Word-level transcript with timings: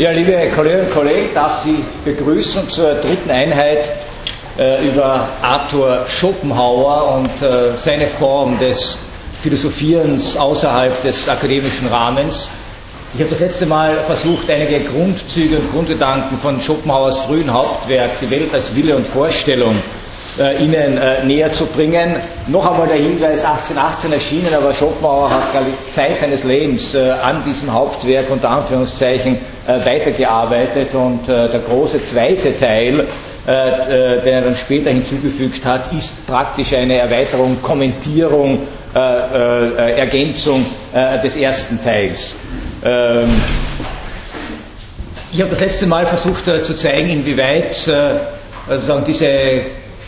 Ja, 0.00 0.12
liebe 0.12 0.32
Kolleginnen 0.56 0.86
und 0.86 0.94
Kollegen, 0.94 1.28
darf 1.34 1.62
Sie 1.62 1.84
begrüßen 2.06 2.66
zur 2.70 2.94
dritten 2.94 3.30
Einheit 3.30 3.92
äh, 4.58 4.88
über 4.88 5.28
Arthur 5.42 6.06
Schopenhauer 6.08 7.16
und 7.18 7.46
äh, 7.46 7.76
seine 7.76 8.06
Form 8.06 8.58
des 8.58 8.96
Philosophierens 9.42 10.38
außerhalb 10.38 11.02
des 11.02 11.28
akademischen 11.28 11.86
Rahmens. 11.88 12.50
Ich 13.12 13.20
habe 13.20 13.28
das 13.28 13.40
letzte 13.40 13.66
Mal 13.66 13.94
versucht, 14.06 14.48
einige 14.48 14.80
Grundzüge 14.80 15.58
und 15.58 15.70
Grundgedanken 15.70 16.38
von 16.38 16.58
Schopenhauers 16.62 17.18
frühen 17.18 17.52
Hauptwerk, 17.52 18.20
Die 18.22 18.30
Welt 18.30 18.54
als 18.54 18.74
Wille 18.74 18.96
und 18.96 19.06
Vorstellung, 19.06 19.76
äh, 20.40 20.56
Ihnen 20.64 20.96
äh, 20.98 21.22
näher 21.24 21.52
zu 21.52 21.66
bringen. 21.66 22.16
Noch 22.48 22.70
einmal 22.70 22.88
der 22.88 22.96
Hinweis, 22.96 23.44
1818 23.44 24.12
erschienen, 24.12 24.54
aber 24.54 24.72
Schopenhauer 24.72 25.30
hat 25.30 25.42
die 25.66 25.92
Zeit 25.92 26.18
seines 26.18 26.44
Lebens 26.44 26.94
äh, 26.94 27.10
an 27.10 27.44
diesem 27.44 27.70
Hauptwerk 27.72 28.30
unter 28.30 28.48
Anführungszeichen 28.48 29.36
äh, 29.66 29.84
weitergearbeitet 29.84 30.94
und 30.94 31.28
äh, 31.28 31.48
der 31.50 31.60
große 31.60 32.02
zweite 32.04 32.56
Teil, 32.58 33.00
äh, 33.46 34.20
den 34.24 34.32
er 34.34 34.40
dann 34.40 34.56
später 34.56 34.90
hinzugefügt 34.90 35.64
hat, 35.66 35.92
ist 35.92 36.26
praktisch 36.26 36.72
eine 36.72 36.98
Erweiterung, 36.98 37.60
Kommentierung, 37.62 38.60
Ergänzung 38.92 40.66
des 41.22 41.36
ersten 41.36 41.80
Teils. 41.84 42.34
Ähm, 42.84 43.28
ich 45.32 45.40
habe 45.40 45.50
das 45.50 45.60
letzte 45.60 45.86
Mal 45.86 46.06
versucht 46.06 46.46
zu 46.46 46.74
zeigen, 46.74 47.08
inwieweit 47.08 47.88
also 48.68 49.00
diese 49.06 49.28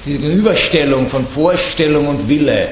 diese 0.04 0.18
Gegenüberstellung 0.18 1.06
von 1.06 1.24
Vorstellung 1.24 2.08
und 2.08 2.28
Wille 2.28 2.68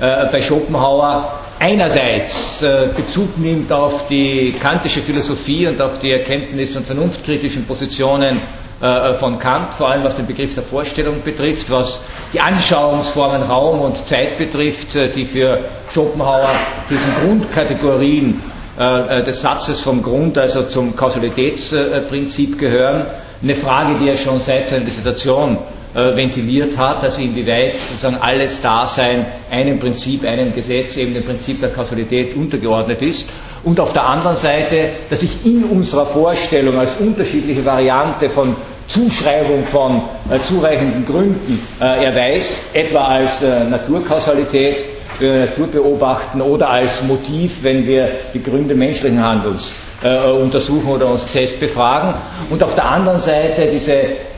äh, 0.00 0.26
bei 0.32 0.42
Schopenhauer 0.42 1.38
einerseits 1.60 2.62
äh, 2.62 2.88
Bezug 2.96 3.38
nimmt 3.38 3.72
auf 3.72 4.06
die 4.08 4.54
kantische 4.60 5.00
Philosophie 5.00 5.68
und 5.68 5.80
auf 5.80 6.00
die 6.00 6.10
Erkenntnis- 6.10 6.76
und 6.76 6.84
vernunftkritischen 6.86 7.64
Positionen 7.66 8.40
äh, 8.80 9.12
von 9.14 9.38
Kant, 9.38 9.74
vor 9.74 9.90
allem 9.90 10.02
was 10.02 10.16
den 10.16 10.26
Begriff 10.26 10.54
der 10.54 10.64
Vorstellung 10.64 11.22
betrifft, 11.24 11.70
was 11.70 12.02
die 12.32 12.40
Anschauungsformen 12.40 13.42
Raum 13.42 13.80
und 13.82 14.04
Zeit 14.04 14.36
betrifft, 14.38 14.96
äh, 14.96 15.08
die 15.08 15.24
für 15.24 15.60
Schopenhauer 15.92 16.50
diesen 16.90 17.14
Grundkategorien 17.24 18.42
äh, 18.76 19.22
des 19.22 19.40
Satzes 19.40 19.78
vom 19.78 20.02
Grund, 20.02 20.36
also 20.36 20.64
zum 20.64 20.96
Kausalitätsprinzip 20.96 22.58
gehören. 22.58 23.06
Eine 23.40 23.54
Frage, 23.54 23.98
die 24.00 24.08
er 24.08 24.16
schon 24.16 24.40
seit 24.40 24.66
seiner 24.66 24.84
Dissertation 24.84 25.58
äh, 25.94 26.16
ventiliert 26.16 26.76
hat, 26.78 27.04
also 27.04 27.20
inwieweit 27.20 27.74
sozusagen 27.76 28.16
alles 28.20 28.60
Dasein 28.62 29.26
einem 29.50 29.78
Prinzip, 29.78 30.24
einem 30.24 30.54
Gesetz, 30.54 30.96
eben 30.96 31.14
dem 31.14 31.24
Prinzip 31.24 31.60
der 31.60 31.70
Kausalität 31.70 32.34
untergeordnet 32.34 33.02
ist. 33.02 33.28
Und 33.64 33.78
auf 33.78 33.92
der 33.92 34.04
anderen 34.04 34.36
Seite, 34.36 34.88
dass 35.10 35.20
sich 35.20 35.44
in 35.44 35.64
unserer 35.64 36.06
Vorstellung 36.06 36.78
als 36.78 36.96
unterschiedliche 36.98 37.64
Variante 37.64 38.30
von 38.30 38.56
Zuschreibung 38.88 39.64
von 39.64 40.02
äh, 40.30 40.40
zureichenden 40.40 41.04
Gründen 41.04 41.60
äh, 41.80 42.04
erweist, 42.04 42.74
etwa 42.74 43.04
als 43.04 43.42
äh, 43.42 43.64
Naturkausalität, 43.64 44.84
wenn 45.18 45.32
wir 45.32 45.40
Natur 45.40 45.66
beobachten, 45.68 46.40
oder 46.40 46.70
als 46.70 47.02
Motiv, 47.02 47.62
wenn 47.62 47.86
wir 47.86 48.08
die 48.34 48.42
Gründe 48.42 48.74
menschlichen 48.74 49.22
Handelns 49.22 49.74
äh, 50.02 50.30
untersuchen 50.30 50.88
oder 50.88 51.06
uns 51.06 51.30
selbst 51.32 51.60
befragen. 51.60 52.14
Und 52.50 52.62
auf 52.62 52.74
der 52.74 52.86
anderen 52.86 53.20
Seite 53.20 53.68
diese 53.70 53.94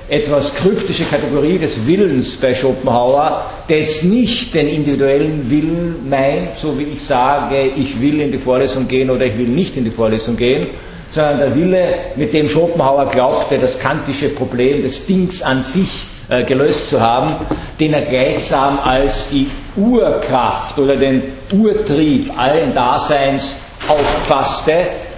etwas 0.08 0.54
kryptische 0.54 1.04
Kategorie 1.04 1.58
des 1.58 1.86
Willens 1.86 2.36
bei 2.36 2.52
Schopenhauer, 2.52 3.46
der 3.68 3.80
jetzt 3.80 4.04
nicht 4.04 4.54
den 4.54 4.68
individuellen 4.68 5.48
Willen 5.50 6.08
meint, 6.08 6.58
so 6.58 6.78
wie 6.78 6.84
ich 6.84 7.02
sage, 7.02 7.70
ich 7.76 8.00
will 8.00 8.20
in 8.20 8.30
die 8.30 8.38
Vorlesung 8.38 8.86
gehen 8.86 9.08
oder 9.10 9.24
ich 9.24 9.38
will 9.38 9.48
nicht 9.48 9.76
in 9.76 9.84
die 9.84 9.90
Vorlesung 9.90 10.36
gehen, 10.36 10.66
sondern 11.10 11.38
der 11.38 11.54
Wille, 11.54 11.94
mit 12.16 12.34
dem 12.34 12.48
Schopenhauer 12.48 13.06
glaubte, 13.10 13.58
das 13.58 13.78
kantische 13.78 14.28
Problem 14.28 14.82
des 14.82 15.06
Dings 15.06 15.40
an 15.42 15.62
sich 15.62 16.06
äh, 16.28 16.44
gelöst 16.44 16.88
zu 16.88 17.00
haben, 17.00 17.36
den 17.80 17.94
er 17.94 18.02
gleichsam 18.02 18.78
als 18.80 19.28
die 19.28 19.46
Urkraft 19.76 20.78
oder 20.78 20.96
den 20.96 21.22
Urtrieb 21.52 22.36
allen 22.38 22.74
Daseins 22.74 23.58
auffasste, 23.88 24.72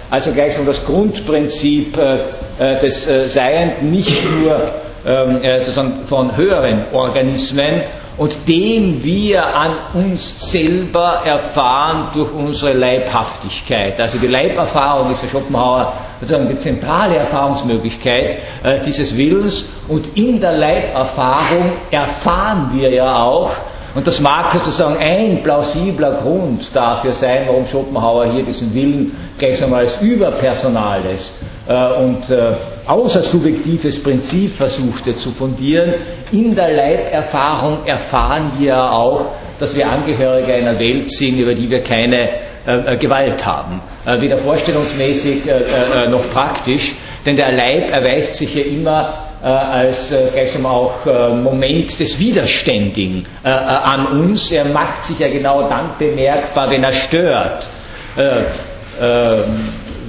also 0.09 0.31
gleichsam 0.31 0.65
das 0.65 0.85
Grundprinzip 0.85 1.97
äh, 1.97 2.17
des 2.59 3.07
äh, 3.07 3.27
Seienden 3.29 3.91
nicht 3.91 4.23
nur 4.29 4.59
ähm, 5.05 5.41
äh, 5.41 5.59
sozusagen 5.59 6.05
von 6.05 6.35
höheren 6.35 6.85
Organismen 6.91 7.81
und 8.17 8.47
den 8.47 9.03
wir 9.03 9.45
an 9.45 9.73
uns 9.93 10.51
selber 10.51 11.21
erfahren 11.23 12.07
durch 12.13 12.31
unsere 12.33 12.73
Leibhaftigkeit. 12.73 14.01
Also 14.01 14.17
die 14.17 14.27
Leiberfahrung 14.27 15.11
ist 15.11 15.21
für 15.21 15.29
Schopenhauer 15.29 15.93
sozusagen 16.19 16.49
die 16.49 16.57
zentrale 16.57 17.17
Erfahrungsmöglichkeit 17.17 18.37
äh, 18.63 18.79
dieses 18.83 19.15
Willens 19.15 19.69
und 19.87 20.17
in 20.17 20.41
der 20.41 20.53
Leiberfahrung 20.53 21.73
erfahren 21.91 22.71
wir 22.73 22.91
ja 22.91 23.21
auch, 23.21 23.51
und 23.95 24.05
das 24.05 24.19
mag 24.19 24.53
sozusagen 24.53 24.97
ein 24.97 25.41
plausibler 25.43 26.19
Grund 26.21 26.69
dafür 26.73 27.13
sein, 27.13 27.43
warum 27.47 27.65
Schopenhauer 27.65 28.25
hier 28.31 28.43
diesen 28.43 28.73
Willen 28.73 29.15
gleichsam 29.37 29.73
als 29.73 29.99
überpersonales 30.01 31.33
äh, 31.67 31.93
und 31.93 32.29
äh, 32.29 32.53
außersubjektives 32.85 34.01
Prinzip 34.01 34.55
versuchte 34.55 35.15
zu 35.15 35.31
fundieren. 35.31 35.93
In 36.31 36.55
der 36.55 36.71
Leiberfahrung 36.71 37.79
erfahren 37.85 38.51
wir 38.59 38.77
auch, 38.91 39.25
dass 39.59 39.75
wir 39.75 39.89
Angehörige 39.89 40.53
einer 40.53 40.77
Welt 40.79 41.11
sind, 41.11 41.39
über 41.39 41.53
die 41.53 41.69
wir 41.69 41.83
keine 41.83 42.29
äh, 42.65 42.93
äh 42.93 42.97
Gewalt 42.97 43.45
haben. 43.45 43.81
Äh, 44.05 44.21
weder 44.21 44.37
vorstellungsmäßig 44.37 45.47
äh, 45.47 46.05
äh, 46.05 46.09
noch 46.09 46.29
praktisch, 46.31 46.93
denn 47.25 47.35
der 47.35 47.51
Leib 47.51 47.91
erweist 47.91 48.35
sich 48.35 48.53
ja 48.55 48.63
immer 48.63 49.13
als 49.45 50.11
äh, 50.11 50.29
gleichsam 50.33 50.65
auch 50.65 51.05
äh, 51.05 51.29
Moment 51.29 51.99
des 51.99 52.17
Widerständigen 52.19 53.25
äh, 53.43 53.49
an 53.49 54.19
uns. 54.19 54.51
Er 54.51 54.65
macht 54.65 55.03
sich 55.03 55.19
ja 55.19 55.29
genau 55.29 55.67
dann 55.69 55.91
bemerkbar, 55.99 56.69
wenn 56.69 56.83
er 56.83 56.93
stört 56.93 57.67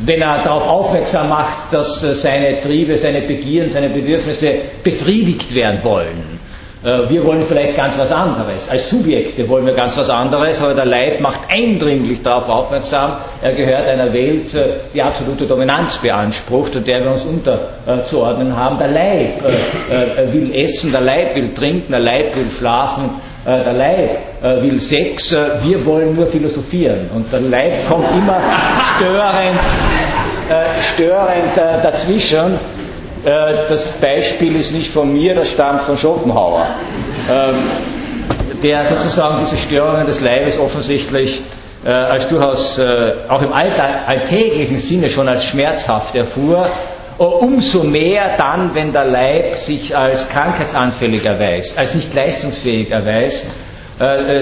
wenn 0.05 0.23
er 0.23 0.43
darauf 0.43 0.67
aufmerksam 0.69 1.29
macht, 1.29 1.73
dass 1.73 2.03
äh, 2.03 2.15
seine 2.15 2.61
Triebe, 2.61 2.97
seine 2.99 3.21
Begierden, 3.21 3.71
seine 3.71 3.89
Bedürfnisse 3.89 4.55
befriedigt 4.83 5.55
werden 5.55 5.81
wollen. 5.83 6.39
Äh, 6.85 7.11
wir 7.11 7.25
wollen 7.25 7.43
vielleicht 7.43 7.77
ganz 7.77 7.99
was 7.99 8.13
anderes. 8.13 8.69
Als 8.71 8.89
Subjekte 8.89 9.49
wollen 9.49 9.67
wir 9.67 9.73
ganz 9.73 9.99
was 9.99 10.09
anderes, 10.09 10.63
aber 10.63 10.75
der 10.75 10.85
Leib 10.85 11.21
macht 11.21 11.41
eindringlich 11.49 12.23
darauf 12.23 12.49
aufmerksam, 12.49 13.17
er 13.43 13.53
gehört 13.55 13.87
einer 13.87 14.13
Welt, 14.13 14.55
äh, 14.55 14.67
die 14.95 15.03
absolute 15.03 15.47
Dominanz 15.47 15.99
beansprucht 15.99 16.77
und 16.77 16.87
der 16.87 17.03
wir 17.03 17.11
uns 17.13 17.25
unterzuordnen 17.25 18.57
haben. 18.57 18.79
Der 18.79 18.89
Leib 18.89 19.43
will 20.33 20.55
essen, 20.55 20.93
der 20.93 21.01
Leib 21.01 21.35
will 21.35 21.53
trinken, 21.55 21.91
der 21.91 22.01
Leib 22.01 22.37
will 22.37 22.51
schlafen, 22.51 23.11
der 23.45 23.73
Leib 23.73 24.19
will 24.63 24.79
Sex, 24.81 25.35
wir 25.63 25.85
wollen 25.87 26.15
nur 26.15 26.27
philosophieren. 26.27 27.09
Und 27.15 27.33
der 27.33 27.41
Leib 27.41 27.89
kommt 27.89 28.11
immer 28.11 28.41
störend, 28.97 29.59
störend 30.95 31.57
dazwischen 31.83 32.55
äh, 32.55 32.68
das 33.69 33.89
Beispiel 34.01 34.57
ist 34.57 34.73
nicht 34.73 34.91
von 34.91 35.13
mir, 35.13 35.35
das 35.35 35.51
stammt 35.51 35.83
von 35.83 35.97
Schopenhauer, 35.97 36.67
ähm, 37.31 37.57
der 38.63 38.87
sozusagen 38.87 39.39
diese 39.41 39.57
Störungen 39.57 40.07
des 40.07 40.21
Leibes 40.21 40.59
offensichtlich 40.59 41.43
äh, 41.85 41.91
als 41.91 42.29
durchaus 42.29 42.79
äh, 42.79 43.13
auch 43.29 43.43
im 43.43 43.53
alltäglichen 43.53 44.79
Sinne 44.79 45.11
schon 45.11 45.29
als 45.29 45.45
schmerzhaft 45.45 46.15
erfuhr, 46.15 46.69
umso 47.19 47.83
mehr 47.83 48.37
dann, 48.39 48.75
wenn 48.75 48.93
der 48.93 49.05
Leib 49.05 49.57
sich 49.57 49.97
als 49.97 50.29
krankheitsanfällig 50.29 51.25
erweist, 51.25 51.77
als 51.77 51.97
nicht 51.97 52.15
leistungsfähig 52.15 52.93
erweist, 52.93 53.49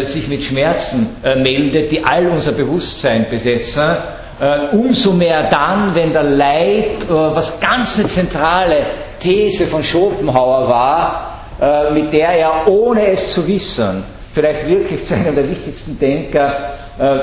sich 0.02 0.28
mit 0.28 0.42
Schmerzen 0.42 1.08
meldet, 1.38 1.90
die 1.90 2.04
all 2.04 2.26
unser 2.26 2.52
Bewusstsein 2.52 3.24
besetzen 3.30 3.80
äh, 3.80 4.25
umso 4.72 5.12
mehr 5.12 5.48
dann, 5.48 5.94
wenn 5.94 6.12
der 6.12 6.24
Leib, 6.24 7.04
äh, 7.04 7.08
was 7.08 7.58
ganz 7.58 7.98
eine 7.98 8.08
zentrale 8.08 8.78
These 9.18 9.66
von 9.66 9.82
Schopenhauer 9.82 10.68
war, 10.68 11.40
äh, 11.60 11.90
mit 11.92 12.12
der 12.12 12.28
er, 12.28 12.68
ohne 12.68 13.06
es 13.08 13.32
zu 13.32 13.46
wissen, 13.48 14.04
vielleicht 14.34 14.68
wirklich 14.68 15.04
zu 15.06 15.14
einem 15.14 15.34
der 15.34 15.48
wichtigsten 15.48 15.98
Denker 15.98 16.72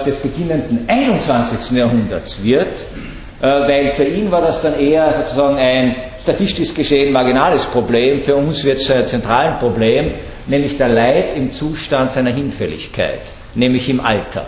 des 0.05 0.17
beginnenden 0.17 0.85
21. 0.87 1.75
Jahrhunderts 1.75 2.43
wird, 2.43 2.85
weil 3.39 3.87
für 3.89 4.03
ihn 4.03 4.31
war 4.31 4.41
das 4.41 4.61
dann 4.61 4.79
eher 4.79 5.11
sozusagen 5.11 5.57
ein 5.57 5.95
statistisch 6.21 6.75
gesehen 6.75 7.11
marginales 7.11 7.65
Problem, 7.65 8.19
für 8.21 8.35
uns 8.35 8.63
wird 8.63 8.77
es 8.77 8.85
zu 8.85 8.93
einem 8.93 9.07
zentralen 9.07 9.57
Problem, 9.57 10.11
nämlich 10.45 10.77
der 10.77 10.89
Leib 10.89 11.35
im 11.35 11.51
Zustand 11.51 12.11
seiner 12.11 12.29
Hinfälligkeit, 12.29 13.21
nämlich 13.55 13.89
im 13.89 13.99
Alter. 13.99 14.45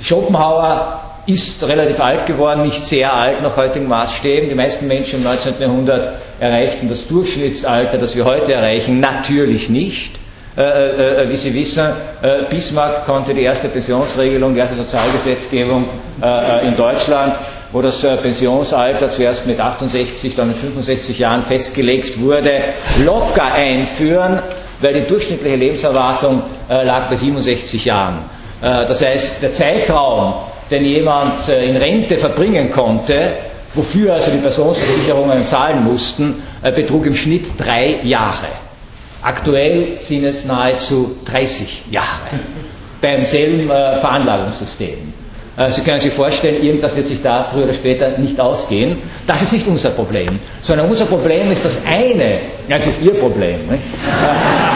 Schopenhauer 0.00 1.00
ist 1.28 1.62
relativ 1.62 2.00
alt 2.00 2.26
geworden, 2.26 2.62
nicht 2.62 2.86
sehr 2.86 3.12
alt 3.12 3.42
nach 3.42 3.56
heutigen 3.56 3.86
Maßstäben. 3.86 4.48
Die 4.48 4.54
meisten 4.54 4.86
Menschen 4.86 5.18
im 5.18 5.24
19. 5.24 5.54
Jahrhundert 5.60 6.14
erreichten 6.40 6.88
das 6.88 7.06
Durchschnittsalter, 7.06 7.98
das 7.98 8.16
wir 8.16 8.24
heute 8.24 8.54
erreichen, 8.54 8.98
natürlich 9.00 9.68
nicht. 9.68 10.16
Äh, 10.56 10.62
äh, 10.62 11.24
äh 11.24 11.28
wie 11.28 11.36
Sie 11.36 11.52
wissen, 11.52 11.86
äh, 12.22 12.44
Bismarck 12.48 13.04
konnte 13.04 13.34
die 13.34 13.42
erste 13.42 13.68
Pensionsregelung, 13.68 14.54
die 14.54 14.60
erste 14.60 14.76
Sozialgesetzgebung 14.76 15.84
äh, 16.22 16.26
äh, 16.26 16.68
in 16.68 16.76
Deutschland 16.76 17.34
wo 17.70 17.82
das 17.82 18.00
Pensionsalter 18.00 19.10
zuerst 19.10 19.46
mit 19.46 19.60
68, 19.60 20.34
dann 20.34 20.48
mit 20.48 20.56
65 20.56 21.18
Jahren 21.18 21.42
festgelegt 21.42 22.18
wurde, 22.18 22.62
locker 23.04 23.52
einführen, 23.52 24.40
weil 24.80 24.94
die 24.94 25.06
durchschnittliche 25.06 25.56
Lebenserwartung 25.56 26.42
lag 26.66 27.10
bei 27.10 27.16
67 27.16 27.84
Jahren. 27.84 28.20
Das 28.60 29.04
heißt, 29.04 29.40
der 29.42 29.52
Zeitraum, 29.52 30.34
den 30.70 30.84
jemand 30.84 31.48
in 31.48 31.76
Rente 31.76 32.16
verbringen 32.16 32.70
konnte, 32.72 33.32
wofür 33.74 34.14
also 34.14 34.30
die 34.32 34.38
Pensionsversicherungen 34.38 35.46
zahlen 35.46 35.84
mussten, 35.84 36.42
betrug 36.74 37.06
im 37.06 37.14
Schnitt 37.14 37.46
drei 37.56 38.00
Jahre. 38.02 38.48
Aktuell 39.22 39.98
sind 40.00 40.24
es 40.24 40.44
nahezu 40.44 41.16
30 41.24 41.82
Jahre 41.90 42.06
beim 43.02 43.24
selben 43.24 43.68
äh, 43.68 43.98
Veranlagungssystem. 44.00 45.12
Äh, 45.56 45.70
Sie 45.72 45.80
können 45.82 45.98
sich 46.00 46.12
vorstellen, 46.12 46.62
irgendwas 46.62 46.94
wird 46.94 47.06
sich 47.08 47.20
da 47.20 47.42
früher 47.44 47.64
oder 47.64 47.74
später 47.74 48.16
nicht 48.18 48.38
ausgehen. 48.38 48.98
Das 49.26 49.42
ist 49.42 49.52
nicht 49.52 49.66
unser 49.66 49.90
Problem, 49.90 50.38
sondern 50.62 50.88
unser 50.88 51.06
Problem 51.06 51.50
ist 51.50 51.64
das 51.64 51.78
eine, 51.84 52.38
das 52.68 52.86
ist 52.86 53.02
Ihr 53.02 53.14
Problem. 53.14 53.56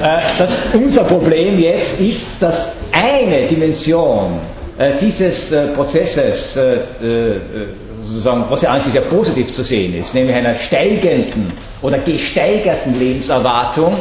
Äh, 0.00 0.20
das, 0.38 0.58
unser 0.72 1.04
Problem 1.04 1.58
jetzt 1.58 2.00
ist, 2.00 2.26
dass 2.40 2.72
eine 2.90 3.46
Dimension 3.46 4.38
äh, 4.78 4.92
dieses 4.98 5.52
äh, 5.52 5.66
Prozesses 5.68 6.58
sozusagen, 8.02 8.46
was 8.48 8.62
ja 8.62 8.70
an 8.70 8.80
sich 8.82 8.94
ja 8.94 9.02
positiv 9.02 9.52
zu 9.52 9.62
sehen 9.62 9.94
ist, 9.94 10.14
nämlich 10.14 10.34
einer 10.34 10.54
steigenden 10.54 11.52
oder 11.82 11.98
gesteigerten 11.98 12.98
Lebenserwartung, 12.98 13.94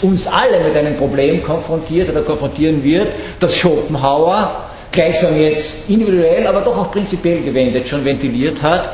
uns 0.00 0.26
alle 0.26 0.58
mit 0.66 0.74
einem 0.74 0.96
Problem 0.96 1.42
konfrontiert 1.42 2.08
oder 2.08 2.22
konfrontieren 2.22 2.82
wird, 2.82 3.12
das 3.38 3.54
Schopenhauer 3.54 4.64
gleichsam 4.90 5.38
jetzt 5.38 5.88
individuell, 5.88 6.46
aber 6.46 6.62
doch 6.62 6.78
auch 6.78 6.90
prinzipiell 6.90 7.42
gewendet 7.42 7.88
schon 7.88 8.04
ventiliert 8.04 8.62
hat, 8.62 8.90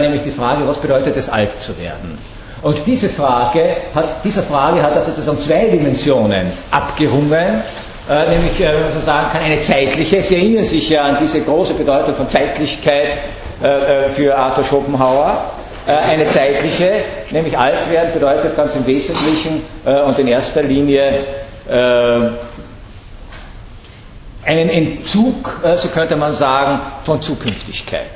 nämlich 0.00 0.22
die 0.22 0.30
Frage, 0.30 0.66
was 0.66 0.78
bedeutet 0.78 1.16
es, 1.16 1.28
alt 1.28 1.52
zu 1.60 1.76
werden? 1.78 2.18
Und 2.62 2.86
diese 2.86 3.08
Frage 3.08 3.76
hat, 3.92 4.24
dieser 4.24 4.42
Frage 4.42 4.80
hat 4.82 4.94
er 4.94 5.02
sozusagen 5.02 5.38
zwei 5.40 5.66
Dimensionen 5.66 6.52
abgerungen, 6.70 7.60
äh, 8.08 8.28
nämlich, 8.28 8.60
äh, 8.60 8.72
sagen 9.04 9.32
kann, 9.32 9.42
eine 9.42 9.60
zeitliche. 9.60 10.22
Sie 10.22 10.36
erinnern 10.36 10.64
sich 10.64 10.88
ja 10.88 11.02
an 11.02 11.16
diese 11.20 11.40
große 11.40 11.74
Bedeutung 11.74 12.14
von 12.14 12.28
Zeitlichkeit 12.28 13.18
äh, 13.62 13.66
äh 13.66 14.10
für 14.10 14.36
Arthur 14.36 14.64
Schopenhauer. 14.64 15.50
Äh, 15.88 16.12
eine 16.12 16.28
zeitliche, 16.28 16.92
nämlich 17.32 17.58
alt 17.58 17.90
werden 17.90 18.12
bedeutet 18.12 18.56
ganz 18.56 18.76
im 18.76 18.86
Wesentlichen 18.86 19.64
äh, 19.84 20.00
und 20.02 20.16
in 20.18 20.28
erster 20.28 20.62
Linie 20.62 21.12
einen 24.44 24.68
Entzug, 24.68 25.60
so 25.76 25.88
könnte 25.88 26.16
man 26.16 26.32
sagen, 26.32 26.80
von 27.04 27.22
Zukünftigkeit. 27.22 28.10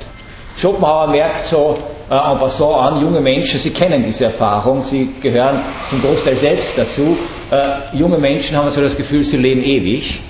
Schopenhauer 0.57 1.07
merkt 1.07 1.47
so 1.47 1.77
äh, 2.09 2.13
en 2.13 2.37
passant 2.37 2.75
an, 2.75 3.01
junge 3.01 3.19
Menschen, 3.19 3.59
sie 3.59 3.71
kennen 3.71 4.03
diese 4.03 4.25
Erfahrung, 4.25 4.83
sie 4.83 5.09
gehören 5.21 5.59
zum 5.89 6.01
Großteil 6.01 6.35
selbst 6.35 6.77
dazu. 6.77 7.17
Äh, 7.51 7.97
junge 7.97 8.17
Menschen 8.17 8.57
haben 8.57 8.69
so 8.71 8.81
das 8.81 8.95
Gefühl, 8.95 9.23
sie 9.23 9.37
leben 9.37 9.63
ewig. 9.63 10.21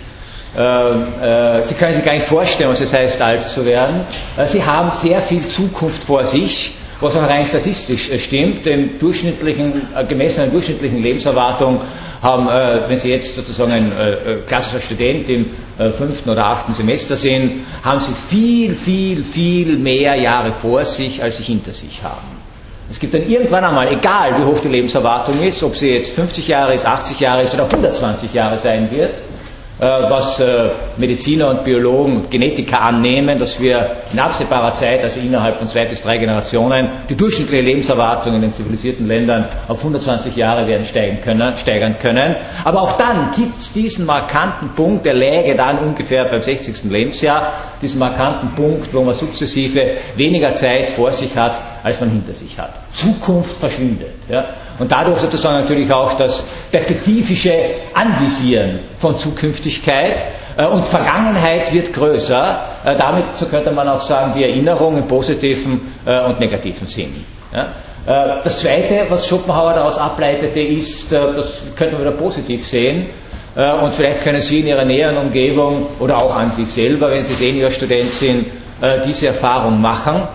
Äh, 0.55 0.61
äh, 0.61 1.61
sie 1.61 1.75
können 1.75 1.93
sich 1.93 2.03
gar 2.03 2.13
nicht 2.13 2.25
vorstellen, 2.25 2.69
was 2.69 2.79
es 2.79 2.93
heißt, 2.93 3.21
alt 3.21 3.41
zu 3.41 3.65
werden. 3.65 4.01
Äh, 4.37 4.45
sie 4.45 4.63
haben 4.63 4.91
sehr 4.97 5.21
viel 5.21 5.45
Zukunft 5.45 6.03
vor 6.03 6.23
sich 6.23 6.73
was 6.99 7.15
auch 7.15 7.27
rein 7.27 7.45
statistisch 7.45 8.09
äh, 8.09 8.19
stimmt, 8.19 8.65
dem 8.65 8.99
durchschnittlichen, 8.99 9.87
äh, 9.95 10.05
gemessen 10.05 10.41
an 10.41 10.51
durchschnittlichen 10.51 11.01
Lebenserwartung 11.01 11.79
haben, 12.21 12.47
äh, 12.47 12.89
wenn 12.89 12.97
Sie 12.97 13.09
jetzt 13.11 13.35
sozusagen 13.35 13.71
ein 13.71 13.91
klassischer 14.47 14.81
Student 14.81 15.29
im 15.29 15.45
fünften 15.95 16.31
oder 16.31 16.47
achten 16.47 16.73
Semester 16.73 17.15
sind, 17.15 17.65
haben 17.83 17.99
Sie 17.99 18.13
viel, 18.13 18.75
viel, 18.75 19.23
viel 19.23 19.77
mehr 19.77 20.15
Jahre 20.15 20.51
vor 20.51 20.83
sich, 20.83 21.21
als 21.21 21.37
Sie 21.37 21.43
hinter 21.43 21.71
sich 21.73 22.01
haben. 22.03 22.37
Es 22.89 22.99
gibt 22.99 23.13
dann 23.13 23.29
irgendwann 23.29 23.63
einmal, 23.65 23.91
egal 23.93 24.39
wie 24.39 24.45
hoch 24.45 24.59
die 24.59 24.69
Lebenserwartung 24.69 25.41
ist, 25.41 25.61
ob 25.61 25.75
sie 25.75 25.91
jetzt 25.91 26.09
50 26.11 26.47
Jahre 26.47 26.73
ist, 26.73 26.85
80 26.85 27.19
Jahre 27.19 27.43
ist 27.43 27.53
oder 27.53 27.65
120 27.65 28.33
Jahre 28.33 28.57
sein 28.57 28.89
wird, 28.89 29.11
was 29.79 30.39
äh, 30.39 30.69
Mediziner 30.97 31.49
und 31.51 31.63
Biologen 31.63 32.17
und 32.17 32.31
Genetiker 32.31 32.81
annehmen, 32.81 33.37
dass 33.37 33.59
wir 33.59 33.97
in 34.11 34.19
absehbarer 34.19 34.73
Zeit, 34.73 35.03
also 35.03 35.19
innerhalb 35.19 35.57
von 35.57 35.67
zwei 35.67 35.85
bis 35.85 36.01
drei 36.01 36.17
Generationen, 36.17 36.89
die 37.07 37.15
durchschnittliche 37.15 37.63
Lebenserwartung 37.63 38.33
in 38.33 38.41
den 38.41 38.53
zivilisierten 38.53 39.07
Ländern 39.07 39.45
auf 39.67 39.77
120 39.79 40.35
Jahre 40.35 40.67
werden 40.67 40.85
steigen 40.85 41.21
können, 41.21 41.55
steigern 41.55 41.95
können. 41.99 42.35
Aber 42.63 42.81
auch 42.81 42.93
dann 42.93 43.31
gibt 43.35 43.59
es 43.59 43.71
diesen 43.71 44.05
markanten 44.05 44.69
Punkt, 44.69 45.05
der 45.05 45.13
läge 45.13 45.55
dann 45.55 45.77
ungefähr 45.79 46.25
beim 46.25 46.41
60. 46.41 46.85
Lebensjahr, 46.85 47.53
diesen 47.81 47.99
markanten 47.99 48.55
Punkt, 48.55 48.91
wo 48.93 49.03
man 49.03 49.13
sukzessive 49.13 49.91
weniger 50.15 50.55
Zeit 50.55 50.89
vor 50.89 51.11
sich 51.11 51.35
hat, 51.37 51.61
als 51.83 51.99
man 51.99 52.09
hinter 52.09 52.33
sich 52.33 52.57
hat. 52.57 52.86
Zukunft 52.97 53.57
verschwindet. 53.57 54.13
Ja? 54.27 54.45
Und 54.79 54.91
dadurch 54.91 55.19
sozusagen 55.19 55.59
natürlich 55.59 55.91
auch 55.91 56.13
das 56.13 56.43
perspektivische 56.71 57.53
Anvisieren 57.93 58.79
von 58.99 59.17
Zukünftigkeit 59.17 60.25
äh, 60.57 60.65
und 60.65 60.85
Vergangenheit 60.85 61.71
wird 61.71 61.93
größer. 61.93 62.59
Äh, 62.83 62.95
damit, 62.95 63.25
so 63.35 63.45
könnte 63.45 63.71
man 63.71 63.87
auch 63.87 64.01
sagen, 64.01 64.33
die 64.35 64.43
Erinnerung 64.43 64.97
im 64.97 65.07
positiven 65.07 65.93
äh, 66.05 66.25
und 66.25 66.39
negativen 66.39 66.87
Sinn. 66.87 67.23
Ja? 67.53 67.67
Äh, 68.07 68.43
das 68.43 68.59
Zweite, 68.59 69.05
was 69.09 69.27
Schopenhauer 69.27 69.73
daraus 69.73 69.97
ableitete, 69.97 70.59
ist, 70.59 71.11
äh, 71.13 71.19
das 71.35 71.63
könnte 71.75 71.93
man 71.93 72.01
wieder 72.01 72.11
positiv 72.17 72.67
sehen, 72.67 73.05
äh, 73.55 73.73
und 73.73 73.93
vielleicht 73.93 74.23
können 74.23 74.41
Sie 74.41 74.61
in 74.61 74.67
Ihrer 74.67 74.85
näheren 74.85 75.17
Umgebung 75.17 75.87
oder 75.99 76.17
auch 76.17 76.35
an 76.35 76.51
sich 76.51 76.71
selber, 76.71 77.11
wenn 77.11 77.23
Sie 77.23 77.33
Seniorstudent 77.33 78.13
sind, 78.13 78.45
diese 79.03 79.25
Erfahrung 79.25 79.81
machen 79.81 80.27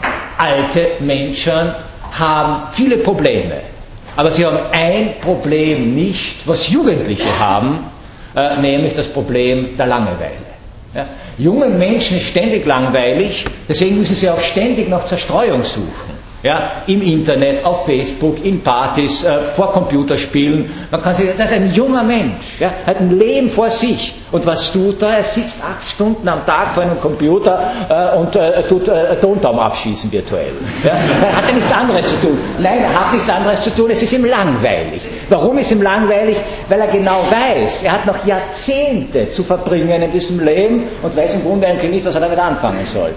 alte 0.43 0.93
Menschen 1.01 1.73
haben 2.19 2.63
viele 2.73 2.99
Probleme. 2.99 3.61
Aber 4.17 4.31
sie 4.31 4.45
haben 4.45 4.59
ein 4.73 5.21
Problem 5.21 5.95
nicht, 5.95 6.47
was 6.47 6.69
Jugendliche 6.69 7.39
haben, 7.39 7.79
äh, 8.37 8.57
nämlich 8.61 8.95
das 8.95 9.09
Problem 9.09 9.77
der 9.77 9.87
Langeweile. 9.87 10.53
Ja? 10.95 11.07
Jungen 11.39 11.79
Menschen 11.79 12.19
ist 12.19 12.27
ständig 12.27 12.67
langweilig, 12.67 13.45
deswegen 13.69 13.99
müssen 13.99 14.15
sie 14.15 14.29
auch 14.29 14.41
ständig 14.41 14.89
nach 14.89 15.07
Zerstreuung 15.07 15.63
suchen 15.63 16.22
ja, 16.43 16.71
im 16.87 17.03
Internet, 17.03 17.65
auf 17.65 17.87
Facebook, 17.87 18.45
in 18.45 18.61
Partys, 18.63 19.23
äh, 19.25 19.39
vor 19.55 19.73
Computerspielen. 19.73 20.69
Man 20.91 21.03
kann 21.03 21.15
sich, 21.15 21.27
das 21.37 21.47
ist 21.47 21.53
ein 21.53 21.73
junger 21.73 22.03
Mensch, 22.03 22.59
ja, 22.59 22.73
hat 22.87 22.99
ein 22.99 23.19
Leben 23.19 23.51
vor 23.51 23.71
sich. 23.71 24.15
Und 24.33 24.47
was 24.47 24.73
tut 24.73 25.03
er? 25.03 25.19
Er 25.19 25.25
sitzt 25.25 25.63
acht 25.63 25.87
Stunden 25.87 26.27
am 26.27 26.45
Tag 26.47 26.75
vor 26.75 26.83
einem 26.83 26.99
Computer 27.01 27.71
äh, 27.89 28.17
und 28.17 28.35
äh, 28.35 28.67
tut 28.67 28.89
äh, 28.89 29.15
Tontaum 29.21 29.59
abschießen 29.59 30.11
virtuell. 30.11 30.53
Ja. 30.83 30.93
Er 31.23 31.37
hat 31.37 31.47
ja 31.47 31.55
nichts 31.55 31.73
anderes 31.73 32.09
zu 32.09 32.17
tun. 32.21 32.39
Nein, 32.59 32.79
er 32.83 33.01
hat 33.01 33.13
nichts 33.13 33.29
anderes 33.29 33.61
zu 33.61 33.71
tun, 33.71 33.91
es 33.91 34.03
ist 34.03 34.13
ihm 34.13 34.25
langweilig. 34.25 35.03
Warum 35.29 35.59
ist 35.59 35.71
ihm 35.71 35.83
langweilig? 35.83 36.37
Weil 36.69 36.81
er 36.81 36.89
genau 36.89 37.25
weiß, 37.31 37.83
er 37.85 37.93
hat 37.93 38.07
noch 38.07 38.27
Jahrzehnte 38.27 39.31
zu 39.31 39.45
verbringen 39.45 40.03
in 40.03 40.11
diesem 40.11 40.41
Leben 40.41 40.85
und 41.03 41.17
weiß 41.17 41.35
im 41.35 41.45
Grunde 41.45 41.67
eigentlich 41.67 41.91
nicht, 41.91 42.07
was 42.07 42.15
er 42.15 42.23
damit 42.23 42.39
anfangen 42.39 42.87
soll. 42.87 43.13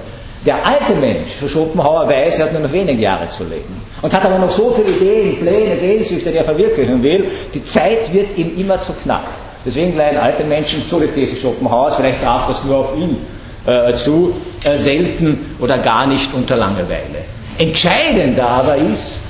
Der 0.45 0.57
alte 0.65 0.93
Mensch, 0.95 1.39
Schopenhauer 1.47 2.07
weiß, 2.07 2.39
er 2.39 2.45
hat 2.45 2.53
nur 2.53 2.61
noch 2.61 2.71
wenige 2.71 3.01
Jahre 3.01 3.27
zu 3.29 3.43
leben. 3.45 3.81
Und 4.01 4.13
hat 4.13 4.23
aber 4.23 4.37
noch 4.37 4.51
so 4.51 4.71
viele 4.71 4.95
Ideen, 4.95 5.39
Pläne, 5.39 5.75
Sehnsüchte, 5.75 6.31
die 6.31 6.37
er 6.37 6.43
verwirklichen 6.43 7.01
will. 7.01 7.25
Die 7.53 7.63
Zeit 7.63 8.13
wird 8.13 8.37
ihm 8.37 8.55
immer 8.57 8.79
zu 8.79 8.93
knapp. 8.93 9.25
Deswegen 9.65 9.97
leiden 9.97 10.19
alte 10.19 10.43
Menschen, 10.43 10.83
so 10.87 10.99
die 10.99 11.07
These 11.07 11.35
Schopenhauers, 11.35 11.95
vielleicht 11.95 12.21
traf 12.21 12.47
das 12.47 12.63
nur 12.63 12.77
auf 12.77 12.95
ihn 12.95 13.17
äh, 13.65 13.91
zu, 13.93 14.35
äh, 14.63 14.77
selten 14.77 15.55
oder 15.59 15.79
gar 15.79 16.05
nicht 16.05 16.31
unter 16.33 16.55
Langeweile. 16.55 17.25
Entscheidender 17.57 18.47
aber 18.47 18.75
ist, 18.75 19.21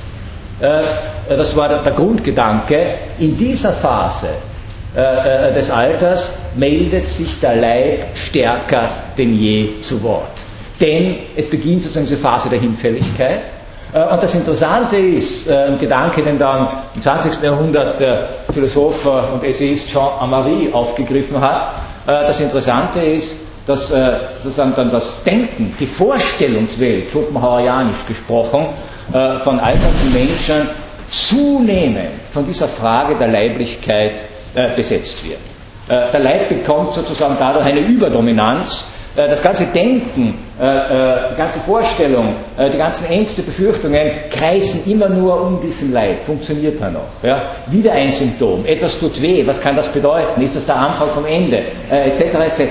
äh, 0.60 0.82
das 1.28 1.56
war 1.56 1.68
der, 1.68 1.78
der, 1.78 1.92
Grundgedanke, 1.92 2.94
in 3.18 3.38
dieser 3.38 3.72
Phase 3.72 4.28
äh, 4.94 5.48
äh, 5.48 5.54
des 5.54 5.70
Alters 5.70 6.36
meldet 6.54 7.08
sich 7.08 7.40
der 7.40 7.56
Leib 7.56 8.04
stärker 8.14 8.90
denn 9.16 9.38
je 9.38 9.80
zu 9.80 10.02
Wort. 10.02 10.45
Denn 10.80 11.16
es 11.36 11.48
beginnt 11.48 11.82
sozusagen 11.82 12.06
diese 12.06 12.18
Phase 12.18 12.48
der 12.48 12.60
Hinfälligkeit. 12.60 13.42
Äh, 13.92 14.12
und 14.12 14.22
das 14.22 14.34
Interessante 14.34 14.96
ist, 14.96 15.48
äh, 15.48 15.54
ein 15.68 15.78
Gedanke, 15.78 16.22
den 16.22 16.38
dann 16.38 16.68
im 16.94 17.02
20. 17.02 17.42
Jahrhundert 17.42 17.98
der 17.98 18.28
Philosoph 18.52 19.04
äh, 19.06 19.34
und 19.34 19.44
Essayist 19.44 19.88
Jean 19.88 20.08
Amary 20.20 20.70
aufgegriffen 20.72 21.40
hat, 21.40 21.72
das 22.06 22.40
Interessante 22.40 23.00
ist, 23.00 23.36
dass 23.66 23.88
sozusagen 23.88 24.74
dann 24.76 24.92
das 24.92 25.24
Denken, 25.24 25.74
die 25.80 25.86
Vorstellungswelt, 25.86 27.10
Schopenhauerianisch 27.10 28.06
gesprochen, 28.06 28.66
von 29.42 29.58
alternden 29.58 30.12
Menschen 30.12 30.68
zunehmend 31.08 32.10
von 32.32 32.44
dieser 32.44 32.68
Frage 32.68 33.16
der 33.16 33.26
Leiblichkeit 33.26 34.12
besetzt 34.76 35.24
wird. 35.28 35.40
Der 36.12 36.20
Leib 36.20 36.48
bekommt 36.48 36.92
sozusagen 36.92 37.34
dadurch 37.40 37.64
eine 37.64 37.80
Überdominanz, 37.80 38.86
das 39.16 39.42
ganze 39.42 39.64
Denken, 39.66 40.34
äh, 40.60 40.64
äh, 40.64 41.16
die 41.32 41.36
ganze 41.36 41.58
Vorstellung, 41.60 42.34
die 42.72 42.78
ganzen 42.78 43.06
Ängste, 43.08 43.42
Befürchtungen 43.42 44.10
kreisen 44.30 44.90
immer 44.90 45.08
nur 45.08 45.40
um 45.40 45.60
diesen 45.60 45.92
Leib. 45.92 46.22
Funktioniert 46.22 46.80
er 46.80 46.90
noch? 46.90 47.08
Ja? 47.22 47.42
Wieder 47.66 47.92
ein 47.92 48.10
Symptom. 48.10 48.64
Etwas 48.66 48.98
tut 48.98 49.20
weh. 49.20 49.46
Was 49.46 49.60
kann 49.60 49.76
das 49.76 49.88
bedeuten? 49.88 50.40
Ist 50.42 50.56
das 50.56 50.66
der 50.66 50.76
Anfang 50.76 51.08
vom 51.10 51.24
Ende? 51.26 51.62
Etc. 51.90 52.20
etc. 52.20 52.62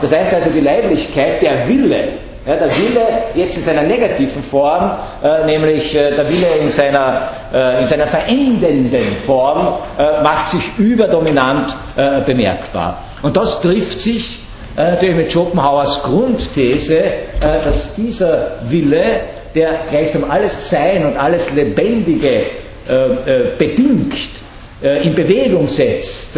Das 0.00 0.14
heißt 0.14 0.34
also, 0.34 0.50
die 0.50 0.60
Leiblichkeit, 0.60 1.42
der 1.42 1.68
Wille, 1.68 2.08
Ja, 2.46 2.56
der 2.56 2.68
Wille 2.76 3.06
jetzt 3.34 3.56
in 3.56 3.62
seiner 3.62 3.82
negativen 3.82 4.42
Form, 4.42 4.90
äh, 5.22 5.46
nämlich 5.46 5.94
äh, 5.94 6.14
der 6.14 6.28
Wille 6.28 6.46
in 6.60 6.70
seiner, 6.70 7.28
äh, 7.50 7.80
in 7.80 7.86
seiner 7.86 8.06
verendenden 8.06 9.16
Form, 9.24 9.68
äh, 9.96 10.22
macht 10.22 10.48
sich 10.48 10.62
überdominant 10.76 11.74
äh, 11.96 12.20
bemerkbar. 12.20 12.98
Und 13.22 13.38
das 13.38 13.62
trifft 13.62 13.98
sich 13.98 14.40
äh, 14.76 14.90
natürlich 14.90 15.16
mit 15.16 15.32
Schopenhauers 15.32 16.02
Grundthese, 16.02 17.02
dass 17.40 17.94
dieser 17.94 18.52
Wille, 18.68 19.20
der 19.54 19.82
gleichsam 19.88 20.30
alles 20.30 20.68
Sein 20.70 21.04
und 21.06 21.16
alles 21.16 21.52
Lebendige 21.52 22.40
bedingt, 23.58 24.14
in 24.82 25.14
Bewegung 25.14 25.68
setzt, 25.68 26.36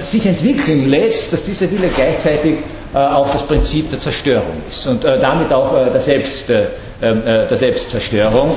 sich 0.00 0.26
entwickeln 0.26 0.88
lässt, 0.88 1.32
dass 1.32 1.44
dieser 1.44 1.70
Wille 1.70 1.88
gleichzeitig 1.94 2.56
auch 2.92 3.30
das 3.30 3.42
Prinzip 3.42 3.90
der 3.90 4.00
Zerstörung 4.00 4.62
ist 4.68 4.86
und 4.86 5.04
damit 5.04 5.52
auch 5.52 5.72
der, 5.92 6.00
Selbst, 6.00 6.48
der 6.48 7.56
Selbstzerstörung. 7.56 8.56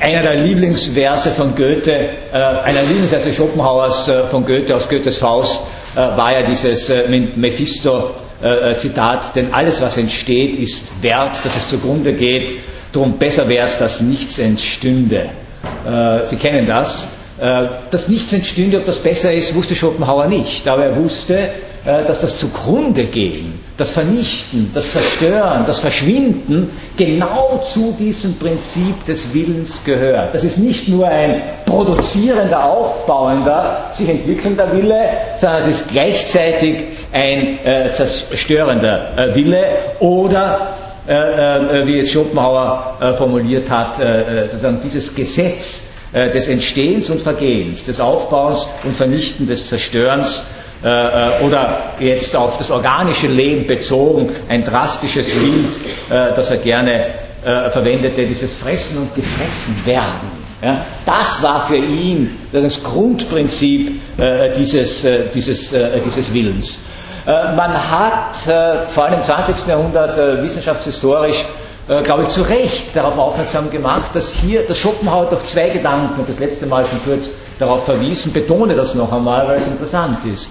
Einer 0.00 0.22
der 0.22 0.36
Lieblingsverse 0.36 1.30
von 1.32 1.54
Goethe, 1.54 1.92
äh, 2.32 2.36
einer 2.36 2.82
Lieblingsverse 2.82 3.34
Schopenhauers 3.34 4.08
äh, 4.08 4.24
von 4.28 4.46
Goethe 4.46 4.74
aus 4.74 4.88
Goethes 4.88 5.18
Faust, 5.18 5.60
äh, 5.94 5.98
war 5.98 6.32
ja 6.32 6.42
dieses 6.46 6.88
äh, 6.88 7.06
Mephisto-Zitat, 7.36 9.36
denn 9.36 9.52
alles, 9.52 9.82
was 9.82 9.98
entsteht, 9.98 10.56
ist 10.56 11.02
wert, 11.02 11.38
dass 11.44 11.54
es 11.54 11.68
zugrunde 11.68 12.14
geht, 12.14 12.60
darum 12.92 13.18
besser 13.18 13.46
wäre 13.46 13.66
es, 13.66 13.76
dass 13.76 14.00
nichts 14.00 14.38
entstünde. 14.38 15.26
Äh, 15.86 16.24
Sie 16.24 16.36
kennen 16.36 16.66
das. 16.66 17.08
Äh, 17.38 17.66
dass 17.90 18.08
nichts 18.08 18.32
entstünde, 18.32 18.78
ob 18.78 18.86
das 18.86 18.98
besser 18.98 19.32
ist, 19.32 19.54
wusste 19.54 19.76
Schopenhauer 19.76 20.28
nicht, 20.28 20.66
aber 20.66 20.84
er 20.84 20.96
wusste, 20.96 21.50
dass 21.84 22.20
das 22.20 22.36
zugrunde 22.38 23.04
gehen, 23.04 23.58
das 23.76 23.90
Vernichten, 23.90 24.70
das 24.74 24.90
Zerstören, 24.90 25.64
das 25.66 25.78
Verschwinden 25.78 26.70
genau 26.96 27.62
zu 27.72 27.94
diesem 27.98 28.38
Prinzip 28.38 29.04
des 29.06 29.32
Willens 29.32 29.82
gehört. 29.84 30.34
Das 30.34 30.44
ist 30.44 30.58
nicht 30.58 30.88
nur 30.88 31.08
ein 31.08 31.40
produzierender, 31.64 32.62
aufbauender, 32.64 33.86
sich 33.92 34.08
entwickelnder 34.10 34.70
Wille, 34.72 35.00
sondern 35.38 35.60
es 35.60 35.66
ist 35.68 35.88
gleichzeitig 35.88 36.84
ein 37.12 37.58
äh, 37.64 37.90
zerstörender 37.90 39.16
äh, 39.16 39.34
Wille 39.34 39.64
oder 40.00 40.74
äh, 41.08 41.12
äh 41.12 41.86
wie 41.86 41.98
es 42.00 42.10
Schopenhauer 42.10 42.98
äh, 43.00 43.14
formuliert 43.14 43.70
hat, 43.70 43.98
äh, 43.98 44.46
sozusagen 44.46 44.80
dieses 44.82 45.14
Gesetz 45.14 45.80
des 46.12 46.48
Entstehens 46.48 47.08
und 47.08 47.22
Vergehens, 47.22 47.84
des 47.84 48.00
Aufbauens 48.00 48.68
und 48.82 48.96
Vernichten, 48.96 49.46
des 49.46 49.68
Zerstörens 49.68 50.40
äh, 50.40 50.42
äh, 50.42 50.69
oder 50.82 51.92
jetzt 51.98 52.34
auf 52.34 52.56
das 52.56 52.70
organische 52.70 53.26
Leben 53.26 53.66
bezogen, 53.66 54.30
ein 54.48 54.64
drastisches 54.64 55.28
Bild, 55.28 55.76
äh, 56.08 56.34
das 56.34 56.50
er 56.50 56.56
gerne 56.56 57.04
verwendete, 57.42 58.26
dieses 58.26 58.54
Fressen 58.54 58.98
und 58.98 59.14
Gefressen 59.14 59.74
werden. 59.86 60.40
Das 61.06 61.42
war 61.42 61.66
für 61.66 61.76
ihn 61.76 62.38
das 62.52 62.82
Grundprinzip 62.82 64.00
äh, 64.18 64.52
dieses, 64.52 65.04
äh, 65.04 65.28
dieses, 65.34 65.72
äh, 65.72 66.00
dieses 66.04 66.32
Willens. 66.32 66.80
man 67.24 67.72
hat 67.72 68.36
vor 68.90 69.04
allem 69.04 69.14
im 69.14 69.24
20. 69.24 69.66
Jahrhundert 69.68 70.42
wissenschaftshistorisch, 70.42 71.44
glaube 72.02 72.22
ich, 72.22 72.28
zu 72.30 72.42
Recht 72.42 72.96
darauf 72.96 73.18
aufmerksam 73.18 73.70
gemacht, 73.70 74.14
dass 74.14 74.32
hier 74.32 74.62
das 74.66 74.78
Schopenhauer 74.78 75.26
durch 75.26 75.44
zwei 75.44 75.68
Gedanken, 75.68 76.24
das 76.26 76.38
letzte 76.38 76.66
Mal 76.66 76.86
schon 76.86 76.98
kurz 77.04 77.30
darauf 77.58 77.84
verwiesen, 77.84 78.32
betone 78.32 78.74
das 78.74 78.94
noch 78.94 79.12
einmal, 79.12 79.46
weil 79.46 79.58
es 79.58 79.66
interessant 79.66 80.24
ist. 80.24 80.50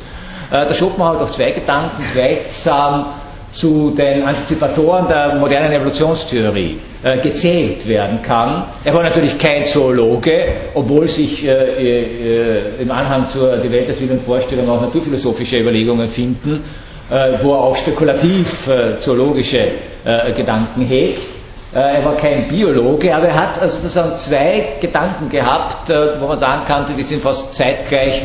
Äh, 0.51 0.65
der 0.65 0.73
Schopenhauer 0.73 1.17
durch 1.19 1.31
zwei 1.31 1.51
Gedanken 1.51 2.03
gleichsam 2.11 3.05
zu 3.51 3.91
den 3.91 4.23
Antizipatoren 4.23 5.07
der 5.07 5.35
modernen 5.35 5.71
Evolutionstheorie 5.73 6.79
äh, 7.03 7.17
gezählt 7.19 7.87
werden 7.87 8.21
kann. 8.21 8.63
Er 8.83 8.93
war 8.93 9.03
natürlich 9.03 9.37
kein 9.37 9.65
Zoologe, 9.65 10.45
obwohl 10.73 11.07
sich 11.07 11.45
äh, 11.45 11.51
äh, 11.51 12.81
im 12.81 12.91
Anhang 12.91 13.27
zur 13.27 13.57
Die 13.57 13.71
Welt 13.71 13.87
des 13.89 13.99
Willen 14.01 14.21
Vorstellung 14.21 14.69
auch 14.69 14.81
naturphilosophische 14.81 15.57
Überlegungen 15.59 16.07
finden, 16.07 16.63
äh, 17.09 17.33
wo 17.41 17.53
er 17.53 17.59
auch 17.59 17.75
spekulativ 17.75 18.67
äh, 18.67 18.99
zoologische 18.99 19.67
Gedanken 20.35 20.85
hegt. 20.85 21.38
Er 21.71 22.03
war 22.03 22.17
kein 22.17 22.47
Biologe, 22.47 23.15
aber 23.15 23.27
er 23.27 23.35
hat 23.35 23.61
also 23.61 23.77
sozusagen 23.77 24.15
zwei 24.15 24.69
Gedanken 24.81 25.29
gehabt, 25.29 25.93
wo 26.19 26.25
man 26.25 26.39
sagen 26.39 26.61
könnte, 26.65 26.93
die 26.93 27.03
sind 27.03 27.21
fast 27.21 27.55
zeitgleich 27.55 28.23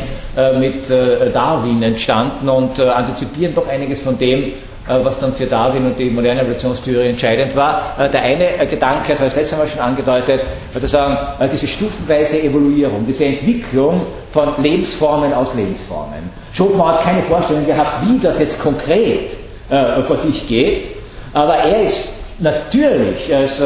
mit 0.57 0.89
Darwin 1.31 1.83
entstanden 1.83 2.49
und 2.49 2.79
antizipieren 2.79 3.53
doch 3.53 3.67
einiges 3.67 4.01
von 4.01 4.17
dem, 4.17 4.53
was 4.87 5.19
dann 5.19 5.31
für 5.33 5.45
Darwin 5.45 5.85
und 5.85 5.99
die 5.99 6.09
moderne 6.09 6.41
Evolutionstheorie 6.41 7.09
entscheidend 7.09 7.55
war. 7.55 7.83
Der 8.11 8.21
eine 8.23 8.65
Gedanke, 8.67 9.09
das 9.09 9.19
habe 9.19 9.29
ich 9.29 9.35
letztes 9.35 9.57
Mal 9.59 9.67
schon 9.67 9.81
angedeutet, 9.81 10.41
sozusagen 10.73 11.15
diese 11.51 11.67
stufenweise 11.67 12.41
Evoluierung, 12.41 13.05
diese 13.07 13.25
Entwicklung 13.25 14.01
von 14.31 14.53
Lebensformen 14.57 15.31
aus 15.35 15.53
Lebensformen. 15.53 16.31
Schopenhauer 16.51 16.93
hat 16.93 17.03
keine 17.03 17.21
Vorstellung 17.21 17.67
gehabt, 17.67 18.07
wie 18.07 18.17
das 18.17 18.39
jetzt 18.39 18.59
konkret 18.59 19.35
vor 20.07 20.17
sich 20.17 20.47
geht, 20.47 20.87
aber 21.31 21.57
er 21.57 21.83
ist 21.83 22.14
natürlich 22.39 23.33
also, 23.33 23.65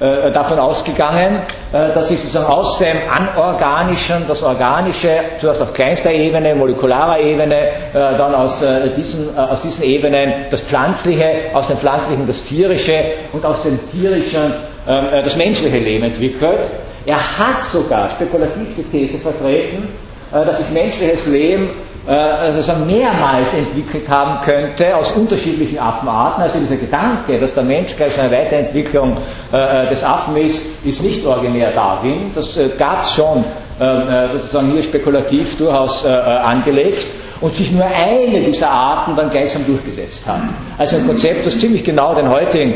äh, 0.00 0.30
davon 0.30 0.58
ausgegangen, 0.58 1.40
äh, 1.72 1.92
dass 1.92 2.08
sich 2.08 2.20
sozusagen 2.20 2.46
aus 2.46 2.78
dem 2.78 2.96
Anorganischen 3.10 4.26
das 4.28 4.42
Organische, 4.42 5.20
zuerst 5.40 5.60
auf 5.60 5.72
kleinster 5.72 6.12
Ebene, 6.12 6.54
molekularer 6.54 7.18
Ebene, 7.20 7.56
äh, 7.56 7.72
dann 7.92 8.34
aus, 8.34 8.62
äh, 8.62 8.90
diesen, 8.96 9.36
äh, 9.36 9.40
aus 9.40 9.60
diesen 9.60 9.82
Ebenen 9.84 10.32
das 10.50 10.60
Pflanzliche, 10.60 11.50
aus 11.52 11.66
dem 11.66 11.78
Pflanzlichen 11.78 12.26
das 12.26 12.44
Tierische 12.44 13.02
und 13.32 13.44
aus 13.44 13.62
dem 13.62 13.78
Tierischen 13.90 14.52
ähm, 14.86 15.04
äh, 15.12 15.22
das 15.22 15.36
menschliche 15.36 15.78
Leben 15.78 16.04
entwickelt. 16.04 16.60
Er 17.04 17.16
hat 17.16 17.62
sogar 17.64 18.08
spekulativ 18.10 18.68
die 18.76 18.82
These 18.82 19.18
vertreten, 19.18 19.88
dass 20.30 20.58
sich 20.58 20.68
menschliches 20.68 21.24
Leben 21.26 21.70
also 22.06 22.72
mehrmals 22.86 23.52
entwickelt 23.52 24.08
haben 24.08 24.40
könnte 24.44 24.96
aus 24.96 25.12
unterschiedlichen 25.12 25.78
Affenarten. 25.78 26.42
Also 26.42 26.58
dieser 26.58 26.76
Gedanke, 26.76 27.38
dass 27.38 27.52
der 27.54 27.64
Mensch 27.64 27.94
gleich 27.96 28.18
eine 28.18 28.30
Weiterentwicklung 28.30 29.16
äh, 29.52 29.86
des 29.88 30.02
Affen 30.02 30.36
ist, 30.36 30.84
ist 30.84 31.02
nicht 31.02 31.24
originär 31.26 31.72
Darwin. 31.72 32.30
Das 32.34 32.56
äh, 32.56 32.70
gab 32.78 33.04
es 33.04 33.12
schon 33.12 33.44
äh, 33.78 34.28
sozusagen 34.32 34.72
hier 34.72 34.82
spekulativ 34.82 35.56
durchaus 35.56 36.04
angelegt 36.04 37.06
und 37.40 37.54
sich 37.54 37.70
nur 37.70 37.84
eine 37.84 38.40
dieser 38.42 38.70
Arten 38.70 39.14
dann 39.14 39.30
gleichsam 39.30 39.64
durchgesetzt 39.66 40.26
hat. 40.26 40.40
Also 40.76 40.96
ein 40.96 41.06
Konzept, 41.06 41.46
das 41.46 41.58
ziemlich 41.58 41.84
genau 41.84 42.14
den 42.14 42.28
heutigen 42.28 42.74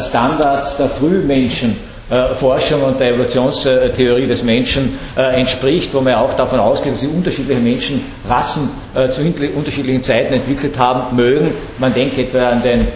Standards 0.00 0.78
der 0.78 0.88
Frühmenschen 0.88 1.72
äh, 1.72 1.91
Forschung 2.34 2.82
und 2.82 3.00
der 3.00 3.10
Evolutionstheorie 3.10 4.26
des 4.26 4.42
Menschen 4.42 4.98
äh, 5.16 5.40
entspricht, 5.40 5.94
wo 5.94 6.00
man 6.00 6.14
auch 6.14 6.34
davon 6.34 6.60
ausgeht, 6.60 6.92
dass 6.92 7.00
sich 7.00 7.10
unterschiedliche 7.10 7.60
Menschenrassen 7.60 8.70
äh, 8.94 9.08
zu 9.08 9.22
unterschiedlichen 9.22 10.02
Zeiten 10.02 10.34
entwickelt 10.34 10.78
haben 10.78 11.16
mögen. 11.16 11.54
Man 11.78 11.94
denkt 11.94 12.18
etwa 12.18 12.50
an 12.50 12.62
den 12.62 12.88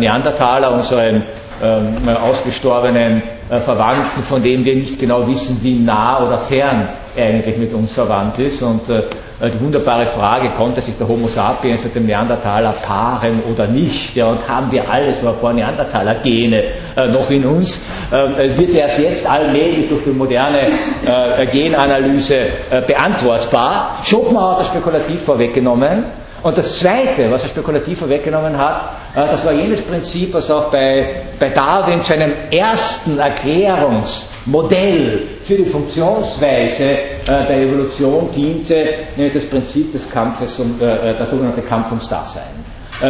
Neandertaler, 0.00 0.72
unseren 0.74 1.22
ähm, 1.62 2.08
ausgestorbenen 2.08 3.22
Verwandten, 3.48 4.22
von 4.22 4.42
dem 4.42 4.64
wir 4.64 4.74
nicht 4.74 4.98
genau 4.98 5.26
wissen, 5.28 5.58
wie 5.62 5.78
nah 5.78 6.26
oder 6.26 6.38
fern 6.38 6.88
eigentlich 7.16 7.56
mit 7.56 7.74
uns 7.74 7.92
verwandt 7.92 8.38
ist. 8.38 8.62
Und 8.62 8.88
äh, 8.88 9.02
die 9.50 9.60
wunderbare 9.60 10.06
Frage, 10.06 10.50
konnte 10.50 10.80
sich 10.80 10.96
der 10.96 11.08
Homo 11.08 11.28
sapiens 11.28 11.82
mit 11.82 11.94
dem 11.94 12.06
Neandertaler 12.06 12.72
paaren 12.72 13.42
oder 13.50 13.66
nicht? 13.66 14.14
Ja, 14.14 14.26
und 14.28 14.48
haben 14.48 14.70
wir 14.70 14.88
alle 14.88 15.12
so 15.12 15.28
ein 15.28 15.36
paar 15.40 15.52
Neandertaler-Gene 15.52 16.64
äh, 16.96 17.08
noch 17.08 17.28
in 17.30 17.44
uns? 17.44 17.82
Äh, 18.10 18.56
wird 18.56 18.74
erst 18.74 18.98
jetzt 18.98 19.26
allmählich 19.28 19.88
durch 19.88 20.04
die 20.04 20.10
moderne 20.10 20.68
äh, 21.04 21.46
Genanalyse 21.46 22.36
äh, 22.70 22.82
beantwortbar. 22.86 23.98
Schopenhauer 24.04 24.52
hat 24.52 24.60
das 24.60 24.66
spekulativ 24.68 25.22
vorweggenommen. 25.22 26.04
Und 26.42 26.58
das 26.58 26.80
Zweite, 26.80 27.30
was 27.30 27.44
er 27.44 27.50
spekulativ 27.50 28.00
vorweggenommen 28.00 28.58
hat, 28.58 28.96
äh, 29.14 29.26
das 29.26 29.44
war 29.44 29.52
jenes 29.52 29.80
Prinzip, 29.82 30.34
was 30.34 30.50
auch 30.50 30.72
bei, 30.72 31.22
bei 31.38 31.50
Darwin 31.50 32.02
zu 32.02 32.14
einem 32.14 32.32
ersten 32.50 33.16
Erklärungsmodell 33.18 35.22
für 35.42 35.54
die 35.54 35.64
Funktionsweise 35.64 36.84
äh, 36.84 36.98
der 37.26 37.58
Evolution 37.58 38.28
diente, 38.34 38.88
nämlich 39.16 39.34
das 39.34 39.46
Prinzip 39.46 39.92
des 39.92 40.10
Kampfes 40.10 40.58
um, 40.58 40.80
äh, 40.80 41.14
der 41.14 41.26
sogenannte 41.26 41.62
Kampf 41.62 41.90
ums 41.90 42.08
Dasein. 42.08 42.42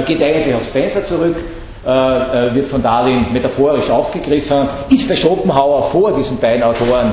Geht 0.06 0.22
eigentlich 0.22 0.54
auf 0.54 0.64
Spencer 0.64 1.04
zurück, 1.04 1.36
wird 1.84 2.68
von 2.68 2.80
Darwin 2.82 3.32
metaphorisch 3.32 3.90
aufgegriffen, 3.90 4.68
ist 4.90 5.08
bei 5.08 5.16
Schopenhauer 5.16 5.82
vor 5.90 6.12
diesen 6.16 6.38
beiden 6.38 6.62
Autoren 6.62 7.12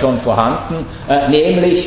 schon 0.00 0.16
vorhanden, 0.18 0.86
nämlich 1.28 1.86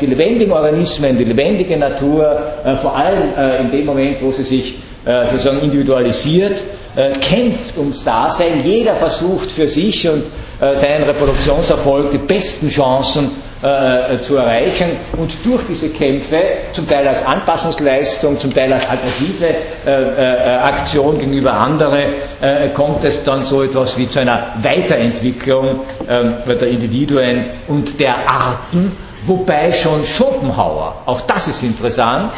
die 0.00 0.06
lebendigen 0.06 0.52
Organismen, 0.52 1.18
die 1.18 1.24
lebendige 1.24 1.76
Natur, 1.76 2.38
vor 2.80 2.94
allem 2.96 3.64
in 3.64 3.70
dem 3.72 3.84
Moment, 3.86 4.22
wo 4.22 4.30
sie 4.30 4.44
sich 4.44 4.76
äh, 5.06 5.30
sozusagen 5.30 5.60
individualisiert, 5.60 6.64
äh, 6.96 7.12
kämpft 7.20 7.78
ums 7.78 8.02
Dasein. 8.02 8.64
Jeder 8.64 8.94
versucht 8.96 9.52
für 9.52 9.68
sich 9.68 10.08
und 10.08 10.24
äh, 10.60 10.74
seinen 10.74 11.04
Reproduktionserfolg 11.04 12.10
die 12.10 12.18
besten 12.18 12.68
Chancen 12.68 13.30
äh, 13.62 14.18
zu 14.18 14.36
erreichen. 14.36 14.90
Und 15.16 15.32
durch 15.44 15.62
diese 15.68 15.88
Kämpfe, 15.90 16.40
zum 16.72 16.88
Teil 16.88 17.06
als 17.08 17.24
Anpassungsleistung, 17.24 18.38
zum 18.38 18.52
Teil 18.54 18.72
als 18.72 18.88
alternative 18.88 19.48
äh, 19.86 19.90
äh, 19.90 20.56
Aktion 20.58 21.18
gegenüber 21.18 21.54
anderen, 21.54 22.04
äh, 22.40 22.68
kommt 22.74 23.04
es 23.04 23.24
dann 23.24 23.42
so 23.42 23.62
etwas 23.62 23.96
wie 23.96 24.08
zu 24.08 24.20
einer 24.20 24.52
Weiterentwicklung 24.62 25.80
ähm, 26.08 26.34
der 26.46 26.68
Individuen 26.68 27.44
und 27.68 27.98
der 28.00 28.14
Arten, 28.28 28.92
wobei 29.24 29.72
schon 29.72 30.04
Schopenhauer, 30.04 30.94
auch 31.06 31.20
das 31.22 31.48
ist 31.48 31.62
interessant, 31.62 32.32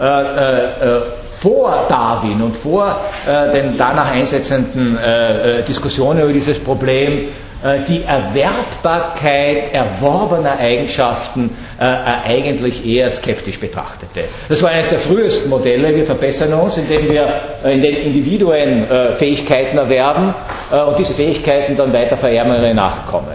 äh, 0.00 0.04
äh, 0.04 1.00
vor 1.40 1.84
Darwin 1.88 2.40
und 2.40 2.56
vor 2.56 2.96
äh, 3.26 3.50
den 3.52 3.76
danach 3.76 4.10
einsetzenden 4.10 4.96
äh, 4.98 5.62
Diskussionen 5.62 6.22
über 6.22 6.32
dieses 6.32 6.58
Problem 6.58 7.12
äh, 7.12 7.43
die 7.88 8.04
Erwerbbarkeit 8.04 9.72
erworbener 9.72 10.58
Eigenschaften 10.58 11.56
äh, 11.78 11.84
eigentlich 11.84 12.84
eher 12.84 13.10
skeptisch 13.10 13.58
betrachtete. 13.58 14.24
Das 14.50 14.62
war 14.62 14.70
eines 14.70 14.90
der 14.90 14.98
frühesten 14.98 15.48
Modelle. 15.48 15.96
Wir 15.96 16.04
verbessern 16.04 16.52
uns, 16.52 16.76
indem 16.76 17.08
wir 17.08 17.26
in 17.64 17.80
den 17.80 17.96
Individuen 17.96 18.90
äh, 18.90 19.12
Fähigkeiten 19.12 19.78
erwerben 19.78 20.34
und 20.70 20.98
diese 20.98 21.14
Fähigkeiten 21.14 21.76
dann 21.76 21.92
weiter 21.92 22.16
vererben 22.16 22.54
ihre 22.54 22.74
Nachkommen. 22.74 23.34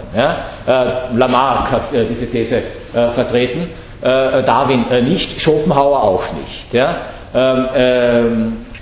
Lamarck 0.66 1.70
hat 1.70 1.82
diese 1.92 2.26
These 2.30 2.62
vertreten, 2.92 3.68
Darwin 4.02 4.84
nicht, 5.04 5.40
Schopenhauer 5.40 6.02
auch 6.02 6.24
nicht. 6.32 6.74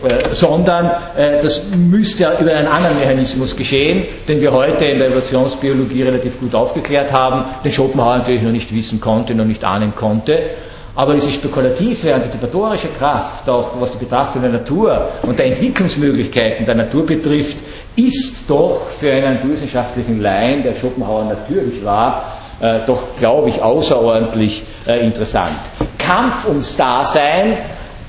Äh, 0.01 0.33
sondern 0.33 0.87
äh, 1.17 1.43
das 1.43 1.63
müsste 1.75 2.23
ja 2.23 2.39
über 2.39 2.53
einen 2.53 2.69
anderen 2.69 2.99
Mechanismus 2.99 3.57
geschehen, 3.57 4.05
den 4.29 4.41
wir 4.41 4.53
heute 4.53 4.85
in 4.85 4.99
der 4.99 5.09
Evolutionsbiologie 5.09 6.03
relativ 6.03 6.39
gut 6.39 6.55
aufgeklärt 6.55 7.13
haben, 7.13 7.45
den 7.65 7.73
Schopenhauer 7.73 8.19
natürlich 8.19 8.43
noch 8.43 8.53
nicht 8.53 8.73
wissen 8.73 9.01
konnte, 9.01 9.35
noch 9.35 9.45
nicht 9.45 9.65
ahnen 9.65 9.93
konnte. 9.97 10.51
Aber 10.95 11.15
diese 11.15 11.31
spekulative, 11.31 12.15
antizipatorische 12.15 12.89
Kraft, 12.97 13.49
auch 13.49 13.81
was 13.81 13.91
die 13.91 13.99
Betrachtung 13.99 14.43
der 14.43 14.53
Natur 14.53 15.09
und 15.23 15.37
der 15.37 15.47
Entwicklungsmöglichkeiten 15.47 16.65
der 16.65 16.77
Natur 16.77 17.05
betrifft, 17.05 17.57
ist 17.97 18.49
doch 18.49 18.89
für 19.01 19.13
einen 19.13 19.53
wissenschaftlichen 19.53 20.21
Laien, 20.21 20.63
der 20.63 20.75
Schopenhauer 20.77 21.25
natürlich 21.25 21.85
war, 21.85 22.39
äh, 22.61 22.79
doch, 22.87 23.03
glaube 23.19 23.49
ich, 23.49 23.61
außerordentlich 23.61 24.63
äh, 24.87 25.05
interessant. 25.05 25.59
Kampf 25.99 26.47
ums 26.47 26.77
Dasein 26.77 27.59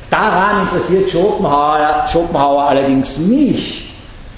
Daran 0.09 0.61
interessiert 0.61 1.09
Schopenhauer, 1.09 2.05
Schopenhauer 2.11 2.63
allerdings 2.69 3.17
nicht 3.17 3.89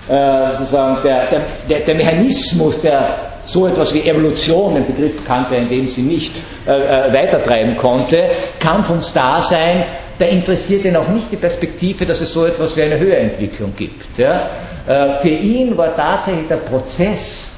äh, 0.10 0.52
sozusagen 0.52 1.02
der, 1.04 1.28
der, 1.70 1.80
der, 1.80 1.96
Mechanismus, 1.96 2.82
der 2.82 3.16
so 3.44 3.68
etwas 3.68 3.94
wie 3.94 4.02
Evolution, 4.02 4.76
den 4.76 4.86
Begriff 4.86 5.26
kannte 5.26 5.56
er 5.56 5.62
in 5.62 5.70
dem 5.70 5.88
sie 5.88 6.02
nicht, 6.02 6.34
äh, 6.68 6.72
äh, 6.72 7.14
weitertreiben 7.14 7.78
konnte. 7.78 8.30
Kampf 8.60 8.90
ums 8.90 9.14
Dasein, 9.14 9.84
da 10.20 10.26
interessiert 10.26 10.86
ihn 10.86 10.96
auch 10.96 11.08
nicht 11.08 11.32
die 11.32 11.38
Perspektive, 11.38 12.06
dass 12.06 12.22
es 12.22 12.34
so 12.34 12.46
etwas 12.46 12.76
wie 12.76 12.84
eine 12.84 13.00
Höherentwicklung 13.00 13.74
gibt. 13.76 14.18
Ja? 14.18 14.42
Äh, 14.88 15.16
für 15.22 15.30
ihn 15.30 15.78
war 15.78 15.96
tatsächlich 15.96 16.48
der 16.48 16.58
Prozess 16.58 17.51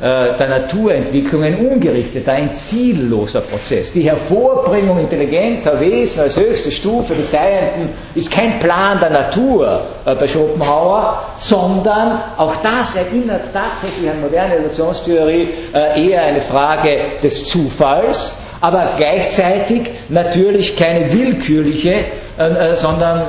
der 0.00 0.48
Naturentwicklung 0.48 1.42
ein 1.42 1.56
ungerichteter, 1.56 2.32
ein 2.32 2.54
zielloser 2.54 3.40
Prozess. 3.40 3.90
Die 3.90 4.02
Hervorbringung 4.02 5.00
intelligenter 5.00 5.80
Wesen 5.80 6.20
als 6.20 6.38
höchste 6.38 6.70
Stufe 6.70 7.14
des 7.14 7.32
Seienden 7.32 7.88
ist 8.14 8.30
kein 8.30 8.60
Plan 8.60 9.00
der 9.00 9.10
Natur 9.10 9.82
äh, 10.04 10.14
bei 10.14 10.28
Schopenhauer, 10.28 11.24
sondern 11.36 12.20
auch 12.36 12.54
das 12.56 12.96
erinnert 12.96 13.52
tatsächlich 13.52 14.08
an 14.10 14.20
moderne 14.20 14.56
Evolutionstheorie 14.56 15.48
äh, 15.74 16.08
eher 16.08 16.22
eine 16.22 16.40
Frage 16.40 16.96
des 17.22 17.44
Zufalls, 17.44 18.36
aber 18.60 18.92
gleichzeitig 18.96 19.82
natürlich 20.08 20.76
keine 20.76 21.12
willkürliche, 21.12 22.04
sondern 22.74 23.24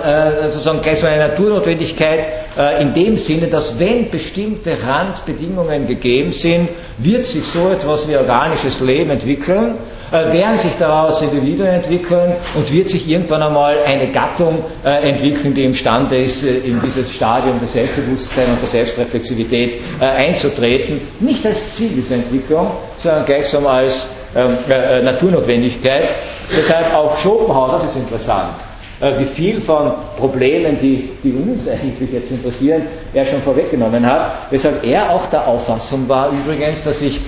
sozusagen 0.51 0.81
gleich 0.81 0.99
so 0.99 1.07
eine 1.07 1.29
Naturnotwendigkeit, 1.29 2.19
äh, 2.59 2.81
in 2.81 2.93
dem 2.93 3.17
Sinne, 3.17 3.47
dass 3.47 3.79
wenn 3.79 4.09
bestimmte 4.09 4.77
Randbedingungen 4.85 5.87
gegeben 5.87 6.33
sind, 6.33 6.69
wird 6.97 7.25
sich 7.25 7.45
so 7.45 7.69
etwas 7.69 8.07
wie 8.07 8.17
organisches 8.17 8.81
Leben 8.81 9.11
entwickeln, 9.11 9.75
äh, 10.11 10.33
werden 10.33 10.57
sich 10.57 10.71
daraus 10.77 11.21
Individuen 11.21 11.69
entwickeln 11.69 12.33
und 12.55 12.73
wird 12.73 12.89
sich 12.89 13.07
irgendwann 13.07 13.43
einmal 13.43 13.77
eine 13.85 14.07
Gattung 14.07 14.63
äh, 14.83 15.09
entwickeln, 15.09 15.53
die 15.53 15.63
imstande 15.63 16.23
ist, 16.23 16.43
in 16.43 16.81
dieses 16.81 17.13
Stadium 17.13 17.59
des 17.61 17.71
Selbstbewusstseins 17.71 18.49
und 18.49 18.61
der 18.61 18.67
Selbstreflexivität 18.67 19.79
einzutreten. 19.99 20.99
Nicht 21.19 21.45
als 21.45 21.75
Ziel 21.75 21.89
dieser 21.89 22.15
Entwicklung, 22.15 22.71
sondern 22.97 23.25
gleichsam 23.25 23.67
als 23.67 24.09
ähm, 24.35 24.57
Naturnotwendigkeit. 25.03 26.03
Deshalb 26.55 26.95
auch 26.95 27.17
Schopenhauer, 27.17 27.73
das 27.73 27.85
ist 27.85 27.95
interessant 27.95 28.55
äh, 28.99 29.17
wie 29.19 29.25
viel 29.25 29.61
von 29.61 29.91
Problemen, 30.17 30.77
die, 30.79 31.09
die 31.23 31.31
uns 31.33 31.67
eigentlich 31.67 32.11
jetzt 32.11 32.31
interessieren, 32.31 32.83
er 33.13 33.25
schon 33.25 33.41
vorweggenommen 33.41 34.05
hat, 34.05 34.51
weshalb 34.51 34.83
er 34.85 35.09
auch 35.09 35.25
der 35.27 35.47
Auffassung 35.47 36.07
war 36.07 36.29
übrigens, 36.29 36.83
dass 36.83 36.99
sich 36.99 37.19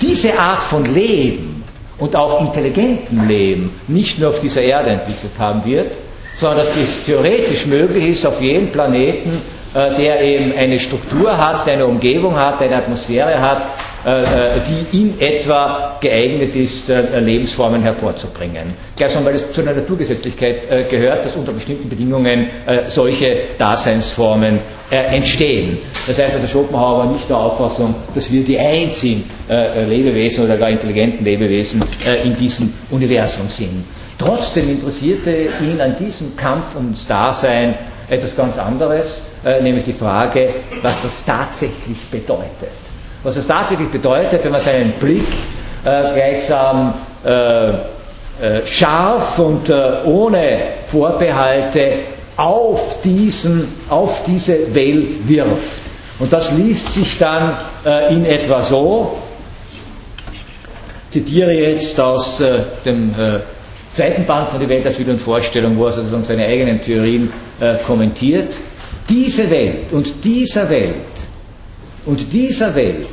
diese 0.00 0.38
Art 0.38 0.62
von 0.62 0.84
Leben 0.84 1.64
und 1.98 2.16
auch 2.16 2.40
intelligentem 2.40 3.28
Leben 3.28 3.74
nicht 3.88 4.18
nur 4.18 4.30
auf 4.30 4.40
dieser 4.40 4.62
Erde 4.62 4.90
entwickelt 4.90 5.32
haben 5.38 5.64
wird, 5.64 5.92
sondern 6.36 6.58
dass 6.58 6.68
es 6.76 7.04
theoretisch 7.04 7.66
möglich 7.66 8.10
ist, 8.10 8.26
auf 8.26 8.40
jedem 8.40 8.70
Planeten, 8.70 9.42
äh, 9.74 9.94
der 9.96 10.20
eben 10.22 10.52
eine 10.56 10.78
Struktur 10.78 11.36
hat, 11.36 11.66
der 11.66 11.74
eine 11.74 11.86
Umgebung 11.86 12.34
hat, 12.36 12.62
eine 12.62 12.76
Atmosphäre 12.76 13.40
hat, 13.40 13.58
äh, 13.58 13.62
äh, 13.62 13.89
die 14.04 14.98
in 15.02 15.20
etwa 15.20 15.98
geeignet 16.00 16.54
ist, 16.54 16.88
äh, 16.88 17.20
Lebensformen 17.20 17.82
hervorzubringen. 17.82 18.74
Gleichsam, 18.96 19.24
weil 19.24 19.34
es 19.34 19.50
zu 19.52 19.60
einer 19.60 19.74
Naturgesetzlichkeit 19.74 20.88
gehört, 20.88 21.24
dass 21.24 21.36
unter 21.36 21.52
bestimmten 21.52 21.88
Bedingungen 21.88 22.48
solche 22.86 23.36
Daseinsformen 23.58 24.58
entstehen. 24.90 25.78
Das 26.06 26.18
heißt 26.18 26.34
also, 26.36 26.46
Schopenhauer 26.46 26.98
war 26.98 27.12
nicht 27.12 27.28
der 27.28 27.36
Auffassung, 27.36 27.94
dass 28.14 28.30
wir 28.32 28.42
die 28.44 28.58
einzigen 28.58 29.24
Lebewesen 29.88 30.44
oder 30.44 30.56
gar 30.56 30.70
intelligenten 30.70 31.24
Lebewesen 31.24 31.82
in 32.24 32.36
diesem 32.36 32.72
Universum 32.90 33.48
sind. 33.48 33.84
Trotzdem 34.18 34.70
interessierte 34.70 35.48
ihn 35.62 35.80
an 35.80 35.96
diesem 35.98 36.36
Kampf 36.36 36.74
ums 36.76 37.06
Dasein 37.06 37.74
etwas 38.08 38.36
ganz 38.36 38.58
anderes, 38.58 39.22
nämlich 39.62 39.84
die 39.84 39.92
Frage, 39.94 40.50
was 40.82 41.00
das 41.02 41.24
tatsächlich 41.24 41.98
bedeutet. 42.10 42.89
Was 43.22 43.36
es 43.36 43.46
tatsächlich 43.46 43.88
bedeutet, 43.88 44.42
wenn 44.44 44.52
man 44.52 44.60
seinen 44.60 44.92
Blick 44.92 45.26
äh, 45.84 46.14
gleichsam 46.14 46.94
äh, 47.24 47.72
äh, 48.40 48.66
scharf 48.66 49.38
und 49.38 49.68
äh, 49.68 50.02
ohne 50.06 50.60
Vorbehalte 50.90 51.92
auf, 52.38 53.02
diesen, 53.02 53.68
auf 53.90 54.24
diese 54.24 54.74
Welt 54.74 55.28
wirft. 55.28 55.82
Und 56.18 56.32
das 56.32 56.50
liest 56.52 56.90
sich 56.92 57.18
dann 57.18 57.54
äh, 57.84 58.14
in 58.14 58.24
etwa 58.24 58.62
so, 58.62 59.18
ich 60.32 61.10
zitiere 61.10 61.52
jetzt 61.52 62.00
aus 62.00 62.40
äh, 62.40 62.60
dem 62.86 63.14
zweiten 63.92 64.24
Band 64.24 64.48
von 64.48 64.58
Die 64.60 64.68
Welt 64.70 64.86
als 64.86 64.98
Wieder 64.98 65.12
und 65.12 65.18
Vorstellung, 65.20 65.76
wo 65.76 65.84
er 65.86 65.92
sozusagen 65.92 66.24
seine 66.24 66.46
eigenen 66.46 66.80
Theorien 66.80 67.30
kommentiert. 67.86 68.54
Diese 69.08 69.50
Welt 69.50 69.92
und 69.92 70.24
dieser 70.24 70.70
Welt 70.70 70.94
und 72.06 72.32
dieser 72.32 72.74
Welt, 72.74 73.06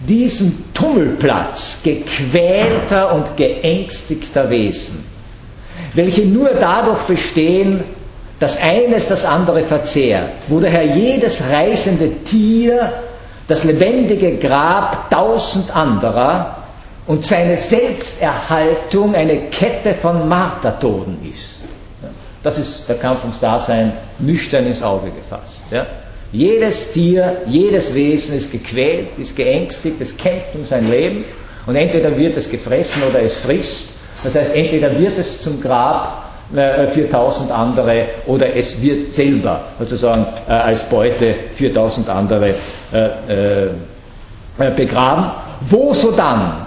diesen 0.00 0.72
Tummelplatz 0.74 1.78
gequälter 1.82 3.14
und 3.14 3.36
geängstigter 3.36 4.50
Wesen, 4.50 5.04
welche 5.94 6.22
nur 6.22 6.50
dadurch 6.50 7.02
bestehen, 7.02 7.84
dass 8.38 8.60
eines 8.60 9.08
das 9.08 9.24
andere 9.24 9.62
verzehrt, 9.62 10.32
wo 10.48 10.60
daher 10.60 10.84
jedes 10.84 11.42
reißende 11.50 12.24
Tier 12.24 12.92
das 13.48 13.64
lebendige 13.64 14.36
Grab 14.36 15.10
tausend 15.10 15.74
anderer 15.74 16.56
und 17.06 17.24
seine 17.24 17.56
Selbsterhaltung 17.56 19.14
eine 19.14 19.48
Kette 19.48 19.94
von 19.94 20.28
Martertoden 20.28 21.18
ist. 21.28 21.60
Das 22.42 22.58
ist 22.58 22.88
der 22.88 22.96
Kampf 22.96 23.22
ums 23.22 23.40
Dasein 23.40 23.92
nüchtern 24.18 24.66
ins 24.66 24.82
Auge 24.82 25.10
gefasst. 25.10 25.64
Ja? 25.70 25.86
Jedes 26.36 26.92
Tier, 26.92 27.38
jedes 27.46 27.94
Wesen 27.94 28.36
ist 28.36 28.52
gequält, 28.52 29.16
ist 29.16 29.34
geängstigt, 29.34 29.98
es 30.00 30.14
kämpft 30.18 30.54
um 30.54 30.66
sein 30.66 30.90
Leben 30.90 31.24
und 31.64 31.76
entweder 31.76 32.14
wird 32.14 32.36
es 32.36 32.50
gefressen 32.50 33.02
oder 33.08 33.22
es 33.22 33.38
frisst. 33.38 33.94
Das 34.22 34.34
heißt, 34.34 34.54
entweder 34.54 34.98
wird 34.98 35.16
es 35.16 35.40
zum 35.40 35.62
Grab 35.62 36.24
äh, 36.54 36.88
für 36.88 37.08
tausend 37.08 37.50
andere 37.50 38.04
oder 38.26 38.54
es 38.54 38.82
wird 38.82 39.14
selber 39.14 39.64
sozusagen 39.78 40.26
äh, 40.46 40.52
als 40.52 40.82
Beute 40.82 41.34
für 41.54 41.72
tausend 41.72 42.06
andere 42.10 42.50
äh, 42.92 43.68
begraben. 44.76 45.30
Wo 45.70 45.94
so 45.94 46.10
dann? 46.10 46.66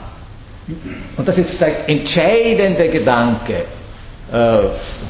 Und 1.15 1.27
das 1.27 1.37
ist 1.37 1.61
der 1.61 1.87
entscheidende 1.87 2.87
Gedanke 2.89 3.65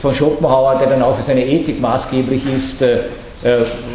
von 0.02 0.13
Schopenhauer, 0.15 0.78
der 0.80 0.88
dann 0.88 1.04
auch 1.04 1.17
für 1.17 1.24
seine 1.24 1.45
Ethik 1.45 1.82
maßgeblich 1.82 2.41
ist, 2.45 2.82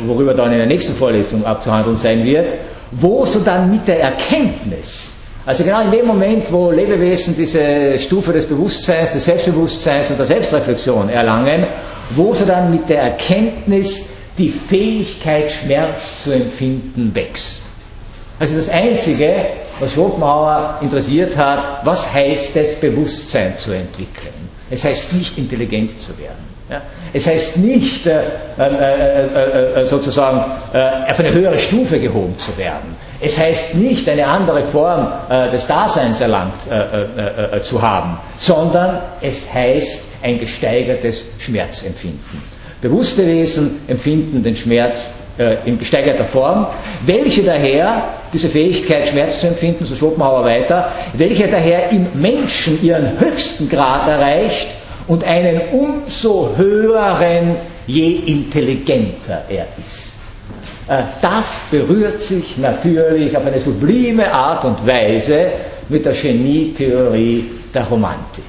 worüber 0.06 0.34
dann 0.34 0.52
in 0.52 0.58
der 0.58 0.66
nächsten 0.66 0.94
Vorlesung 0.94 1.44
abzuhandeln 1.44 1.96
sein 1.96 2.24
wird, 2.24 2.54
wo 2.92 3.26
so 3.26 3.40
dann 3.40 3.70
mit 3.70 3.86
der 3.86 4.00
Erkenntnis 4.00 5.14
Also 5.46 5.62
genau 5.62 5.82
in 5.82 5.90
dem 5.90 6.06
Moment, 6.06 6.50
wo 6.50 6.70
Lebewesen 6.70 7.36
diese 7.36 7.98
Stufe 7.98 8.32
des 8.32 8.46
Bewusstseins, 8.46 9.12
des 9.12 9.26
Selbstbewusstseins 9.26 10.10
und 10.10 10.18
der 10.18 10.24
Selbstreflexion 10.24 11.10
erlangen, 11.10 11.66
wo 12.10 12.32
sie 12.32 12.46
dann 12.46 12.70
mit 12.70 12.88
der 12.88 13.02
Erkenntnis 13.02 14.06
die 14.38 14.48
Fähigkeit, 14.48 15.50
Schmerz 15.50 16.24
zu 16.24 16.32
empfinden, 16.32 17.14
wächst. 17.14 17.60
Also 18.40 18.56
das 18.56 18.70
Einzige, 18.70 19.36
was 19.80 19.92
Schopenhauer 19.92 20.78
interessiert 20.80 21.36
hat, 21.36 21.84
was 21.84 22.10
heißt 22.10 22.56
es, 22.56 22.80
Bewusstsein 22.80 23.56
zu 23.58 23.72
entwickeln? 23.72 24.48
Es 24.70 24.82
heißt 24.82 25.12
nicht, 25.12 25.36
intelligent 25.36 26.00
zu 26.00 26.16
werden. 26.18 26.53
Ja? 26.74 26.82
Es 27.12 27.26
heißt 27.26 27.58
nicht, 27.58 28.06
äh, 28.06 28.22
äh, 28.58 28.64
äh, 28.64 29.80
äh 29.80 29.84
sozusagen 29.84 30.38
äh, 30.72 31.10
auf 31.10 31.18
eine 31.20 31.32
höhere 31.32 31.56
Stufe 31.58 32.00
gehoben 32.00 32.36
zu 32.38 32.56
werden. 32.58 32.96
Es 33.20 33.38
heißt 33.38 33.76
nicht, 33.76 34.08
eine 34.08 34.26
andere 34.26 34.62
Form 34.62 35.06
äh, 35.30 35.48
des 35.50 35.66
Daseins 35.66 36.20
erlangt 36.20 36.62
zu 37.62 37.80
haben, 37.80 38.18
sondern 38.36 38.98
es 39.20 39.52
heißt 39.52 40.04
ein 40.22 40.38
gesteigertes 40.38 41.24
Schmerzempfinden. 41.38 42.42
Bewusste 42.80 43.26
Wesen 43.26 43.80
empfinden 43.86 44.42
den 44.42 44.56
Schmerz 44.56 45.10
in 45.64 45.78
gesteigerter 45.78 46.24
Form, 46.24 46.66
welche 47.06 47.42
daher, 47.42 48.02
diese 48.32 48.48
Fähigkeit, 48.48 49.08
Schmerz 49.08 49.40
zu 49.40 49.48
empfinden, 49.48 49.84
so 49.84 49.96
Schopenhauer 49.96 50.44
weiter, 50.44 50.92
welche 51.14 51.48
daher 51.48 51.90
im 51.90 52.06
Menschen 52.14 52.82
ihren 52.82 53.18
höchsten 53.18 53.68
Grad 53.68 54.08
erreicht, 54.08 54.68
und 55.06 55.24
einen 55.24 55.60
umso 55.72 56.54
höheren, 56.56 57.56
je 57.86 58.14
intelligenter 58.26 59.44
er 59.48 59.66
ist. 59.78 60.14
Äh, 60.88 61.02
das 61.20 61.46
berührt 61.70 62.22
sich 62.22 62.56
natürlich 62.58 63.36
auf 63.36 63.46
eine 63.46 63.60
sublime 63.60 64.32
Art 64.32 64.64
und 64.64 64.86
Weise 64.86 65.48
mit 65.88 66.04
der 66.04 66.12
Genietheorie 66.12 67.44
der 67.72 67.84
Romantik. 67.84 68.44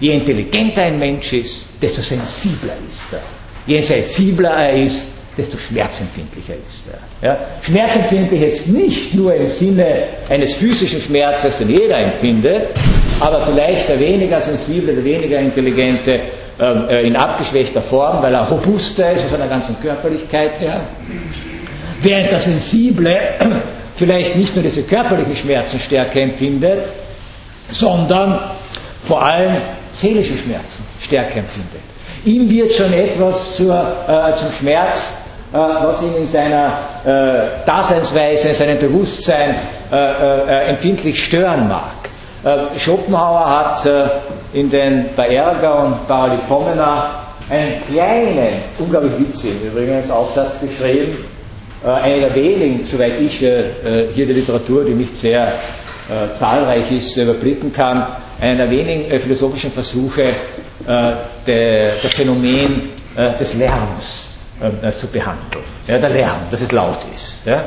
Je 0.00 0.12
intelligenter 0.12 0.82
ein 0.82 0.98
Mensch 0.98 1.32
ist, 1.32 1.66
desto 1.82 2.02
sensibler 2.02 2.74
ist 2.88 3.12
er. 3.12 3.22
Je 3.66 3.80
sensibler 3.80 4.50
er 4.50 4.82
ist, 4.84 5.08
desto 5.36 5.58
schmerzempfindlicher 5.58 6.54
ist 6.66 6.84
er. 6.92 7.28
Ja? 7.28 7.38
Schmerzempfindlich 7.62 8.40
jetzt 8.40 8.68
nicht 8.68 9.14
nur 9.14 9.34
im 9.34 9.48
Sinne 9.48 10.04
eines 10.28 10.54
physischen 10.54 11.00
Schmerzes, 11.00 11.58
den 11.58 11.70
jeder 11.70 11.98
empfindet, 11.98 12.70
aber 13.20 13.40
vielleicht 13.40 13.88
der 13.88 13.98
weniger 13.98 14.40
sensible, 14.40 14.94
der 14.94 15.04
weniger 15.04 15.38
intelligente 15.38 16.20
ähm, 16.60 16.88
äh, 16.88 17.06
in 17.06 17.16
abgeschwächter 17.16 17.82
Form, 17.82 18.22
weil 18.22 18.34
er 18.34 18.48
robuster 18.48 19.12
ist 19.12 19.24
aus 19.24 19.30
seiner 19.30 19.48
ganzen 19.48 19.78
Körperlichkeit 19.80 20.60
her. 20.60 20.80
Während 22.02 22.30
der 22.30 22.38
Sensible 22.38 23.16
vielleicht 23.96 24.36
nicht 24.36 24.54
nur 24.54 24.62
diese 24.62 24.82
körperlichen 24.82 25.36
Schmerzen 25.36 25.78
stärker 25.80 26.20
empfindet, 26.20 26.84
sondern 27.70 28.38
vor 29.04 29.22
allem 29.24 29.56
seelische 29.90 30.36
Schmerzen 30.36 30.84
stärker 31.00 31.38
empfindet. 31.38 31.80
Ihm 32.24 32.48
wird 32.50 32.72
schon 32.72 32.92
etwas 32.92 33.56
zur, 33.56 33.74
äh, 34.06 34.32
zum 34.34 34.48
Schmerz, 34.58 35.12
äh, 35.52 35.56
was 35.56 36.02
ihn 36.02 36.14
in 36.16 36.26
seiner 36.26 36.72
äh, 37.04 37.64
Daseinsweise, 37.66 38.48
in 38.48 38.54
seinem 38.54 38.78
Bewusstsein 38.78 39.54
äh, 39.90 39.96
äh, 39.96 40.68
empfindlich 40.70 41.22
stören 41.24 41.68
mag. 41.68 41.94
Äh, 42.48 42.78
Schopenhauer 42.78 43.46
hat 43.46 43.84
äh, 43.84 44.06
in 44.54 44.70
den 44.70 45.06
bei 45.14 45.34
Ärger 45.34 45.84
und 45.84 46.08
Paralipomena 46.08 47.10
einen 47.50 47.74
kleinen, 47.86 48.62
unglaublich 48.78 49.12
witzigen 49.18 49.60
übrigens, 49.66 50.10
Aufsatz 50.10 50.52
geschrieben, 50.60 51.26
äh, 51.84 51.88
einer 51.88 52.28
der 52.28 52.34
wenigen, 52.34 52.86
soweit 52.86 53.20
ich 53.20 53.38
hier 53.38 53.70
die 54.14 54.24
Literatur, 54.24 54.84
die 54.84 54.94
nicht 54.94 55.16
sehr 55.16 55.52
zahlreich 56.32 56.90
ist, 56.90 57.16
überblicken 57.18 57.70
kann, 57.70 58.06
einer 58.40 58.56
der 58.56 58.70
wenigen 58.70 59.20
philosophischen 59.20 59.70
Versuche, 59.70 60.28
das 60.86 62.14
Phänomen 62.14 62.88
des 63.38 63.54
Lärms 63.54 64.38
zu 64.96 65.06
behandeln. 65.08 65.64
Ja, 65.86 65.98
der 65.98 66.08
Lärm, 66.08 66.40
dass 66.50 66.62
es 66.62 66.72
laut 66.72 66.98
ist. 67.14 67.44
Ja? 67.44 67.62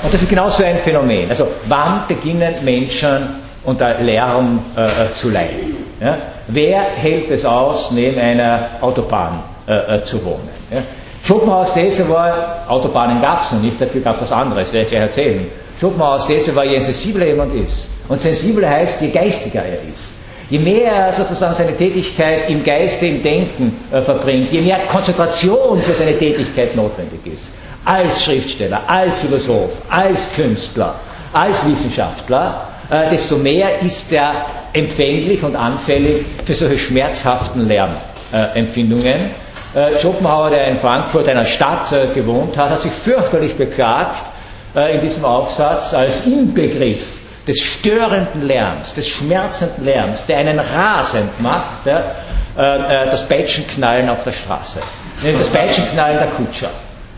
Und 0.00 0.14
das 0.14 0.22
ist 0.22 0.28
genauso 0.28 0.62
ein 0.62 0.78
Phänomen. 0.78 1.28
Also 1.28 1.48
wann 1.66 2.06
beginnen 2.06 2.54
Menschen 2.64 3.43
unter 3.64 3.94
Lärm 4.00 4.60
äh, 4.76 5.12
zu 5.12 5.30
leiden. 5.30 5.76
Ja? 6.00 6.16
Wer 6.48 6.82
hält 6.82 7.30
es 7.30 7.44
aus, 7.44 7.90
neben 7.90 8.18
einer 8.20 8.68
Autobahn 8.80 9.42
äh, 9.66 9.96
äh 9.96 10.02
zu 10.02 10.24
wohnen? 10.24 10.48
Ja? 10.70 10.82
Schopenhauers 11.26 11.72
These 11.72 12.06
war, 12.08 12.64
Autobahnen 12.68 13.20
gab 13.22 13.42
es 13.42 13.52
noch 13.52 13.60
nicht, 13.60 13.80
dafür 13.80 14.02
gab 14.02 14.16
es 14.16 14.22
was 14.22 14.32
anderes, 14.32 14.72
werde 14.72 14.84
ich 14.84 14.90
gleich 14.90 15.02
erzählen. 15.02 15.46
Schopenhauers 15.80 16.26
These 16.26 16.54
war, 16.54 16.64
je 16.64 16.78
sensibler 16.80 17.26
jemand 17.26 17.54
ist, 17.54 17.88
und 18.08 18.20
sensibler 18.20 18.68
heißt, 18.68 19.00
je 19.00 19.08
geistiger 19.08 19.62
er 19.62 19.80
ist, 19.80 20.14
je 20.50 20.58
mehr 20.58 20.92
er 20.92 21.12
sozusagen 21.12 21.54
seine 21.54 21.74
Tätigkeit 21.74 22.50
im 22.50 22.62
Geiste, 22.62 23.06
im 23.06 23.22
Denken 23.22 23.80
äh, 23.90 24.02
verbringt, 24.02 24.52
je 24.52 24.60
mehr 24.60 24.78
Konzentration 24.90 25.80
für 25.80 25.94
seine 25.94 26.18
Tätigkeit 26.18 26.76
notwendig 26.76 27.20
ist, 27.24 27.50
als 27.84 28.22
Schriftsteller, 28.22 28.82
als 28.86 29.16
Philosoph, 29.16 29.80
als 29.88 30.18
Künstler, 30.36 30.96
als 31.34 31.66
Wissenschaftler, 31.66 32.68
äh, 32.90 33.10
desto 33.10 33.36
mehr 33.36 33.80
ist 33.80 34.12
er 34.12 34.46
empfänglich 34.72 35.42
und 35.42 35.56
anfällig 35.56 36.24
für 36.44 36.54
solche 36.54 36.78
schmerzhaften 36.78 37.66
Lärmempfindungen. 37.66 39.30
Äh, 39.74 39.98
Schopenhauer, 39.98 40.50
der 40.50 40.68
in 40.68 40.76
Frankfurt, 40.76 41.28
einer 41.28 41.44
Stadt, 41.44 41.92
äh, 41.92 42.06
gewohnt 42.14 42.56
hat, 42.56 42.70
hat 42.70 42.82
sich 42.82 42.92
fürchterlich 42.92 43.54
beklagt 43.54 44.24
in 44.92 45.00
diesem 45.02 45.24
Aufsatz 45.24 45.94
als 45.94 46.26
Inbegriff 46.26 47.16
des 47.46 47.60
störenden 47.60 48.42
Lärms, 48.44 48.92
des 48.92 49.06
schmerzenden 49.06 49.84
Lärms, 49.84 50.26
der 50.26 50.38
einen 50.38 50.58
rasend 50.58 51.40
macht, 51.40 51.86
das 52.56 53.28
Peitschenknallen 53.28 54.08
auf 54.08 54.24
der 54.24 54.32
Straße. 54.32 54.80
Das 55.22 55.48
Peitschenknallen 55.50 56.18
der 56.18 56.26
Kutscher. 56.26 56.70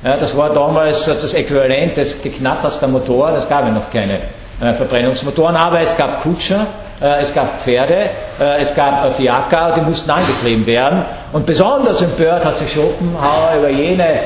Das 0.02 0.37
war 0.37 0.50
damals 0.50 1.06
das 1.06 1.35
Äquivalent 1.35 1.96
des 1.96 2.22
geknatterster 2.22 2.87
Motor, 2.87 3.32
das 3.32 3.48
gab 3.48 3.64
ja 3.64 3.72
noch 3.72 3.90
keine 3.90 4.20
äh, 4.59 4.72
Verbrennungsmotoren, 4.72 5.54
aber 5.54 5.80
es 5.80 5.94
gab 5.98 6.22
Kutscher, 6.22 6.66
äh, 6.98 7.20
es 7.20 7.35
gab 7.35 7.61
Pferde, 7.61 8.09
äh, 8.40 8.62
es 8.62 8.74
gab 8.74 9.12
Fiaker, 9.12 9.74
die 9.76 9.82
mussten 9.82 10.11
angetrieben 10.11 10.64
werden. 10.64 11.04
Und 11.35 11.44
besonders 11.44 12.00
empört 12.00 12.42
hat 12.42 12.59
sich 12.59 12.72
Schopenhauer 12.72 13.56
über 13.59 13.68
jene 13.68 14.20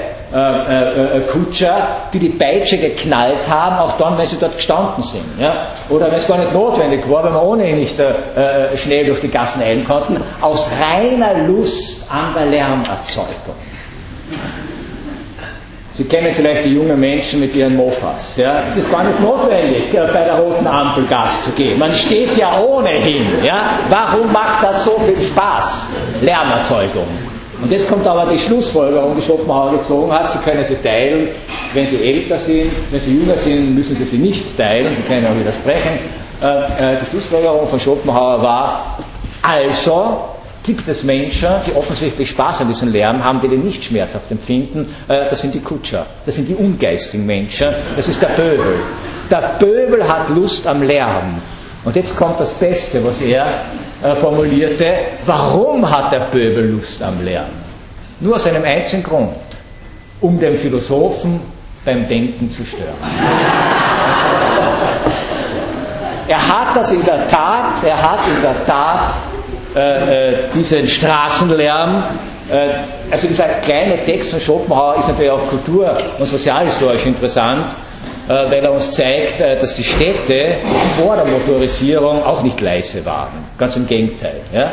Kutscher, 1.32 1.88
die 2.12 2.20
die 2.20 2.28
Peitsche 2.28 2.78
geknallt 2.78 3.48
haben, 3.48 3.80
auch 3.80 3.98
dann, 3.98 4.16
wenn 4.16 4.26
sie 4.28 4.36
dort 4.38 4.54
gestanden 4.54 5.02
sind. 5.02 5.24
Ja? 5.40 5.52
Oder 5.88 6.06
wenn 6.06 6.18
es 6.18 6.28
gar 6.28 6.38
nicht 6.38 6.52
notwendig 6.52 7.10
war, 7.10 7.24
wenn 7.24 7.32
man 7.32 7.42
ohnehin 7.42 7.80
nicht 7.80 7.96
schnell 8.76 9.06
durch 9.06 9.20
die 9.20 9.26
Gassen 9.26 9.60
eilen 9.60 9.84
konnten, 9.84 10.22
aus 10.40 10.68
reiner 10.80 11.48
Lust 11.48 12.08
an 12.08 12.32
der 12.36 12.46
Lärmerzeugung. 12.46 13.56
Sie 15.92 16.04
kennen 16.04 16.32
vielleicht 16.34 16.64
die 16.64 16.74
jungen 16.74 16.98
Menschen 16.98 17.40
mit 17.40 17.54
ihren 17.54 17.76
Mofas. 17.76 18.36
Ja? 18.36 18.62
Es 18.68 18.76
ist 18.76 18.90
gar 18.90 19.02
nicht 19.02 19.20
notwendig, 19.20 19.92
äh, 19.92 20.06
bei 20.12 20.24
der 20.24 20.34
roten 20.34 20.66
Ampel 20.66 21.04
Gas 21.06 21.44
zu 21.44 21.50
geben. 21.50 21.78
Man 21.80 21.92
steht 21.92 22.36
ja 22.36 22.60
ohnehin. 22.60 23.26
Ja? 23.44 23.70
Warum 23.88 24.32
macht 24.32 24.62
das 24.62 24.84
so 24.84 24.98
viel 25.00 25.20
Spaß? 25.20 25.88
Lärmerzeugung. 26.22 27.06
Und 27.62 27.70
jetzt 27.70 27.88
kommt 27.88 28.06
aber 28.06 28.30
die 28.32 28.38
Schlussfolgerung, 28.38 29.16
die 29.16 29.22
Schopenhauer 29.22 29.72
gezogen 29.72 30.10
hat. 30.12 30.30
Sie 30.32 30.38
können 30.38 30.64
sie 30.64 30.76
teilen, 30.76 31.28
wenn 31.74 31.86
sie 31.86 32.02
älter 32.02 32.38
sind. 32.38 32.70
Wenn 32.90 33.00
sie 33.00 33.18
jünger 33.18 33.36
sind, 33.36 33.74
müssen 33.74 33.96
sie 33.96 34.04
sie 34.04 34.16
nicht 34.16 34.56
teilen. 34.56 34.96
Sie 34.96 35.02
können 35.02 35.26
auch 35.26 35.38
widersprechen. 35.38 35.98
Äh, 36.40 36.94
äh, 36.94 36.96
die 37.02 37.06
Schlussfolgerung 37.10 37.68
von 37.68 37.78
Schopenhauer 37.78 38.40
war, 38.42 38.96
also 39.42 40.20
gibt 40.76 40.86
es 40.86 41.02
Menschen, 41.02 41.48
die 41.66 41.74
offensichtlich 41.74 42.30
Spaß 42.30 42.60
an 42.60 42.68
diesem 42.68 42.92
Lärm 42.92 43.24
haben, 43.24 43.40
die 43.40 43.48
den 43.48 43.64
nicht 43.64 43.82
schmerzhaft 43.82 44.30
empfinden. 44.30 44.94
Äh, 45.08 45.28
das 45.28 45.40
sind 45.40 45.52
die 45.52 45.60
Kutscher, 45.60 46.06
das 46.24 46.36
sind 46.36 46.48
die 46.48 46.54
ungeistigen 46.54 47.26
Menschen, 47.26 47.68
das 47.96 48.08
ist 48.08 48.22
der 48.22 48.28
Pöbel. 48.28 48.76
Der 49.30 49.56
Pöbel 49.58 50.06
hat 50.06 50.28
Lust 50.28 50.66
am 50.66 50.82
Lärm. 50.82 51.38
Und 51.84 51.96
jetzt 51.96 52.16
kommt 52.16 52.38
das 52.38 52.52
Beste, 52.52 53.04
was 53.04 53.20
er 53.20 53.46
äh, 54.02 54.14
formulierte. 54.16 54.92
Warum 55.26 55.88
hat 55.90 56.12
der 56.12 56.26
Pöbel 56.26 56.70
Lust 56.70 57.02
am 57.02 57.24
Lärm? 57.24 57.50
Nur 58.20 58.36
aus 58.36 58.46
einem 58.46 58.64
einzigen 58.64 59.02
Grund. 59.02 59.30
Um 60.20 60.38
den 60.38 60.56
Philosophen 60.56 61.40
beim 61.84 62.06
Denken 62.06 62.48
zu 62.50 62.64
stören. 62.64 62.94
Er 66.28 66.48
hat 66.48 66.76
das 66.76 66.92
in 66.92 67.04
der 67.04 67.26
Tat, 67.26 67.82
er 67.84 68.00
hat 68.00 68.20
in 68.28 68.42
der 68.42 68.64
Tat 68.64 69.14
äh, 69.74 70.30
äh, 70.30 70.34
diesen 70.54 70.88
Straßenlärm. 70.88 72.02
Äh, 72.50 73.12
also 73.12 73.28
dieser 73.28 73.44
kleine 73.62 74.04
Text 74.04 74.30
von 74.30 74.40
Schopenhauer 74.40 74.96
ist 74.98 75.08
natürlich 75.08 75.30
auch 75.30 75.46
kultur- 75.48 75.96
und 76.18 76.26
sozialhistorisch 76.26 77.06
interessant, 77.06 77.66
äh, 78.28 78.32
weil 78.32 78.64
er 78.64 78.72
uns 78.72 78.90
zeigt, 78.90 79.40
äh, 79.40 79.58
dass 79.58 79.74
die 79.76 79.84
Städte 79.84 80.56
vor 80.98 81.16
der 81.16 81.24
Motorisierung 81.24 82.24
auch 82.24 82.42
nicht 82.42 82.60
leise 82.60 83.04
waren. 83.04 83.44
Ganz 83.58 83.76
im 83.76 83.86
Gegenteil. 83.86 84.40
Ja? 84.52 84.72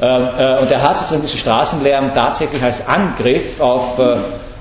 Äh, 0.00 0.58
und 0.60 0.70
er 0.70 0.82
hat 0.82 0.98
sozusagen 0.98 1.22
diesen 1.22 1.38
Straßenlärm 1.38 2.12
tatsächlich 2.14 2.62
als 2.62 2.86
Angriff 2.86 3.60
auf 3.60 4.00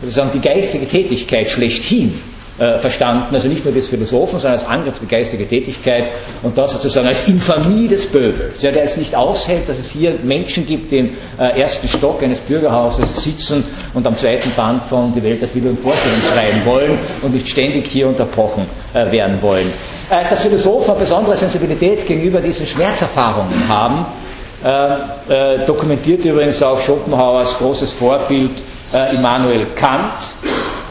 sozusagen 0.01 0.31
die 0.31 0.41
geistige 0.41 0.87
Tätigkeit 0.87 1.47
schlechthin 1.49 2.19
äh, 2.61 2.77
verstanden, 2.77 3.33
also 3.33 3.47
nicht 3.47 3.65
nur 3.65 3.73
des 3.73 3.87
Philosophen, 3.87 4.39
sondern 4.39 4.59
als 4.59 4.67
Angriff 4.67 4.99
der 4.99 5.07
geistige 5.07 5.47
Tätigkeit 5.47 6.09
und 6.43 6.55
das 6.55 6.73
sozusagen 6.73 7.07
als 7.07 7.27
Infamie 7.27 7.87
des 7.87 8.05
Pöbels, 8.05 8.61
ja, 8.61 8.71
der 8.71 8.83
es 8.83 8.97
nicht 8.97 9.15
aushält, 9.15 9.67
dass 9.67 9.79
es 9.79 9.89
hier 9.89 10.13
Menschen 10.21 10.67
gibt, 10.67 10.91
die 10.91 10.99
im 10.99 11.09
äh, 11.39 11.59
ersten 11.59 11.87
Stock 11.87 12.21
eines 12.21 12.39
Bürgerhauses 12.39 13.23
sitzen 13.23 13.63
und 13.95 14.05
am 14.05 14.15
zweiten 14.15 14.51
Band 14.51 14.83
von 14.83 15.11
Die 15.11 15.23
Welt 15.23 15.41
als 15.41 15.55
Wille 15.55 15.71
und 15.71 15.79
Vorstellung 15.79 16.21
schreiben 16.21 16.61
wollen 16.65 16.99
und 17.23 17.33
nicht 17.33 17.47
ständig 17.47 17.87
hier 17.87 18.07
unterbrochen 18.07 18.67
äh, 18.93 19.11
werden 19.11 19.41
wollen. 19.41 19.73
Äh, 20.11 20.29
dass 20.29 20.41
Philosophen 20.41 20.91
eine 20.91 20.99
besondere 20.99 21.35
Sensibilität 21.37 22.05
gegenüber 22.05 22.41
diesen 22.41 22.67
Schmerzerfahrungen 22.67 23.67
haben, 23.67 24.05
äh, 24.63 25.55
äh, 25.55 25.65
dokumentiert 25.65 26.23
übrigens 26.25 26.61
auch 26.61 26.79
Schopenhauers 26.79 27.57
großes 27.57 27.93
Vorbild 27.93 28.51
Immanuel 29.13 29.67
Kant, 29.73 30.11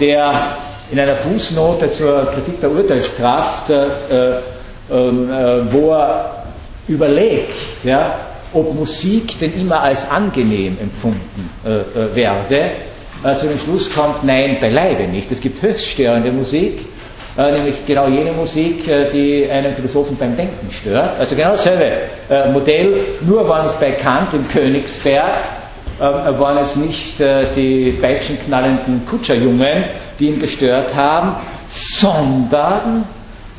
der 0.00 0.56
in 0.90 0.98
einer 0.98 1.16
Fußnote 1.16 1.92
zur 1.92 2.26
Kritik 2.32 2.60
der 2.60 2.70
Urteilskraft, 2.70 3.70
ähm, 3.70 5.28
wo 5.70 5.92
er 5.92 6.44
überlegt, 6.88 7.54
ja, 7.84 8.14
ob 8.52 8.74
Musik 8.74 9.38
denn 9.38 9.54
immer 9.54 9.80
als 9.82 10.10
angenehm 10.10 10.76
empfunden 10.80 11.48
werde, 11.62 12.70
zu 13.38 13.46
dem 13.46 13.58
Schluss 13.58 13.88
kommt, 13.94 14.24
nein, 14.24 14.56
beileibe 14.60 15.04
nicht. 15.04 15.30
Es 15.30 15.40
gibt 15.40 15.62
höchst 15.62 15.86
störende 15.86 16.32
Musik, 16.32 16.80
äh, 17.38 17.52
nämlich 17.52 17.86
genau 17.86 18.08
jene 18.08 18.32
Musik, 18.32 18.88
äh, 18.88 19.08
die 19.10 19.48
einen 19.48 19.72
Philosophen 19.74 20.16
beim 20.16 20.36
Denken 20.36 20.70
stört. 20.70 21.18
Also 21.18 21.36
genau 21.36 21.50
dasselbe 21.50 21.84
äh, 22.28 22.50
Modell, 22.50 23.02
nur 23.20 23.48
waren 23.48 23.66
es 23.66 23.74
bei 23.74 23.92
Kant 23.92 24.34
im 24.34 24.48
Königsberg, 24.48 25.44
äh, 25.44 25.59
waren 26.00 26.58
es 26.58 26.76
nicht 26.76 27.20
äh, 27.20 27.44
die 27.54 27.92
peitschenknallenden 27.92 29.04
Kutscherjungen, 29.06 29.84
die 30.18 30.28
ihn 30.28 30.38
gestört 30.38 30.94
haben, 30.94 31.36
sondern 31.68 33.04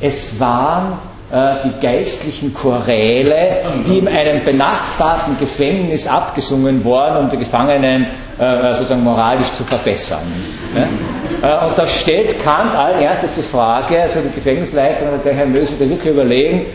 es 0.00 0.38
waren 0.40 0.92
äh, 0.92 1.11
die 1.32 1.80
geistlichen 1.80 2.52
Choräle, 2.52 3.62
die 3.86 3.98
in 3.98 4.08
einem 4.08 4.44
benachbarten 4.44 5.38
Gefängnis 5.38 6.06
abgesungen 6.06 6.84
wurden, 6.84 7.16
um 7.16 7.30
die 7.30 7.38
Gefangenen 7.38 8.06
äh, 8.38 8.68
sozusagen 8.74 9.02
moralisch 9.02 9.50
zu 9.52 9.64
verbessern. 9.64 10.20
Äh, 10.74 11.66
und 11.66 11.78
da 11.78 11.86
stellt 11.86 12.38
Kant 12.44 12.76
allen 12.76 13.00
erstes 13.00 13.32
die 13.34 13.40
Frage, 13.42 14.02
also 14.02 14.20
die 14.20 14.34
Gefängnisleitung 14.34 15.08
oder 15.08 15.18
der 15.18 15.32
Herr 15.32 15.46
Möse, 15.46 15.72
der 15.80 15.88
wirklich 15.88 16.12
überlegen, 16.12 16.66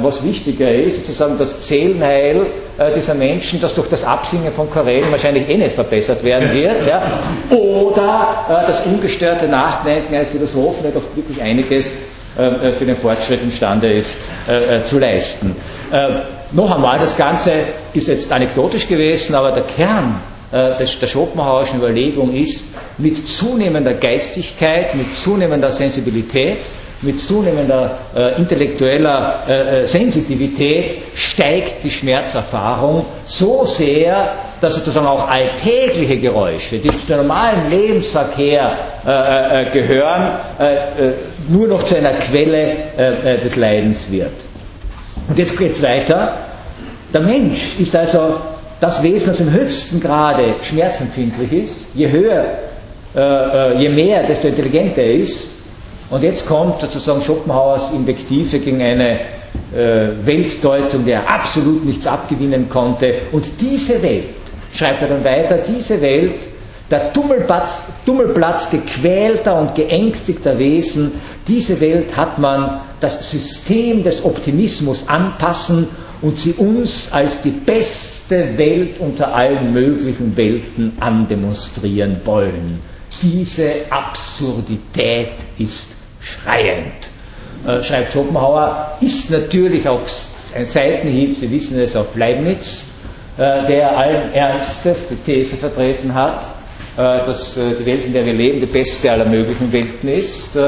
was 0.00 0.22
wichtiger 0.24 0.68
ist, 0.68 1.06
sozusagen 1.06 1.38
das 1.38 1.66
Seelenheil 1.68 2.44
dieser 2.94 3.14
Menschen, 3.14 3.60
das 3.60 3.72
durch 3.72 3.88
das 3.88 4.04
Absingen 4.04 4.52
von 4.52 4.68
Chorälen 4.68 5.12
wahrscheinlich 5.12 5.48
eh 5.48 5.56
nicht 5.56 5.76
verbessert 5.76 6.24
werden 6.24 6.52
wird, 6.52 6.74
ja, 6.88 7.00
oder 7.50 8.64
das 8.66 8.84
ungestörte 8.84 9.46
Nachdenken 9.46 10.12
eines 10.12 10.30
Philosophen, 10.30 10.82
der 10.82 10.92
doch 10.92 11.04
wirklich 11.14 11.40
einiges 11.40 11.92
äh, 11.92 11.96
für 12.34 12.84
den 12.84 12.96
Fortschritt 12.96 13.42
imstande 13.42 13.92
ist 13.92 14.16
äh, 14.48 14.78
äh, 14.78 14.82
zu 14.82 14.98
leisten. 14.98 15.54
Noch 16.52 16.74
einmal, 16.74 16.98
das 16.98 17.16
Ganze 17.16 17.52
ist 17.92 18.08
jetzt 18.08 18.32
anekdotisch 18.32 18.88
gewesen, 18.88 19.34
aber 19.34 19.52
der 19.52 19.62
Kern 19.64 20.20
der 20.50 21.06
Schopenhauerischen 21.06 21.78
Überlegung 21.78 22.32
ist, 22.32 22.66
mit 22.98 23.28
zunehmender 23.28 23.94
Geistigkeit, 23.94 24.94
mit 24.94 25.14
zunehmender 25.14 25.70
Sensibilität, 25.70 26.58
mit 27.04 27.20
zunehmender 27.20 27.98
äh, 28.14 28.36
intellektueller 28.36 29.34
äh, 29.46 29.86
Sensitivität 29.86 30.98
steigt 31.14 31.84
die 31.84 31.90
Schmerzerfahrung 31.90 33.04
so 33.24 33.64
sehr, 33.64 34.32
dass 34.60 34.74
sozusagen 34.74 35.06
auch 35.06 35.28
alltägliche 35.28 36.16
Geräusche, 36.16 36.78
die 36.78 36.90
zum 36.96 37.16
normalen 37.16 37.70
Lebensverkehr 37.70 38.78
äh, 39.06 39.62
äh 39.62 39.70
gehören, 39.70 40.38
äh, 40.58 40.74
äh, 40.74 41.12
nur 41.48 41.68
noch 41.68 41.84
zu 41.84 41.96
einer 41.96 42.14
Quelle 42.14 42.76
des 43.44 43.56
Leidens 43.56 44.10
wird. 44.10 44.32
Und 45.28 45.38
jetzt 45.38 45.58
geht 45.58 45.72
es 45.72 45.82
weiter. 45.82 46.34
Der 47.12 47.20
Mensch 47.20 47.78
ist 47.78 47.94
also 47.94 48.36
das 48.80 49.02
Wesen, 49.02 49.28
das 49.28 49.40
im 49.40 49.52
höchsten 49.52 50.00
Grade 50.00 50.54
schmerzempfindlich 50.62 51.52
ist. 51.52 51.86
Je 51.94 52.10
höher, 52.10 52.44
je 53.78 53.88
mehr, 53.90 54.22
desto 54.22 54.48
intelligenter 54.48 55.02
er 55.02 55.14
ist. 55.14 55.53
Und 56.14 56.22
jetzt 56.22 56.46
kommt 56.46 56.80
sozusagen 56.80 57.20
Schopenhauers 57.22 57.90
Invektive 57.92 58.60
gegen 58.60 58.80
eine 58.80 59.18
äh, 59.74 60.10
Weltdeutung, 60.24 61.04
der 61.04 61.28
absolut 61.28 61.84
nichts 61.84 62.06
abgewinnen 62.06 62.68
konnte. 62.68 63.22
Und 63.32 63.48
diese 63.60 64.00
Welt, 64.00 64.26
schreibt 64.72 65.02
er 65.02 65.08
dann 65.08 65.24
weiter, 65.24 65.56
diese 65.58 66.00
Welt, 66.00 66.34
der 66.88 67.12
Tummelplatz, 67.12 67.86
Tummelplatz 68.06 68.70
gequälter 68.70 69.58
und 69.58 69.74
geängstigter 69.74 70.56
Wesen, 70.56 71.20
diese 71.48 71.80
Welt 71.80 72.16
hat 72.16 72.38
man 72.38 72.82
das 73.00 73.28
System 73.28 74.04
des 74.04 74.24
Optimismus 74.24 75.08
anpassen 75.08 75.88
und 76.22 76.38
sie 76.38 76.52
uns 76.52 77.08
als 77.10 77.42
die 77.42 77.50
beste 77.50 78.56
Welt 78.56 79.00
unter 79.00 79.34
allen 79.34 79.72
möglichen 79.72 80.36
Welten 80.36 80.92
andemonstrieren 81.00 82.20
wollen. 82.24 82.78
Diese 83.20 83.72
Absurdität 83.90 85.32
ist 85.58 85.93
schreiend. 86.44 87.08
Äh, 87.66 87.82
schreibt 87.82 88.12
Schopenhauer, 88.12 88.92
ist 89.00 89.30
natürlich 89.30 89.88
auch 89.88 90.00
ein 90.54 90.66
Seitenhieb, 90.66 91.36
Sie 91.36 91.50
wissen 91.50 91.78
es, 91.80 91.96
auf 91.96 92.14
Leibniz, 92.14 92.84
äh, 93.38 93.64
der 93.66 93.96
allen 93.96 94.32
Ernstes 94.34 95.08
die 95.08 95.16
These 95.16 95.56
vertreten 95.56 96.12
hat, 96.14 96.44
äh, 96.96 97.24
dass 97.24 97.54
die 97.54 97.86
Welt, 97.86 98.04
in 98.04 98.12
der 98.12 98.26
wir 98.26 98.34
leben, 98.34 98.60
die 98.60 98.66
beste 98.66 99.10
aller 99.10 99.24
möglichen 99.24 99.72
Welten 99.72 100.08
ist 100.10 100.58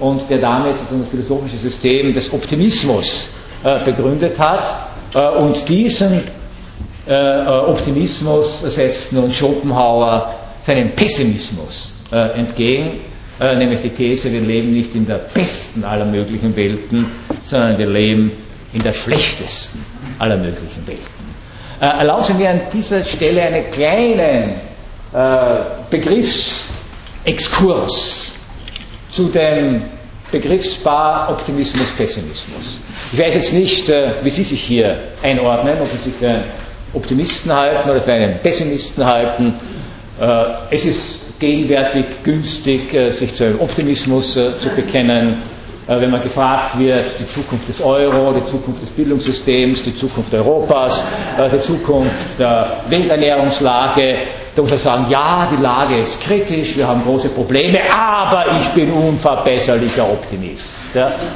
und 0.00 0.30
der 0.30 0.38
damit 0.38 0.76
das 0.76 1.08
philosophische 1.10 1.56
System 1.56 2.14
des 2.14 2.32
Optimismus 2.32 3.28
begründet 3.84 4.38
hat. 4.38 4.74
und 5.40 5.66
diesen 5.68 6.22
Optimismus 7.06 8.62
setzt 8.62 9.12
nun 9.12 9.30
Schopenhauer 9.30 10.34
seinem 10.60 10.90
Pessimismus 10.90 11.92
entgegen 12.10 13.00
äh, 13.40 13.56
nämlich 13.56 13.80
die 13.82 13.90
These, 13.90 14.32
wir 14.32 14.40
leben 14.40 14.72
nicht 14.72 14.94
in 14.94 15.06
der 15.06 15.18
besten 15.34 15.84
aller 15.84 16.04
möglichen 16.04 16.54
Welten, 16.56 17.06
sondern 17.42 17.78
wir 17.78 17.86
leben 17.86 18.32
in 18.72 18.82
der 18.82 18.92
schlechtesten 18.92 19.84
aller 20.18 20.36
möglichen 20.36 20.84
Welten. 20.86 21.24
Äh, 21.80 21.86
erlauben 21.86 22.24
Sie 22.24 22.34
mir 22.34 22.50
an 22.50 22.60
dieser 22.72 23.02
Stelle 23.04 23.42
einen 23.42 23.70
kleinen 23.70 24.52
äh, 25.12 25.56
Begriffsexkurs 25.90 28.32
zu 29.10 29.28
dem 29.28 29.82
Begriffspaar 30.30 31.30
Optimismus, 31.30 31.86
Pessimismus. 31.96 32.80
Ich 33.12 33.18
weiß 33.18 33.34
jetzt 33.34 33.52
nicht, 33.52 33.88
äh, 33.88 34.12
wie 34.22 34.30
Sie 34.30 34.44
sich 34.44 34.62
hier 34.62 34.96
einordnen, 35.22 35.76
ob 35.80 35.88
Sie 35.90 35.96
sich 36.10 36.14
für 36.14 36.28
einen 36.28 36.44
Optimisten 36.92 37.52
halten 37.52 37.90
oder 37.90 38.00
für 38.00 38.12
einen 38.12 38.38
Pessimisten 38.40 39.04
halten. 39.04 39.54
Äh, 40.20 40.44
es 40.70 40.84
ist 40.84 41.23
gegenwärtig 41.44 42.06
günstig, 42.22 42.94
äh, 42.94 43.10
sich 43.10 43.34
zu 43.34 43.44
einem 43.44 43.60
Optimismus 43.60 44.36
äh, 44.36 44.58
zu 44.58 44.70
bekennen, 44.70 45.42
äh, 45.86 46.00
wenn 46.00 46.10
man 46.10 46.22
gefragt 46.22 46.78
wird, 46.78 47.04
die 47.20 47.26
Zukunft 47.28 47.68
des 47.68 47.82
Euro, 47.82 48.32
die 48.32 48.44
Zukunft 48.46 48.82
des 48.82 48.90
Bildungssystems, 48.90 49.82
die 49.82 49.94
Zukunft 49.94 50.32
Europas, 50.32 51.04
die 51.52 51.60
Zukunft 51.60 52.38
der 52.38 52.78
Welternährungslage, 52.88 54.18
da 54.56 54.62
muss 54.62 54.70
man 54.70 54.78
sagen, 54.80 55.06
ja, 55.10 55.46
die 55.54 55.60
Lage 55.62 55.98
ist 55.98 56.18
kritisch, 56.22 56.76
wir 56.78 56.86
haben 56.88 57.02
große 57.04 57.28
Probleme, 57.28 57.80
aber 57.92 58.44
ich 58.60 58.68
bin 58.68 58.90
unverbesserlicher 58.92 60.04
Optimist. 60.10 60.70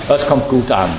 Das 0.08 0.26
kommt 0.26 0.48
gut 0.48 0.70
an. 0.70 0.90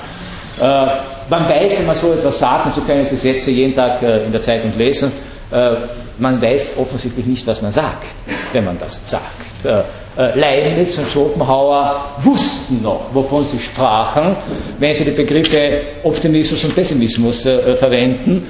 Man 0.60 1.48
weiß, 1.48 1.80
wenn 1.80 1.88
man 1.88 1.96
so 1.96 2.12
etwas 2.12 2.38
sagt, 2.40 2.66
und 2.66 2.76
so 2.76 2.82
können 2.82 3.06
Sie 3.10 3.16
Sätze 3.16 3.52
jeden 3.52 3.74
Tag 3.74 4.02
in 4.02 4.32
der 4.34 4.42
Zeitung 4.42 4.74
lesen, 4.78 5.14
man 5.52 6.42
weiß 6.42 6.74
offensichtlich 6.78 7.26
nicht, 7.26 7.48
was 7.48 7.62
man 7.62 7.72
sagt, 7.72 8.06
wenn 8.54 8.66
man 8.66 8.78
das 8.78 9.10
sagt. 9.10 9.66
Äh, 9.66 9.82
äh, 10.18 10.40
Leibniz 10.40 10.98
und 10.98 11.08
Schopenhauer 11.08 12.12
wussten 12.24 12.82
noch, 12.82 13.14
wovon 13.14 13.44
sie 13.46 13.60
sprachen, 13.60 14.36
wenn 14.78 14.94
sie 14.94 15.06
die 15.06 15.12
Begriffe 15.12 15.82
Optimismus 16.04 16.64
und 16.64 16.76
Pessimismus 16.76 17.42
verwenden. 17.42 18.48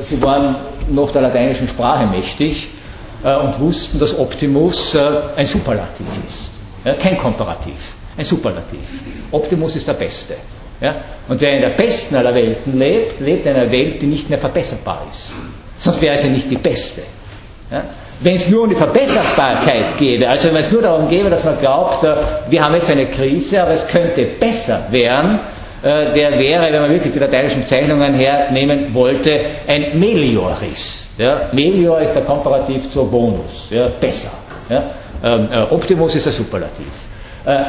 Sie 0.00 0.22
waren 0.22 0.54
noch 0.88 1.10
der 1.10 1.22
lateinischen 1.22 1.66
Sprache 1.66 2.06
mächtig 2.06 2.68
und 3.24 3.58
wussten, 3.58 3.98
dass 3.98 4.16
Optimus 4.16 4.96
ein 5.34 5.44
Superlativ 5.44 6.06
ist, 6.24 6.50
kein 7.02 7.18
Komparativ, 7.18 7.74
ein 8.16 8.24
Superlativ. 8.24 9.02
Optimus 9.32 9.74
ist 9.74 9.88
der 9.88 9.94
Beste. 9.94 10.34
Und 11.28 11.40
wer 11.40 11.54
in 11.54 11.60
der 11.60 11.70
besten 11.70 12.14
aller 12.14 12.32
Welten 12.34 12.78
lebt, 12.78 13.18
lebt 13.20 13.46
in 13.46 13.56
einer 13.56 13.70
Welt, 13.70 14.00
die 14.00 14.06
nicht 14.06 14.30
mehr 14.30 14.38
verbesserbar 14.38 15.04
ist. 15.10 15.32
Sonst 15.78 16.00
wäre 16.00 16.16
sie 16.16 16.28
nicht 16.28 16.50
die 16.50 16.56
beste. 16.56 17.02
Ja? 17.70 17.82
Wenn 18.20 18.36
es 18.36 18.48
nur 18.48 18.62
um 18.62 18.70
die 18.70 18.76
Verbesserbarkeit 18.76 19.98
gäbe, 19.98 20.26
also 20.28 20.48
wenn 20.48 20.56
es 20.56 20.72
nur 20.72 20.80
darum 20.80 21.08
gäbe, 21.08 21.28
dass 21.28 21.44
man 21.44 21.58
glaubt, 21.58 22.02
äh, 22.02 22.14
wir 22.48 22.62
haben 22.62 22.74
jetzt 22.74 22.90
eine 22.90 23.06
Krise, 23.06 23.62
aber 23.62 23.72
es 23.72 23.86
könnte 23.86 24.24
besser 24.40 24.86
werden, 24.90 25.38
äh, 25.82 26.12
der 26.14 26.38
wäre, 26.38 26.72
wenn 26.72 26.80
man 26.80 26.90
wirklich 26.90 27.12
die 27.12 27.18
lateinischen 27.18 27.66
Zeichnungen 27.66 28.14
hernehmen 28.14 28.94
wollte, 28.94 29.38
ein 29.66 29.98
Melioris. 29.98 31.10
Ja? 31.18 31.50
Melior 31.52 32.00
ist 32.00 32.14
der 32.14 32.22
Komparativ 32.22 32.90
zur 32.90 33.10
Bonus, 33.10 33.66
ja? 33.70 33.88
besser. 34.00 34.30
Ja? 34.70 34.84
Ähm, 35.22 35.48
äh, 35.52 35.62
Optimus 35.74 36.14
ist 36.14 36.24
der 36.26 36.32
Superlativ. 36.32 36.86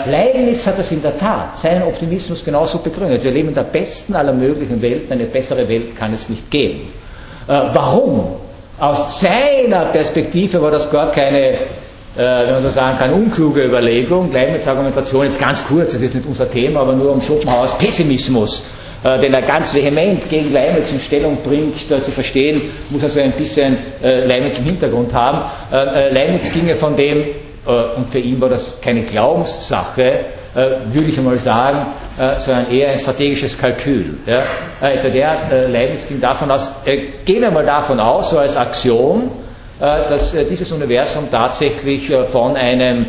Leibniz 0.07 0.65
hat 0.65 0.79
das 0.79 0.91
in 0.91 1.03
der 1.03 1.15
Tat, 1.19 1.55
seinen 1.55 1.83
Optimismus 1.83 2.43
genauso 2.43 2.79
begründet. 2.79 3.23
Wir 3.23 3.29
leben 3.29 3.49
in 3.49 3.53
der 3.53 3.61
besten 3.61 4.15
aller 4.15 4.33
möglichen 4.33 4.81
Welten, 4.81 5.11
eine 5.13 5.25
bessere 5.25 5.69
Welt 5.69 5.95
kann 5.95 6.11
es 6.13 6.29
nicht 6.29 6.49
geben. 6.49 6.91
Äh, 7.47 7.61
warum? 7.73 8.27
Aus 8.77 9.21
seiner 9.21 9.85
Perspektive 9.85 10.61
war 10.61 10.69
das 10.69 10.91
gar 10.91 11.11
keine, 11.11 11.53
äh, 11.53 11.57
wenn 12.17 12.51
man 12.51 12.63
so 12.63 12.69
sagen 12.69 12.97
kann, 12.97 13.13
unkluge 13.13 13.63
Überlegung. 13.63 14.31
Leibniz 14.33 14.67
Argumentation 14.67 15.23
jetzt 15.23 15.39
ganz 15.39 15.65
kurz, 15.65 15.93
das 15.93 16.01
ist 16.01 16.13
nicht 16.15 16.27
unser 16.27 16.49
Thema, 16.49 16.81
aber 16.81 16.93
nur 16.93 17.11
um 17.11 17.21
Schopenhauers 17.21 17.77
Pessimismus 17.77 18.65
äh, 19.03 19.19
den 19.19 19.33
er 19.33 19.43
ganz 19.43 19.73
vehement 19.73 20.27
gegen 20.29 20.51
Leibniz 20.51 20.91
in 20.91 20.99
Stellung 20.99 21.37
bringt, 21.43 21.77
zu 21.77 22.11
verstehen, 22.11 22.61
muss 22.89 23.03
also 23.03 23.19
ein 23.21 23.31
bisschen 23.33 23.77
Leibniz 24.01 24.57
im 24.57 24.65
Hintergrund 24.65 25.13
haben. 25.13 25.43
Leibniz 25.69 26.51
ginge 26.51 26.73
von 26.73 26.95
dem, 26.95 27.23
und 27.63 28.09
für 28.09 28.17
ihn 28.17 28.41
war 28.41 28.49
das 28.49 28.81
keine 28.81 29.03
Glaubenssache, 29.03 30.21
würde 30.57 31.09
ich 31.09 31.17
einmal 31.19 31.37
sagen, 31.37 31.85
sondern 32.39 32.71
eher 32.71 32.89
ein 32.89 32.97
strategisches 32.97 33.55
Kalkül. 33.57 34.17
Ja. 34.25 34.41
Der 34.81 35.67
Leibniz 35.67 36.07
ging 36.07 36.19
davon 36.19 36.49
aus, 36.49 36.71
gehen 36.83 37.41
wir 37.41 37.51
mal 37.51 37.63
davon 37.63 37.99
aus, 37.99 38.31
so 38.31 38.39
als 38.39 38.57
Aktion, 38.57 39.29
dass 39.79 40.31
dieses 40.31 40.71
Universum 40.71 41.29
tatsächlich 41.29 42.11
von 42.31 42.57
einem 42.57 43.05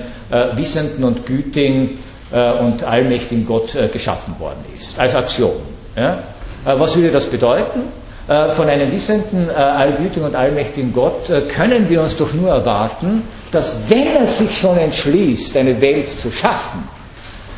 wissenden 0.57 1.05
und 1.05 1.25
gütigen 1.25 1.99
und 2.31 2.85
allmächtigen 2.85 3.47
Gott 3.47 3.75
geschaffen 3.95 4.35
worden 4.39 4.63
ist, 4.75 5.01
als 5.01 5.15
Aktion. 5.15 5.57
Ja? 5.97 6.19
Äh, 6.65 6.79
was 6.79 6.97
würde 6.97 7.11
das 7.11 7.27
bedeuten? 7.27 7.81
Äh, 8.29 8.51
von 8.51 8.69
einem 8.69 8.93
wissenden, 8.93 9.49
äh, 9.49 9.53
allgütigen 9.53 10.27
und 10.27 10.35
allmächtigen 10.35 10.93
Gott 10.93 11.31
können 11.49 11.89
wir 11.89 12.03
uns 12.03 12.17
doch 12.17 12.33
nur 12.35 12.51
erwarten, 12.51 13.23
dass 13.51 13.89
wenn 13.89 14.17
er 14.17 14.27
sich 14.27 14.57
schon 14.57 14.77
entschließt, 14.77 15.57
eine 15.57 15.81
Welt 15.81 16.11
zu 16.11 16.31
schaffen, 16.31 16.87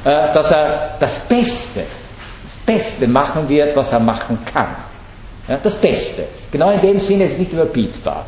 dass 0.04 0.50
er 0.50 0.96
das 0.98 1.18
Beste, 1.20 1.80
das 2.44 2.56
Beste 2.64 3.06
machen 3.06 3.48
wird, 3.48 3.76
was 3.76 3.92
er 3.92 4.00
machen 4.00 4.38
kann. 4.52 4.68
Das 5.62 5.74
Beste. 5.76 6.24
Genau 6.52 6.70
in 6.70 6.80
dem 6.80 7.00
Sinne 7.00 7.24
ist 7.24 7.32
es 7.32 7.38
nicht 7.38 7.52
überbietbar. 7.52 8.24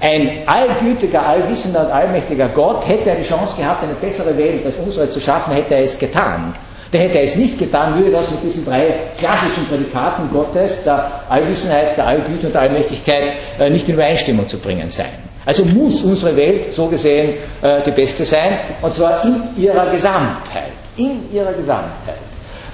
Ein 0.00 0.42
allgütiger, 0.46 1.24
allwissender 1.24 1.84
und 1.86 1.92
allmächtiger 1.92 2.48
Gott 2.48 2.86
hätte 2.88 3.10
er 3.10 3.16
die 3.16 3.22
Chance 3.22 3.54
gehabt, 3.56 3.84
eine 3.84 3.94
bessere 3.94 4.36
Welt 4.36 4.66
als 4.66 4.76
unsere 4.76 5.08
zu 5.08 5.20
schaffen, 5.20 5.52
hätte 5.54 5.74
er 5.74 5.82
es 5.82 5.98
getan. 5.98 6.54
Der 6.92 7.02
hätte 7.02 7.20
es 7.20 7.36
nicht 7.36 7.58
getan, 7.58 7.96
würde 7.96 8.10
das 8.10 8.30
mit 8.30 8.42
diesen 8.42 8.64
drei 8.64 8.94
klassischen 9.16 9.66
Prädikaten 9.68 10.28
Gottes, 10.32 10.82
der 10.84 11.22
Allwissenheit, 11.28 11.96
der 11.96 12.06
Allgüte 12.06 12.48
und 12.48 12.54
der 12.54 12.62
Allmächtigkeit, 12.62 13.32
äh, 13.58 13.70
nicht 13.70 13.88
in 13.88 13.94
Übereinstimmung 13.94 14.48
zu 14.48 14.58
bringen 14.58 14.90
sein. 14.90 15.08
Also 15.46 15.64
muss 15.64 16.02
unsere 16.02 16.36
Welt 16.36 16.74
so 16.74 16.86
gesehen 16.86 17.34
äh, 17.62 17.80
die 17.82 17.92
beste 17.92 18.24
sein, 18.24 18.58
und 18.82 18.92
zwar 18.92 19.24
in 19.24 19.40
ihrer 19.56 19.86
Gesamtheit. 19.86 20.81
In 20.96 21.32
ihrer 21.32 21.52
Gesamtheit. 21.52 22.16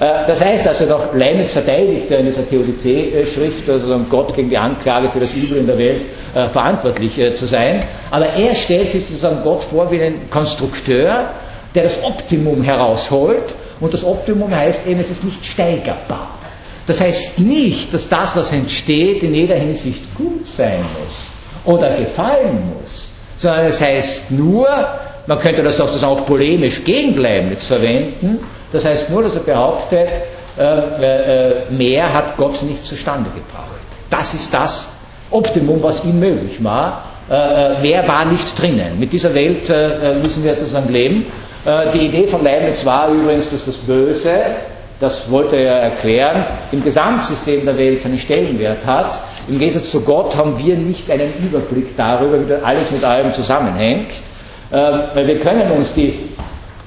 Äh, 0.01 0.27
das 0.27 0.45
heißt 0.45 0.67
also 0.67 0.87
doch, 0.87 1.15
Leibniz 1.15 1.53
verteidigt 1.53 2.11
in 2.11 2.27
dieser 2.27 2.49
Theodizee-Schrift, 2.49 3.69
also 3.69 3.99
Gott 4.11 4.35
gegen 4.35 4.51
die 4.51 4.59
Anklage 4.59 5.11
für 5.11 5.21
das 5.21 5.35
Übel 5.35 5.59
in 5.59 5.67
der 5.67 5.79
Welt 5.79 6.03
verantwortlich 6.53 7.19
zu 7.35 7.47
sein. 7.47 7.83
Aber 8.11 8.27
er 8.27 8.55
stellt 8.55 8.91
sich 8.91 9.03
sozusagen 9.07 9.43
Gott 9.43 9.63
vor 9.63 9.91
wie 9.91 10.01
ein 10.03 10.29
Konstrukteur, 10.31 11.31
der 11.75 11.83
das 11.83 12.03
Optimum 12.05 12.63
herausholt 12.63 13.55
und 13.81 13.95
das 13.95 14.05
Optimum 14.05 14.55
heißt 14.55 14.87
eben, 14.87 15.01
es 15.01 15.11
ist 15.11 15.25
nicht 15.25 15.45
steigerbar. 15.45 16.39
Das 16.87 17.01
heißt 17.01 17.39
nicht, 17.39 17.93
dass 17.93 18.09
das, 18.09 18.35
was 18.35 18.53
entsteht, 18.53 19.23
in 19.23 19.35
jeder 19.35 19.57
Hinsicht 19.57 20.03
gut 20.17 20.47
sein 20.47 20.81
muss 21.01 21.27
oder 21.65 21.97
gefallen 21.97 22.73
muss, 22.73 23.11
sondern 23.37 23.67
es 23.67 23.81
heißt 23.81 24.31
nur, 24.31 24.67
man 25.29 25.39
könnte 25.39 25.63
das 25.63 25.81
auch, 25.81 25.91
das 25.91 26.03
auch 26.03 26.27
polemisch 26.27 26.83
gegen 26.85 27.17
Leibniz 27.17 27.67
verwenden, 27.67 28.41
das 28.73 28.85
heißt 28.85 29.11
nur, 29.11 29.23
dass 29.23 29.37
er 29.37 29.43
behauptet, 29.43 30.09
äh, 30.59 30.63
äh, 30.63 31.71
mehr 31.71 32.13
hat 32.13 32.37
Gott 32.37 32.61
nicht 32.63 32.85
zustande 32.85 33.31
gebracht. 33.31 33.79
Das 34.11 34.35
ist 34.35 34.53
das 34.53 34.91
Optimum, 35.31 35.81
was 35.83 36.05
ihm 36.05 36.19
möglich 36.19 36.63
war. 36.65 37.05
Äh, 37.31 37.35
äh 37.35 37.81
mehr 37.81 38.09
war 38.09 38.25
nicht 38.25 38.61
drinnen. 38.61 38.99
Mit 38.99 39.13
dieser 39.13 39.33
Welt 39.35 39.71
äh, 39.71 40.15
äh, 40.15 40.19
müssen 40.19 40.43
wir 40.43 40.59
zusammen 40.59 40.91
leben 40.91 41.27
äh, 41.65 41.91
die 41.93 42.07
Idee 42.07 42.27
von 42.27 42.43
Leibniz 42.43 42.85
war 42.85 43.09
übrigens, 43.09 43.51
dass 43.51 43.65
das 43.65 43.77
Böse, 43.77 44.41
das 45.01 45.31
wollte 45.31 45.57
er 45.57 45.77
erklären, 45.77 46.45
im 46.73 46.83
Gesamtsystem 46.83 47.65
der 47.65 47.77
Welt 47.77 48.03
seinen 48.03 48.19
Stellenwert 48.19 48.87
hat. 48.87 49.21
Im 49.49 49.59
Gegensatz 49.59 49.91
zu 49.91 50.01
Gott 50.01 50.37
haben 50.37 50.59
wir 50.59 50.77
nicht 50.77 51.11
einen 51.11 51.33
Überblick 51.43 51.97
darüber, 51.97 52.39
wie 52.49 52.55
alles 52.65 52.91
mit 52.91 53.05
allem 53.05 53.33
zusammenhängt. 53.33 54.13
Ähm, 54.71 55.01
weil 55.15 55.27
wir 55.27 55.39
können 55.41 55.71
uns 55.73 55.93
die 55.93 56.15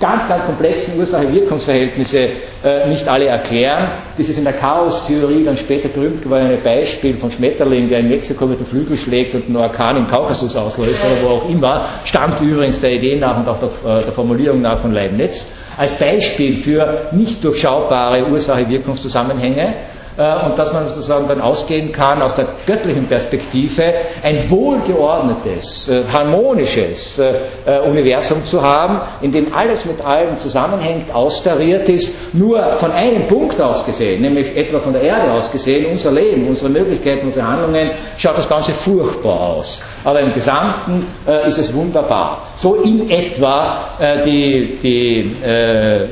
ganz, 0.02 0.28
ganz 0.28 0.44
komplexen 0.46 1.00
Ursache-Wirkungsverhältnisse 1.00 2.20
äh, 2.63 2.88
nicht 2.89 3.08
alle 3.08 3.28
erklären. 3.28 3.89
Dieses 4.17 4.38
in 4.38 4.44
der 4.44 4.54
Chaos-Theorie 4.54 5.44
dann 5.44 5.56
später 5.56 5.88
berühmt 5.89 6.24
gewordene 6.24 6.58
Beispiel 6.58 7.13
von 7.15 7.30
Schmetterling, 7.32 7.88
der 7.88 8.00
in 8.00 8.10
Mexiko 8.10 8.46
mit 8.48 8.60
dem 8.60 8.65
Flügel 8.65 8.98
schlägt 8.98 9.36
und 9.36 9.46
einen 9.46 9.56
Orkan 9.58 9.98
im 9.98 10.08
Kaukasus 10.08 10.56
auslöst 10.56 11.00
oder 11.06 11.24
wo 11.24 11.36
auch 11.36 11.50
immer, 11.50 11.86
stammt 12.04 12.41
übrigens 12.41 12.80
der 12.82 12.91
Idee 12.91 13.15
nach 13.17 13.38
und 13.39 13.48
auch 13.48 13.60
der, 13.60 13.70
äh, 14.00 14.04
der 14.04 14.12
Formulierung 14.12 14.62
nach 14.62 14.80
von 14.80 14.91
Leibniz, 14.91 15.46
als 15.78 15.94
Beispiel 15.96 16.58
für 16.58 17.08
nicht 17.12 17.44
durchschaubare 17.44 18.28
Ursache-Wirkungszusammenhänge 18.28 19.74
und 20.17 20.58
dass 20.58 20.74
man 20.74 20.88
sozusagen 20.88 21.28
dann 21.28 21.41
ausgehen 21.41 21.91
kann 21.91 22.21
aus 22.21 22.36
der 22.36 22.47
göttlichen 22.65 23.08
Perspektive 23.08 23.93
ein 24.21 24.50
wohlgeordnetes, 24.50 25.88
äh, 25.88 26.04
harmonisches 26.12 27.19
äh, 27.19 27.80
Universum 27.88 28.43
zu 28.45 28.62
haben, 28.62 29.02
in 29.21 29.32
dem 29.32 29.54
alles 29.54 29.86
mit 29.86 30.04
allem 30.04 30.38
zusammenhängt, 30.39 31.13
austariert 31.13 31.88
ist, 31.89 32.15
nur 32.34 32.62
von 32.78 32.91
einem 32.91 33.28
Punkt 33.28 33.60
aus 33.62 33.86
gesehen, 33.86 34.21
nämlich 34.21 34.56
etwa 34.56 34.80
von 34.80 34.93
der 34.93 35.02
Erde 35.04 35.32
aus 35.32 35.52
gesehen, 35.52 35.86
unser 35.91 36.12
Leben, 36.12 36.47
unsere 36.47 36.69
Möglichkeiten, 36.69 37.28
unsere 37.28 37.47
Handlungen, 37.47 37.91
schaut 38.17 38.38
das 38.38 38.50
Ganze 38.50 38.74
furchtbar 38.74 39.39
aus. 39.39 39.82
Aber 40.04 40.19
im 40.19 40.34
Gesamten 40.34 41.06
ist 41.45 41.58
es 41.58 41.74
wunderbar. 41.74 42.47
So 42.56 42.76
in 42.76 43.10
etwa 43.10 43.78
die, 44.26 44.78
die 44.82 45.36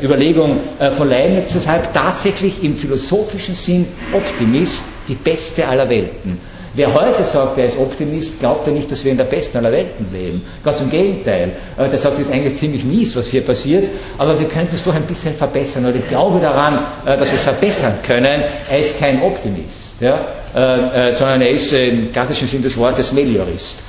Überlegung 0.03 0.59
von 0.95 1.09
Leibniz, 1.09 1.53
deshalb 1.53 1.91
tatsächlich 1.93 2.63
im 2.63 2.75
philosophischen 2.75 3.55
Sinn 3.55 3.87
Optimist 4.13 4.83
die 5.07 5.15
beste 5.15 5.67
aller 5.67 5.87
Welten. 5.89 6.39
Wer 6.75 6.93
heute 6.93 7.23
sagt, 7.23 7.57
er 7.57 7.65
ist 7.65 7.79
Optimist, 7.79 8.39
glaubt 8.39 8.67
ja 8.67 8.73
nicht, 8.73 8.91
dass 8.91 9.03
wir 9.03 9.11
in 9.11 9.17
der 9.17 9.25
besten 9.25 9.57
aller 9.57 9.71
Welten 9.71 10.07
leben. 10.13 10.41
Ganz 10.63 10.79
im 10.81 10.89
Gegenteil. 10.89 11.51
Der 11.77 11.97
sagt, 11.97 12.13
es 12.15 12.21
ist 12.21 12.31
eigentlich 12.31 12.55
ziemlich 12.57 12.83
mies, 12.85 13.15
was 13.15 13.27
hier 13.27 13.41
passiert, 13.43 13.85
aber 14.17 14.39
wir 14.39 14.47
könnten 14.47 14.75
es 14.75 14.83
doch 14.83 14.93
ein 14.93 15.03
bisschen 15.03 15.33
verbessern. 15.33 15.85
Und 15.85 15.95
ich 15.95 16.07
glaube 16.07 16.39
daran, 16.39 16.85
äh, 17.05 17.17
dass 17.17 17.27
wir 17.29 17.37
es 17.37 17.43
verbessern 17.43 17.93
können. 18.05 18.43
Er 18.69 18.79
ist 18.79 18.99
kein 18.99 19.21
Optimist, 19.23 19.99
ja? 19.99 20.25
Äh, 20.55 21.07
äh, 21.09 21.11
sondern 21.11 21.41
er 21.41 21.49
ist 21.49 21.73
im 21.73 22.11
klassischen 22.13 22.47
Sinn 22.47 22.61
des 22.61 22.77
Wortes 22.77 23.11
Meliorist. 23.13 23.83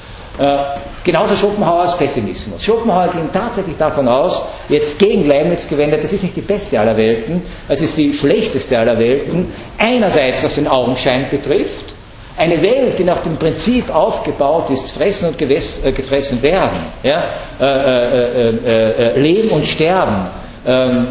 Äh, 1.01 1.05
genauso 1.05 1.37
Schopenhauers 1.37 1.97
Pessimismus. 1.97 2.63
Schopenhauer 2.63 3.09
ging 3.09 3.29
tatsächlich 3.33 3.77
davon 3.77 4.09
aus, 4.09 4.43
jetzt 4.69 4.99
gegen 4.99 5.27
Leibniz 5.29 5.69
gewendet, 5.69 6.03
das 6.05 6.13
ist 6.13 6.23
nicht 6.23 6.37
die 6.37 6.41
beste 6.43 6.79
aller 6.79 6.97
Welten, 6.97 7.43
es 7.69 7.81
ist 7.83 7.97
die 7.97 8.13
schlechteste 8.13 8.79
aller 8.79 8.99
Welten. 8.99 9.53
Einerseits, 9.79 10.45
was 10.45 10.55
den 10.55 10.69
Augenschein 10.69 11.27
betrifft, 11.31 11.95
eine 12.37 12.63
Welt, 12.63 12.99
die 12.99 13.05
nach 13.05 13.19
dem 13.21 13.37
Prinzip 13.37 13.95
aufgebaut 13.95 14.71
ist, 14.71 14.91
fressen 14.91 15.29
und 15.29 15.39
gewess, 15.39 15.85
äh, 15.85 15.93
gefressen 15.93 16.43
werden, 16.43 16.79
ja? 17.03 17.25
äh, 17.59 17.65
äh, 17.65 18.49
äh, 18.49 19.15
äh 19.17 19.21
leben 19.21 19.51
und 19.51 19.67
sterben, 19.67 20.27
ähm, 20.67 21.07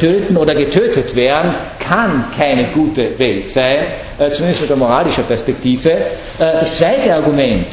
töten 0.00 0.36
oder 0.36 0.52
getötet 0.56 1.14
werden, 1.14 1.54
kann 1.78 2.24
keine 2.36 2.64
gute 2.74 3.16
Welt 3.16 3.48
sein, 3.48 3.78
zumindest 4.32 4.62
aus 4.62 4.66
der 4.68 4.76
moralischen 4.76 5.22
Perspektive. 5.22 5.98
das 6.36 6.76
zweite 6.76 7.14
Argument, 7.14 7.66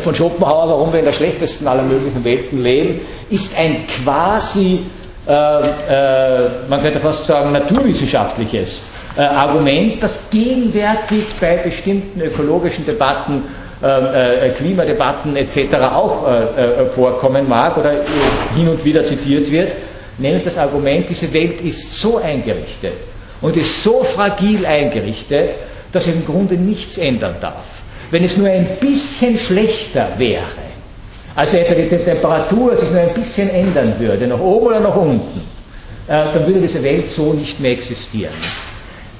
von 0.00 0.14
Schopenhauer, 0.14 0.68
warum 0.68 0.92
wir 0.92 0.98
in 0.98 1.04
der 1.04 1.12
schlechtesten 1.12 1.66
aller 1.68 1.82
möglichen 1.84 2.24
Welten 2.24 2.62
leben, 2.62 3.00
ist 3.30 3.56
ein 3.56 3.84
quasi, 3.86 4.80
äh, 5.28 5.32
äh, 5.32 6.48
man 6.68 6.82
könnte 6.82 6.98
fast 6.98 7.24
sagen, 7.26 7.52
naturwissenschaftliches 7.52 8.84
äh, 9.16 9.22
Argument, 9.22 10.02
das 10.02 10.18
gegenwärtig 10.30 11.24
bei 11.40 11.58
bestimmten 11.58 12.20
ökologischen 12.20 12.84
Debatten, 12.84 13.44
äh, 13.82 14.48
äh, 14.48 14.50
Klimadebatten 14.54 15.36
etc. 15.36 15.74
auch 15.92 16.26
äh, 16.28 16.86
vorkommen 16.86 17.48
mag 17.48 17.76
oder 17.78 17.92
hin 18.56 18.68
und 18.68 18.84
wieder 18.84 19.04
zitiert 19.04 19.50
wird, 19.52 19.76
nämlich 20.18 20.42
das 20.42 20.58
Argument, 20.58 21.08
diese 21.08 21.32
Welt 21.32 21.60
ist 21.60 22.00
so 22.00 22.16
eingerichtet 22.18 22.94
und 23.40 23.56
ist 23.56 23.84
so 23.84 24.02
fragil 24.02 24.66
eingerichtet, 24.66 25.50
dass 25.92 26.04
sie 26.06 26.10
im 26.10 26.24
Grunde 26.26 26.56
nichts 26.56 26.98
ändern 26.98 27.36
darf 27.40 27.75
wenn 28.10 28.24
es 28.24 28.36
nur 28.36 28.48
ein 28.48 28.66
bisschen 28.80 29.38
schlechter 29.38 30.08
wäre, 30.16 30.44
also 31.34 31.56
etwa 31.58 31.74
die 31.74 31.88
Temperatur 31.88 32.76
sich 32.76 32.90
nur 32.90 33.00
ein 33.00 33.14
bisschen 33.14 33.50
ändern 33.50 33.94
würde, 33.98 34.26
nach 34.26 34.40
oben 34.40 34.66
oder 34.66 34.80
nach 34.80 34.96
unten, 34.96 35.40
äh, 36.08 36.32
dann 36.32 36.46
würde 36.46 36.60
diese 36.60 36.82
Welt 36.82 37.10
so 37.10 37.32
nicht 37.32 37.60
mehr 37.60 37.72
existieren. 37.72 38.32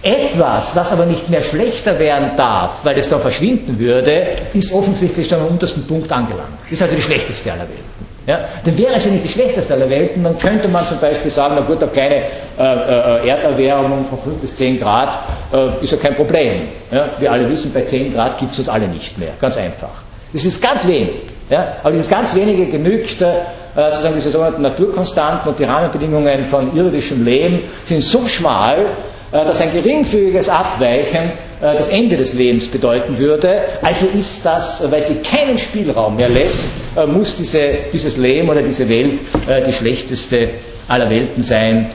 Etwas, 0.07 0.77
was 0.77 0.93
aber 0.93 1.05
nicht 1.05 1.29
mehr 1.29 1.43
schlechter 1.43 1.99
werden 1.99 2.31
darf, 2.37 2.85
weil 2.85 2.97
es 2.97 3.09
dann 3.09 3.21
verschwinden 3.21 3.77
würde, 3.77 4.25
ist 4.55 4.73
offensichtlich 4.73 5.29
schon 5.29 5.41
am 5.41 5.49
untersten 5.49 5.85
Punkt 5.85 6.13
angelangt. 6.13 6.59
Ist 6.71 6.81
also 6.81 6.95
die 6.95 7.03
schlechteste 7.03 7.51
aller 7.51 7.63
Welten. 7.63 8.07
Ja, 8.25 8.41
dann 8.65 8.79
wäre 8.79 8.95
es 8.95 9.05
ja 9.05 9.11
nicht 9.11 9.25
die 9.25 9.29
schlechteste 9.29 9.75
aller 9.75 9.91
Welten, 9.91 10.23
dann 10.23 10.39
könnte 10.39 10.69
man 10.69 10.87
zum 10.87 10.99
Beispiel 11.01 11.31
sagen, 11.31 11.57
na 11.59 11.63
gut, 11.63 11.83
eine 11.83 11.91
kleine 11.91 12.15
äh, 12.17 12.25
äh, 12.59 13.29
Erderwärmung 13.29 14.05
von 14.05 14.19
5 14.19 14.39
bis 14.39 14.55
10 14.55 14.79
Grad 14.79 15.19
äh, 15.53 15.83
ist 15.83 15.91
ja 15.91 15.99
kein 15.99 16.15
Problem. 16.15 16.63
Ja, 16.93 17.09
wir 17.19 17.33
alle 17.33 17.49
wissen, 17.51 17.73
bei 17.73 17.83
10 17.83 18.15
Grad 18.15 18.39
gibt 18.39 18.53
es 18.53 18.61
uns 18.61 18.69
alle 18.69 18.87
nicht 18.87 19.19
mehr. 19.19 19.33
Ganz 19.41 19.57
einfach. 19.57 20.03
Das 20.33 20.45
ist 20.45 20.63
ganz 20.63 20.87
wenig. 20.87 21.23
Ja, 21.51 21.79
aber 21.83 21.91
dieses 21.93 22.09
ganz 22.09 22.33
wenige 22.35 22.67
genügt, 22.67 23.21
äh, 23.21 23.33
sozusagen 23.75 24.15
diese 24.15 24.31
sogenannten 24.31 24.63
Naturkonstanten 24.63 25.49
und 25.49 25.59
die 25.59 25.65
Rahmenbedingungen 25.65 26.45
von 26.47 26.77
irdischem 26.77 27.25
Leben 27.25 27.65
sind 27.85 28.03
so 28.03 28.27
schmal, 28.29 28.87
dass 29.33 29.61
ein 29.61 29.73
geringfügiges 29.73 30.49
Abweichen 30.49 31.33
äh, 31.61 31.77
das 31.77 31.89
Ende 31.89 32.17
des 32.17 32.33
Lebens 32.33 32.69
bedeuten 32.69 33.19
würde. 33.19 33.63
Also 33.83 34.07
ist 34.07 34.45
das, 34.45 34.91
weil 34.91 35.03
sie 35.03 35.17
keinen 35.17 35.59
Spielraum 35.59 36.17
mehr 36.17 36.29
lässt, 36.29 36.69
äh, 36.97 37.07
muss 37.07 37.37
diese, 37.37 37.61
dieses 37.93 38.17
Leben 38.17 38.49
oder 38.49 38.63
diese 38.63 38.89
Welt 38.89 39.19
die 39.67 39.73
schlechteste 39.73 40.51
aller 40.89 41.09
Welten 41.11 41.43
sein. 41.43 41.91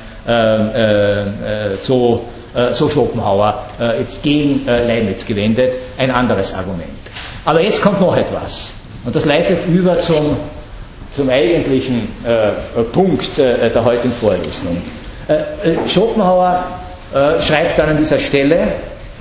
So, 1.79 2.25
so 2.71 2.89
Schopenhauer 2.89 3.65
jetzt 3.99 4.21
gegen 4.21 4.65
Leibniz 4.65 5.25
gewendet. 5.25 5.73
Ein 5.97 6.11
anderes 6.11 6.53
Argument. 6.53 6.87
Aber 7.43 7.61
jetzt 7.61 7.81
kommt 7.81 7.99
noch 7.99 8.15
etwas. 8.15 8.73
Und 9.03 9.15
das 9.15 9.25
leitet 9.25 9.65
über 9.67 9.99
zum, 9.99 10.37
zum 11.11 11.29
eigentlichen 11.29 12.07
Punkt 12.91 13.37
der 13.37 13.83
heutigen 13.83 14.13
Vorlesung. 14.13 14.77
Schopenhauer 15.87 16.63
äh, 17.13 17.41
schreibt 17.41 17.77
dann 17.77 17.89
an 17.89 17.97
dieser 17.97 18.19
Stelle, 18.19 18.67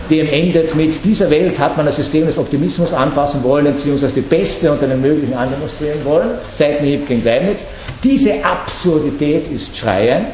die 0.09 0.21
endet 0.21 0.75
mit, 0.75 1.05
dieser 1.05 1.29
Welt 1.31 1.59
hat 1.59 1.77
man 1.77 1.87
das 1.87 1.97
System 1.97 2.27
des 2.27 2.39
Optimismus 2.39 2.93
anpassen 2.93 3.43
wollen, 3.45 3.67
beziehungsweise 3.67 4.15
die 4.15 4.21
beste 4.23 4.71
unter 4.73 4.87
den 4.87 5.01
möglichen 5.01 5.35
andemonstrieren 5.35 6.05
wollen, 6.05 6.31
Seitenhieb 6.55 7.07
gegen 7.07 7.23
Leibniz. 7.25 7.67
Diese 8.03 8.45
Absurdität 8.45 9.49
ist 9.49 9.77
schreiend. 9.77 10.29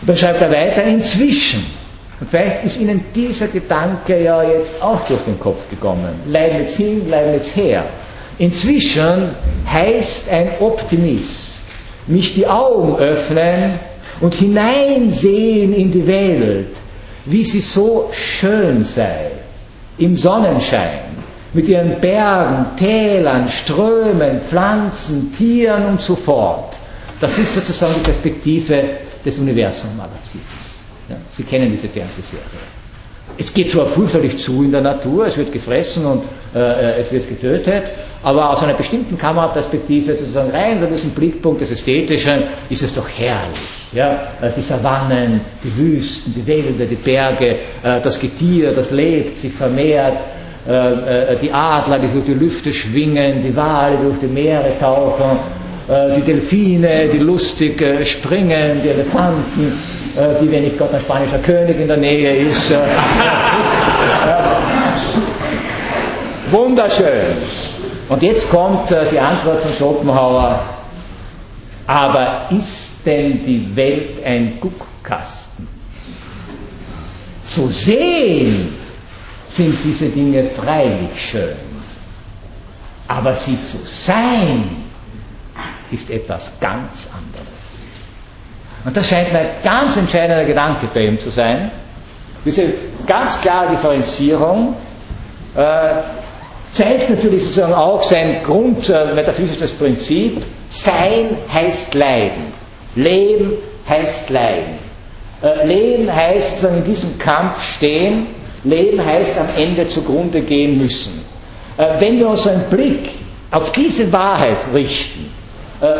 Und 0.00 0.08
dann 0.08 0.16
schreibt 0.16 0.40
er 0.40 0.50
weiter, 0.50 0.82
inzwischen, 0.84 1.64
und 2.20 2.28
vielleicht 2.28 2.64
ist 2.64 2.80
Ihnen 2.80 3.02
dieser 3.14 3.46
Gedanke 3.48 4.22
ja 4.22 4.42
jetzt 4.42 4.82
auch 4.82 5.06
durch 5.06 5.22
den 5.22 5.38
Kopf 5.38 5.60
gekommen, 5.70 6.08
Leibniz 6.26 6.74
hin, 6.76 7.08
Leibniz 7.08 7.54
her. 7.56 7.84
Inzwischen 8.38 9.30
heißt 9.70 10.30
ein 10.30 10.48
Optimist, 10.60 11.62
mich 12.06 12.34
die 12.34 12.46
Augen 12.46 12.96
öffnen 12.98 13.78
und 14.20 14.34
hineinsehen 14.34 15.72
in 15.72 15.90
die 15.90 16.06
Welt, 16.06 16.76
wie 17.24 17.44
sie 17.44 17.60
so 17.60 18.10
schön 18.12 18.84
sei, 18.84 19.30
im 19.98 20.16
Sonnenschein, 20.16 21.10
mit 21.52 21.68
ihren 21.68 22.00
Bergen, 22.00 22.66
Tälern, 22.76 23.48
Strömen, 23.48 24.40
Pflanzen, 24.42 25.32
Tieren 25.36 25.84
und 25.86 26.00
so 26.00 26.14
fort. 26.14 26.76
Das 27.20 27.36
ist 27.38 27.54
sozusagen 27.54 27.94
die 27.94 28.00
Perspektive 28.00 28.84
des 29.24 29.38
Universum-Magazins. 29.38 30.42
Ja, 31.08 31.16
sie 31.30 31.42
kennen 31.42 31.70
diese 31.70 31.88
Fernsehserie. 31.88 32.44
Es 33.40 33.54
geht 33.54 33.70
zwar 33.70 33.86
fürchterlich 33.86 34.36
zu 34.36 34.62
in 34.64 34.70
der 34.70 34.82
Natur, 34.82 35.24
es 35.24 35.38
wird 35.38 35.50
gefressen 35.50 36.04
und 36.04 36.24
äh, 36.54 36.58
äh, 36.58 37.00
es 37.00 37.10
wird 37.10 37.26
getötet, 37.26 37.84
aber 38.22 38.50
aus 38.50 38.62
einer 38.62 38.74
bestimmten 38.74 39.16
Kameraperspektive, 39.16 40.14
sozusagen 40.14 40.50
rein 40.50 40.74
unter 40.74 40.88
diesem 40.88 41.12
Blickpunkt 41.12 41.62
des 41.62 41.70
Ästhetischen, 41.70 42.42
ist 42.68 42.82
es 42.82 42.92
doch 42.92 43.08
herrlich. 43.08 43.58
Ja? 43.94 44.28
Äh, 44.42 44.50
die 44.54 44.60
Savannen, 44.60 45.40
die 45.64 45.74
Wüsten, 45.74 46.34
die 46.34 46.46
Wälder, 46.46 46.84
die 46.84 46.96
Berge, 46.96 47.52
äh, 47.82 48.00
das 48.02 48.20
Getier, 48.20 48.72
das 48.72 48.90
lebt, 48.90 49.38
sich 49.38 49.54
vermehrt, 49.54 50.20
äh, 50.68 51.34
die 51.40 51.50
Adler, 51.50 51.98
die 51.98 52.08
durch 52.08 52.26
die 52.26 52.34
Lüfte 52.34 52.74
schwingen, 52.74 53.40
die 53.40 53.56
Wale, 53.56 53.96
die 53.96 54.02
durch 54.02 54.18
die 54.18 54.26
Meere 54.26 54.78
tauchen, 54.78 55.38
die 56.14 56.20
Delfine, 56.20 57.08
die 57.08 57.18
lustig 57.18 57.82
springen, 58.04 58.80
die 58.84 58.90
Elefanten, 58.90 59.72
die, 60.40 60.50
wenn 60.50 60.64
nicht 60.64 60.78
Gott 60.78 60.92
ein 60.94 61.00
spanischer 61.00 61.38
König 61.38 61.78
in 61.80 61.88
der 61.88 61.96
Nähe 61.96 62.36
ist. 62.46 62.74
Wunderschön. 66.50 67.36
Und 68.08 68.22
jetzt 68.22 68.50
kommt 68.50 68.90
äh, 68.90 69.08
die 69.10 69.20
Antwort 69.20 69.62
von 69.62 69.72
Schopenhauer, 69.78 70.60
aber 71.86 72.48
ist 72.50 73.06
denn 73.06 73.44
die 73.44 73.74
Welt 73.76 74.24
ein 74.24 74.58
Guckkasten? 74.60 75.68
Zu 77.46 77.68
sehen 77.68 78.74
sind 79.48 79.78
diese 79.84 80.08
Dinge 80.08 80.44
freilich 80.44 81.30
schön, 81.30 81.54
aber 83.06 83.34
sie 83.34 83.58
zu 83.70 83.78
sein 83.86 84.76
ist 85.90 86.10
etwas 86.10 86.58
ganz 86.60 87.08
anderes. 87.12 87.29
Und 88.84 88.96
das 88.96 89.08
scheint 89.08 89.32
mir 89.32 89.40
ein 89.40 89.48
ganz 89.62 89.96
entscheidender 89.96 90.44
Gedanke 90.44 90.88
bei 90.92 91.06
ihm 91.06 91.18
zu 91.18 91.30
sein. 91.30 91.70
Diese 92.44 92.64
ganz 93.06 93.40
klare 93.40 93.70
Differenzierung 93.70 94.74
äh, 95.54 96.02
zeigt 96.70 97.10
natürlich 97.10 97.44
sozusagen 97.44 97.74
auch 97.74 98.02
sein 98.02 98.36
grundmetaphysisches 98.42 99.72
äh, 99.72 99.76
Prinzip. 99.76 100.42
Sein 100.68 101.36
heißt 101.52 101.94
Leiden. 101.94 102.52
Leben 102.94 103.52
heißt 103.88 104.30
Leiden. 104.30 104.78
Äh, 105.42 105.66
Leben 105.66 106.14
heißt 106.14 106.60
sozusagen 106.60 106.78
in 106.78 106.84
diesem 106.84 107.18
Kampf 107.18 107.60
stehen. 107.62 108.26
Leben 108.64 109.04
heißt 109.04 109.38
am 109.38 109.48
Ende 109.56 109.86
zugrunde 109.88 110.40
gehen 110.40 110.78
müssen. 110.78 111.22
Äh, 111.76 112.00
wenn 112.00 112.18
wir 112.18 112.28
unseren 112.28 112.62
Blick 112.70 113.10
auf 113.50 113.72
diese 113.72 114.10
Wahrheit 114.12 114.58
richten, 114.72 115.29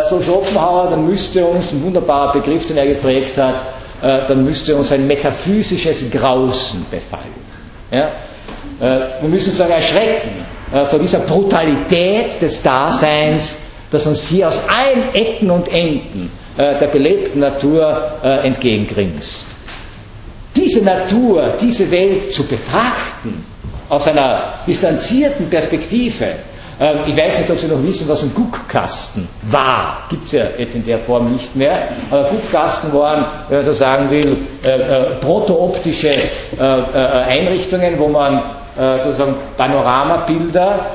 so 0.09 0.21
Schopenhauer, 0.21 0.89
dann 0.91 1.07
müsste 1.07 1.45
uns 1.45 1.73
ein 1.73 1.83
wunderbarer 1.83 2.35
Begriff, 2.35 2.67
den 2.67 2.77
er 2.77 2.87
geprägt 2.87 3.37
hat, 3.39 3.55
dann 4.01 4.45
müsste 4.45 4.77
uns 4.77 4.93
ein 4.93 5.07
metaphysisches 5.07 6.11
Grausen 6.11 6.85
befallen. 6.91 7.35
Ja? 7.91 8.11
Wir 8.79 9.29
müssen 9.29 9.47
sozusagen 9.47 9.73
erschrecken 9.73 10.45
äh, 10.73 10.87
vor 10.87 10.99
dieser 11.01 11.19
Brutalität 11.21 12.41
des 12.41 12.63
Daseins, 12.63 13.57
das 13.91 14.07
uns 14.07 14.23
hier 14.25 14.47
aus 14.49 14.61
allen 14.69 15.13
Ecken 15.13 15.51
und 15.51 15.69
Enden 15.69 16.31
äh, 16.57 16.79
der 16.79 16.87
belebten 16.87 17.41
Natur 17.41 18.13
äh, 18.23 18.47
entgegengrinst. 18.47 19.47
Diese 20.55 20.83
Natur, 20.85 21.55
diese 21.61 21.91
Welt 21.91 22.33
zu 22.33 22.45
betrachten, 22.45 23.45
aus 23.89 24.07
einer 24.07 24.61
distanzierten 24.67 25.51
Perspektive, 25.51 26.27
ich 27.07 27.15
weiß 27.17 27.41
nicht, 27.41 27.51
ob 27.51 27.59
Sie 27.59 27.67
noch 27.67 27.83
wissen, 27.83 28.09
was 28.09 28.23
ein 28.23 28.33
Guckkasten 28.35 29.29
war. 29.43 29.99
Gibt 30.09 30.25
es 30.25 30.33
ja 30.33 30.45
jetzt 30.57 30.75
in 30.75 30.85
der 30.87 30.99
Form 30.99 31.31
nicht 31.31 31.55
mehr. 31.55 31.89
Aber 32.11 32.25
Guckkasten 32.31 32.91
waren, 32.95 33.27
wenn 33.51 33.59
man 33.59 33.67
so 33.67 33.73
sagen 33.75 34.11
will, 34.11 34.39
äh, 34.65 34.71
äh, 34.71 35.03
protooptische 35.21 36.09
äh, 36.09 36.63
Einrichtungen, 36.63 37.99
wo 37.99 38.09
man 38.09 38.39
äh, 38.79 38.99
sozusagen 38.99 39.35
Panoramabilder 39.59 40.87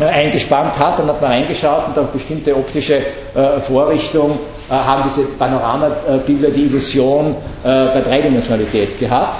äh, 0.00 0.04
eingespannt 0.06 0.76
hat, 0.76 0.98
dann 0.98 1.06
hat 1.06 1.22
man 1.22 1.30
reingeschaut 1.30 1.86
und 1.86 1.98
auf 1.98 2.08
bestimmte 2.10 2.56
optische 2.56 2.96
äh, 2.96 3.60
Vorrichtungen 3.60 4.40
haben 4.68 5.04
diese 5.04 5.22
Panoramabilder 5.38 6.50
die 6.50 6.64
Illusion 6.64 7.36
der 7.62 8.00
Dreidimensionalität 8.02 8.98
gehabt. 8.98 9.38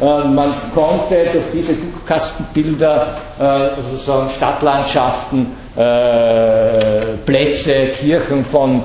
Man 0.00 0.52
konnte 0.74 1.26
durch 1.32 1.44
diese 1.52 1.74
Guckkastenbilder 1.74 3.16
sozusagen 3.90 4.28
Stadtlandschaften, 4.30 5.46
Plätze, 7.24 7.88
Kirchen 8.00 8.44
von 8.44 8.82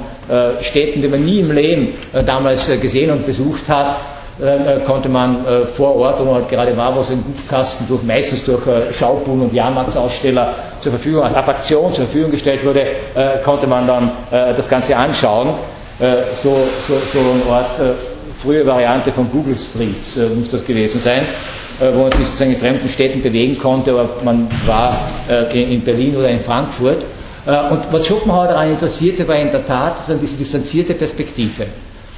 Städten, 0.61 1.01
die 1.01 1.07
man 1.07 1.25
nie 1.25 1.39
im 1.39 1.51
Leben 1.51 1.95
damals 2.25 2.69
gesehen 2.79 3.09
und 3.11 3.25
besucht 3.25 3.67
hat, 3.67 3.95
äh, 4.41 4.79
konnte 4.85 5.09
man 5.09 5.45
äh, 5.45 5.65
vor 5.65 5.95
Ort, 5.95 6.19
wo 6.19 6.25
man 6.25 6.35
halt 6.35 6.49
gerade 6.49 6.75
war, 6.77 6.95
wo 6.95 7.01
so 7.01 7.13
ein 7.13 7.23
Gutkasten 7.23 7.87
durch, 7.87 8.03
meistens 8.03 8.45
durch 8.45 8.65
äh, 8.67 8.93
Schaubuden 8.93 9.41
und 9.41 9.53
Jahrmarktsaussteller 9.53 10.55
zur 10.79 10.93
Verfügung, 10.93 11.23
als 11.23 11.35
Attraktion 11.35 11.91
zur 11.93 12.05
Verfügung 12.05 12.31
gestellt 12.31 12.65
wurde, 12.65 12.81
äh, 13.15 13.39
konnte 13.43 13.67
man 13.67 13.87
dann 13.87 14.11
äh, 14.31 14.53
das 14.53 14.69
Ganze 14.69 14.95
anschauen. 14.95 15.55
Äh, 15.99 16.33
so, 16.33 16.67
so, 16.87 16.97
so 17.13 17.19
ein 17.19 17.43
Ort, 17.49 17.79
frühe 18.41 18.65
Variante 18.65 19.11
von 19.11 19.29
Google 19.31 19.57
Streets 19.57 20.17
muss 20.35 20.49
das 20.49 20.65
gewesen 20.65 20.99
sein 21.01 21.25
wo 21.93 22.01
man 22.01 22.11
sich 22.11 22.25
sozusagen 22.25 22.51
in 22.51 22.57
fremden 22.57 22.89
Städten 22.89 23.21
bewegen 23.21 23.57
konnte, 23.57 23.91
aber 23.91 24.09
man 24.25 24.49
war 24.65 24.97
in 25.53 25.79
Berlin 25.79 26.13
oder 26.17 26.27
in 26.27 26.41
Frankfurt. 26.41 27.05
Und 27.45 27.93
was 27.93 28.05
Schopenhauer 28.05 28.47
daran 28.49 28.71
interessierte, 28.71 29.25
war 29.25 29.37
in 29.37 29.49
der 29.49 29.65
Tat 29.65 29.95
diese 30.21 30.35
distanzierte 30.35 30.93
Perspektive. 30.93 31.67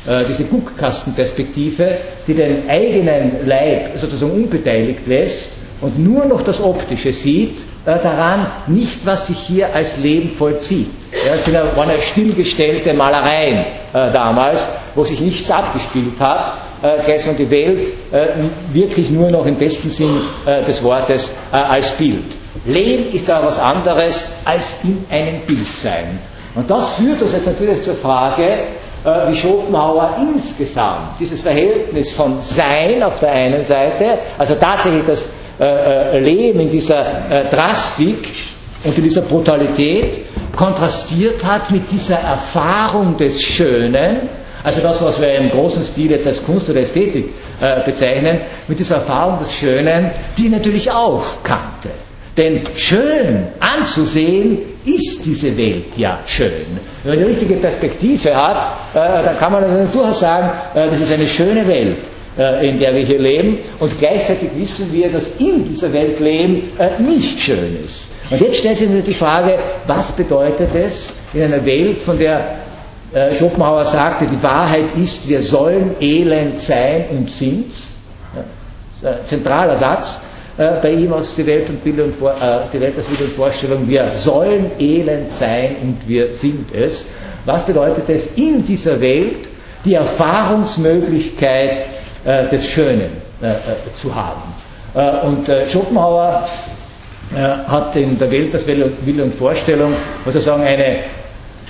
Äh, 0.08 0.26
diese 0.28 0.46
Guckkastenperspektive, 0.46 1.98
die 2.26 2.34
den 2.34 2.68
eigenen 2.68 3.46
Leib 3.46 4.00
sozusagen 4.00 4.32
unbeteiligt 4.32 5.06
lässt 5.06 5.52
und 5.82 5.98
nur 6.00 6.26
noch 6.26 6.42
das 6.44 6.62
Optische 6.62 7.12
sieht, 7.12 7.58
äh, 7.86 7.98
daran 8.00 8.48
nicht, 8.68 9.06
was 9.06 9.28
sich 9.28 9.38
hier 9.38 9.74
als 9.74 9.98
Leben 9.98 10.30
vollzieht. 10.30 10.88
Ja, 11.12 11.34
es 11.34 11.52
waren 11.76 11.90
ja 11.90 12.00
stillgestellte 12.00 12.94
Malereien 12.94 13.66
äh, 13.94 14.12
damals, 14.12 14.68
wo 14.96 15.04
sich 15.04 15.20
nichts 15.20 15.50
abgespielt 15.50 16.20
hat, 16.20 16.54
äh, 16.84 17.18
sondern 17.20 17.38
die 17.38 17.50
Welt 17.50 17.80
äh, 18.12 18.28
wirklich 18.74 19.10
nur 19.10 19.30
noch 19.32 19.46
im 19.46 19.56
besten 19.56 19.90
Sinn 19.90 20.22
äh, 20.46 20.64
des 20.64 20.84
Wortes 20.84 21.34
äh, 21.52 21.58
als 21.58 21.92
Bild. 21.92 22.36
Leben 22.66 23.12
ist 23.14 23.30
aber 23.30 23.48
was 23.48 23.60
anderes 23.60 24.30
als 24.46 24.78
in 24.84 25.04
einem 25.10 25.40
Bild 25.42 25.68
sein. 25.74 26.20
Und 26.54 26.70
das 26.70 26.96
führt 26.96 27.22
uns 27.22 27.34
jetzt 27.34 27.48
natürlich 27.48 27.82
zur 27.82 27.96
Frage, 27.96 28.44
äh, 28.44 29.30
wie 29.30 29.36
Schopenhauer 29.36 30.16
insgesamt 30.20 31.20
dieses 31.20 31.42
Verhältnis 31.42 32.12
von 32.12 32.40
Sein 32.42 33.02
auf 33.02 33.20
der 33.20 33.32
einen 33.32 33.64
Seite, 33.64 34.20
also 34.38 34.56
tatsächlich 34.56 35.04
das 35.08 35.28
äh, 35.66 36.20
Leben 36.20 36.59
in 36.62 36.70
dieser 36.72 37.05
Drastik 37.51 38.18
und 38.84 38.97
in 38.97 39.03
dieser 39.03 39.22
Brutalität 39.22 40.22
kontrastiert 40.55 41.43
hat 41.43 41.72
mit 41.72 41.89
dieser 41.91 42.18
Erfahrung 42.20 43.18
des 43.18 43.41
Schönen, 43.41 44.30
also 44.64 44.82
das, 44.82 45.01
was 45.01 45.20
wir 45.20 45.34
im 45.36 45.49
großen 45.49 45.84
Stil 45.84 46.12
jetzt 46.12 46.28
als 46.28 46.43
Kunst 46.43 46.70
oder 46.70 46.82
Ästhetik 46.82 47.26
äh, 47.62 47.84
bezeichnen, 47.84 48.41
mit 48.68 48.78
dieser 48.80 48.95
Erfahrung 48.95 49.39
des 49.39 49.53
Schönen, 49.53 50.12
die 50.38 50.49
natürlich 50.49 50.91
auch 50.91 51.24
kannte. 51.43 51.89
Denn 52.38 52.62
schön 52.76 53.47
anzusehen 53.59 54.59
ist 54.86 55.26
diese 55.26 55.55
Welt 55.57 55.97
ja 55.97 56.20
schön. 56.26 56.80
Wenn 57.03 57.16
man 57.16 57.20
die 57.26 57.32
richtige 57.32 57.55
Perspektive 57.55 58.34
hat, 58.36 58.68
äh, 58.93 59.24
dann 59.24 59.38
kann 59.38 59.51
man 59.51 59.91
durchaus 59.91 60.20
sagen, 60.20 60.49
äh, 60.74 60.86
das 60.89 60.99
ist 60.99 61.12
eine 61.12 61.28
schöne 61.28 61.68
Welt, 61.68 61.97
äh, 62.05 62.20
in 62.38 62.80
der 62.80 62.96
wir 62.96 63.02
hier 63.04 63.20
leben. 63.20 63.58
Und 63.80 63.98
gleichzeitig 64.00 64.50
wissen 64.56 64.92
wir, 64.94 65.10
dass 65.10 65.38
in 65.40 65.66
dieser 65.66 65.92
Welt 65.92 66.20
Leben 66.20 66.72
äh, 66.78 67.02
nicht 67.02 67.40
schön 67.40 67.78
ist. 67.86 68.08
Und 68.30 68.40
jetzt 68.40 68.58
stellt 68.58 68.78
sich 68.78 68.88
natürlich 68.88 69.08
die 69.08 69.14
Frage, 69.14 69.58
was 69.88 70.12
bedeutet 70.14 70.74
es 70.74 71.14
in 71.34 71.44
einer 71.44 71.66
Welt, 71.66 72.02
von 72.02 72.18
der 72.18 72.56
äh, 73.14 73.34
Schopenhauer 73.36 73.84
sagte, 73.84 74.26
die 74.26 74.42
Wahrheit 74.42 74.86
ist, 74.98 75.28
wir 75.28 75.42
sollen 75.42 75.96
elend 76.00 76.60
sein 76.60 77.06
und 77.12 77.30
sind's. 77.30 77.88
Zentraler 79.26 79.76
Satz 79.76 80.22
äh, 80.58 80.80
bei 80.82 80.92
ihm 80.92 81.12
aus 81.14 81.34
die 81.36 81.46
Welt, 81.46 81.70
und 81.70 81.84
Bild 81.84 81.98
äh, 82.00 82.04
die 82.72 82.80
Welt 82.80 82.98
als 82.98 83.08
Bild 83.08 83.22
und 83.22 83.34
Vorstellung, 83.34 83.88
wir 83.88 84.12
sollen 84.16 84.72
elend 84.80 85.32
sein 85.32 85.76
und 85.82 85.98
wir 86.08 86.34
sind 86.36 86.74
es. 86.74 87.08
Was 87.46 87.66
bedeutet 87.66 88.08
es 88.10 88.36
in 88.38 88.64
dieser 88.64 89.00
Welt, 89.02 89.48
die 89.84 89.96
Erfahrungsmöglichkeit 89.96 91.78
äh, 91.78 92.01
des 92.26 92.67
Schönen 92.67 93.22
äh, 93.41 93.47
äh, 93.47 93.93
zu 93.93 94.13
haben? 94.13 94.41
und 95.24 95.49
Schopenhauer 95.69 96.45
hat 97.34 97.95
in 97.95 98.17
der 98.17 98.30
Welt 98.30 98.53
als 98.53 98.67
Wille 98.67 99.24
und 99.24 99.34
Vorstellung, 99.34 99.93
muss 100.26 100.36
ich 100.36 100.43
sagen, 100.43 100.63
eine 100.63 100.99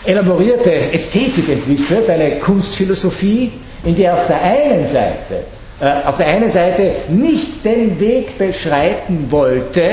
elaborierte 0.04 0.92
Ästhetik 0.92 1.50
entwickelt, 1.50 2.10
eine 2.10 2.40
Kunstphilosophie, 2.40 3.52
in 3.84 3.96
der 3.96 4.14
auf 4.14 4.28
der 4.28 4.42
einen 4.42 4.86
Seite, 4.88 5.46
äh, 5.80 6.08
auf 6.08 6.18
der 6.18 6.28
einen 6.28 6.50
Seite 6.50 6.92
nicht 7.10 7.64
den 7.66 8.00
Weg 8.00 8.38
beschreiten 8.38 9.28
wollte, 9.30 9.90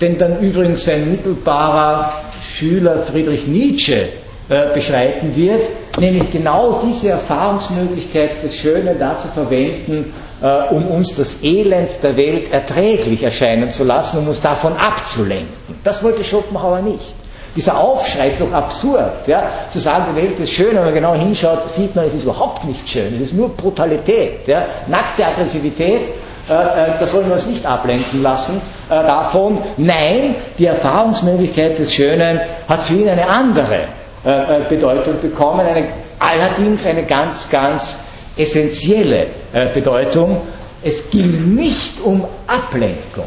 den 0.00 0.18
dann 0.18 0.40
übrigens 0.40 0.84
sein 0.84 1.10
mittelbarer 1.10 2.22
Schüler 2.54 3.02
Friedrich 3.04 3.46
Nietzsche 3.46 4.08
äh, 4.50 4.74
beschreiten 4.74 5.36
wird, 5.36 5.64
nämlich 6.00 6.28
genau 6.32 6.82
diese 6.84 7.10
Erfahrungsmöglichkeit 7.10 8.42
des 8.42 8.56
Schönen 8.56 8.98
dazu 8.98 9.28
verwenden, 9.28 10.12
äh, 10.42 10.74
um 10.74 10.88
uns 10.88 11.14
das 11.14 11.40
Elend 11.44 11.90
der 12.02 12.16
Welt 12.16 12.52
erträglich 12.52 13.22
erscheinen 13.22 13.70
zu 13.70 13.84
lassen, 13.84 14.18
um 14.18 14.26
uns 14.26 14.40
davon 14.40 14.72
abzulenken. 14.76 15.54
Das 15.84 16.02
wollte 16.02 16.24
Schopenhauer 16.24 16.82
nicht. 16.82 17.14
Dieser 17.54 17.78
Aufschrei 17.78 18.30
ist 18.30 18.40
doch 18.40 18.52
absurd, 18.52 19.28
ja? 19.28 19.44
zu 19.70 19.78
sagen, 19.78 20.06
die 20.12 20.20
Welt 20.20 20.40
ist 20.40 20.50
schön, 20.50 20.74
wenn 20.74 20.84
man 20.84 20.94
genau 20.94 21.14
hinschaut, 21.14 21.72
sieht 21.76 21.94
man, 21.94 22.06
es 22.06 22.14
ist 22.14 22.24
überhaupt 22.24 22.64
nicht 22.64 22.88
schön, 22.88 23.14
es 23.16 23.28
ist 23.28 23.34
nur 23.34 23.50
Brutalität, 23.50 24.48
ja? 24.48 24.66
nackte 24.88 25.26
Aggressivität, 25.26 26.08
äh, 26.48 26.52
äh, 26.52 26.92
da 26.98 27.06
sollen 27.06 27.26
wir 27.26 27.34
uns 27.34 27.46
nicht 27.46 27.64
ablenken 27.64 28.20
lassen 28.24 28.60
äh, 28.88 28.94
davon. 29.04 29.58
Nein, 29.76 30.34
die 30.58 30.66
Erfahrungsmöglichkeit 30.66 31.78
des 31.78 31.94
Schönen 31.94 32.40
hat 32.68 32.82
für 32.82 32.94
ihn 32.94 33.08
eine 33.08 33.28
andere 33.28 33.99
äh, 34.24 34.28
äh 34.30 34.68
Bedeutung 34.68 35.20
bekommen, 35.20 35.60
eine, 35.60 35.86
allerdings 36.18 36.84
eine 36.86 37.04
ganz, 37.04 37.48
ganz 37.48 37.96
essentielle 38.36 39.26
äh, 39.52 39.72
Bedeutung. 39.72 40.40
Es 40.82 41.10
ging 41.10 41.54
nicht 41.54 42.00
um 42.02 42.24
Ablenkung 42.46 43.26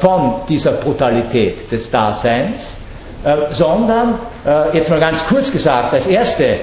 von 0.00 0.42
dieser 0.46 0.72
Brutalität 0.72 1.72
des 1.72 1.90
Daseins, 1.90 2.66
sondern, 3.52 4.18
jetzt 4.74 4.90
mal 4.90 5.00
ganz 5.00 5.24
kurz 5.26 5.50
gesagt, 5.50 5.94
als 5.94 6.06
erste, 6.06 6.56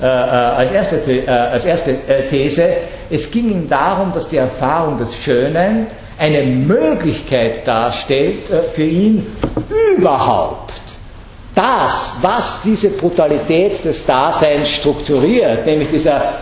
als 0.00 0.72
erste, 0.72 1.28
als 1.28 1.64
erste 1.64 1.94
These, 2.28 2.70
es 3.08 3.30
ging 3.30 3.52
ihm 3.52 3.68
darum, 3.68 4.12
dass 4.12 4.28
die 4.30 4.38
Erfahrung 4.38 4.98
des 4.98 5.14
Schönen 5.14 5.86
eine 6.18 6.42
Möglichkeit 6.42 7.64
darstellt 7.68 8.48
für 8.74 8.82
ihn 8.82 9.24
überhaupt 9.96 10.72
das, 11.60 12.16
was 12.22 12.62
diese 12.62 12.88
Brutalität 12.90 13.84
des 13.84 14.06
Daseins 14.06 14.68
strukturiert, 14.70 15.66
nämlich 15.66 15.90
dieser 15.90 16.32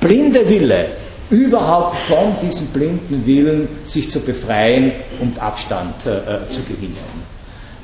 blinde 0.00 0.46
Wille, 0.48 0.86
überhaupt 1.30 1.96
von 2.08 2.36
diesem 2.42 2.66
blinden 2.68 3.24
Willen 3.24 3.68
sich 3.84 4.10
zu 4.10 4.20
befreien 4.20 4.92
und 5.20 5.38
Abstand 5.40 5.94
äh, 6.06 6.48
zu 6.52 6.62
gewinnen. 6.62 6.96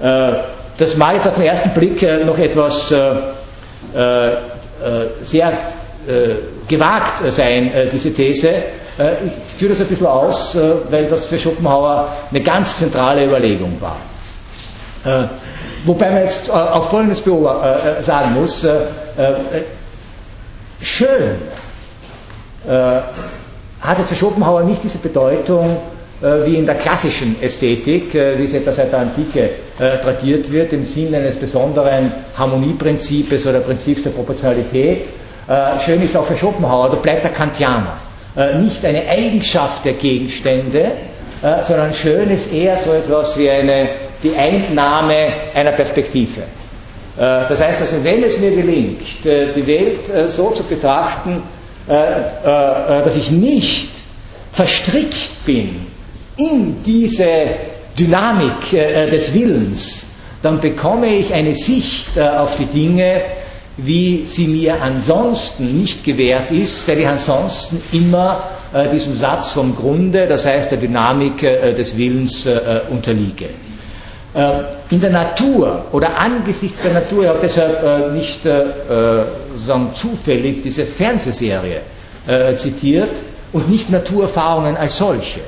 Äh, 0.00 0.34
das 0.78 0.96
mag 0.96 1.14
jetzt 1.14 1.26
auf 1.28 1.34
den 1.34 1.44
ersten 1.44 1.70
Blick 1.70 2.02
äh, 2.02 2.24
noch 2.24 2.38
etwas 2.38 2.90
äh, 2.92 3.10
äh, 3.94 4.36
sehr 5.20 5.52
gewagt 6.66 7.22
sein, 7.30 7.70
diese 7.92 8.12
These. 8.12 8.50
ich 9.24 9.32
führe 9.56 9.70
das 9.70 9.80
ein 9.82 9.86
bisschen 9.86 10.08
aus, 10.08 10.56
weil 10.90 11.04
das 11.04 11.26
für 11.26 11.38
Schopenhauer 11.38 12.08
eine 12.28 12.40
ganz 12.40 12.78
zentrale 12.78 13.24
Überlegung 13.24 13.80
war. 13.80 13.98
Wobei 15.84 16.10
man 16.10 16.22
jetzt 16.22 16.50
auf 16.50 16.90
Folgendes 16.90 17.22
sagen 18.00 18.34
muss. 18.34 18.66
schön 20.80 21.36
hat 23.82 23.98
jetzt 23.98 24.08
für 24.08 24.14
Schopenhauer 24.16 24.62
nicht 24.62 24.82
diese 24.84 24.98
Bedeutung, 24.98 25.76
äh, 26.22 26.46
wie 26.46 26.56
in 26.56 26.66
der 26.66 26.76
klassischen 26.76 27.34
Ästhetik, 27.42 28.14
äh, 28.14 28.38
wie 28.38 28.44
es 28.44 28.52
etwa 28.54 28.70
seit 28.70 28.92
der 28.92 29.00
Antike 29.00 29.50
äh, 29.80 29.98
tradiert 29.98 30.50
wird, 30.52 30.72
im 30.72 30.84
Sinne 30.84 31.16
eines 31.16 31.34
besonderen 31.34 32.12
Harmonieprinzips 32.36 33.44
oder 33.44 33.58
Prinzips 33.58 34.04
der 34.04 34.10
Proportionalität. 34.10 35.06
Schön 35.84 36.00
ist 36.02 36.16
auch 36.16 36.24
für 36.24 36.36
Schopenhauer, 36.36 36.88
da 36.90 36.94
bleibt 36.94 37.24
der 37.24 37.32
Kantianer. 37.32 37.96
Nicht 38.60 38.82
eine 38.84 39.06
Eigenschaft 39.08 39.84
der 39.84 39.94
Gegenstände, 39.94 40.92
sondern 41.66 41.92
schön 41.92 42.30
ist 42.30 42.52
eher 42.52 42.78
so 42.78 42.92
etwas 42.92 43.36
wie 43.36 43.50
eine, 43.50 43.88
die 44.22 44.34
Einnahme 44.34 45.32
einer 45.54 45.72
Perspektive. 45.72 46.42
Das 47.16 47.60
heißt 47.62 47.80
also, 47.80 48.02
wenn 48.02 48.22
es 48.22 48.38
mir 48.38 48.52
gelingt, 48.52 49.24
die 49.24 49.66
Welt 49.66 50.30
so 50.30 50.50
zu 50.50 50.62
betrachten, 50.62 51.42
dass 51.86 53.16
ich 53.16 53.30
nicht 53.30 53.90
verstrickt 54.52 55.44
bin 55.44 55.86
in 56.36 56.82
diese 56.84 57.46
Dynamik 57.98 58.72
äh, 58.72 59.10
des 59.10 59.34
Willens, 59.34 60.04
dann 60.42 60.60
bekomme 60.60 61.14
ich 61.14 61.32
eine 61.32 61.54
Sicht 61.54 62.16
äh, 62.16 62.22
auf 62.22 62.56
die 62.56 62.66
Dinge, 62.66 63.20
wie 63.76 64.24
sie 64.26 64.46
mir 64.46 64.82
ansonsten 64.82 65.78
nicht 65.78 66.04
gewährt 66.04 66.50
ist, 66.50 66.86
weil 66.88 67.00
ich 67.00 67.06
ansonsten 67.06 67.82
immer 67.92 68.42
äh, 68.72 68.88
diesem 68.88 69.16
Satz 69.16 69.50
vom 69.50 69.74
Grunde, 69.74 70.26
das 70.26 70.44
heißt 70.44 70.70
der 70.72 70.78
Dynamik 70.78 71.38
des 71.40 71.96
Willens, 71.96 72.46
unterliege. 72.90 73.46
In 74.34 75.00
der 75.00 75.10
Natur 75.10 75.84
oder 75.92 76.18
angesichts 76.18 76.82
der 76.82 76.94
Natur, 76.94 77.28
habe 77.28 77.40
deshalb 77.42 78.14
nicht 78.14 78.42
sagen, 78.42 79.90
zufällig 79.92 80.62
diese 80.62 80.86
Fernsehserie 80.86 81.82
zitiert 82.56 83.18
und 83.52 83.68
nicht 83.68 83.90
Naturerfahrungen 83.90 84.76
als 84.78 84.96
solche. 84.96 85.40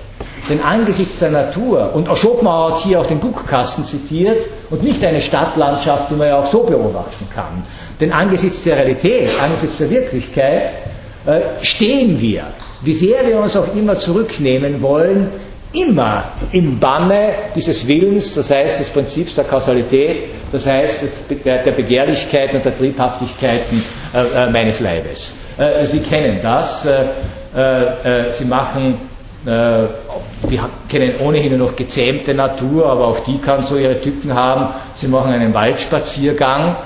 Denn 0.48 0.60
angesichts 0.60 1.18
der 1.20 1.30
Natur, 1.30 1.92
und 1.94 2.08
auch 2.08 2.16
Schopenhauer 2.16 2.72
hat 2.72 2.82
hier 2.82 3.00
auch 3.00 3.06
den 3.06 3.20
Guckkasten 3.20 3.84
zitiert 3.86 4.46
und 4.68 4.82
nicht 4.82 5.02
eine 5.02 5.20
Stadtlandschaft, 5.22 6.10
die 6.10 6.14
man 6.16 6.28
ja 6.28 6.38
auch 6.38 6.50
so 6.50 6.64
beobachten 6.64 7.26
kann. 7.34 7.62
Denn 7.98 8.12
angesichts 8.12 8.62
der 8.62 8.76
Realität, 8.76 9.30
angesichts 9.42 9.78
der 9.78 9.88
Wirklichkeit, 9.88 10.74
äh, 11.24 11.40
stehen 11.62 12.20
wir, 12.20 12.44
wie 12.82 12.92
sehr 12.92 13.26
wir 13.26 13.38
uns 13.38 13.56
auch 13.56 13.74
immer 13.74 13.98
zurücknehmen 13.98 14.82
wollen, 14.82 15.28
immer 15.74 16.24
im 16.52 16.78
Banne 16.78 17.30
dieses 17.54 17.86
Willens, 17.86 18.32
das 18.34 18.50
heißt 18.50 18.78
des 18.80 18.90
Prinzips 18.90 19.34
der 19.34 19.44
Kausalität, 19.44 20.24
das 20.52 20.66
heißt 20.66 21.00
der, 21.44 21.62
der 21.62 21.72
Begehrlichkeit 21.72 22.54
und 22.54 22.64
der 22.64 22.76
Triebhaftigkeiten 22.76 23.84
äh, 24.14 24.44
äh 24.46 24.50
meines 24.50 24.80
Leibes. 24.80 25.34
Äh, 25.58 25.84
Sie 25.84 26.00
kennen 26.00 26.38
das. 26.42 26.86
Sie 28.30 28.44
machen 28.44 28.98
wir 29.44 30.68
kennen 30.88 31.14
ohnehin 31.20 31.56
nur 31.58 31.68
noch 31.68 31.76
gezähmte 31.76 32.32
Natur, 32.32 32.86
aber 32.86 33.06
auch 33.08 33.18
die 33.20 33.36
kann 33.38 33.62
so 33.62 33.76
ihre 33.76 34.00
Tücken 34.00 34.32
haben. 34.34 34.68
Sie 34.94 35.06
machen 35.06 35.32
einen 35.34 35.52
Waldspaziergang 35.52 36.76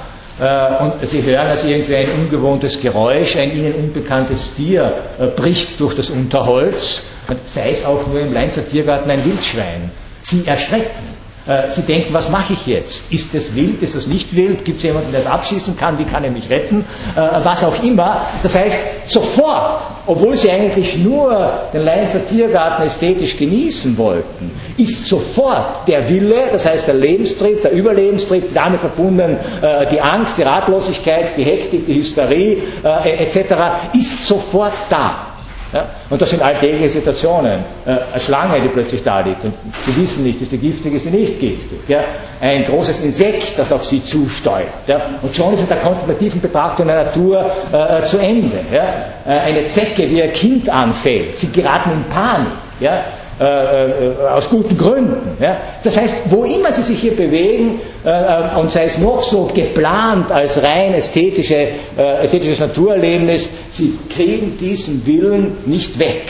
und 0.80 0.93
Sie 1.07 1.22
hören, 1.22 1.47
dass 1.49 1.64
irgendwie 1.64 1.95
ein 1.97 2.09
ungewohntes 2.20 2.80
Geräusch, 2.80 3.36
ein 3.36 3.57
Ihnen 3.57 3.74
unbekanntes 3.74 4.53
Tier 4.55 4.93
bricht 5.36 5.78
durch 5.78 5.95
das 5.95 6.11
Unterholz, 6.11 7.05
und 7.29 7.47
sei 7.47 7.70
es 7.70 7.85
auch 7.85 8.07
nur 8.07 8.20
im 8.20 8.33
Leinzer 8.33 8.66
Tiergarten 8.66 9.11
ein 9.11 9.24
Wildschwein. 9.24 9.91
Sie 10.22 10.47
erschrecken. 10.47 11.18
Äh, 11.47 11.70
Sie 11.70 11.83
denken, 11.83 12.12
was 12.12 12.29
mache 12.29 12.53
ich 12.53 12.66
jetzt? 12.66 13.11
Ist 13.12 13.35
das 13.35 13.55
wild? 13.55 13.83
Ist 13.83 13.95
das 13.95 14.07
nicht 14.07 14.37
wild? 14.37 14.64
Gibt 14.64 14.79
es 14.79 14.83
jemanden, 14.85 15.12
der 15.12 15.20
es 15.20 15.26
abschießen 15.26 15.76
kann? 15.76 15.99
Wie 15.99 16.05
kann 16.05 16.22
er 16.24 16.31
mich 16.31 16.51
retten? 16.51 16.85
Äh, 17.16 17.20
was 17.43 17.64
auch 17.64 17.83
immer. 17.83 18.22
Das 18.43 18.55
heißt, 18.55 18.76
sofort, 19.07 19.83
obwohl 20.07 20.37
Sie 20.37 20.51
eigentlich 20.51 20.97
nur 20.99 21.53
den 21.72 21.85
Leinzer 21.85 22.26
Tiergarten 22.26 22.87
ästhetisch 22.87 23.37
genießen 23.37 23.97
wollten, 23.97 24.51
ist 24.76 25.07
sofort 25.07 25.89
der 25.89 26.09
Wille, 26.09 26.49
das 26.53 26.66
heißt 26.66 26.87
der 26.87 26.95
Lebenstrieb, 26.95 27.62
der 27.62 27.72
Überlebenstrieb, 27.72 28.53
damit 28.55 28.81
verbunden 28.81 29.37
äh, 29.62 29.87
die 29.89 30.01
Angst, 30.01 30.37
die 30.39 30.43
Ratlosigkeit, 30.43 31.35
die 31.37 31.45
Hektik, 31.45 31.87
die 31.87 31.95
Hysterie 31.95 32.59
etc., 32.83 33.55
ist 33.95 34.26
sofort 34.26 34.72
da. 34.91 35.28
Ja? 35.73 35.87
Und 36.09 36.21
das 36.23 36.31
sind 36.31 36.43
alltägliche 36.43 36.89
Situationen. 36.89 37.64
Äh, 37.85 37.91
eine 37.91 38.21
Schlange, 38.21 38.61
die 38.61 38.69
plötzlich 38.69 39.03
da 39.03 39.21
liegt 39.21 39.45
und 39.45 39.55
Sie 39.85 39.97
wissen 39.97 40.25
nicht, 40.25 40.41
ist 40.41 40.51
sie 40.51 40.59
giftig, 40.59 40.95
ist 40.95 41.05
sie 41.05 41.11
nicht 41.11 41.39
giftig. 41.39 41.81
Ja? 41.89 42.01
Ein 42.41 42.64
großes 42.64 43.01
Insekt, 43.01 43.59
das 43.59 43.73
auf 43.73 43.85
Sie 43.85 44.03
zusteuert. 44.03 44.69
Ja? 44.87 45.01
Und 45.23 45.35
schon 45.35 45.55
ist 45.55 45.61
mit 45.61 45.71
der 45.71 45.79
kontemplativen 45.79 46.41
Betrachtung 46.41 46.87
der 46.87 47.05
Natur 47.05 47.51
äh, 47.73 48.03
zu 48.05 48.19
Ende. 48.19 48.61
Ja? 48.73 48.85
Äh, 49.27 49.39
eine 49.41 49.66
Zecke, 49.66 50.09
wie 50.11 50.23
ein 50.23 50.33
Kind 50.33 50.69
anfällt. 50.69 51.39
Sie 51.39 51.51
geraten 51.53 51.91
in 51.93 52.05
Panik. 52.05 52.49
Ja? 52.81 53.05
Äh, 53.41 53.45
äh, 53.45 54.16
aus 54.28 54.49
guten 54.49 54.76
Gründen. 54.76 55.36
Ja? 55.41 55.59
Das 55.84 55.97
heißt, 55.97 56.24
wo 56.30 56.43
immer 56.43 56.72
sie 56.72 56.82
sich 56.82 56.99
hier 56.99 57.14
bewegen, 57.14 57.80
äh, 58.05 58.09
äh, 58.09 58.59
und 58.59 58.72
sei 58.72 58.86
es 58.86 58.99
noch 58.99 59.22
so 59.22 59.49
geplant 59.55 60.32
als 60.32 60.61
rein 60.61 60.93
ästhetische, 60.95 61.68
äh, 61.97 62.24
ästhetisches 62.24 62.59
Naturerlebnis, 62.59 63.49
sie 63.70 63.97
kriegen 64.12 64.57
diesen 64.57 65.07
Willen 65.07 65.57
nicht 65.66 65.99
weg. 65.99 66.24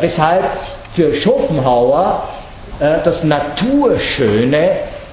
Weshalb 0.00 0.42
für 0.96 1.14
Schopenhauer 1.14 2.24
das 2.80 3.22
Naturschöne 3.22 4.70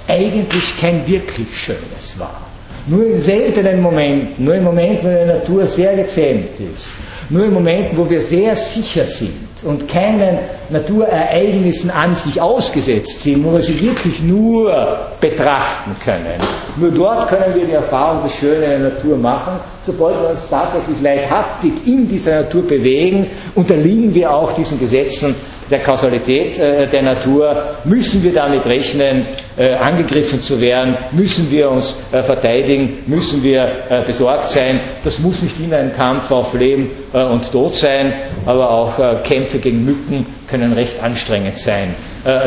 eigentlich 0.08 0.82
kein 0.82 1.06
wirklich 1.06 1.56
Schönes 1.56 2.18
war. 2.18 2.42
Nur 2.88 3.06
in 3.06 3.22
seltenen 3.22 3.80
Momenten, 3.80 4.44
nur 4.44 4.56
in 4.56 4.64
Momenten, 4.64 5.06
wo 5.06 5.10
die 5.10 5.32
Natur 5.32 5.68
sehr 5.68 5.96
gezähmt 5.96 6.60
ist, 6.60 6.94
nur 7.30 7.46
in 7.46 7.54
Momenten, 7.54 7.96
wo 7.96 8.10
wir 8.10 8.20
sehr 8.20 8.56
sicher 8.56 9.06
sind, 9.06 9.47
und 9.68 9.88
keinen 9.88 10.40
Naturereignissen 10.70 11.92
an 11.92 12.16
sich 12.16 12.42
ausgesetzt 12.42 13.20
sind, 13.22 13.44
wo 13.44 13.54
wir 13.54 13.62
sie 13.62 13.80
wirklich 13.82 14.22
nur 14.22 14.72
betrachten 15.20 15.96
können. 16.04 16.40
Nur 16.78 16.92
dort 16.92 17.28
können 17.28 17.54
wir 17.54 17.66
die 17.66 17.74
Erfahrung 17.74 18.24
des 18.24 18.36
Schönen 18.36 18.62
der 18.62 18.80
Natur 18.80 19.18
machen. 19.18 19.60
Sobald 19.86 20.22
wir 20.22 20.30
uns 20.30 20.50
tatsächlich 20.50 21.02
leibhaftig 21.02 21.74
in 21.86 22.08
dieser 22.08 22.42
Natur 22.44 22.64
bewegen, 22.64 23.28
unterliegen 23.56 24.14
wir 24.14 24.32
auch 24.34 24.54
diesen 24.54 24.80
Gesetzen 24.80 25.36
der 25.70 25.80
Kausalität 25.80 26.58
äh, 26.60 26.88
der 26.88 27.02
Natur, 27.04 27.76
müssen 27.84 28.24
wir 28.24 28.34
damit 28.34 28.66
rechnen, 28.66 29.26
äh, 29.58 29.74
angegriffen 29.76 30.42
zu 30.42 30.60
werden, 30.62 30.96
müssen 31.12 31.50
wir 31.52 31.70
uns 31.70 32.00
äh, 32.12 32.22
verteidigen, 32.24 33.00
müssen 33.08 33.44
wir 33.44 33.68
äh, 33.90 34.02
besorgt 34.06 34.50
sein. 34.50 34.80
Das 35.04 35.20
muss 35.20 35.42
nicht 35.42 35.60
immer 35.60 35.78
ein 35.78 35.94
Kampf 35.96 36.32
auf 36.32 36.54
Leben 36.54 36.90
äh, 37.14 37.24
und 37.24 37.52
Tod 37.52 37.76
sein, 37.76 38.14
aber 38.46 38.70
auch 38.70 39.00
äh, 39.00 39.16
Kämpfe 39.24 39.60
gegen 39.60 39.84
Mücken 39.84 40.26
können 40.48 40.74
recht 40.74 41.04
anstrengend 41.04 41.58
sein, 41.60 41.94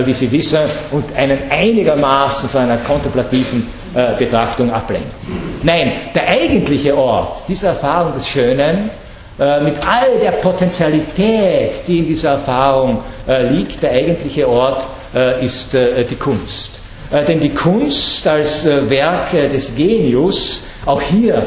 wie 0.06 0.14
Sie 0.14 0.32
wissen, 0.32 0.60
und 0.90 1.14
einen 1.18 1.38
einigermaßen 1.50 2.48
von 2.48 2.62
einer 2.62 2.78
kontemplativen 2.78 3.66
Betrachtung 4.18 4.70
ablenken. 4.72 5.10
Nein, 5.62 5.92
der 6.14 6.26
eigentliche 6.26 6.96
Ort 6.96 7.42
dieser 7.46 7.68
Erfahrung 7.68 8.14
des 8.14 8.26
Schönen 8.26 8.88
äh, 9.40 9.60
mit 9.62 9.74
all 9.86 10.18
der 10.20 10.32
Potentialität, 10.32 11.86
die 11.86 12.00
in 12.00 12.06
dieser 12.06 12.32
Erfahrung 12.32 13.02
äh, 13.26 13.46
liegt, 13.48 13.82
der 13.82 13.92
eigentliche 13.92 14.46
Ort 14.46 14.86
äh, 15.14 15.42
ist 15.44 15.72
die 15.72 16.16
Kunst. 16.16 16.79
Denn 17.10 17.40
die 17.40 17.52
Kunst 17.52 18.26
als 18.28 18.64
Werk 18.64 19.32
des 19.32 19.74
Genius, 19.74 20.62
auch 20.86 21.02
hier 21.02 21.44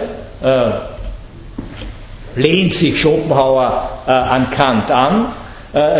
lehnt 2.35 2.73
sich 2.73 2.99
Schopenhauer 2.99 3.89
an 4.05 4.49
Kant 4.51 4.91
an, 4.91 5.31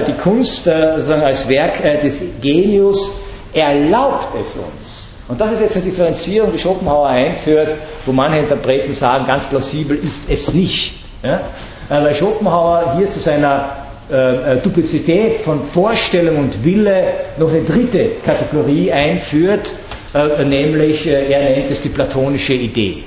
die 0.05 0.13
Kunst 0.21 0.67
als 0.67 1.47
Werk 1.47 2.01
des 2.01 2.21
Genius 2.41 3.11
erlaubt 3.53 4.35
es 4.35 4.57
uns, 4.57 5.13
und 5.27 5.39
das 5.39 5.53
ist 5.53 5.61
jetzt 5.61 5.75
eine 5.77 5.85
Differenzierung, 5.85 6.51
die 6.51 6.59
Schopenhauer 6.59 7.07
einführt, 7.07 7.75
wo 8.05 8.11
manche 8.11 8.39
Interpreten 8.39 8.93
sagen, 8.93 9.25
ganz 9.25 9.45
plausibel 9.45 9.97
ist 9.97 10.29
es 10.29 10.53
nicht. 10.53 10.97
Ja? 11.23 11.35
Äh, 11.89 12.03
weil 12.03 12.13
Schopenhauer 12.13 12.95
hier 12.97 13.11
zu 13.11 13.19
seiner 13.19 13.69
äh, 14.11 14.55
äh, 14.55 14.57
Duplizität 14.57 15.37
von 15.37 15.61
Vorstellung 15.73 16.37
und 16.37 16.65
Wille 16.65 17.05
noch 17.37 17.49
eine 17.49 17.63
dritte 17.63 18.11
Kategorie 18.25 18.91
einführt, 18.91 19.71
äh, 20.13 20.43
nämlich 20.43 21.07
äh, 21.07 21.31
er 21.31 21.55
nennt 21.57 21.71
es 21.71 21.79
die 21.79 21.87
platonische 21.89 22.53
Idee. 22.53 23.05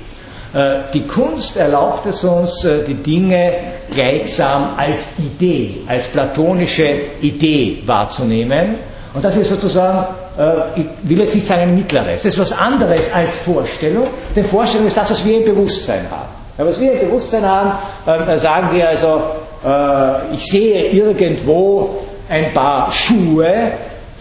Äh, 0.55 0.79
die 0.91 1.03
Kunst 1.03 1.55
erlaubt 1.55 2.07
es 2.07 2.23
uns, 2.23 2.67
die 2.87 2.95
Dinge 2.95 3.53
gleichsam 3.91 4.69
als 4.75 5.09
Idee, 5.19 5.81
als 5.85 6.07
platonische 6.07 6.89
Idee 7.21 7.83
wahrzunehmen. 7.85 8.75
Und 9.13 9.23
das 9.23 9.35
ist 9.35 9.49
sozusagen, 9.49 10.13
ich 10.75 10.85
will 11.03 11.19
jetzt 11.19 11.33
nicht 11.33 11.47
sagen 11.47 11.61
ein 11.61 11.75
mittleres, 11.75 12.21
das 12.21 12.25
ist 12.25 12.39
was 12.39 12.51
anderes 12.51 13.01
als 13.11 13.35
Vorstellung, 13.37 14.05
denn 14.35 14.45
Vorstellung 14.45 14.85
ist 14.85 14.95
das, 14.95 15.09
was 15.09 15.25
wir 15.25 15.37
im 15.37 15.45
Bewusstsein 15.45 16.05
haben. 16.11 16.37
Ja, 16.57 16.65
was 16.65 16.79
wir 16.79 16.91
im 16.93 17.07
Bewusstsein 17.07 17.45
haben, 17.45 17.73
äh, 18.05 18.37
sagen 18.39 18.69
wir 18.75 18.89
also, 18.89 19.21
äh, 19.65 20.33
ich 20.33 20.45
sehe 20.45 20.91
irgendwo 20.91 22.03
ein 22.29 22.53
paar 22.53 22.91
Schuhe, 22.91 23.71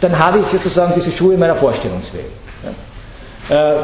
dann 0.01 0.19
habe 0.19 0.41
ich 0.41 0.47
sozusagen 0.47 0.93
diese 0.95 1.11
Schuhe 1.11 1.35
in 1.35 1.41
meiner 1.41 1.55
Vorstellungswelt. 1.55 2.25
Ja. 3.49 3.75
Äh, 3.75 3.77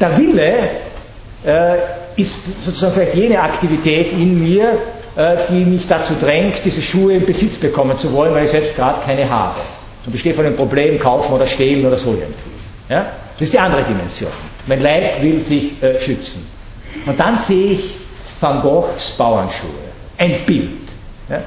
der 0.00 0.18
Wille 0.18 0.54
äh, 1.44 1.76
ist 2.16 2.34
sozusagen 2.64 2.94
vielleicht 2.94 3.14
jene 3.14 3.40
Aktivität 3.40 4.12
in 4.12 4.42
mir, 4.42 4.78
äh, 5.16 5.36
die 5.48 5.64
mich 5.64 5.86
dazu 5.88 6.14
drängt, 6.20 6.64
diese 6.64 6.82
Schuhe 6.82 7.14
in 7.14 7.26
Besitz 7.26 7.56
bekommen 7.56 7.98
zu 7.98 8.12
wollen, 8.12 8.34
weil 8.34 8.44
ich 8.44 8.50
selbst 8.50 8.76
gerade 8.76 9.00
keine 9.04 9.28
habe. 9.28 9.56
Und 10.04 10.14
ich 10.14 10.20
stehe 10.20 10.34
vor 10.34 10.44
dem 10.44 10.56
Problem, 10.56 10.98
kaufen 11.00 11.32
oder 11.32 11.46
stehlen 11.46 11.84
oder 11.86 11.96
so 11.96 12.10
irgendwie. 12.10 12.34
Ja? 12.88 13.06
Das 13.34 13.42
ist 13.42 13.52
die 13.52 13.58
andere 13.58 13.82
Dimension. 13.82 14.30
Mein 14.66 14.80
Leib 14.80 15.22
will 15.22 15.40
sich 15.40 15.82
äh, 15.82 16.00
schützen. 16.00 16.46
Und 17.04 17.18
dann 17.18 17.38
sehe 17.38 17.72
ich 17.72 17.94
Van 18.40 18.62
Goghs 18.62 19.12
Bauernschuhe. 19.16 19.85
Ein 20.18 20.36
Bild. 20.46 20.70
Ja. 21.28 21.40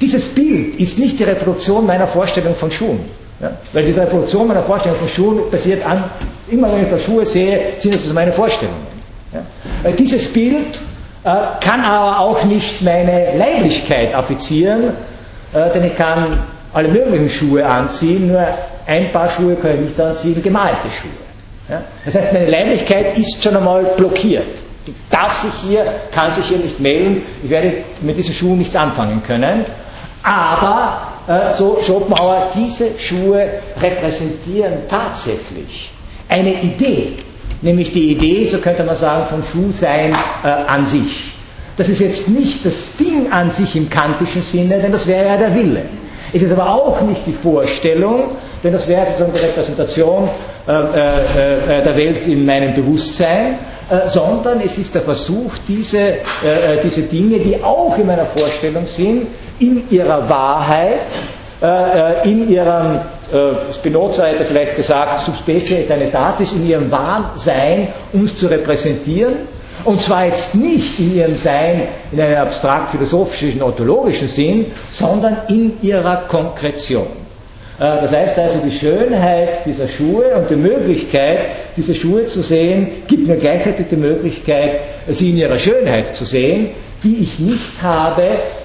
Dieses 0.00 0.24
Bild 0.28 0.80
ist 0.80 0.98
nicht 0.98 1.18
die 1.18 1.24
Reproduktion 1.24 1.86
meiner 1.86 2.06
Vorstellung 2.06 2.54
von 2.54 2.70
Schuhen. 2.70 3.00
Ja. 3.40 3.50
Weil 3.72 3.84
diese 3.84 4.02
Reproduktion 4.02 4.48
meiner 4.48 4.62
Vorstellung 4.62 4.98
von 4.98 5.08
Schuhen 5.08 5.50
basiert 5.50 5.84
an, 5.86 6.04
immer 6.48 6.72
wenn 6.72 6.84
ich 6.84 6.90
da 6.90 6.98
Schuhe 6.98 7.24
sehe, 7.26 7.72
sind 7.78 7.94
das 7.94 8.12
meine 8.12 8.32
Vorstellungen. 8.32 8.86
Ja. 9.32 9.90
Dieses 9.92 10.26
Bild 10.32 10.80
äh, 11.24 11.30
kann 11.60 11.84
aber 11.84 12.20
auch 12.20 12.44
nicht 12.44 12.82
meine 12.82 13.36
Leiblichkeit 13.36 14.14
affizieren, 14.14 14.94
äh, 15.52 15.70
denn 15.72 15.84
ich 15.84 15.96
kann 15.96 16.38
alle 16.72 16.88
möglichen 16.88 17.28
Schuhe 17.28 17.64
anziehen, 17.64 18.28
nur 18.28 18.46
ein 18.86 19.12
paar 19.12 19.28
Schuhe 19.28 19.54
kann 19.56 19.74
ich 19.74 19.80
nicht 19.80 20.00
anziehen, 20.00 20.42
gemalte 20.42 20.88
Schuhe. 20.88 21.10
Ja? 21.68 21.82
Das 22.04 22.14
heißt, 22.14 22.32
meine 22.32 22.46
Leiblichkeit 22.50 23.16
ist 23.18 23.42
schon 23.42 23.56
einmal 23.56 23.84
blockiert 23.96 24.69
darf 25.10 25.42
sich 25.42 25.52
hier, 25.68 25.84
kann 26.10 26.30
sich 26.30 26.46
hier 26.46 26.58
nicht 26.58 26.80
melden, 26.80 27.22
ich 27.42 27.50
werde 27.50 27.72
mit 28.00 28.16
diesen 28.16 28.34
Schuhen 28.34 28.58
nichts 28.58 28.76
anfangen 28.76 29.22
können. 29.22 29.64
Aber, 30.22 31.00
äh, 31.26 31.54
so 31.54 31.78
Schopenhauer, 31.82 32.50
diese 32.54 32.98
Schuhe 32.98 33.48
repräsentieren 33.80 34.74
tatsächlich 34.88 35.92
eine 36.28 36.52
Idee, 36.52 37.18
nämlich 37.62 37.92
die 37.92 38.12
Idee, 38.12 38.44
so 38.44 38.58
könnte 38.58 38.84
man 38.84 38.96
sagen, 38.96 39.26
von 39.28 39.44
Schuhsein 39.44 40.12
äh, 40.44 40.48
an 40.48 40.86
sich. 40.86 41.32
Das 41.76 41.88
ist 41.88 42.00
jetzt 42.00 42.28
nicht 42.28 42.64
das 42.66 42.96
Ding 42.98 43.32
an 43.32 43.50
sich 43.50 43.74
im 43.74 43.88
kantischen 43.88 44.42
Sinne, 44.42 44.80
denn 44.80 44.92
das 44.92 45.06
wäre 45.06 45.26
ja 45.26 45.36
der 45.36 45.54
Wille. 45.54 45.82
Es 46.32 46.42
ist 46.42 46.52
aber 46.52 46.70
auch 46.70 47.00
nicht 47.02 47.22
die 47.26 47.32
Vorstellung, 47.32 48.28
denn 48.62 48.72
das 48.72 48.86
wäre 48.86 49.06
sozusagen 49.06 49.32
die 49.32 49.40
Repräsentation 49.40 50.28
äh, 50.68 50.72
äh, 50.72 51.78
äh 51.78 51.82
der 51.82 51.96
Welt 51.96 52.26
in 52.26 52.44
meinem 52.44 52.74
Bewusstsein, 52.74 53.58
sondern 54.08 54.60
es 54.64 54.78
ist 54.78 54.94
der 54.94 55.02
Versuch, 55.02 55.52
diese, 55.66 55.98
äh, 55.98 56.12
äh, 56.12 56.80
diese 56.82 57.02
Dinge, 57.02 57.40
die 57.40 57.62
auch 57.62 57.96
in 57.98 58.06
meiner 58.06 58.26
Vorstellung 58.26 58.86
sind, 58.86 59.26
in 59.58 59.82
ihrer 59.90 60.28
Wahrheit, 60.28 61.00
in 62.24 62.48
ihrem, 62.48 63.00
Spinoza 63.74 64.24
hätte 64.24 64.46
vielleicht 64.46 64.76
gesagt, 64.76 65.26
Subspecie 65.26 65.80
eternitatis, 65.80 66.54
in 66.54 66.66
ihrem 66.66 66.90
Wahnsein 66.90 67.88
uns 68.14 68.38
zu 68.38 68.46
repräsentieren. 68.46 69.34
Und 69.84 70.00
zwar 70.00 70.24
jetzt 70.24 70.54
nicht 70.54 70.98
in 70.98 71.14
ihrem 71.14 71.36
Sein 71.36 71.88
in 72.12 72.18
einem 72.18 72.38
abstrakt 72.38 72.92
philosophischen, 72.92 73.62
ontologischen 73.62 74.28
Sinn, 74.28 74.72
sondern 74.88 75.36
in 75.48 75.76
ihrer 75.82 76.22
Konkretion. 76.28 77.08
Das 77.80 78.12
heißt 78.12 78.38
also, 78.38 78.58
die 78.62 78.70
Schönheit 78.70 79.64
dieser 79.64 79.88
Schuhe 79.88 80.34
und 80.36 80.50
die 80.50 80.56
Möglichkeit, 80.56 81.38
diese 81.78 81.94
Schuhe 81.94 82.26
zu 82.26 82.42
sehen, 82.42 82.88
gibt 83.08 83.26
mir 83.26 83.36
gleichzeitig 83.38 83.86
die 83.90 83.96
Möglichkeit, 83.96 84.80
sie 85.08 85.30
in 85.30 85.38
ihrer 85.38 85.58
Schönheit 85.58 86.14
zu 86.14 86.26
sehen, 86.26 86.68
die 87.02 87.22
ich 87.22 87.38
nicht 87.38 87.82
habe, 87.82 88.22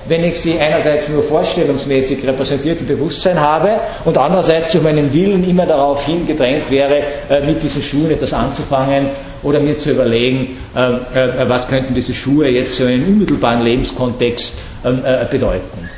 wenn 0.09 0.23
ich 0.25 0.41
sie 0.41 0.59
einerseits 0.59 1.07
nur 1.07 1.23
vorstellungsmäßig 1.23 2.27
repräsentiert 2.27 2.81
im 2.81 2.87
Bewusstsein 2.87 3.39
habe 3.39 3.79
und 4.03 4.17
andererseits 4.17 4.73
durch 4.73 4.83
meinen 4.83 5.13
Willen 5.13 5.47
immer 5.49 5.65
darauf 5.65 6.05
hingedrängt 6.05 6.69
wäre, 6.69 6.97
äh, 7.29 7.45
mit 7.45 7.63
diesen 7.63 7.81
Schuhen 7.81 8.11
etwas 8.11 8.33
anzufangen 8.33 9.07
oder 9.43 9.61
mir 9.61 9.77
zu 9.77 9.91
überlegen, 9.91 10.57
äh, 10.75 10.79
äh, 10.81 11.49
was 11.49 11.67
könnten 11.69 11.93
diese 11.93 12.13
Schuhe 12.13 12.49
jetzt 12.49 12.75
für 12.75 12.87
einen 12.87 13.05
unmittelbaren 13.05 13.61
Lebenskontext 13.61 14.55
ähm, 14.83 15.01
bedeuten. 15.31 15.89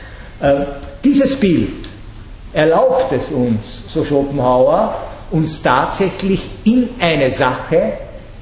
Dieses 1.03 1.35
Bild 1.35 1.89
erlaubt 2.57 3.11
es 3.11 3.29
uns, 3.31 3.83
so 3.87 4.03
Schopenhauer, 4.03 4.95
uns 5.29 5.61
tatsächlich 5.61 6.41
in 6.63 6.89
eine 6.99 7.29
Sache, 7.29 7.93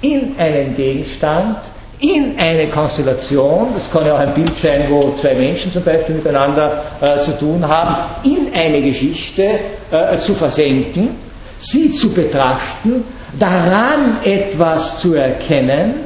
in 0.01 0.36
einen 0.38 0.74
Gegenstand, 0.74 1.57
in 1.99 2.39
eine 2.39 2.68
Konstellation, 2.68 3.68
das 3.76 3.91
kann 3.91 4.05
ja 4.05 4.16
auch 4.16 4.20
ein 4.20 4.34
Bild 4.34 4.57
sein, 4.57 4.86
wo 4.89 5.18
zwei 5.20 5.34
Menschen 5.34 5.70
zum 5.70 5.84
Beispiel 5.84 6.16
miteinander 6.16 6.84
äh, 7.01 7.20
zu 7.20 7.38
tun 7.38 7.68
haben, 7.68 7.95
in 8.24 8.53
eine 8.53 8.82
Geschichte 8.82 9.49
äh, 9.91 10.18
zu 10.18 10.34
versenken, 10.34 11.09
sie 11.57 11.91
zu 11.91 12.13
betrachten, 12.13 13.03
daran 13.38 14.20
etwas 14.24 15.01
zu 15.01 15.13
erkennen, 15.16 16.05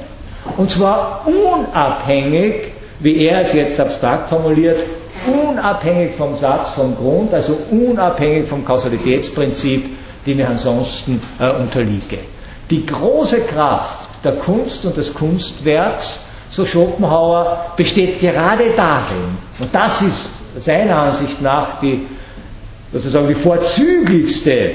und 0.58 0.72
zwar 0.72 1.28
unabhängig, 1.28 2.72
wie 3.02 3.26
er 3.28 3.42
es 3.42 3.54
jetzt 3.54 3.80
abstrakt 3.80 4.30
formuliert, 4.30 4.84
unabhängig 5.28 6.16
vom 6.16 6.36
Satz 6.36 6.72
vom 6.72 6.96
Grund, 6.96 7.34
also 7.34 7.58
unabhängig 7.72 8.48
vom 8.48 8.64
Kausalitätsprinzip, 8.66 9.86
dem 10.26 10.40
ich 10.40 10.46
ansonsten 10.46 11.22
äh, 11.40 11.50
unterliege. 11.52 12.20
Die 12.70 12.86
große 12.86 13.42
Kraft 13.42 14.10
der 14.24 14.34
Kunst 14.34 14.86
und 14.86 14.98
des 14.98 15.14
Kunstwerks, 15.14 16.24
so 16.50 16.66
Schopenhauer, 16.66 17.66
besteht 17.78 18.20
gerade 18.20 18.72
darin, 18.76 19.38
und 19.60 19.74
das 19.74 20.02
ist 20.02 20.64
seiner 20.66 20.98
Ansicht 20.98 21.42
nach 21.42 21.80
die, 21.80 22.06
sozusagen 22.92 23.28
die 23.28 23.36
vorzüglichste 23.36 24.72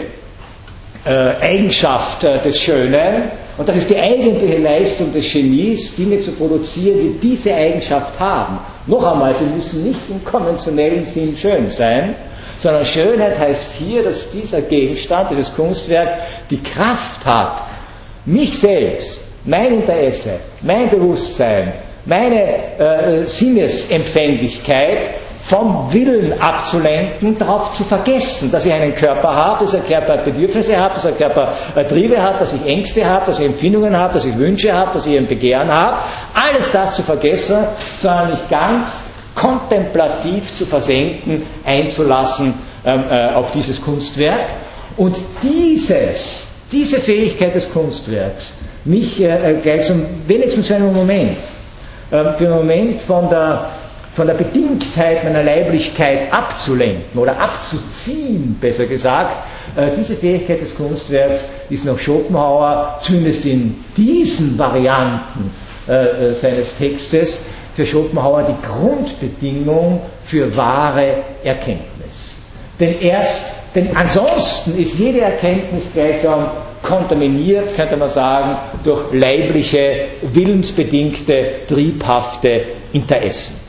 äh, 1.05 1.11
Eigenschaft 1.41 2.25
äh, 2.25 2.39
des 2.41 2.61
Schönen, 2.61 3.25
und 3.57 3.69
das 3.69 3.77
ist 3.77 3.91
die 3.91 3.99
eigentliche 3.99 4.59
Leistung 4.59 5.13
des 5.13 5.31
Genies, 5.33 5.95
Dinge 5.95 6.19
zu 6.21 6.33
produzieren, 6.33 6.99
die 7.01 7.29
diese 7.29 7.55
Eigenschaft 7.55 8.19
haben. 8.19 8.59
Noch 8.87 9.05
einmal, 9.05 9.35
sie 9.35 9.45
müssen 9.45 9.85
nicht 9.87 10.01
im 10.09 10.25
konventionellen 10.25 11.05
Sinn 11.05 11.37
schön 11.37 11.71
sein, 11.71 12.17
sondern 12.59 12.85
Schönheit 12.85 13.39
heißt 13.39 13.73
hier, 13.73 14.03
dass 14.03 14.31
dieser 14.31 14.61
Gegenstand, 14.63 15.31
dieses 15.31 15.55
Kunstwerk, 15.55 16.19
die 16.51 16.61
Kraft 16.63 17.25
hat, 17.25 17.63
mich 18.25 18.59
selbst 18.59 19.21
mein 19.45 19.75
Interesse, 19.75 20.41
mein 20.63 20.91
Bewusstsein, 20.91 21.75
meine 22.07 22.79
äh, 22.79 23.25
Sinnesempfänglichkeit 23.25 25.11
vom 25.47 25.93
Willen 25.93 26.41
abzulenken, 26.41 27.37
darauf 27.37 27.75
zu 27.75 27.85
vergessen, 27.85 28.51
dass 28.51 28.65
ich 28.65 28.73
einen 28.73 28.95
Körper 28.95 29.35
habe, 29.35 29.65
dass 29.65 29.73
der 29.73 29.81
Körper 29.81 30.17
Bedürfnisse 30.19 30.81
hat, 30.81 30.95
dass 30.95 31.03
der 31.03 31.13
Körper 31.13 31.53
Triebe 31.89 32.21
hat, 32.21 32.41
dass 32.41 32.55
ich 32.55 32.65
Ängste 32.67 33.05
habe, 33.05 33.27
dass 33.27 33.39
ich 33.39 33.47
Empfindungen 33.47 33.95
habe, 33.95 34.15
dass 34.15 34.25
ich 34.25 34.37
Wünsche 34.39 34.73
habe, 34.73 34.93
dass 34.95 35.05
ich 35.07 35.17
ein 35.17 35.27
Begehren 35.27 35.71
habe. 35.71 35.99
Alles 36.33 36.71
das 36.73 36.95
zu 36.95 37.03
vergessen, 37.03 37.59
sondern 37.99 38.31
mich 38.31 38.49
ganz 38.49 38.89
kontemplativ 39.35 40.53
zu 40.55 40.65
versenken, 40.65 41.43
einzulassen 41.65 42.55
ähm, 42.85 43.05
äh, 43.11 43.35
auf 43.35 43.51
dieses 43.53 43.81
Kunstwerk. 43.83 44.47
Und 44.97 45.17
dieses, 45.43 46.47
diese 46.71 47.01
Fähigkeit 47.01 47.55
des 47.55 47.71
Kunstwerks, 47.71 48.55
mich 48.85 49.21
äh, 49.21 49.53
äh, 49.53 49.61
gleich 49.61 49.87
zum, 49.87 50.05
wenigstens 50.27 50.69
für 50.69 50.77
einen 50.77 50.95
Moment, 50.95 51.37
äh, 52.11 52.33
für 52.39 52.47
einen 52.47 52.57
Moment 52.57 53.01
von 53.01 53.29
der, 53.29 53.67
von 54.15 54.27
der 54.29 54.35
Bedingtheit 54.35 55.25
meiner 55.25 55.43
Leiblichkeit 55.43 56.33
abzulenken 56.33 57.19
oder 57.19 57.39
abzuziehen, 57.39 58.57
besser 58.61 58.87
gesagt, 58.87 59.35
äh, 59.77 59.89
diese 59.97 60.15
Fähigkeit 60.15 60.61
des 60.61 60.75
Kunstwerks 60.77 61.47
ist 61.69 61.85
nach 61.85 61.99
Schopenhauer, 61.99 63.01
zumindest 63.03 63.45
in 63.45 63.83
diesen 63.97 64.57
Varianten 64.57 65.51
äh, 65.89 66.29
äh, 66.29 66.35
seines 66.35 66.77
Textes, 66.79 67.43
für 67.75 67.85
Schopenhauer 67.85 68.45
die 68.45 68.67
Grundbedingung 68.67 70.01
für 70.25 70.57
wahre 70.57 71.15
Erkenntnis. 71.43 72.35
Denn 72.79 73.01
erst, 73.01 73.47
denn 73.75 73.97
ansonsten 73.97 74.79
ist 74.79 74.97
jede 74.97 75.23
Erkenntnis 75.23 75.87
gleichsam 75.93 76.47
kontaminiert, 76.85 77.75
könnte 77.75 77.97
man 77.97 78.11
sagen, 78.11 78.57
durch 78.85 79.12
leibliche, 79.12 80.05
willensbedingte, 80.23 81.35
triebhafte 81.67 82.62
Interessen. 82.93 83.64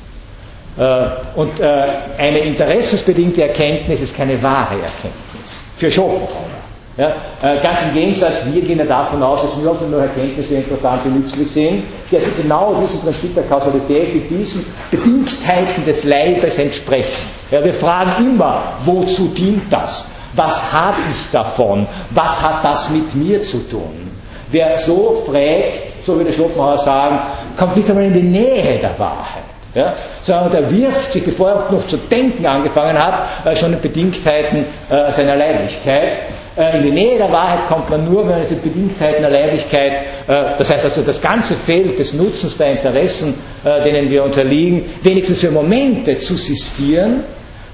Äh, 0.77 1.05
und 1.35 1.59
äh, 1.59 1.83
eine 2.17 2.39
interessensbedingte 2.39 3.43
Erkenntnis 3.43 4.01
ist 4.01 4.15
keine 4.15 4.41
wahre 4.41 4.75
Erkenntnis. 4.75 5.63
Für 5.77 5.89
Schopenhauer. 5.89 6.55
Ja, 6.97 7.09
äh, 7.41 7.59
ganz 7.61 7.81
im 7.81 7.93
Gegensatz, 7.93 8.43
wir 8.53 8.61
gehen 8.61 8.79
ja 8.79 8.85
davon 8.85 9.21
aus, 9.21 9.41
dass 9.41 9.55
überhaupt 9.57 9.89
nur 9.89 10.01
Erkenntnisse 10.01 10.55
interessant 10.55 11.05
und 11.05 11.19
nützlich 11.23 11.51
sind, 11.51 11.83
die 12.09 12.15
also 12.15 12.29
genau 12.41 12.73
diesem 12.81 13.01
Prinzip 13.01 13.35
der 13.35 13.43
Kausalität, 13.43 14.15
mit 14.15 14.29
diesen 14.29 14.65
Bedingtheiten 14.91 15.83
des 15.83 16.05
Leibes 16.05 16.57
entsprechen. 16.57 17.23
Ja, 17.51 17.61
wir 17.63 17.73
fragen 17.73 18.31
immer, 18.31 18.61
wozu 18.85 19.27
dient 19.27 19.71
das? 19.71 20.07
Was 20.35 20.71
habe 20.71 20.97
ich 21.11 21.31
davon? 21.31 21.85
Was 22.11 22.41
hat 22.41 22.63
das 22.63 22.89
mit 22.89 23.13
mir 23.15 23.41
zu 23.41 23.59
tun? 23.69 24.09
Wer 24.51 24.77
so 24.77 25.21
fragt, 25.25 26.03
so 26.05 26.15
würde 26.15 26.31
Schopenhauer 26.31 26.77
sagen, 26.77 27.19
kommt 27.57 27.75
nicht 27.75 27.89
einmal 27.89 28.05
in 28.05 28.13
die 28.13 28.21
Nähe 28.23 28.77
der 28.79 28.97
Wahrheit. 28.97 29.54
Ja? 29.75 29.93
Sondern 30.21 30.51
der 30.51 30.71
wirft 30.71 31.11
sich, 31.11 31.23
bevor 31.23 31.51
er 31.51 31.71
noch 31.71 31.85
zu 31.85 31.97
denken 31.97 32.45
angefangen 32.45 32.97
hat, 32.97 33.27
äh, 33.45 33.55
schon 33.55 33.73
in 33.73 33.81
Bedingtheiten 33.81 34.65
äh, 34.89 35.11
seiner 35.11 35.35
Leiblichkeit. 35.35 36.13
Äh, 36.55 36.77
in 36.77 36.83
die 36.83 36.91
Nähe 36.91 37.17
der 37.17 37.31
Wahrheit 37.31 37.59
kommt 37.67 37.89
man 37.89 38.09
nur, 38.09 38.23
wenn 38.23 38.31
man 38.31 38.41
diese 38.41 38.55
Bedingtheiten 38.55 39.21
der 39.21 39.31
Leiblichkeit, 39.31 39.93
das 40.25 40.71
heißt 40.71 40.85
also 40.85 41.01
das 41.03 41.21
ganze 41.21 41.53
Feld 41.53 41.99
des 41.99 42.13
Nutzens 42.13 42.53
bei 42.53 42.71
Interessen, 42.71 43.35
denen 43.63 44.09
wir 44.09 44.23
unterliegen, 44.23 44.85
wenigstens 45.03 45.41
für 45.41 45.51
Momente 45.51 46.17
zu 46.17 46.35
sistieren 46.35 47.23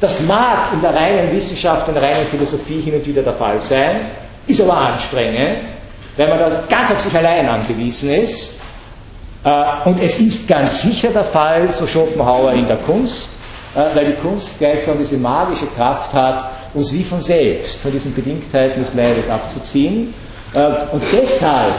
das 0.02 0.20
mag 0.22 0.74
in 0.74 0.82
der 0.82 0.95
reinen 0.95 1.32
Wissenschaft, 1.32 1.88
in 1.88 1.93
der 1.93 2.04
reinen 2.04 2.26
Philosophie 2.26 2.82
hin 2.82 2.95
und 2.95 3.06
wieder 3.06 3.22
der 3.22 3.34
Fall 3.34 3.62
sein, 3.62 4.02
ist 4.47 4.60
aber 4.60 4.76
anstrengend, 4.76 5.60
weil 6.18 6.28
man 6.28 6.39
das 6.39 6.68
ganz 6.68 6.91
auf 6.91 6.99
sich 6.99 7.14
allein 7.16 7.47
angewiesen 7.47 8.12
ist. 8.12 8.60
Äh, 9.43 9.89
und 9.89 9.99
es 9.99 10.19
ist 10.19 10.47
ganz 10.47 10.81
sicher 10.83 11.09
der 11.09 11.23
Fall, 11.23 11.69
so 11.77 11.87
Schopenhauer 11.87 12.53
in 12.53 12.67
der 12.67 12.77
Kunst, 12.77 13.31
äh, 13.75 13.95
weil 13.95 14.05
die 14.05 14.21
Kunst 14.21 14.59
gleichsam 14.59 14.97
diese 14.99 15.17
magische 15.17 15.65
Kraft 15.75 16.13
hat, 16.13 16.49
uns 16.73 16.93
wie 16.93 17.03
von 17.03 17.21
selbst 17.21 17.81
von 17.81 17.91
diesen 17.91 18.13
Bedingtheiten 18.13 18.81
des 18.83 18.93
Leibes 18.93 19.29
abzuziehen. 19.29 20.13
Äh, 20.53 20.67
und 20.91 21.03
deshalb 21.11 21.73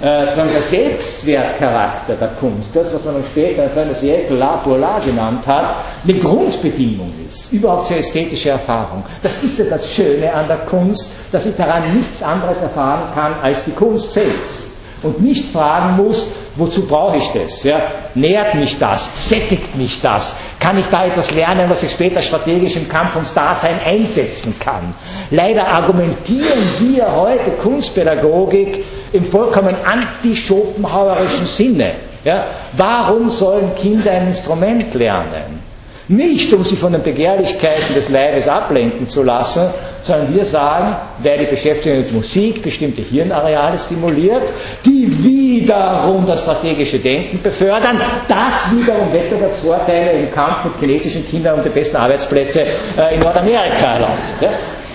sozusagen 0.00 0.52
der 0.52 0.62
Selbstwertcharakter 0.62 2.14
der 2.14 2.28
Kunst, 2.38 2.68
das, 2.72 2.94
was 2.94 3.04
man 3.04 3.14
dann 3.14 3.24
später 3.24 3.64
in 3.64 3.88
das 3.88 4.00
Siècle 4.00 4.36
la 4.36 4.58
pour 4.58 4.78
genannt 5.04 5.44
hat, 5.44 5.74
eine 6.04 6.18
Grundbedingung 6.20 7.12
ist, 7.26 7.52
überhaupt 7.52 7.88
für 7.88 7.96
ästhetische 7.96 8.50
Erfahrung. 8.50 9.02
Das 9.22 9.32
ist 9.42 9.58
ja 9.58 9.64
das 9.64 9.90
Schöne 9.90 10.32
an 10.32 10.46
der 10.46 10.58
Kunst, 10.58 11.10
dass 11.32 11.46
ich 11.46 11.56
daran 11.56 11.96
nichts 11.96 12.22
anderes 12.22 12.60
erfahren 12.60 13.12
kann 13.12 13.40
als 13.42 13.64
die 13.64 13.72
Kunst 13.72 14.12
selbst 14.12 14.68
und 15.02 15.20
nicht 15.20 15.46
fragen 15.46 15.96
muss, 15.96 16.28
wozu 16.58 16.86
brauche 16.86 17.16
ich 17.16 17.28
das? 17.30 17.62
Ja? 17.64 17.80
Nährt 18.14 18.54
mich 18.54 18.78
das? 18.78 19.28
Sättigt 19.28 19.76
mich 19.76 20.00
das? 20.00 20.34
Kann 20.60 20.78
ich 20.78 20.86
da 20.86 21.06
etwas 21.06 21.30
lernen, 21.30 21.70
was 21.70 21.82
ich 21.82 21.90
später 21.90 22.20
strategisch 22.20 22.76
im 22.76 22.88
Kampf 22.88 23.14
ums 23.14 23.32
Dasein 23.32 23.78
einsetzen 23.84 24.54
kann? 24.58 24.94
Leider 25.30 25.66
argumentieren 25.68 26.58
wir 26.80 27.14
heute 27.14 27.52
Kunstpädagogik 27.52 28.84
im 29.12 29.24
vollkommen 29.24 29.76
anti-schopenhauerischen 29.84 31.46
Sinne. 31.46 31.92
Ja? 32.24 32.46
Warum 32.76 33.30
sollen 33.30 33.74
Kinder 33.76 34.10
ein 34.10 34.28
Instrument 34.28 34.92
lernen? 34.94 35.67
Nicht, 36.08 36.52
um 36.54 36.64
sie 36.64 36.76
von 36.76 36.92
den 36.92 37.02
Begehrlichkeiten 37.02 37.94
des 37.94 38.08
Leibes 38.08 38.48
ablenken 38.48 39.08
zu 39.08 39.22
lassen, 39.22 39.66
sondern 40.00 40.34
wir 40.34 40.44
sagen, 40.46 40.96
wer 41.18 41.36
die 41.36 41.44
Beschäftigung 41.44 41.98
mit 41.98 42.12
Musik 42.12 42.62
bestimmte 42.62 43.02
Hirnareale 43.02 43.78
stimuliert, 43.78 44.50
die 44.86 45.06
wiederum 45.22 46.26
das 46.26 46.40
strategische 46.40 46.98
Denken 46.98 47.42
befördern, 47.42 48.00
das 48.26 48.72
wiederum 48.74 49.12
Wettbewerbsvorteile 49.12 50.12
im 50.12 50.32
Kampf 50.32 50.64
mit 50.64 50.72
chinesischen 50.80 51.26
Kindern 51.28 51.58
um 51.58 51.62
die 51.62 51.68
besten 51.68 51.96
Arbeitsplätze 51.96 52.64
äh, 52.96 53.14
in 53.14 53.20
Nordamerika 53.20 53.92
erlaubt. 53.94 54.18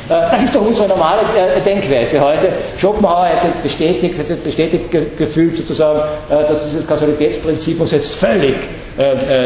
Äh, 0.10 0.30
das 0.32 0.44
ist 0.44 0.56
doch 0.56 0.62
unsere 0.66 0.88
normale 0.88 1.22
äh, 1.22 1.62
Denkweise 1.62 2.20
heute. 2.20 2.50
Schopenhauer 2.78 3.30
hat 3.30 3.64
bestätigt, 3.64 4.16
hat 4.20 4.44
bestätigt 4.44 4.86
gefühlt 5.18 5.58
sozusagen, 5.58 6.00
äh, 6.30 6.46
dass 6.46 6.66
dieses 6.66 6.86
Kausalitätsprinzip 6.88 7.80
uns 7.80 7.92
jetzt 7.92 8.16
völlig 8.16 8.56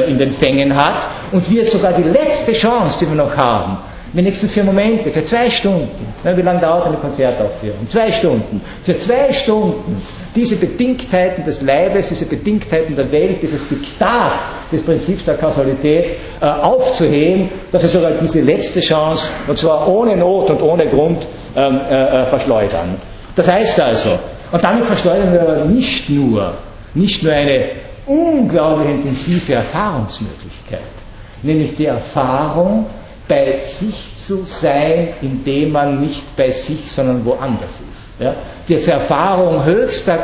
in 0.10 0.18
den 0.18 0.32
Fängen 0.34 0.76
hat 0.76 1.08
und 1.32 1.50
wir 1.50 1.66
sogar 1.66 1.94
die 1.94 2.04
letzte 2.04 2.52
Chance, 2.52 3.00
die 3.00 3.08
wir 3.08 3.16
noch 3.16 3.38
haben, 3.38 3.78
Wenigstens 4.14 4.52
für 4.52 4.64
Momente, 4.64 5.12
für 5.12 5.24
zwei 5.26 5.50
Stunden. 5.50 6.14
Wie 6.24 6.42
lange 6.42 6.60
dauert 6.60 6.88
eine 6.88 6.98
Konzertaufführung? 6.98 7.88
Zwei 7.90 8.12
Stunden. 8.12 8.62
Für 8.84 8.98
zwei 8.98 9.32
Stunden 9.34 10.02
diese 10.38 10.56
Bedingtheiten 10.56 11.44
des 11.44 11.62
Leibes, 11.62 12.10
diese 12.10 12.26
Bedingtheiten 12.26 12.96
der 12.96 13.12
Welt, 13.12 13.42
dieses 13.42 13.68
Diktat 13.68 14.32
des 14.72 14.84
Prinzips 14.84 15.26
der 15.26 15.36
Kausalität 15.36 16.16
äh, 16.40 16.46
aufzuheben, 16.46 17.50
dass 17.72 17.82
wir 17.82 17.90
sogar 17.90 18.12
diese 18.12 18.42
letzte 18.42 18.80
Chance, 18.80 19.30
und 19.48 19.58
zwar 19.58 19.88
ohne 19.88 20.16
Not 20.16 20.50
und 20.52 20.62
ohne 20.62 20.86
Grund, 20.86 21.28
ähm, 21.56 21.80
äh, 21.90 22.22
äh, 22.22 22.26
verschleudern. 22.26 22.96
Das 23.36 23.48
heißt 23.48 23.80
also, 23.82 24.18
und 24.52 24.64
damit 24.64 24.86
verschleudern 24.86 25.34
wir 25.34 25.42
aber 25.42 25.66
nicht 25.66 26.08
nur, 26.10 26.54
nicht 26.94 27.24
nur 27.24 27.34
eine 27.34 27.70
unglaublich 28.06 28.90
intensive 28.90 29.56
Erfahrungsmöglichkeit, 29.56 30.80
nämlich 31.42 31.76
die 31.76 31.86
Erfahrung, 31.86 32.86
bei 33.28 33.60
sich 33.64 34.14
zu 34.26 34.44
sein, 34.46 35.10
indem 35.22 35.72
man 35.72 36.00
nicht 36.00 36.36
bei 36.36 36.52
sich, 36.52 36.92
sondern 36.92 37.26
woanders 37.26 37.72
ist. 37.72 38.22
Ja? 38.22 38.34
Diese 38.68 38.92
Erfahrung 38.92 39.64
höchster 39.66 40.18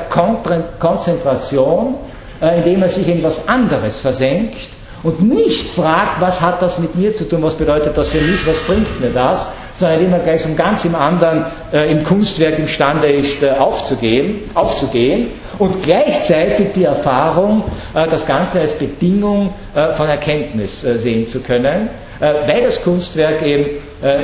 Konzentration, 0.80 1.96
äh, 2.42 2.58
indem 2.58 2.82
man 2.82 2.90
sich 2.90 3.08
in 3.08 3.20
etwas 3.20 3.48
anderes 3.48 4.00
versenkt 4.00 4.70
und 5.04 5.22
nicht 5.22 5.70
fragt, 5.70 6.22
was 6.22 6.42
hat 6.42 6.62
das 6.62 6.80
mit 6.80 6.96
mir 6.96 7.16
zu 7.16 7.28
tun, 7.28 7.44
was 7.44 7.56
bedeutet 7.56 7.98
das 7.98 8.10
für 8.10 8.22
mich, 8.22 8.46
was 8.48 8.60
bringt 8.62 9.00
mir 9.02 9.12
das, 9.12 9.50
sondern 9.74 10.00
indem 10.00 10.12
man 10.12 10.24
gleich 10.24 10.42
so 10.42 10.50
ganz 10.56 10.86
im 10.86 10.96
anderen, 10.96 11.46
äh, 11.72 11.92
im 11.92 12.04
Kunstwerk 12.04 12.58
imstande 12.60 13.12
ist, 13.12 13.44
äh, 13.44 13.52
aufzugehen, 13.52 14.50
aufzugehen 14.54 15.28
und 15.60 15.84
gleichzeitig 15.84 16.72
die 16.74 16.86
Erfahrung, 16.86 17.64
äh, 17.94 18.08
das 18.08 18.26
Ganze 18.26 18.60
als 18.60 18.74
Bedingung 18.74 19.54
äh, 19.76 19.94
von 19.94 20.08
Erkenntnis 20.08 20.84
äh, 20.84 20.98
sehen 20.98 21.28
zu 21.28 21.40
können, 21.42 21.90
weil 22.20 22.62
das 22.64 22.82
Kunstwerk 22.82 23.42
eben 23.42 23.66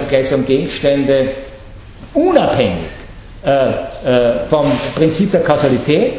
gleichsam 0.07 0.45
Gegenstände 0.45 1.31
unabhängig 2.13 2.85
vom 4.49 4.71
Prinzip 4.95 5.31
der 5.31 5.41
Kausalität, 5.41 6.13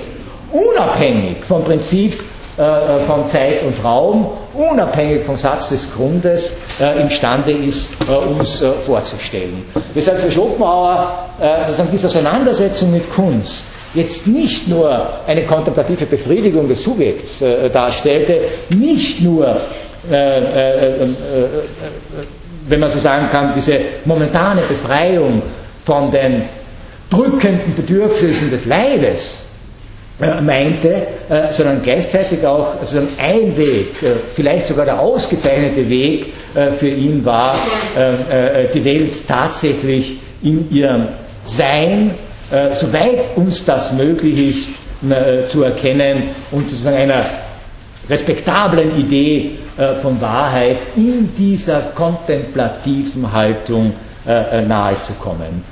unabhängig 0.52 1.42
vom 1.42 1.64
Prinzip 1.64 2.22
von 3.06 3.26
Zeit 3.28 3.62
und 3.62 3.82
Raum, 3.82 4.26
unabhängig 4.52 5.24
vom 5.24 5.38
Satz 5.38 5.70
des 5.70 5.88
Grundes, 5.94 6.54
imstande 7.00 7.52
ist, 7.52 7.88
uns 8.06 8.62
vorzustellen. 8.84 9.62
Deshalb 9.94 10.18
für 10.18 10.30
Schopenhauer 10.30 11.24
sozusagen 11.64 11.88
diese 11.92 12.08
Auseinandersetzung 12.08 12.92
mit 12.92 13.10
Kunst 13.14 13.64
jetzt 13.94 14.26
nicht 14.26 14.68
nur 14.68 15.08
eine 15.26 15.42
kontemplative 15.42 16.06
Befriedigung 16.06 16.68
des 16.68 16.82
Subjekts 16.84 17.44
darstellte, 17.72 18.40
nicht 18.70 19.20
nur 19.20 19.60
wenn 22.68 22.80
man 22.80 22.88
so 22.90 22.98
sagen 22.98 23.28
kann, 23.30 23.52
diese 23.54 23.78
momentane 24.04 24.62
Befreiung 24.62 25.42
von 25.84 26.10
den 26.10 26.42
drückenden 27.10 27.74
Bedürfnissen 27.74 28.50
des 28.50 28.64
Leibes, 28.64 29.46
äh, 30.20 30.40
meinte, 30.40 31.06
äh, 31.30 31.50
sondern 31.50 31.80
gleichzeitig 31.82 32.46
auch 32.46 32.78
also 32.78 32.98
ein 33.18 33.56
Weg, 33.56 34.02
äh, 34.02 34.16
vielleicht 34.34 34.66
sogar 34.66 34.84
der 34.84 35.00
ausgezeichnete 35.00 35.88
Weg 35.88 36.26
für 36.78 36.88
ihn 36.88 37.24
war, 37.24 37.54
die 38.74 38.84
Welt 38.84 39.12
tatsächlich 39.28 40.18
in 40.42 40.68
ihrem 40.72 41.06
Sein, 41.44 42.10
soweit 42.74 43.36
uns 43.36 43.64
das 43.64 43.92
möglich 43.92 44.38
ist, 44.48 45.50
zu 45.50 45.62
erkennen 45.62 46.24
und 46.50 46.68
sozusagen 46.68 46.96
einer 46.96 47.24
respektablen 48.08 48.98
Idee 48.98 49.58
von 50.02 50.20
Wahrheit 50.20 50.78
in 50.96 51.34
dieser 51.36 51.80
kontemplativen 51.94 53.32
Haltung 53.32 53.94
nahezukommen. 54.24 55.62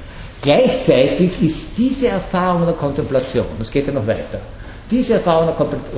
Gleichzeitig 0.41 1.33
ist 1.43 1.77
diese 1.77 2.09
Erfahrung 2.09 2.65
der 2.65 2.75
Kontemplation, 2.75 3.47
das 3.59 3.71
geht 3.71 3.87
ja 3.89 3.93
noch 3.93 4.07
weiter, 4.07 4.39
diese 4.91 5.15
Erfahrung 5.15 5.49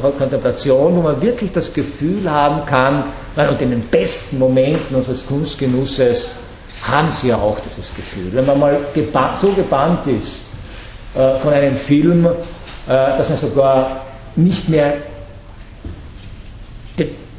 der 0.03 0.11
Kontemplation, 0.13 0.97
wo 0.97 1.03
man 1.03 1.21
wirklich 1.23 1.53
das 1.53 1.73
Gefühl 1.73 2.29
haben 2.29 2.65
kann, 2.67 3.05
und 3.37 3.63
in 3.63 3.71
den 3.71 3.83
besten 3.83 4.39
Momenten 4.39 4.97
unseres 4.97 5.25
Kunstgenusses 5.27 6.33
haben 6.83 7.13
Sie 7.13 7.29
ja 7.29 7.37
auch 7.37 7.59
dieses 7.61 7.95
Gefühl. 7.95 8.31
Wenn 8.33 8.47
man 8.47 8.59
mal 8.59 8.79
so 9.41 9.53
gebannt 9.53 10.07
ist 10.09 10.50
äh, 11.15 11.39
von 11.39 11.53
einem 11.53 11.77
Film, 11.77 12.27
äh, 12.27 12.31
dass 12.89 13.29
man 13.29 13.39
sogar 13.39 14.03
nicht 14.37 14.69
mehr 14.69 14.95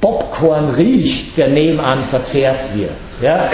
Popcorn 0.01 0.71
riecht, 0.71 1.37
der 1.37 1.49
nebenan 1.49 2.03
verzehrt 2.09 2.75
wird. 2.75 2.89
Ja? 3.21 3.49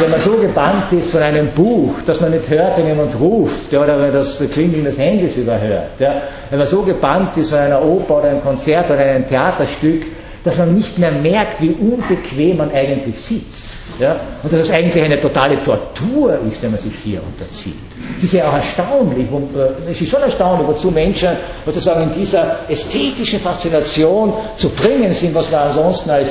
Wenn 0.00 0.10
man 0.12 0.20
so 0.20 0.36
gebannt 0.36 0.92
ist 0.92 1.10
von 1.10 1.20
einem 1.20 1.48
Buch, 1.48 1.94
dass 2.06 2.20
man 2.20 2.30
nicht 2.30 2.48
hört, 2.48 2.78
wenn 2.78 2.86
jemand 2.86 3.18
ruft, 3.18 3.72
ja, 3.72 3.82
oder 3.82 4.00
wenn 4.00 4.12
das 4.12 4.40
Klingeln 4.52 4.84
des 4.84 4.96
Handys 4.96 5.36
überhört. 5.36 5.98
Ja? 5.98 6.22
Wenn 6.50 6.60
man 6.60 6.68
so 6.68 6.82
gebannt 6.82 7.36
ist 7.36 7.50
von 7.50 7.58
einer 7.58 7.84
Oper 7.84 8.18
oder 8.18 8.28
einem 8.28 8.42
Konzert 8.42 8.90
oder 8.90 9.00
einem 9.00 9.26
Theaterstück, 9.26 10.04
dass 10.44 10.56
man 10.56 10.72
nicht 10.72 10.98
mehr 10.98 11.10
merkt, 11.12 11.60
wie 11.60 11.70
unbequem 11.70 12.58
man 12.58 12.70
eigentlich 12.70 13.20
sitzt. 13.20 13.81
Ja? 13.98 14.18
Und 14.42 14.52
dass 14.52 14.60
es 14.68 14.70
eigentlich 14.70 15.02
eine 15.02 15.20
totale 15.20 15.62
Tortur 15.62 16.38
ist, 16.46 16.62
wenn 16.62 16.70
man 16.72 16.80
sich 16.80 16.92
hier 17.02 17.20
unterzieht. 17.22 17.74
Es 18.16 18.24
ist 18.24 18.32
ja 18.32 18.48
auch 18.48 18.54
erstaunlich, 18.54 19.26
wo, 19.30 19.38
äh, 19.58 19.90
es 19.90 20.00
ist 20.00 20.10
schon 20.10 20.22
erstaunlich, 20.22 20.66
wozu 20.66 20.90
Menschen 20.90 21.30
sozusagen 21.64 22.02
in 22.02 22.12
dieser 22.12 22.56
ästhetischen 22.68 23.40
Faszination 23.40 24.32
zu 24.56 24.68
bringen 24.70 25.12
sind, 25.12 25.34
was 25.34 25.50
man 25.50 25.62
ansonsten 25.62 26.10
als 26.10 26.30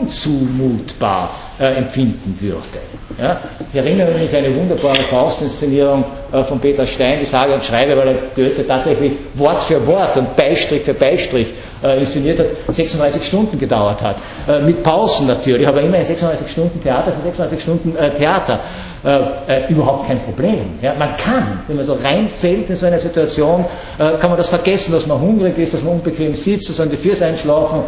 unzumutbar 0.00 1.30
äh, 1.58 1.64
empfinden 1.76 2.36
würde. 2.40 2.78
Ja? 3.20 3.40
Ich 3.72 3.78
erinnere 3.78 4.12
mich 4.12 4.30
an 4.30 4.44
eine 4.44 4.54
wunderbare 4.54 4.96
Faustinszenierung 4.96 6.04
äh, 6.32 6.42
von 6.44 6.60
Peter 6.60 6.86
Stein, 6.86 7.18
die 7.20 7.24
sage 7.26 7.54
und 7.54 7.64
schreibe, 7.64 7.96
weil 7.96 8.08
er 8.08 8.14
Goethe 8.34 8.66
tatsächlich 8.66 9.12
Wort 9.34 9.62
für 9.64 9.84
Wort 9.86 10.16
und 10.16 10.36
Beistrich 10.36 10.82
für 10.82 10.94
Beistrich 10.94 11.48
äh, 11.82 11.98
inszeniert 12.00 12.38
hat, 12.38 12.46
36 12.68 13.24
Stunden 13.24 13.58
gedauert 13.58 14.02
hat. 14.02 14.16
Äh, 14.46 14.60
mit 14.60 14.82
Pausen 14.82 15.26
natürlich, 15.26 15.66
aber 15.66 15.80
immerhin 15.82 16.06
36 16.06 16.48
Stunden 16.50 16.80
Theater 16.82 17.12
sind 17.12 17.22
36 17.24 17.60
Stunden 17.60 17.96
äh, 17.96 18.12
Theater. 18.14 18.60
Äh, 19.04 19.18
äh, 19.46 19.72
überhaupt 19.72 20.08
kein 20.08 20.18
Problem. 20.20 20.76
Ja, 20.82 20.92
man 20.98 21.16
kann, 21.16 21.60
wenn 21.68 21.76
man 21.76 21.86
so 21.86 21.92
reinfällt 21.94 22.68
in 22.68 22.74
so 22.74 22.86
eine 22.86 22.98
Situation, 22.98 23.64
äh, 23.96 24.16
kann 24.18 24.30
man 24.30 24.36
das 24.36 24.48
vergessen, 24.48 24.90
dass 24.90 25.06
man 25.06 25.20
hungrig 25.20 25.56
ist, 25.56 25.72
dass 25.74 25.84
man 25.84 25.94
unbequem 25.94 26.34
sitzt, 26.34 26.68
dass 26.68 26.78
man 26.78 26.90
die 26.90 26.96
Füße 26.96 27.24
einschlafen. 27.24 27.82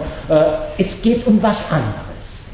es 0.79 1.03
geht 1.03 1.27
um 1.27 1.43
was 1.43 1.65
anderes. 1.71 1.95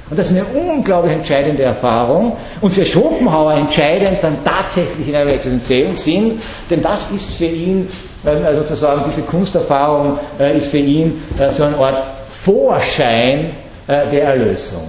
Und 0.09 0.19
das 0.19 0.31
ist 0.31 0.37
eine 0.39 0.47
unglaublich 0.59 1.13
entscheidende 1.13 1.65
Erfahrung 1.65 2.37
und 2.63 2.73
für 2.73 2.85
Schopenhauer 2.87 3.55
entscheidend 3.55 4.19
dann 4.23 4.39
tatsächlich 4.45 5.09
in 5.09 5.17
einem 5.17 5.31
existenziellen 5.31 5.97
Sinn, 5.97 6.41
denn 6.71 6.81
das 6.81 7.11
ist 7.11 7.35
für 7.35 7.45
ihn, 7.47 7.89
also 8.25 8.61
sozusagen 8.63 9.03
diese 9.09 9.23
Kunsterfahrung 9.23 10.19
ist 10.55 10.69
für 10.71 10.79
ihn 10.79 11.21
so 11.51 11.65
eine 11.65 11.77
Art 11.77 12.05
Vorschein 12.45 13.51
der 13.89 14.23
Erlösung. 14.23 14.87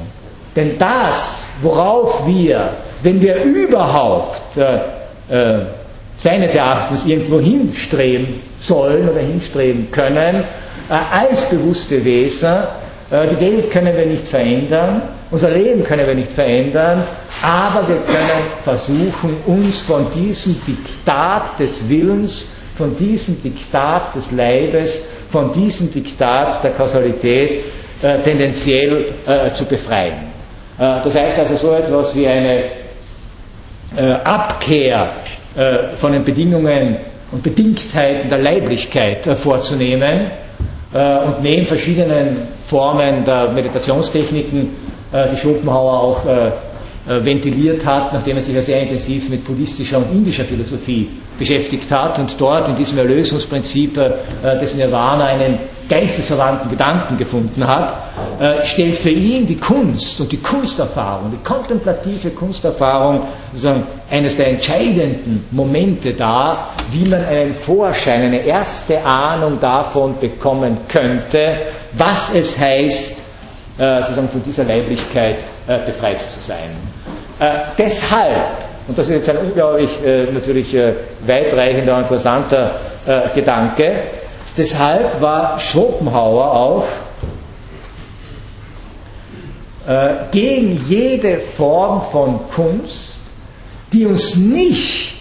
Denn 0.55 0.77
das, 0.77 1.46
worauf 1.61 2.25
wir, 2.27 2.69
wenn 3.03 3.21
wir 3.21 3.43
überhaupt 3.43 4.57
äh, 4.57 5.59
seines 6.17 6.55
Erachtens 6.55 7.05
irgendwo 7.05 7.39
hinstreben 7.39 8.41
sollen 8.61 9.07
oder 9.09 9.19
hinstreben 9.21 9.89
können, 9.91 10.43
äh, 10.89 10.93
als 11.11 11.41
bewusste 11.49 12.03
Wesen, 12.03 12.55
äh, 13.11 13.27
die 13.27 13.39
Welt 13.39 13.71
können 13.71 13.95
wir 13.95 14.05
nicht 14.05 14.27
verändern, 14.27 15.01
unser 15.29 15.49
Leben 15.51 15.83
können 15.83 16.07
wir 16.07 16.15
nicht 16.15 16.31
verändern, 16.31 17.03
aber 17.41 17.87
wir 17.87 17.97
können 17.97 18.41
versuchen, 18.63 19.35
uns 19.45 19.81
von 19.81 20.09
diesem 20.11 20.55
Diktat 20.65 21.59
des 21.59 21.87
Willens, 21.89 22.53
von 22.77 22.95
diesem 22.95 23.41
Diktat 23.41 24.15
des 24.15 24.31
Leibes, 24.31 25.09
von 25.29 25.51
diesem 25.51 25.91
Diktat 25.91 26.63
der 26.63 26.71
Kausalität 26.71 27.63
äh, 28.01 28.19
tendenziell 28.23 29.05
äh, 29.25 29.51
zu 29.51 29.65
befreien. 29.65 30.36
Äh, 30.79 31.01
das 31.03 31.15
heißt 31.15 31.39
also 31.39 31.55
so 31.55 31.73
etwas 31.73 32.15
wie 32.15 32.27
eine 32.27 32.63
äh, 33.95 34.11
Abkehr 34.23 35.09
äh, 35.55 35.95
von 35.99 36.11
den 36.11 36.23
Bedingungen 36.23 36.97
und 37.31 37.43
Bedingtheiten 37.43 38.29
der 38.29 38.39
Leiblichkeit 38.39 39.25
vorzunehmen 39.37 40.31
und 40.93 41.43
neben 41.43 41.65
verschiedenen 41.65 42.37
Formen 42.65 43.25
der 43.25 43.49
Meditationstechniken, 43.49 44.69
die 45.11 45.35
Schopenhauer 45.35 45.99
auch 46.01 46.21
ventiliert 47.05 47.85
hat, 47.85 48.13
nachdem 48.13 48.37
er 48.37 48.43
sich 48.43 48.55
ja 48.55 48.61
sehr 48.61 48.79
intensiv 48.79 49.29
mit 49.29 49.43
buddhistischer 49.43 49.97
und 49.97 50.09
indischer 50.13 50.45
Philosophie 50.45 51.09
beschäftigt 51.37 51.91
hat 51.91 52.17
und 52.17 52.39
dort 52.39 52.69
in 52.69 52.77
diesem 52.77 52.97
Erlösungsprinzip 52.99 53.99
des 54.61 54.75
Nirvana 54.75 55.25
einen 55.25 55.59
geistesverwandten 55.87 56.69
Gedanken 56.69 57.17
gefunden 57.17 57.65
hat, 57.65 57.93
äh, 58.39 58.65
stellt 58.65 58.97
für 58.97 59.09
ihn 59.09 59.45
die 59.47 59.57
Kunst 59.57 60.19
und 60.21 60.31
die 60.31 60.37
Kunsterfahrung, 60.41 61.31
die 61.31 61.43
kontemplative 61.43 62.29
Kunsterfahrung, 62.31 63.21
sozusagen 63.51 63.83
eines 64.09 64.37
der 64.37 64.47
entscheidenden 64.49 65.45
Momente 65.51 66.13
dar, 66.13 66.69
wie 66.91 67.05
man 67.07 67.23
einen 67.25 67.53
Vorschein, 67.53 68.23
eine 68.23 68.39
erste 68.43 69.03
Ahnung 69.05 69.59
davon 69.59 70.19
bekommen 70.19 70.77
könnte, 70.87 71.57
was 71.93 72.33
es 72.33 72.57
heißt, 72.57 73.17
äh, 73.77 74.01
sozusagen 74.01 74.29
von 74.29 74.43
dieser 74.43 74.63
Leiblichkeit 74.63 75.37
äh, 75.67 75.79
befreit 75.85 76.19
zu 76.19 76.39
sein. 76.39 76.69
deshalb, 77.77 78.41
und 78.87 78.97
das 78.97 79.05
ist 79.07 79.13
jetzt 79.13 79.29
ein 79.29 79.37
unglaublich 79.37 79.91
natürlich 80.33 80.75
weitreichender 81.27 81.93
und 81.97 82.01
interessanter 82.01 82.71
Gedanke, 83.35 84.05
deshalb 84.57 85.21
war 85.21 85.59
Schopenhauer 85.59 86.53
auch 86.53 86.85
gegen 90.31 90.81
jede 90.89 91.37
Form 91.55 92.01
von 92.11 92.41
Kunst, 92.53 93.19
die 93.93 94.05
uns 94.05 94.35
nicht 94.35 95.17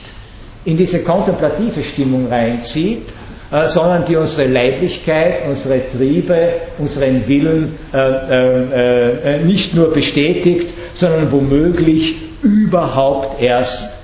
in 0.65 0.77
diese 0.77 1.03
kontemplative 1.03 1.83
Stimmung 1.83 2.29
reinzieht, 2.29 3.09
äh, 3.51 3.67
sondern 3.69 4.05
die 4.05 4.17
unsere 4.17 4.49
Leiblichkeit, 4.49 5.47
unsere 5.49 5.81
Triebe, 5.89 6.49
unseren 6.79 7.27
Willen 7.29 7.79
äh, 7.95 7.99
äh, 7.99 9.37
äh 9.37 9.45
nicht 9.45 9.75
nur 9.75 9.93
bestätigt, 9.93 10.75
sondern 10.95 11.31
womöglich 11.31 12.17
überhaupt 12.43 13.41
erst 13.41 13.95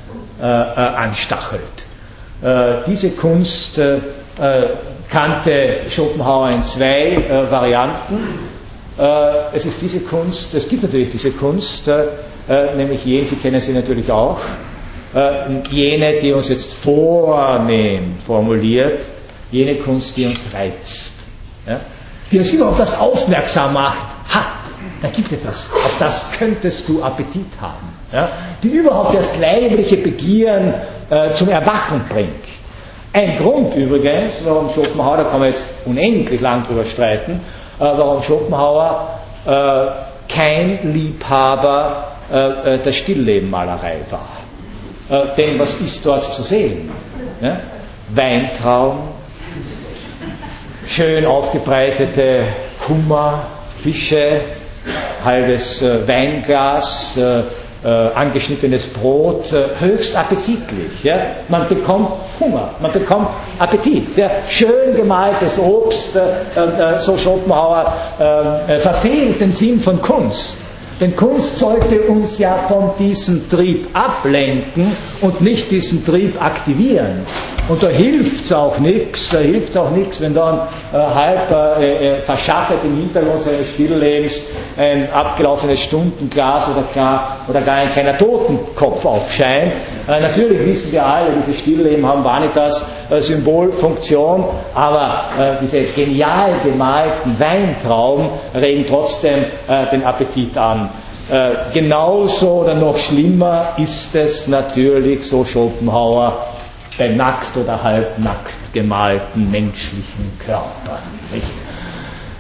äh, 0.41 0.45
äh, 0.45 0.47
anstachelt. 0.47 1.61
diese 2.89 3.11
Kunst 3.11 3.81
kannte 5.13 5.81
Schopenhauer 5.91 6.51
in 6.51 6.63
zwei 6.63 7.19
Varianten. 7.51 8.19
es 9.53 9.65
ist 9.67 9.81
diese 9.83 10.01
Kunst, 10.01 10.55
es 10.55 10.69
gibt 10.69 10.83
natürlich 10.83 11.11
diese 11.11 11.31
Kunst, 11.33 11.91
nämlich 12.77 13.05
jene, 13.05 13.27
Sie 13.27 13.37
kennen 13.37 13.61
sie 13.61 13.73
natürlich 13.73 14.11
auch, 14.11 14.39
jene, 15.71 16.15
die 16.21 16.33
uns 16.33 16.49
jetzt 16.49 16.73
vornehm 16.75 18.17
formuliert, 18.27 19.05
jene 19.53 19.77
Kunst, 19.77 20.17
die 20.17 20.27
uns 20.27 20.41
reizt, 20.53 21.13
ja? 21.67 21.81
die 22.31 22.39
uns 22.39 22.51
überhaupt 22.51 22.81
das 22.81 22.99
aufmerksam 22.99 23.75
macht, 23.75 24.07
ha, 24.35 24.43
da 25.03 25.09
gibt 25.09 25.31
etwas, 25.33 25.69
auf 25.73 25.93
das 25.99 26.25
könntest 26.39 26.89
du 26.89 27.03
Appetit 27.03 27.47
haben, 27.61 27.89
ja? 28.13 28.29
die 28.63 28.69
überhaupt 28.69 29.15
das 29.15 29.39
leibliche 29.39 29.99
Begieren 29.99 30.73
äh, 31.11 31.31
zum 31.33 31.51
Erwachen 31.51 32.03
bringt. 32.09 32.42
Ein 33.15 33.37
Grund 33.37 33.75
übrigens, 33.75 34.35
warum 34.43 34.71
Schopenhauer, 34.71 35.19
da 35.19 35.25
kann 35.25 35.41
man 35.41 35.51
jetzt 35.51 35.67
unendlich 35.85 36.41
lang 36.41 36.63
drüber 36.63 36.87
streiten, 36.87 37.33
äh, 37.79 37.81
warum 37.81 38.23
Schopenhauer 38.23 39.21
äh, 39.45 40.33
kein 40.33 40.95
Liebhaber 40.95 42.05
äh, 42.31 42.79
der 42.79 42.93
Stilllebenmalerei 42.93 43.97
war. 44.11 44.29
Denn 45.37 45.59
was 45.59 45.75
ist 45.75 46.07
dort 46.07 46.33
zu 46.33 46.43
sehen? 46.43 46.91
Ja? 47.43 47.61
Weintraum, 48.15 49.09
schön 50.87 51.27
aufgebreitete 51.27 52.47
Hummer, 52.89 53.43
Fische, 53.83 54.41
halbes 55.23 55.83
Weinglas, 55.83 57.19
äh, 57.85 57.89
äh, 57.93 58.11
angeschnittenes 58.15 58.87
Brot, 58.87 59.53
äh, 59.53 59.65
höchst 59.81 60.17
appetitlich. 60.17 61.03
Ja? 61.03 61.17
Man 61.49 61.69
bekommt 61.69 62.11
Hunger, 62.39 62.71
man 62.81 62.93
bekommt 62.93 63.29
Appetit. 63.59 64.17
Ja? 64.17 64.31
Schön 64.49 64.95
gemaltes 64.97 65.59
Obst, 65.59 66.17
äh, 66.17 66.21
äh, 66.61 66.99
so 66.99 67.17
Schopenhauer 67.17 67.93
verfehlt 68.81 69.41
den 69.41 69.53
Sinn 69.53 69.81
von 69.81 70.01
Kunst. 70.01 70.57
Denn 71.01 71.17
Kunst 71.17 71.59
sollte 71.59 72.03
uns 72.03 72.39
ja 72.39 72.57
von 72.69 72.91
diesem 72.99 73.49
Trieb 73.49 73.89
ablenken 73.93 74.93
und 75.21 75.41
nicht 75.41 75.71
diesen 75.71 76.05
Trieb 76.05 76.41
aktivieren. 76.41 77.27
Und 77.69 77.81
da 77.81 77.87
hilft 77.89 78.47
es 78.47 78.53
auch 78.53 78.79
nichts, 78.81 79.31
da 79.31 79.39
hilft 79.39 79.77
auch 79.77 79.91
nichts, 79.91 80.21
wenn 80.21 80.35
dann 80.35 80.63
äh, 80.93 80.97
halb 80.97 81.51
äh, 81.51 82.17
äh, 82.17 82.21
verschattet 82.21 82.79
im 82.83 82.97
Hintergrund 82.97 83.43
seines 83.43 83.69
Stilllebens 83.69 84.43
ein 84.77 85.09
abgelaufenes 85.13 85.79
Stundenglas 85.79 86.69
oder, 86.69 86.83
klar, 86.93 87.37
oder 87.49 87.61
gar 87.61 87.77
ein 87.77 87.93
kleiner 87.93 88.19
Totenkopf 88.19 89.05
aufscheint. 89.05 89.75
Äh, 90.09 90.21
natürlich 90.21 90.67
wissen 90.67 90.93
wir 90.93 91.07
alle, 91.07 91.29
diese 91.47 91.57
Stillleben 91.57 92.05
haben 92.05 92.25
Vanitas 92.25 92.85
äh, 93.11 93.23
Symbolfunktion, 93.23 94.45
aber 94.75 95.25
äh, 95.39 95.53
diese 95.63 95.83
genial 95.83 96.55
gemalten 96.65 97.39
Weintrauben 97.39 98.27
regen 98.55 98.85
trotzdem 98.89 99.45
den 99.91 100.05
Appetit 100.05 100.57
an. 100.57 100.91
Genauso 101.73 102.63
oder 102.63 102.75
noch 102.75 102.99
schlimmer 102.99 103.69
ist 103.79 104.15
es 104.15 104.49
natürlich, 104.49 105.27
so 105.27 105.45
Schopenhauer, 105.45 106.35
bei 106.99 107.09
nackt 107.09 107.57
oder 107.57 107.83
halbnackt 107.83 108.73
gemalten 108.73 109.51
menschlichen 109.51 110.33
Körpern. 110.45 111.03
Nicht? 111.33 111.45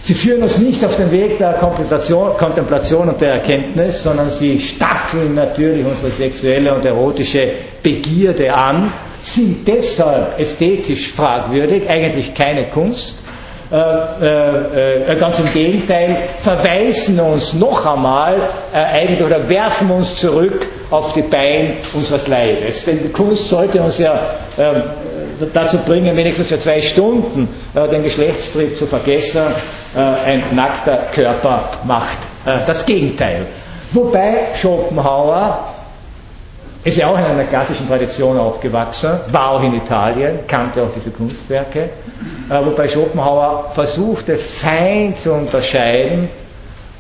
Sie 0.05 0.14
führen 0.14 0.42
uns 0.42 0.59
nicht 0.59 0.84
auf 0.84 0.96
den 0.96 1.12
Weg 1.12 1.38
der 1.38 1.53
Kontemplation 1.55 3.09
und 3.09 3.20
der 3.20 3.34
Erkenntnis, 3.34 4.03
sondern 4.03 4.30
sie 4.32 4.59
stacheln 4.59 5.34
natürlich 5.36 5.86
unsere 5.86 6.11
sexuelle 6.11 6.74
und 6.74 6.84
erotische 6.84 7.48
Begierde 7.84 8.53
an, 8.53 8.92
sind 9.20 9.66
deshalb 9.68 10.40
ästhetisch 10.40 11.12
fragwürdig, 11.12 11.88
eigentlich 11.88 12.34
keine 12.34 12.68
Kunst, 12.70 13.21
äh, 13.72 13.76
äh, 14.20 15.12
äh, 15.12 15.16
ganz 15.18 15.38
im 15.38 15.50
Gegenteil, 15.50 16.28
verweisen 16.40 17.18
uns 17.18 17.54
noch 17.54 17.86
einmal 17.86 18.50
äh, 18.70 18.76
eigentlich 18.76 19.22
oder 19.22 19.48
werfen 19.48 19.90
uns 19.90 20.14
zurück 20.16 20.66
auf 20.90 21.14
die 21.14 21.22
Beine 21.22 21.70
unseres 21.94 22.28
Leibes. 22.28 22.84
Denn 22.84 23.02
die 23.02 23.08
Kunst 23.08 23.48
sollte 23.48 23.80
uns 23.80 23.96
ja 23.96 24.20
ähm, 24.58 24.82
dazu 25.54 25.78
bringen, 25.78 26.14
wenigstens 26.14 26.48
für 26.48 26.58
zwei 26.58 26.82
Stunden 26.82 27.48
äh, 27.74 27.88
den 27.88 28.02
Geschlechtstrieb 28.02 28.76
zu 28.76 28.84
vergessen. 28.84 29.40
Äh, 29.96 30.00
ein 30.00 30.42
nackter 30.52 31.04
Körper 31.10 31.70
macht 31.84 32.18
das 32.66 32.84
Gegenteil. 32.84 33.46
Wobei 33.92 34.48
Schopenhauer 34.60 35.71
ist 36.84 36.96
ja 36.96 37.06
auch 37.08 37.18
in 37.18 37.24
einer 37.24 37.44
klassischen 37.44 37.86
Tradition 37.86 38.38
aufgewachsen, 38.38 39.10
war 39.30 39.50
auch 39.52 39.62
in 39.62 39.74
Italien, 39.74 40.40
kannte 40.48 40.82
auch 40.82 40.90
diese 40.94 41.10
Kunstwerke, 41.10 41.90
äh, 42.50 42.64
wobei 42.64 42.88
Schopenhauer 42.88 43.70
versuchte 43.74 44.36
fein 44.36 45.14
zu 45.14 45.32
unterscheiden 45.32 46.28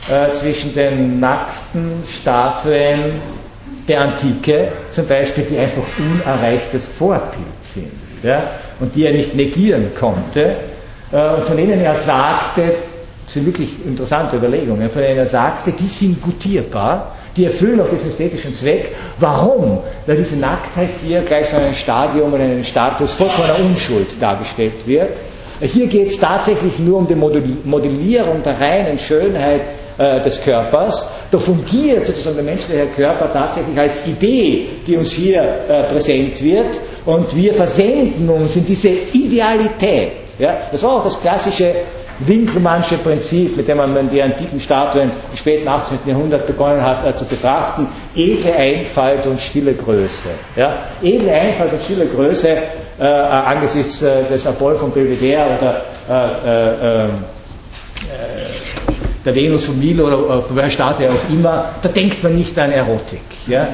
äh, 0.08 0.32
zwischen 0.34 0.72
den 0.74 1.18
nackten 1.18 2.04
Statuen 2.08 3.20
der 3.88 4.00
Antike, 4.02 4.68
zum 4.92 5.06
Beispiel, 5.06 5.44
die 5.44 5.58
einfach 5.58 5.82
unerreichtes 5.98 6.86
Vorbild 6.86 7.46
sind 7.74 7.90
ja, 8.22 8.42
und 8.80 8.94
die 8.94 9.04
er 9.04 9.12
nicht 9.12 9.34
negieren 9.34 9.90
konnte, 9.98 10.56
äh, 11.10 11.34
und 11.34 11.44
von 11.44 11.56
denen 11.56 11.80
er 11.80 11.94
sagte, 11.96 12.74
das 13.24 13.34
sind 13.34 13.46
wirklich 13.46 13.84
interessante 13.84 14.36
Überlegungen, 14.36 14.88
von 14.90 15.02
denen 15.02 15.18
er 15.18 15.26
sagte, 15.26 15.72
die 15.72 15.86
sind 15.86 16.20
gutierbar, 16.22 17.16
die 17.36 17.44
erfüllen 17.46 17.80
auch 17.80 17.88
diesen 17.88 18.08
ästhetischen 18.08 18.54
Zweck. 18.54 18.94
Warum? 19.18 19.78
Weil 20.06 20.16
diese 20.16 20.36
Nacktheit 20.36 20.90
hier 21.04 21.22
gleich 21.22 21.46
so 21.46 21.56
ein 21.56 21.74
Stadium 21.74 22.32
oder 22.32 22.44
einen 22.44 22.64
Status 22.64 23.12
vollkommener 23.12 23.58
Unschuld 23.58 24.20
dargestellt 24.20 24.86
wird. 24.86 25.10
Hier 25.60 25.86
geht 25.86 26.08
es 26.08 26.18
tatsächlich 26.18 26.78
nur 26.78 26.98
um 26.98 27.06
die 27.06 27.14
Modellierung 27.14 28.42
der 28.42 28.60
reinen 28.60 28.98
Schönheit 28.98 29.62
äh, 29.96 30.20
des 30.20 30.40
Körpers. 30.42 31.06
Da 31.30 31.38
fungiert 31.38 32.04
sozusagen 32.04 32.36
der 32.36 32.44
menschliche 32.44 32.86
Körper 32.96 33.32
tatsächlich 33.32 33.78
als 33.78 34.00
Idee, 34.06 34.66
die 34.86 34.96
uns 34.96 35.12
hier 35.12 35.42
äh, 35.68 35.84
präsent 35.84 36.42
wird. 36.42 36.80
Und 37.06 37.34
wir 37.36 37.54
versenken 37.54 38.28
uns 38.28 38.56
in 38.56 38.66
diese 38.66 38.88
Idealität. 38.88 40.12
Ja? 40.38 40.56
Das 40.72 40.82
war 40.82 40.96
auch 40.96 41.04
das 41.04 41.20
klassische 41.20 41.72
Winkelmannsche 42.26 42.98
Prinzip, 42.98 43.56
mit 43.56 43.68
dem 43.68 43.78
man 43.78 44.10
die 44.10 44.22
antiken 44.22 44.60
Statuen 44.60 45.10
im 45.30 45.36
späten 45.36 45.66
18. 45.68 45.98
Jahrhundert 46.06 46.46
begonnen 46.46 46.82
hat 46.82 47.06
äh, 47.06 47.16
zu 47.16 47.24
betrachten, 47.24 47.86
edle 48.14 48.54
Einfalt 48.54 49.26
und 49.26 49.40
stille 49.40 49.74
Größe. 49.74 50.28
Ja? 50.56 50.78
Edle 51.02 51.32
Einfalt 51.32 51.72
und 51.72 51.82
stille 51.82 52.06
Größe 52.06 52.48
äh, 52.98 53.04
angesichts 53.04 54.02
äh, 54.02 54.24
des 54.24 54.46
Apoll 54.46 54.76
von 54.76 54.90
Belvedere 54.92 55.46
oder 55.58 55.82
äh, 56.08 57.04
äh, 57.04 57.04
äh, 57.04 57.08
der 59.24 59.34
Venus 59.34 59.66
von 59.66 59.78
Milo 59.78 60.06
oder 60.06 60.42
von 60.42 60.56
welcher 60.56 60.70
Statue 60.70 61.10
auch 61.10 61.32
immer, 61.32 61.70
da 61.80 61.88
denkt 61.88 62.22
man 62.24 62.34
nicht 62.34 62.58
an 62.58 62.72
Erotik. 62.72 63.20
Ja? 63.46 63.68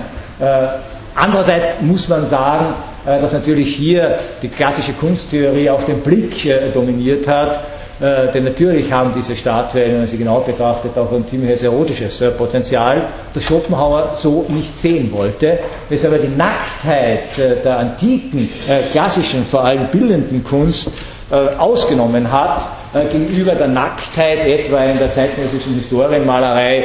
Andererseits 1.15 1.81
muss 1.81 2.07
man 2.07 2.27
sagen, 2.27 2.75
dass 3.07 3.33
natürlich 3.33 3.75
hier 3.75 4.19
die 4.43 4.49
klassische 4.49 4.93
Kunsttheorie 4.93 5.71
auch 5.71 5.83
den 5.85 6.01
Blick 6.01 6.35
dominiert 6.75 7.27
hat 7.27 7.61
äh, 8.01 8.31
denn 8.31 8.45
natürlich 8.45 8.93
haben 8.93 9.13
diese 9.15 9.35
Statuen, 9.35 9.91
wenn 9.91 9.99
man 9.99 10.07
sie 10.07 10.19
genau 10.19 10.39
betrachtet, 10.41 10.97
auch 10.97 11.11
ein 11.13 11.27
ziemliches 11.27 11.65
erotisches 11.65 12.21
äh, 12.21 12.31
Potenzial, 12.31 13.09
das 13.35 13.43
Schopenhauer 13.43 14.13
so 14.15 14.47
nicht 14.49 14.77
sehen 14.77 15.11
wollte, 15.13 15.59
weshalb 15.89 16.13
er 16.13 16.19
die 16.21 16.29
Nacktheit 16.37 17.37
äh, 17.39 17.61
der 17.63 17.79
antiken, 17.79 18.49
klassischen, 18.91 19.45
vor 19.45 19.65
allem 19.65 19.89
bildenden 19.89 20.45
Kunst 20.45 20.91
ausgenommen 21.31 22.33
hat, 22.33 22.71
gegenüber 23.13 23.55
der 23.55 23.69
Nacktheit 23.69 24.47
etwa 24.47 24.83
in 24.85 24.99
der 24.99 25.13
zeitgenössischen 25.13 25.75
Historienmalerei, 25.75 26.85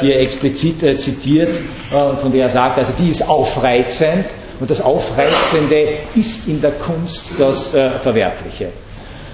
die 0.00 0.12
er 0.12 0.20
explizit 0.20 1.00
zitiert, 1.00 1.58
von 1.90 2.30
der 2.30 2.44
er 2.44 2.50
sagt, 2.50 2.78
also 2.78 2.92
die 2.96 3.10
ist 3.10 3.28
aufreizend 3.28 4.26
und 4.60 4.70
das 4.70 4.80
Aufreizende 4.80 5.88
ist 6.14 6.46
in 6.46 6.60
der 6.60 6.70
Kunst 6.72 7.34
das 7.38 7.70
Verwerfliche. 8.02 8.68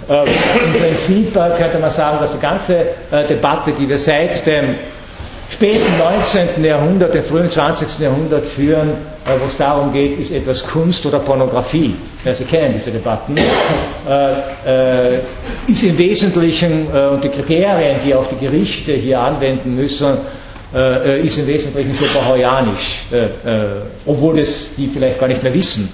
Äh, 0.09 0.25
Im 0.65 0.73
Prinzip 0.73 1.35
äh, 1.37 1.51
könnte 1.59 1.79
man 1.81 1.91
sagen, 1.91 2.19
dass 2.21 2.31
die 2.33 2.39
ganze 2.39 2.79
äh, 3.11 3.27
Debatte, 3.27 3.73
die 3.73 3.89
wir 3.89 3.99
seit 3.99 4.47
dem 4.47 4.77
späten 5.51 5.99
19. 5.99 6.65
Jahrhundert, 6.65 7.13
dem 7.15 7.25
frühen 7.25 7.51
20. 7.51 7.99
Jahrhundert 7.99 8.47
führen, 8.47 8.91
äh, 9.27 9.41
wo 9.41 9.47
es 9.47 9.57
darum 9.57 9.93
geht, 9.93 10.17
ist 10.21 10.31
etwas 10.31 10.65
Kunst 10.65 11.05
oder 11.07 11.19
Pornografie. 11.19 11.97
Ja, 12.25 12.33
Sie 12.35 12.45
kennen 12.45 12.75
diese 12.75 12.91
Debatten. 12.93 13.37
Ist 15.67 15.83
im 15.83 15.99
Wesentlichen, 15.99 16.87
und 16.89 17.23
die 17.25 17.29
Kriterien, 17.29 17.97
die 18.05 18.15
auch 18.15 18.27
die 18.27 18.37
Gerichte 18.45 18.93
hier 18.93 19.19
anwenden 19.21 19.75
müssen, 19.77 20.17
ist 21.23 21.39
im 21.39 21.47
Wesentlichen 21.47 21.95
schopenhauerianisch, 21.95 23.03
obwohl 24.05 24.37
das 24.37 24.75
die 24.77 24.89
vielleicht 24.89 25.19
gar 25.21 25.29
nicht 25.29 25.43
mehr 25.43 25.55
wissen 25.55 25.93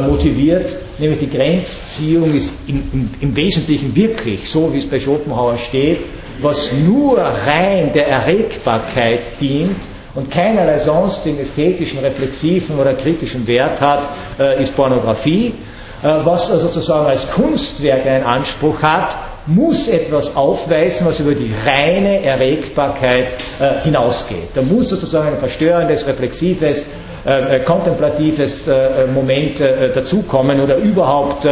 motiviert, 0.00 0.74
nämlich 0.98 1.18
die 1.20 1.30
Grenzziehung 1.30 2.32
ist 2.34 2.54
im, 2.68 2.82
im, 2.92 3.10
im, 3.20 3.36
Wesentlichen 3.36 3.94
wirklich, 3.96 4.48
so 4.48 4.72
wie 4.72 4.78
es 4.78 4.86
bei 4.88 5.00
Schopenhauer 5.00 5.56
steht, 5.56 6.00
was 6.40 6.70
nur 6.72 7.18
rein 7.18 7.92
der 7.92 8.08
Erregbarkeit 8.08 9.40
dient 9.40 9.76
und 10.14 10.30
keinerlei 10.30 10.78
sonstigen 10.78 11.38
ästhetischen, 11.38 11.98
reflexiven 12.00 12.78
oder 12.78 12.94
kritischen 12.94 13.46
Wert 13.46 13.80
hat, 13.80 14.08
äh, 14.38 14.62
ist 14.62 14.76
Pornografie. 14.76 15.54
Äh, 16.02 16.06
was 16.24 16.48
sozusagen 16.48 17.06
als 17.06 17.28
Kunstwerk 17.30 18.06
einen 18.06 18.24
Anspruch 18.24 18.82
hat, 18.82 19.16
muss 19.46 19.88
etwas 19.88 20.36
aufweisen, 20.36 21.06
was 21.06 21.20
über 21.20 21.34
die 21.34 21.50
reine 21.66 22.22
Erregbarkeit 22.22 23.36
äh, 23.58 23.82
hinausgeht. 23.82 24.50
Da 24.54 24.62
muss 24.62 24.90
sozusagen 24.90 25.28
ein 25.28 25.38
verstörendes, 25.38 26.06
reflexives, 26.06 26.84
äh, 27.28 27.56
äh 27.56 27.60
kontemplatives 27.60 28.66
äh, 28.68 29.06
Moment 29.12 29.60
dazukommen 29.60 30.60
oder 30.60 30.76
überhaupt 30.76 31.46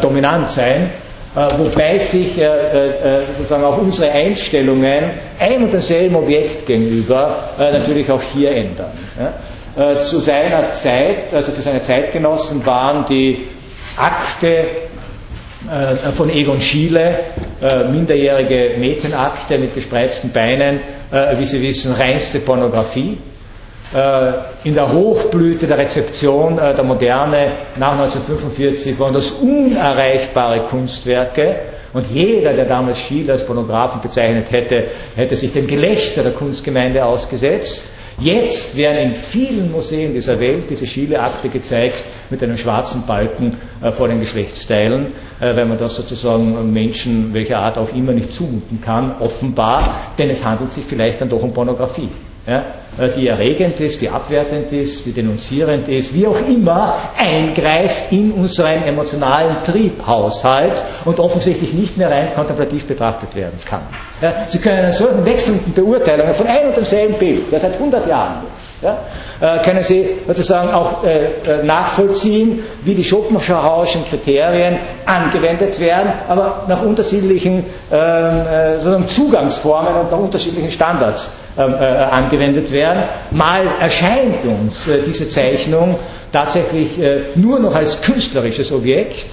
dominant 0.00 0.50
sein. 0.50 0.90
Wobei 1.34 1.96
sich 1.98 2.32
sozusagen 3.38 3.64
auch 3.64 3.78
unsere 3.78 4.10
Einstellungen 4.12 5.04
ein 5.38 5.62
und 5.64 5.72
demselben 5.72 6.14
Objekt 6.16 6.66
gegenüber 6.66 7.44
natürlich 7.58 8.10
auch 8.10 8.20
hier 8.20 8.50
ändern. 8.54 8.90
Zu 10.02 10.20
seiner 10.20 10.70
Zeit, 10.72 11.32
also 11.32 11.52
für 11.52 11.62
seine 11.62 11.80
Zeitgenossen, 11.80 12.64
waren 12.66 13.06
die 13.06 13.46
Akte 13.96 14.64
von 16.14 16.28
Egon 16.28 16.60
Schiele, 16.60 17.14
minderjährige 17.90 18.74
Mädchenakte 18.78 19.56
mit 19.56 19.74
gespreizten 19.74 20.30
Beinen, 20.32 20.80
wie 21.38 21.46
Sie 21.46 21.62
wissen, 21.62 21.94
reinste 21.94 22.40
Pornografie. 22.40 23.16
Äh, 23.94 24.32
in 24.64 24.74
der 24.74 24.90
Hochblüte 24.90 25.66
der 25.66 25.76
Rezeption 25.76 26.58
äh, 26.58 26.74
der 26.74 26.84
Moderne 26.84 27.52
nach 27.78 27.92
1945 27.92 28.98
waren 28.98 29.12
das 29.12 29.30
unerreichbare 29.32 30.60
Kunstwerke. 30.60 31.56
Und 31.92 32.06
jeder, 32.10 32.54
der 32.54 32.64
damals 32.64 32.96
Schiele 32.98 33.32
als 33.34 33.44
Pornografen 33.44 34.00
bezeichnet 34.00 34.50
hätte, 34.50 34.84
hätte 35.14 35.36
sich 35.36 35.52
dem 35.52 35.66
Gelächter 35.66 36.22
der 36.22 36.32
Kunstgemeinde 36.32 37.04
ausgesetzt. 37.04 37.82
Jetzt 38.18 38.76
werden 38.76 38.98
in 39.10 39.14
vielen 39.14 39.70
Museen 39.70 40.14
dieser 40.14 40.40
Welt 40.40 40.70
diese 40.70 40.86
Schiele-Akte 40.86 41.50
gezeigt 41.50 42.02
mit 42.30 42.42
einem 42.42 42.56
schwarzen 42.56 43.04
Balken 43.06 43.58
äh, 43.82 43.90
vor 43.92 44.08
den 44.08 44.20
Geschlechtsteilen, 44.20 45.08
weil 45.38 45.66
man 45.66 45.78
das 45.78 45.96
sozusagen 45.96 46.72
Menschen 46.72 47.34
welcher 47.34 47.58
Art 47.58 47.76
auch 47.76 47.92
immer 47.92 48.12
nicht 48.12 48.32
zumuten 48.32 48.80
kann, 48.80 49.16
offenbar, 49.18 50.12
denn 50.16 50.30
es 50.30 50.44
handelt 50.44 50.70
sich 50.70 50.84
vielleicht 50.84 51.20
dann 51.20 51.28
doch 51.28 51.42
um 51.42 51.52
Pornografie 51.52 52.08
ja, 52.46 52.64
äh, 52.98 53.08
die 53.10 53.28
erregend 53.28 53.78
ist, 53.80 54.00
die 54.00 54.08
abwertend 54.08 54.72
ist, 54.72 55.06
die 55.06 55.12
denunzierend 55.12 55.88
ist, 55.88 56.12
wie 56.14 56.26
auch 56.26 56.40
immer, 56.48 56.96
eingreift 57.16 58.10
in 58.12 58.32
unseren 58.32 58.82
emotionalen 58.84 59.62
Triebhaushalt 59.62 60.82
und 61.04 61.20
offensichtlich 61.20 61.72
nicht 61.72 61.96
mehr 61.96 62.10
rein 62.10 62.34
kontemplativ 62.34 62.86
betrachtet 62.86 63.34
werden 63.34 63.58
kann. 63.64 63.82
Ja, 64.20 64.44
Sie 64.48 64.58
können 64.58 64.78
einen 64.78 64.92
solchen 64.92 65.24
wechselnden 65.24 65.72
Beurteilungen 65.72 66.34
von 66.34 66.46
ein 66.46 66.66
und 66.66 66.76
demselben 66.76 67.14
Bild, 67.14 67.50
der 67.52 67.60
seit 67.60 67.74
100 67.74 68.06
Jahren 68.06 68.42
ist, 68.58 68.71
ja, 68.82 68.98
äh, 69.40 69.58
können 69.62 69.82
Sie 69.82 70.08
sozusagen 70.26 70.70
auch 70.70 71.04
äh, 71.04 71.26
äh 71.26 71.62
nachvollziehen, 71.62 72.62
wie 72.84 72.94
die 72.94 73.04
Schopenhauerischen 73.04 74.04
Kriterien 74.08 74.78
angewendet 75.06 75.78
werden, 75.80 76.12
aber 76.28 76.64
nach 76.68 76.82
unterschiedlichen 76.82 77.64
ähm, 77.92 78.40
äh, 78.46 79.06
Zugangsformen 79.06 79.94
und 79.94 80.10
nach 80.10 80.18
unterschiedlichen 80.18 80.70
Standards 80.70 81.32
ähm, 81.56 81.74
äh, 81.74 81.84
angewendet 81.84 82.72
werden. 82.72 83.04
Mal 83.30 83.66
erscheint 83.80 84.44
uns 84.44 84.86
äh, 84.88 85.02
diese 85.06 85.28
Zeichnung 85.28 85.98
tatsächlich 86.32 86.98
nur 87.34 87.58
noch 87.60 87.74
als 87.74 88.00
künstlerisches 88.00 88.72
Objekt. 88.72 89.26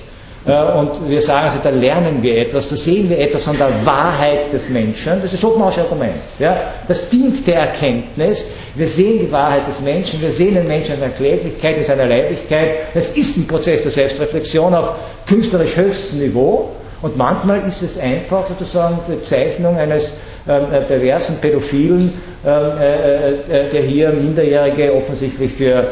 Äh, 0.46 0.78
und 0.78 1.10
wir 1.10 1.22
sagen, 1.22 1.48
also, 1.48 1.60
da 1.62 1.70
lernen 1.70 2.22
wir 2.22 2.38
etwas, 2.38 2.68
da 2.68 2.76
sehen 2.76 3.10
wir 3.10 3.20
etwas 3.20 3.44
von 3.44 3.58
der 3.58 3.70
Wahrheit 3.84 4.52
des 4.54 4.70
Menschen. 4.70 5.22
Das 5.22 5.34
ist 5.34 5.40
Schopenhauersche 5.40 5.82
Argument. 5.82 6.16
Ja? 6.40 6.58
Das 6.88 7.10
dient 7.10 7.46
der 7.46 7.56
Erkenntnis. 7.56 8.46
Wir 8.76 8.88
sehen 8.88 9.20
die 9.20 9.32
Wahrheit 9.32 9.68
des 9.68 9.82
Menschen, 9.82 10.22
wir 10.22 10.32
sehen 10.32 10.56
den 10.56 10.68
Menschen 10.68 10.94
in 10.96 11.00
seiner 11.02 11.14
Kläglichkeit, 11.14 11.78
in 11.78 11.84
seiner 11.84 12.06
Leiblichkeit. 12.06 12.70
Das 12.94 13.10
ist 13.10 13.38
ein 13.38 13.48
Prozess 13.48 13.82
der 13.82 13.92
Selbstreflexion 13.92 14.74
auf 14.74 14.92
künstlerisch 15.28 15.76
höchstem 15.76 16.20
Niveau. 16.20 16.72
Und 17.02 17.16
manchmal 17.18 17.66
ist 17.68 17.82
es 17.82 17.98
einfach 17.98 18.48
sozusagen 18.48 19.00
die 19.08 19.24
Zeichnung 19.24 19.78
eines 19.78 20.14
ähm, 20.48 20.74
äh, 20.74 20.82
perversen 20.82 21.38
Pädophilen, 21.38 22.12
ähm, 22.46 22.72
äh, 22.80 23.66
äh, 23.66 23.70
der 23.70 23.82
hier 23.82 24.10
Minderjährige 24.12 24.94
offensichtlich 24.96 25.52
für 25.54 25.88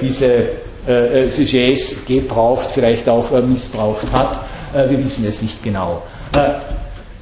diese 0.00 0.48
Sujets 0.86 1.96
gebraucht, 2.06 2.68
vielleicht 2.72 3.08
auch 3.08 3.30
missbraucht 3.42 4.12
hat. 4.12 4.40
wir 4.72 5.02
wissen 5.02 5.24
es 5.26 5.40
nicht 5.40 5.62
genau. 5.62 6.02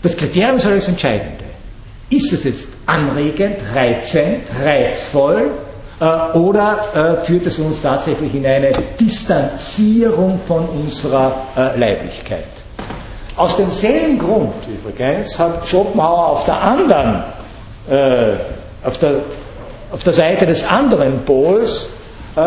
das 0.02 0.16
Kriterium 0.16 0.56
ist 0.56 0.66
das 0.66 0.88
Entscheidende. 0.88 1.44
Ist 2.10 2.32
es 2.32 2.44
jetzt 2.44 2.68
anregend, 2.86 3.56
reizend, 3.74 4.48
reizvoll 4.64 5.50
oder 6.34 7.20
führt 7.24 7.46
es 7.46 7.58
uns 7.58 7.80
tatsächlich 7.80 8.34
in 8.34 8.44
eine 8.46 8.72
Distanzierung 8.98 10.40
von 10.46 10.68
unserer 10.68 11.32
Leiblichkeit? 11.76 12.44
Aus 13.36 13.56
demselben 13.56 14.18
Grund 14.18 14.52
übrigens 14.68 15.38
hat 15.38 15.66
Schopenhauer 15.66 16.28
auf 16.28 16.44
der 16.44 16.60
anderen, 16.60 17.24
äh, 17.88 18.34
auf, 18.84 18.98
der, 18.98 19.20
auf 19.90 20.02
der 20.02 20.12
Seite 20.12 20.44
des 20.44 20.62
anderen 20.64 21.24
Pols 21.24 21.86
äh, 21.86 22.01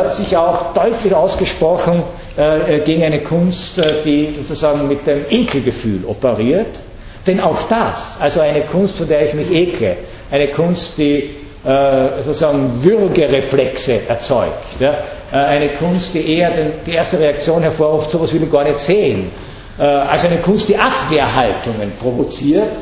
sich 0.10 0.36
auch 0.36 0.74
deutlich 0.74 1.14
ausgesprochen 1.14 2.04
äh, 2.38 2.80
gegen 2.80 3.04
eine 3.04 3.20
Kunst, 3.20 3.78
äh, 3.78 3.96
die 4.04 4.36
sozusagen 4.40 4.88
mit 4.88 5.06
dem 5.06 5.26
Ekelgefühl 5.30 6.04
operiert. 6.08 6.80
Denn 7.28 7.40
auch 7.40 7.68
das, 7.68 8.18
also 8.20 8.40
eine 8.42 8.62
Kunst, 8.62 8.96
von 8.98 9.08
der 9.08 9.28
ich 9.28 9.34
mich 9.34 9.52
ekle, 9.52 9.98
eine 10.32 10.48
Kunst, 10.48 10.98
die 10.98 11.30
äh, 11.64 12.08
sozusagen 12.24 12.84
Würgereflexe 12.84 14.02
erzeugt? 14.08 14.82
Äh, 14.82 14.92
eine 15.32 15.70
Kunst, 15.70 16.14
die 16.14 16.38
eher 16.38 16.52
die 16.86 16.94
erste 16.94 17.20
Reaktion 17.20 17.62
hervorruft, 17.62 18.12
sowas 18.12 18.34
will 18.34 18.44
ich 18.44 18.52
gar 18.52 18.64
nicht 18.64 18.80
sehen 18.80 19.32
äh, 19.78 19.84
also 19.84 20.28
eine 20.28 20.38
Kunst, 20.38 20.70
die 20.70 20.78
Abwehrhaltungen 20.78 21.92
provoziert. 22.00 22.78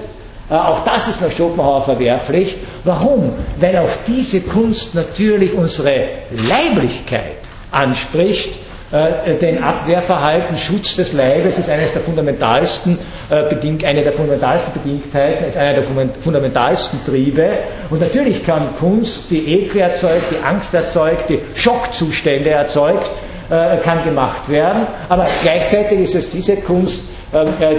Äh, 0.49 0.53
auch 0.53 0.83
das 0.83 1.07
ist 1.07 1.21
nach 1.21 1.31
Schopenhauer 1.31 1.83
verwerflich. 1.83 2.55
Warum? 2.83 3.33
Weil 3.59 3.77
auch 3.77 3.89
diese 4.07 4.41
Kunst 4.41 4.93
natürlich 4.95 5.53
unsere 5.53 6.05
Leiblichkeit 6.31 7.37
anspricht, 7.71 8.59
äh, 8.91 9.35
denn 9.39 9.63
Abwehrverhalten, 9.63 10.57
Schutz 10.57 10.95
des 10.95 11.13
Leibes 11.13 11.57
ist 11.57 11.69
eines 11.69 11.93
der 11.93 12.01
fundamentalsten, 12.01 12.99
eine 13.29 14.03
der 14.03 14.13
fundamentalsten 14.13 14.73
Bedingtheiten, 14.73 15.45
ist 15.45 15.57
einer 15.57 15.73
der 15.73 15.83
fundamentalsten 16.21 17.03
Triebe. 17.03 17.49
Und 17.89 18.01
natürlich 18.01 18.45
kann 18.45 18.67
Kunst 18.79 19.31
die 19.31 19.47
Ekel 19.61 19.81
erzeugt, 19.81 20.25
die 20.29 20.43
Angst 20.45 20.73
erzeugt, 20.73 21.29
die 21.29 21.39
Schockzustände 21.55 22.51
erzeugt, 22.51 23.09
äh, 23.49 23.77
kann 23.77 24.03
gemacht 24.03 24.47
werden, 24.49 24.87
aber 25.09 25.27
gleichzeitig 25.41 25.99
ist 26.01 26.15
es 26.15 26.29
diese 26.29 26.57
Kunst, 26.57 27.01
äh, 27.01 27.22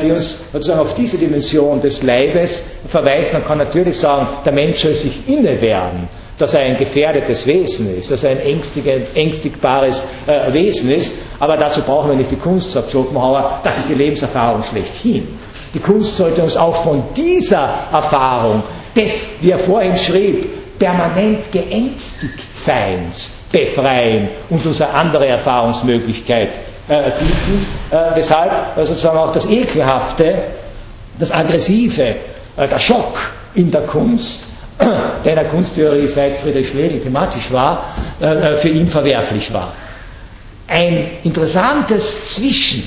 die 0.02 0.10
uns 0.10 0.38
sozusagen 0.52 0.80
auf 0.80 0.94
diese 0.94 1.16
Dimension 1.18 1.80
des 1.80 2.02
Leibes 2.02 2.62
verweist. 2.88 3.32
Man 3.32 3.44
kann 3.44 3.58
natürlich 3.58 3.98
sagen, 3.98 4.26
der 4.44 4.52
Mensch 4.52 4.80
soll 4.82 4.94
sich 4.94 5.28
inne 5.28 5.60
werden, 5.60 6.08
dass 6.38 6.54
er 6.54 6.60
ein 6.62 6.76
gefährdetes 6.76 7.46
Wesen 7.46 7.96
ist, 7.96 8.10
dass 8.10 8.24
er 8.24 8.32
ein 8.32 8.40
ängstigbares 9.14 10.04
äh, 10.26 10.52
Wesen 10.52 10.90
ist, 10.90 11.12
aber 11.38 11.56
dazu 11.56 11.80
brauchen 11.82 12.10
wir 12.10 12.16
nicht 12.16 12.30
die 12.30 12.36
Kunst, 12.36 12.72
sagt 12.72 12.90
Schopenhauer, 12.90 13.60
das 13.62 13.78
ist 13.78 13.88
die 13.88 13.94
Lebenserfahrung 13.94 14.64
schlechthin. 14.64 15.38
Die 15.72 15.80
Kunst 15.80 16.16
sollte 16.16 16.42
uns 16.42 16.56
auch 16.56 16.82
von 16.84 17.02
dieser 17.16 17.68
Erfahrung 17.92 18.62
des, 18.96 19.12
wie 19.40 19.50
er 19.50 19.58
vorhin 19.58 19.96
schrieb, 19.96 20.78
permanent 20.78 21.50
geängstigt 21.52 22.44
Seins 22.64 23.32
befreien 23.52 24.28
und 24.50 24.64
uns 24.66 24.80
eine 24.80 24.92
andere 24.94 25.26
Erfahrungsmöglichkeit 25.28 26.50
äh, 26.88 27.10
bieten, 27.10 27.66
äh, 27.90 27.96
weshalb 28.14 28.76
äh, 28.76 28.84
sozusagen 28.84 29.18
auch 29.18 29.32
das 29.32 29.46
Ekelhafte, 29.46 30.34
das 31.18 31.30
Aggressive, 31.32 32.02
äh, 32.56 32.68
der 32.68 32.78
Schock 32.78 33.18
in 33.54 33.70
der 33.70 33.82
Kunst, 33.82 34.48
der 34.80 35.24
in 35.32 35.34
der 35.36 35.44
Kunsttheorie 35.46 36.06
seit 36.06 36.38
Friedrich 36.38 36.68
Schlegel 36.68 37.00
thematisch 37.00 37.52
war, 37.52 37.94
äh, 38.20 38.26
äh, 38.26 38.56
für 38.56 38.68
ihn 38.68 38.86
verwerflich 38.88 39.52
war. 39.52 39.72
Ein 40.66 41.08
interessantes 41.22 42.34
Zwischen, 42.34 42.82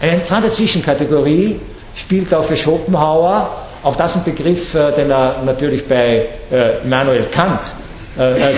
eine 0.00 0.14
interessante 0.14 0.50
Zwischenkategorie 0.50 1.60
spielt 1.94 2.34
auch 2.34 2.44
für 2.44 2.56
Schopenhauer 2.56 3.64
auch 3.82 3.94
das 3.94 4.16
ein 4.16 4.24
Begriff, 4.24 4.72
den 4.72 5.08
er 5.10 5.40
natürlich 5.44 5.86
bei 5.86 6.28
Immanuel 6.84 7.26
Kant 7.30 7.60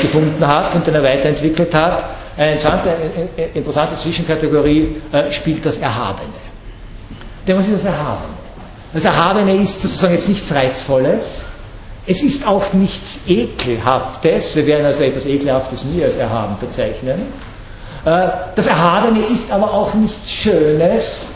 gefunden 0.02 0.46
hat 0.46 0.74
und 0.74 0.86
den 0.86 0.94
er 0.94 1.02
weiterentwickelt 1.02 1.74
hat. 1.74 2.04
Eine 2.36 2.52
interessante, 2.52 2.90
interessante 3.54 3.94
Zwischenkategorie 3.96 4.96
spielt 5.30 5.64
das 5.66 5.78
Erhabene. 5.78 6.28
Denn 7.46 7.58
was 7.58 7.66
ist 7.68 7.76
das 7.84 7.84
Erhabene? 7.84 8.34
Das 8.92 9.04
Erhabene 9.04 9.56
ist 9.56 9.82
sozusagen 9.82 10.14
jetzt 10.14 10.28
nichts 10.28 10.52
Reizvolles, 10.54 11.42
es 12.06 12.22
ist 12.22 12.46
auch 12.46 12.72
nichts 12.72 13.18
Ekelhaftes, 13.28 14.56
wir 14.56 14.66
werden 14.66 14.86
also 14.86 15.04
etwas 15.04 15.26
Ekelhaftes 15.26 15.84
nie 15.84 16.02
als 16.02 16.16
erhaben 16.16 16.56
bezeichnen. 16.60 17.20
Äh, 18.04 18.28
das 18.56 18.66
Erhabene 18.66 19.26
ist 19.26 19.50
aber 19.52 19.72
auch 19.72 19.94
nichts 19.94 20.30
Schönes, 20.30 21.26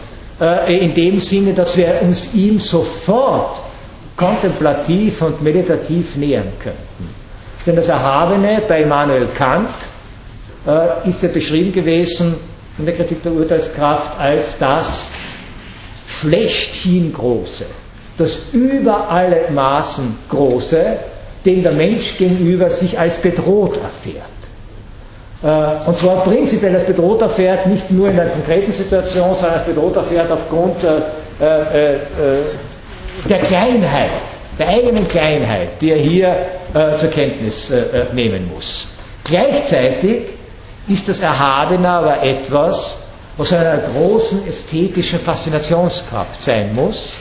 äh, 0.40 0.78
in 0.84 0.92
dem 0.94 1.20
Sinne, 1.20 1.52
dass 1.52 1.76
wir 1.76 2.01
uns 2.02 2.34
ihm 2.34 2.59
sofort 2.59 3.60
kontemplativ 4.16 5.22
und 5.22 5.42
meditativ 5.42 6.16
nähern 6.16 6.48
könnten. 6.60 7.13
Denn 7.66 7.76
das 7.76 7.88
Erhabene 7.88 8.62
bei 8.68 8.82
Immanuel 8.82 9.28
Kant 9.36 9.68
äh, 10.66 11.08
ist 11.08 11.22
ja 11.22 11.28
beschrieben 11.28 11.72
gewesen 11.72 12.34
in 12.78 12.84
der 12.84 12.94
Kritik 12.94 13.22
der 13.22 13.32
Urteilskraft 13.32 14.18
als 14.20 14.58
das 14.58 15.10
schlechthin 16.06 17.12
Große 17.12 17.64
das 18.16 18.38
über 18.52 19.10
alle 19.10 19.50
Maßen 19.50 20.16
Große, 20.28 20.96
dem 21.44 21.62
der 21.62 21.72
Mensch 21.72 22.16
gegenüber 22.16 22.68
sich 22.70 22.98
als 22.98 23.16
bedroht 23.18 23.78
erfährt. 23.82 24.24
Äh, 25.42 25.88
und 25.88 25.96
zwar 25.96 26.22
prinzipiell 26.22 26.74
als 26.76 26.86
bedroht 26.86 27.20
erfährt, 27.22 27.66
nicht 27.66 27.90
nur 27.90 28.08
in 28.08 28.18
einer 28.18 28.30
konkreten 28.30 28.72
Situation, 28.72 29.34
sondern 29.34 29.58
als 29.58 29.64
bedroht 29.64 29.96
erfährt 29.96 30.30
aufgrund 30.30 30.76
äh, 30.84 31.94
äh, 31.94 31.98
der 33.28 33.40
Kleinheit, 33.40 34.10
der 34.59 34.68
eigenen 34.68 35.09
Kleinheit, 35.09 35.81
die 35.81 35.90
er 35.90 35.98
hier 35.98 36.36
zur 36.98 37.10
Kenntnis 37.10 37.72
nehmen 38.12 38.51
muss. 38.52 38.89
Gleichzeitig 39.24 40.22
ist 40.89 41.09
das 41.09 41.20
Erhabene 41.20 41.89
aber 41.89 42.22
etwas, 42.22 43.05
was 43.36 43.52
einer 43.52 43.78
großen 43.78 44.47
ästhetischen 44.47 45.18
Faszinationskraft 45.18 46.43
sein 46.43 46.74
muss, 46.74 47.16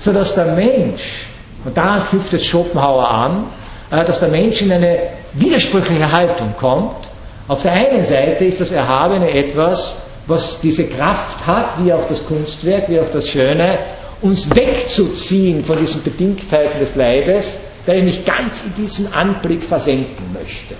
sodass 0.00 0.34
der 0.34 0.46
Mensch, 0.46 1.26
und 1.64 1.76
daran 1.76 2.06
knüpft 2.08 2.32
jetzt 2.32 2.44
Schopenhauer 2.46 3.08
an, 3.08 3.46
äh, 3.90 4.04
dass 4.04 4.18
der 4.18 4.28
Mensch 4.28 4.60
in 4.60 4.72
eine 4.72 4.98
widersprüchliche 5.32 6.10
Haltung 6.10 6.54
kommt. 6.58 7.08
Auf 7.48 7.62
der 7.62 7.72
einen 7.72 8.04
Seite 8.04 8.44
ist 8.44 8.60
das 8.60 8.70
Erhabene 8.70 9.30
etwas, 9.30 10.02
was 10.26 10.60
diese 10.60 10.86
Kraft 10.86 11.46
hat, 11.46 11.82
wie 11.82 11.92
auch 11.92 12.06
das 12.08 12.24
Kunstwerk, 12.26 12.88
wie 12.88 13.00
auch 13.00 13.10
das 13.12 13.28
Schöne, 13.28 13.78
uns 14.24 14.48
wegzuziehen 14.56 15.62
von 15.62 15.78
diesen 15.78 16.02
Bedingtheiten 16.02 16.80
des 16.80 16.96
Leibes, 16.96 17.58
der 17.86 18.02
mich 18.02 18.24
ganz 18.24 18.64
in 18.64 18.74
diesen 18.82 19.12
Anblick 19.12 19.62
versenken 19.62 20.32
möchte. 20.32 20.74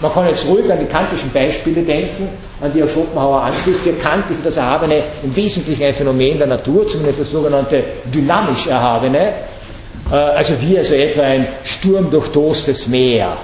Man 0.00 0.12
kann 0.12 0.26
jetzt 0.28 0.46
ruhig 0.46 0.70
an 0.70 0.78
die 0.78 0.84
kantischen 0.92 1.30
Beispiele 1.32 1.82
denken, 1.82 2.28
an 2.60 2.70
die 2.74 2.82
auch 2.82 2.88
Schopenhauer 2.88 3.40
anschließt. 3.42 3.80
Für 3.80 3.92
Kant 3.94 4.30
ist 4.30 4.44
das 4.44 4.56
Erhabene 4.58 5.02
im 5.22 5.34
Wesentlichen 5.34 5.84
ein 5.84 5.94
Phänomen 5.94 6.36
der 6.36 6.48
Natur, 6.48 6.86
zumindest 6.86 7.20
das 7.20 7.30
sogenannte 7.30 7.82
dynamisch 8.12 8.66
Erhabene. 8.66 9.32
Äh, 10.10 10.14
also 10.14 10.54
wie 10.60 10.76
also 10.76 10.94
etwa 10.94 11.22
ein 11.22 11.46
sturmdurchtoßtes 11.64 12.88
Meer 12.88 13.38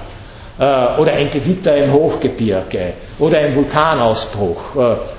oder 0.59 1.13
ein 1.13 1.29
Gewitter 1.29 1.73
im 1.77 1.93
Hochgebirge 1.93 2.93
oder 3.17 3.37
ein 3.39 3.55
Vulkanausbruch. 3.55 4.75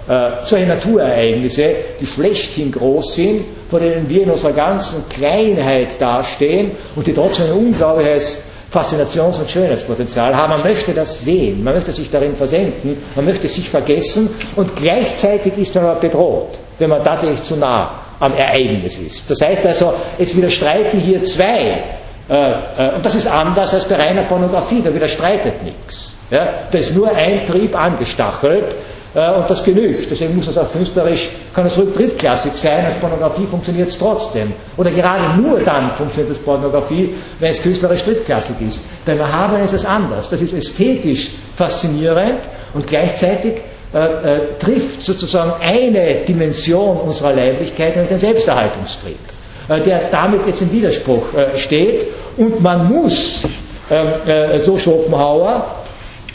Äh, 0.08 0.30
solche 0.42 0.66
Naturereignisse, 0.66 1.74
die 1.98 2.06
schlechthin 2.06 2.70
groß 2.70 3.14
sind, 3.14 3.44
vor 3.70 3.80
denen 3.80 4.08
wir 4.08 4.24
in 4.24 4.30
unserer 4.30 4.52
ganzen 4.52 5.08
Kleinheit 5.08 5.98
dastehen 5.98 6.72
und 6.94 7.06
die 7.06 7.14
trotzdem 7.14 7.46
ein 7.46 7.52
unglaubliches 7.52 8.42
Faszinations- 8.70 9.38
und 9.40 9.50
Schönheitspotenzial 9.50 10.36
haben. 10.36 10.50
Man 10.50 10.62
möchte 10.62 10.92
das 10.92 11.20
sehen, 11.20 11.64
man 11.64 11.74
möchte 11.74 11.92
sich 11.92 12.10
darin 12.10 12.36
versenken, 12.36 12.98
man 13.16 13.24
möchte 13.24 13.48
sich 13.48 13.68
vergessen 13.68 14.30
und 14.56 14.76
gleichzeitig 14.76 15.56
ist 15.56 15.74
man 15.74 15.84
aber 15.84 16.00
bedroht, 16.00 16.58
wenn 16.78 16.90
man 16.90 17.02
tatsächlich 17.02 17.42
zu 17.42 17.56
nah 17.56 18.00
am 18.20 18.36
Ereignis 18.36 18.98
ist. 18.98 19.30
Das 19.30 19.40
heißt 19.40 19.66
also, 19.66 19.94
es 20.18 20.36
widerstreiten 20.36 21.00
hier 21.00 21.22
zwei, 21.24 21.58
äh, 21.58 21.70
äh, 21.70 21.82
und 22.30 23.04
das 23.04 23.16
ist 23.16 23.26
anders 23.26 23.74
als 23.74 23.86
bei 23.86 23.96
reiner 23.96 24.22
Pornografie, 24.22 24.80
da 24.82 24.94
widerstreitet 24.94 25.64
nichts. 25.64 26.16
Da 26.30 26.78
ist 26.78 26.94
nur 26.94 27.10
ein 27.10 27.44
Trieb 27.44 27.74
angestachelt 27.76 28.76
äh, 29.14 29.34
und 29.36 29.48
das 29.50 29.64
genügt. 29.64 30.10
Deswegen 30.10 30.36
muss 30.36 30.48
es 30.48 30.56
auch 30.56 30.70
künstlerisch, 30.70 31.28
kann 31.54 31.66
es 31.66 31.76
ruhig 31.76 31.94
drittklassig 31.94 32.52
sein, 32.54 32.84
als 32.84 32.94
Pornografie 32.96 33.46
funktioniert 33.46 33.88
es 33.88 33.98
trotzdem. 33.98 34.52
Oder 34.76 34.90
gerade 34.90 35.40
nur 35.40 35.60
dann 35.60 35.90
funktioniert 35.90 36.30
es 36.32 36.38
Pornografie, 36.38 37.14
wenn 37.38 37.50
es 37.50 37.62
künstlerisch 37.62 38.02
drittklassig 38.04 38.56
ist. 38.60 38.80
Beim 39.04 39.18
Erhabenen 39.18 39.64
ist 39.64 39.72
es 39.72 39.84
anders. 39.84 40.30
Das 40.30 40.40
ist 40.40 40.52
ästhetisch 40.52 41.32
faszinierend 41.56 42.40
und 42.74 42.86
gleichzeitig 42.86 43.54
äh, 43.92 43.98
äh, 43.98 44.58
trifft 44.58 45.02
sozusagen 45.02 45.52
eine 45.60 46.14
Dimension 46.26 46.96
unserer 46.98 47.32
Leiblichkeit, 47.32 47.96
nämlich 47.96 48.10
den 48.10 48.18
Selbsterhaltungstrieb, 48.18 49.18
äh, 49.18 49.29
der 49.78 50.08
damit 50.10 50.46
jetzt 50.46 50.62
im 50.62 50.72
Widerspruch 50.72 51.34
äh, 51.34 51.56
steht. 51.56 52.06
Und 52.36 52.60
man 52.60 52.88
muss, 52.88 53.42
ähm, 53.90 54.08
äh, 54.26 54.58
so 54.58 54.76
Schopenhauer, 54.76 55.64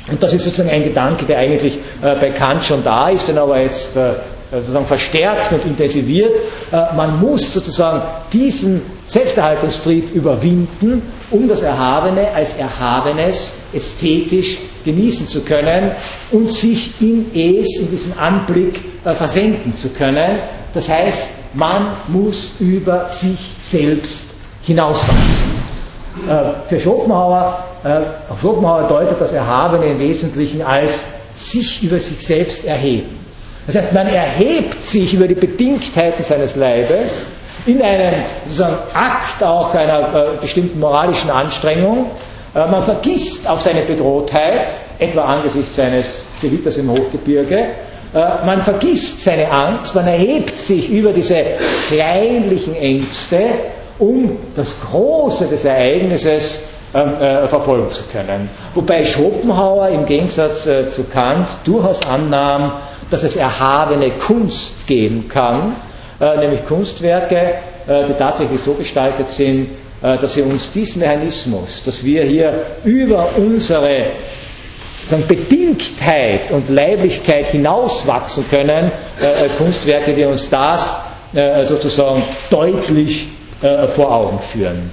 und 0.10 0.22
das 0.22 0.34
ist 0.34 0.44
sozusagen 0.44 0.70
ein 0.70 0.84
Gedanke, 0.84 1.26
der 1.26 1.40
eigentlich 1.40 1.80
äh, 2.02 2.16
bei 2.16 2.30
Kant 2.30 2.64
schon 2.64 2.84
da 2.84 3.10
ist, 3.10 3.28
den 3.28 3.38
aber 3.38 3.60
jetzt 3.60 3.96
äh, 3.96 4.14
sozusagen 4.52 4.86
verstärkt 4.86 5.52
und 5.52 5.66
intensiviert. 5.66 6.40
Äh, 6.72 6.96
man 6.96 7.20
muss 7.20 7.54
sozusagen 7.54 8.02
diesen 8.32 8.82
Selbsterhaltungstrieb 9.06 10.14
überwinden, 10.14 11.02
um 11.32 11.48
das 11.48 11.62
Erhabene 11.62 12.28
als 12.36 12.54
Erhabenes 12.54 13.56
ästhetisch 13.74 14.60
genießen 14.84 15.28
zu 15.28 15.42
können 15.42 15.92
und 16.32 16.52
sich 16.52 16.92
in 17.02 17.26
es, 17.34 17.80
in 17.80 17.90
diesen 17.90 18.18
Anblick 18.18 18.82
äh, 19.04 19.12
versenken 19.14 19.76
zu 19.76 19.90
können. 19.90 20.40
Das 20.74 20.88
heißt, 20.88 21.30
man 21.56 21.88
muss 22.08 22.52
über 22.60 23.08
sich 23.10 23.38
selbst 23.62 24.20
hinauswachsen. 24.64 25.56
Äh, 26.30 26.70
für 26.70 26.80
Schopenhauer, 26.80 27.64
äh, 27.84 28.00
Schopenhauer 28.42 28.88
deutet 28.88 29.20
das 29.20 29.32
Erhabene 29.32 29.86
im 29.92 30.00
Wesentlichen 30.00 30.62
als 30.62 31.06
sich 31.36 31.84
über 31.84 32.00
sich 32.00 32.26
selbst 32.26 32.66
erheben. 32.66 33.20
Das 33.68 33.76
heißt, 33.76 33.94
man 33.94 34.08
erhebt 34.08 34.84
sich 34.84 35.14
über 35.14 35.28
die 35.28 35.36
Bedingtheiten 35.36 36.24
seines 36.24 36.56
Leibes 36.56 37.26
in 37.66 37.82
einem 37.82 38.14
Akt 38.94 39.44
auch 39.44 39.74
einer 39.74 40.00
äh, 40.16 40.38
bestimmten 40.40 40.80
moralischen 40.80 41.30
Anstrengung. 41.30 42.12
Man 42.54 42.84
vergisst 42.84 43.50
auf 43.50 43.60
seine 43.60 43.82
Bedrohtheit, 43.82 44.78
etwa 44.98 45.26
angesichts 45.26 45.76
seines 45.76 46.24
Gewitters 46.40 46.78
im 46.78 46.90
Hochgebirge. 46.90 47.66
Äh, 48.16 48.46
man 48.46 48.62
vergisst 48.62 49.24
seine 49.24 49.52
Angst, 49.52 49.94
man 49.94 50.08
erhebt 50.08 50.58
sich 50.58 50.90
über 50.90 51.12
diese 51.12 51.44
kleinlichen 51.90 52.76
Ängste 52.76 53.42
um 54.00 54.38
das 54.56 54.74
Große 54.90 55.48
des 55.48 55.64
Ereignisses 55.66 56.62
ähm, 56.94 57.16
äh, 57.20 57.48
verfolgen 57.48 57.92
zu 57.92 58.04
können. 58.04 58.50
Wobei 58.74 59.06
Schopenhauer 59.06 59.90
im 59.90 60.06
Gegensatz 60.06 60.66
äh, 60.66 60.90
zu 60.90 61.04
Kant 61.06 61.48
durchaus 61.64 62.02
annahm, 62.06 62.74
dass 63.10 63.24
es 63.24 63.36
erhabene 63.36 64.12
Kunst 64.12 64.86
geben 64.88 65.28
kann, 65.28 65.76
äh, 66.20 66.38
nämlich 66.38 66.66
Kunstwerke, 66.66 67.56
äh, 67.88 68.06
die 68.06 68.14
tatsächlich 68.14 68.62
so 68.62 68.74
gestaltet 68.74 69.30
sind, 69.30 69.70
äh, 70.02 70.18
dass 70.18 70.34
sie 70.34 70.42
uns 70.42 70.72
diesen 70.72 71.00
Mechanismus, 71.00 71.84
dass 71.84 72.04
wir 72.04 72.24
hier 72.24 72.54
über 72.84 73.30
unsere 73.38 74.08
sagen, 75.10 75.26
Bedingtheit 75.28 76.52
und 76.52 76.70
Leiblichkeit 76.70 77.48
hinauswachsen 77.48 78.46
können, 78.50 78.92
äh, 79.20 79.50
Kunstwerke, 79.58 80.14
die 80.14 80.26
uns 80.26 80.50
das 80.50 80.98
sozusagen 81.68 82.24
deutlich 82.50 83.28
äh, 83.62 83.88
vor 83.88 84.10
Augen 84.14 84.40
führen. 84.40 84.92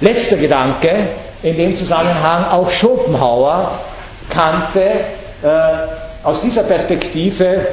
Letzter 0.00 0.36
Gedanke 0.36 1.08
in 1.42 1.56
dem 1.56 1.74
Zusammenhang, 1.76 2.44
auch 2.46 2.70
Schopenhauer 2.70 3.78
kannte 4.28 4.80
äh, 5.42 5.48
aus 6.24 6.40
dieser 6.40 6.62
Perspektive 6.64 7.66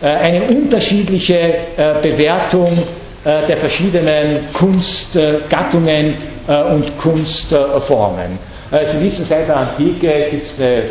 äh, 0.00 0.06
eine 0.06 0.42
unterschiedliche 0.44 1.38
äh, 1.76 1.94
Bewertung 2.02 2.78
äh, 3.24 3.46
der 3.46 3.56
verschiedenen 3.58 4.52
Kunstgattungen 4.52 6.14
äh, 6.46 6.62
und 6.62 6.96
Kunstformen. 6.98 8.38
Sie 8.84 9.00
wissen, 9.00 9.24
seit 9.24 9.48
der 9.48 9.56
Antike 9.56 10.28
gibt 10.30 10.44
es 10.46 10.60
eine 10.60 10.82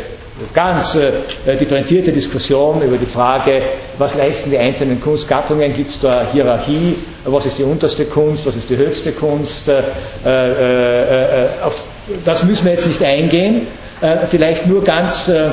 ganz 0.54 0.94
äh, 0.94 1.56
differenzierte 1.56 2.12
Diskussion 2.12 2.80
über 2.82 2.96
die 2.96 3.06
Frage, 3.06 3.62
was 3.98 4.14
leisten 4.14 4.50
die 4.50 4.58
einzelnen 4.58 5.00
Kunstgattungen, 5.00 5.72
gibt 5.74 5.90
es 5.90 6.00
da 6.00 6.26
Hierarchie, 6.32 6.96
was 7.24 7.46
ist 7.46 7.58
die 7.58 7.64
unterste 7.64 8.04
Kunst, 8.04 8.46
was 8.46 8.56
ist 8.56 8.70
die 8.70 8.76
höchste 8.76 9.12
Kunst. 9.12 9.68
Äh, 9.68 9.82
äh, 10.24 11.44
äh 11.44 11.48
auf 11.64 11.80
das 12.24 12.42
müssen 12.44 12.64
wir 12.64 12.72
jetzt 12.72 12.86
nicht 12.86 13.02
eingehen, 13.02 13.66
äh, 14.00 14.18
vielleicht 14.30 14.66
nur 14.66 14.82
ganz, 14.82 15.28
äh, 15.28 15.50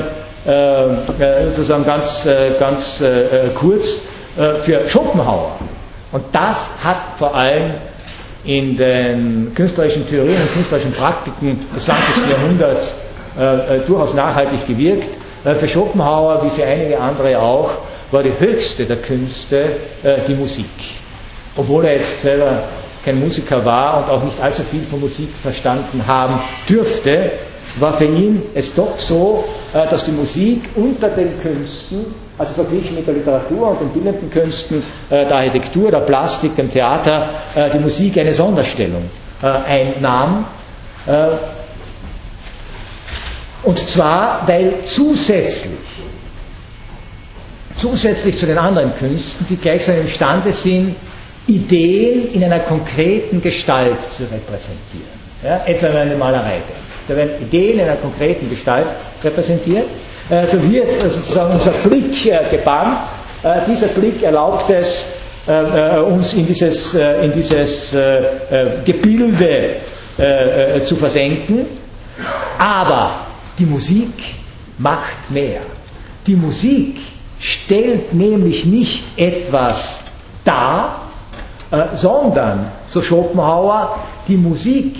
sozusagen 1.54 1.84
ganz, 1.84 2.26
ganz 2.60 3.02
kurz 3.56 3.96
für 4.62 4.88
Schopenhauer. 4.88 5.56
Und 6.12 6.22
das 6.32 6.68
hat 6.84 6.98
vor 7.18 7.34
allem 7.34 7.72
in 8.46 8.76
den 8.76 9.52
künstlerischen 9.54 10.08
Theorien 10.08 10.40
und 10.42 10.52
künstlerischen 10.52 10.92
Praktiken 10.92 11.58
des 11.74 11.84
20. 11.84 12.28
Jahrhunderts 12.30 12.94
äh, 13.38 13.76
äh, 13.76 13.80
durchaus 13.86 14.14
nachhaltig 14.14 14.66
gewirkt. 14.66 15.10
Äh, 15.44 15.54
für 15.56 15.68
Schopenhauer, 15.68 16.44
wie 16.44 16.50
für 16.50 16.64
einige 16.64 16.98
andere 16.98 17.38
auch, 17.38 17.70
war 18.10 18.22
die 18.22 18.32
höchste 18.38 18.84
der 18.84 18.96
Künste 18.98 19.64
äh, 20.02 20.18
die 20.26 20.34
Musik. 20.34 20.66
Obwohl 21.56 21.84
er 21.86 21.96
jetzt 21.96 22.22
selber 22.22 22.62
kein 23.04 23.18
Musiker 23.20 23.64
war 23.64 23.98
und 23.98 24.10
auch 24.10 24.22
nicht 24.22 24.40
allzu 24.40 24.62
viel 24.70 24.82
von 24.82 25.00
Musik 25.00 25.28
verstanden 25.42 26.06
haben 26.06 26.40
dürfte, 26.68 27.32
war 27.78 27.96
für 27.96 28.04
ihn 28.04 28.42
es 28.54 28.74
doch 28.74 28.98
so, 28.98 29.44
äh, 29.74 29.86
dass 29.88 30.04
die 30.04 30.12
Musik 30.12 30.68
unter 30.76 31.08
den 31.08 31.40
Künsten, 31.40 32.06
also 32.38 32.52
verglichen 32.54 32.94
mit 32.96 33.06
der 33.06 33.14
Literatur 33.14 33.70
und 33.70 33.80
den 33.80 33.88
bildenden 33.90 34.30
Künsten, 34.30 34.82
äh, 35.10 35.24
der 35.26 35.36
Architektur, 35.36 35.90
der 35.90 36.00
Plastik, 36.00 36.54
dem 36.56 36.70
Theater, 36.70 37.28
äh, 37.54 37.70
die 37.70 37.78
Musik 37.78 38.18
eine 38.18 38.32
Sonderstellung 38.32 39.10
einnahm. 39.42 40.46
Und 43.62 43.78
zwar, 43.78 44.42
weil 44.48 44.76
zusätzlich, 44.84 45.72
zusätzlich 47.76 48.38
zu 48.38 48.46
den 48.46 48.56
anderen 48.56 48.96
Künsten, 48.96 49.46
die 49.50 49.56
gleichsam 49.56 49.96
imstande 50.00 50.52
sind, 50.52 50.96
Ideen 51.46 52.32
in 52.32 52.42
einer 52.44 52.60
konkreten 52.60 53.40
Gestalt 53.40 53.98
zu 54.16 54.22
repräsentieren. 54.24 55.16
Ja, 55.44 55.64
etwa 55.66 55.86
wenn 55.88 55.92
man 55.92 56.02
eine 56.02 56.16
Malerei 56.16 56.54
denkt. 56.54 56.72
Da 57.08 57.14
werden 57.16 57.40
Ideen 57.42 57.78
in 57.78 57.84
einer 57.84 57.96
konkreten 57.96 58.50
Gestalt 58.50 58.86
repräsentiert. 59.22 59.86
Äh, 60.28 60.46
da 60.50 60.70
wird 60.70 61.04
äh, 61.04 61.08
sozusagen 61.08 61.52
unser 61.52 61.70
Blick 61.70 62.26
äh, 62.26 62.50
gebannt. 62.50 63.08
dieser 63.66 63.88
Blick 63.88 64.22
erlaubt 64.22 64.70
es, 64.70 65.06
uns 66.08 66.32
in 66.32 66.46
dieses, 66.46 66.94
in 66.94 67.30
dieses 67.30 67.94
Gebilde 68.84 69.76
zu 70.84 70.96
versenken. 70.96 71.66
Aber 72.58 73.10
die 73.56 73.66
Musik 73.66 74.10
macht 74.78 75.30
mehr. 75.30 75.60
Die 76.26 76.34
Musik 76.34 76.96
stellt 77.38 78.12
nämlich 78.12 78.64
nicht 78.64 79.04
etwas 79.16 80.00
dar, 80.44 81.02
sondern, 81.94 82.66
so 82.88 83.00
Schopenhauer, 83.00 84.00
die 84.26 84.36
Musik 84.36 84.96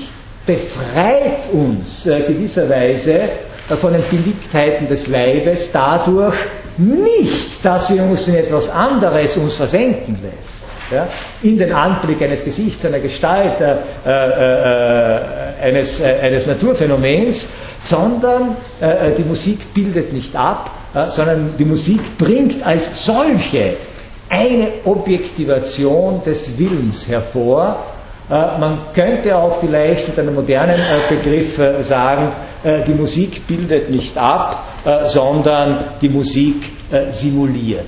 befreit 0.46 1.48
uns 1.52 2.06
äh, 2.06 2.20
gewisserweise 2.20 3.12
äh, 3.14 3.28
von 3.74 3.92
den 3.92 4.02
Beliebtheiten 4.10 4.86
des 4.86 5.06
Leibes 5.06 5.70
dadurch 5.72 6.34
nicht, 6.78 7.64
dass 7.64 7.88
sie 7.88 8.00
uns 8.00 8.28
in 8.28 8.36
etwas 8.36 8.68
anderes 8.68 9.36
uns 9.36 9.56
versenken 9.56 10.18
lässt. 10.22 10.56
Ja, 10.88 11.08
in 11.42 11.58
den 11.58 11.72
Anblick 11.72 12.22
eines 12.22 12.44
Gesichts, 12.44 12.84
einer 12.84 13.00
Gestalt, 13.00 13.60
äh, 13.60 13.74
äh, 14.06 14.10
äh 14.10 15.20
eines, 15.60 15.98
äh, 15.98 16.16
eines 16.22 16.46
Naturphänomens, 16.46 17.48
sondern 17.82 18.56
äh, 18.78 19.10
die 19.18 19.24
Musik 19.24 19.74
bildet 19.74 20.12
nicht 20.12 20.36
ab, 20.36 20.70
sondern 21.08 21.54
die 21.58 21.64
Musik 21.64 22.16
bringt 22.16 22.64
als 22.64 23.04
solche 23.04 23.74
eine 24.28 24.68
Objektivation 24.84 26.22
des 26.24 26.58
Willens 26.58 27.08
hervor, 27.08 27.84
äh, 28.28 28.58
man 28.58 28.78
könnte 28.92 29.36
auch 29.36 29.60
vielleicht 29.60 30.08
mit 30.08 30.18
einem 30.18 30.34
modernen 30.34 30.80
äh, 30.80 31.14
Begriff 31.14 31.58
äh, 31.58 31.82
sagen, 31.84 32.32
die 32.86 32.94
Musik 32.94 33.46
bildet 33.46 33.90
nicht 33.90 34.18
ab, 34.18 34.64
sondern 35.06 35.78
die 36.00 36.08
Musik 36.08 36.70
simuliert. 37.10 37.86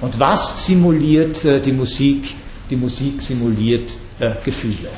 Und 0.00 0.18
was 0.18 0.64
simuliert 0.64 1.44
die 1.64 1.72
Musik? 1.72 2.34
Die 2.70 2.76
Musik 2.76 3.20
simuliert 3.20 3.92
Gefühle. 4.44 4.88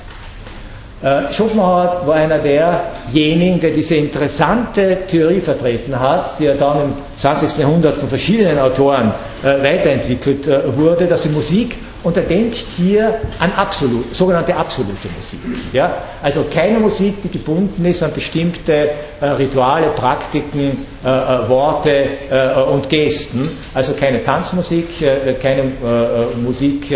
Schopenhauer 1.32 2.02
war 2.04 2.14
einer 2.14 2.38
derjenigen, 2.38 3.58
der 3.58 3.70
diese 3.70 3.94
interessante 3.94 4.98
Theorie 5.08 5.40
vertreten 5.40 5.98
hat, 5.98 6.38
die 6.38 6.44
ja 6.44 6.54
dann 6.54 6.82
im 6.82 6.92
20. 7.16 7.56
Jahrhundert 7.56 7.96
von 7.96 8.08
verschiedenen 8.08 8.58
Autoren 8.58 9.10
weiterentwickelt 9.42 10.46
wurde, 10.76 11.06
dass 11.06 11.22
die 11.22 11.30
Musik 11.30 11.78
und 12.02 12.16
er 12.16 12.22
denkt 12.22 12.56
hier 12.76 13.20
an 13.38 13.52
absolut, 13.56 14.14
sogenannte 14.14 14.56
absolute 14.56 15.08
Musik. 15.16 15.40
Ja? 15.72 15.94
Also 16.22 16.44
keine 16.52 16.78
Musik, 16.78 17.22
die 17.22 17.28
gebunden 17.28 17.84
ist 17.84 18.02
an 18.02 18.12
bestimmte 18.12 18.90
äh, 19.20 19.26
Rituale, 19.26 19.88
Praktiken, 19.88 20.86
äh, 21.04 21.08
äh, 21.08 21.48
Worte 21.48 21.90
äh, 22.30 22.60
und 22.72 22.88
Gesten. 22.88 23.48
Also 23.74 23.92
keine 23.92 24.22
Tanzmusik, 24.24 25.02
äh, 25.02 25.34
keine 25.34 25.62
äh, 25.62 26.36
Musik 26.42 26.90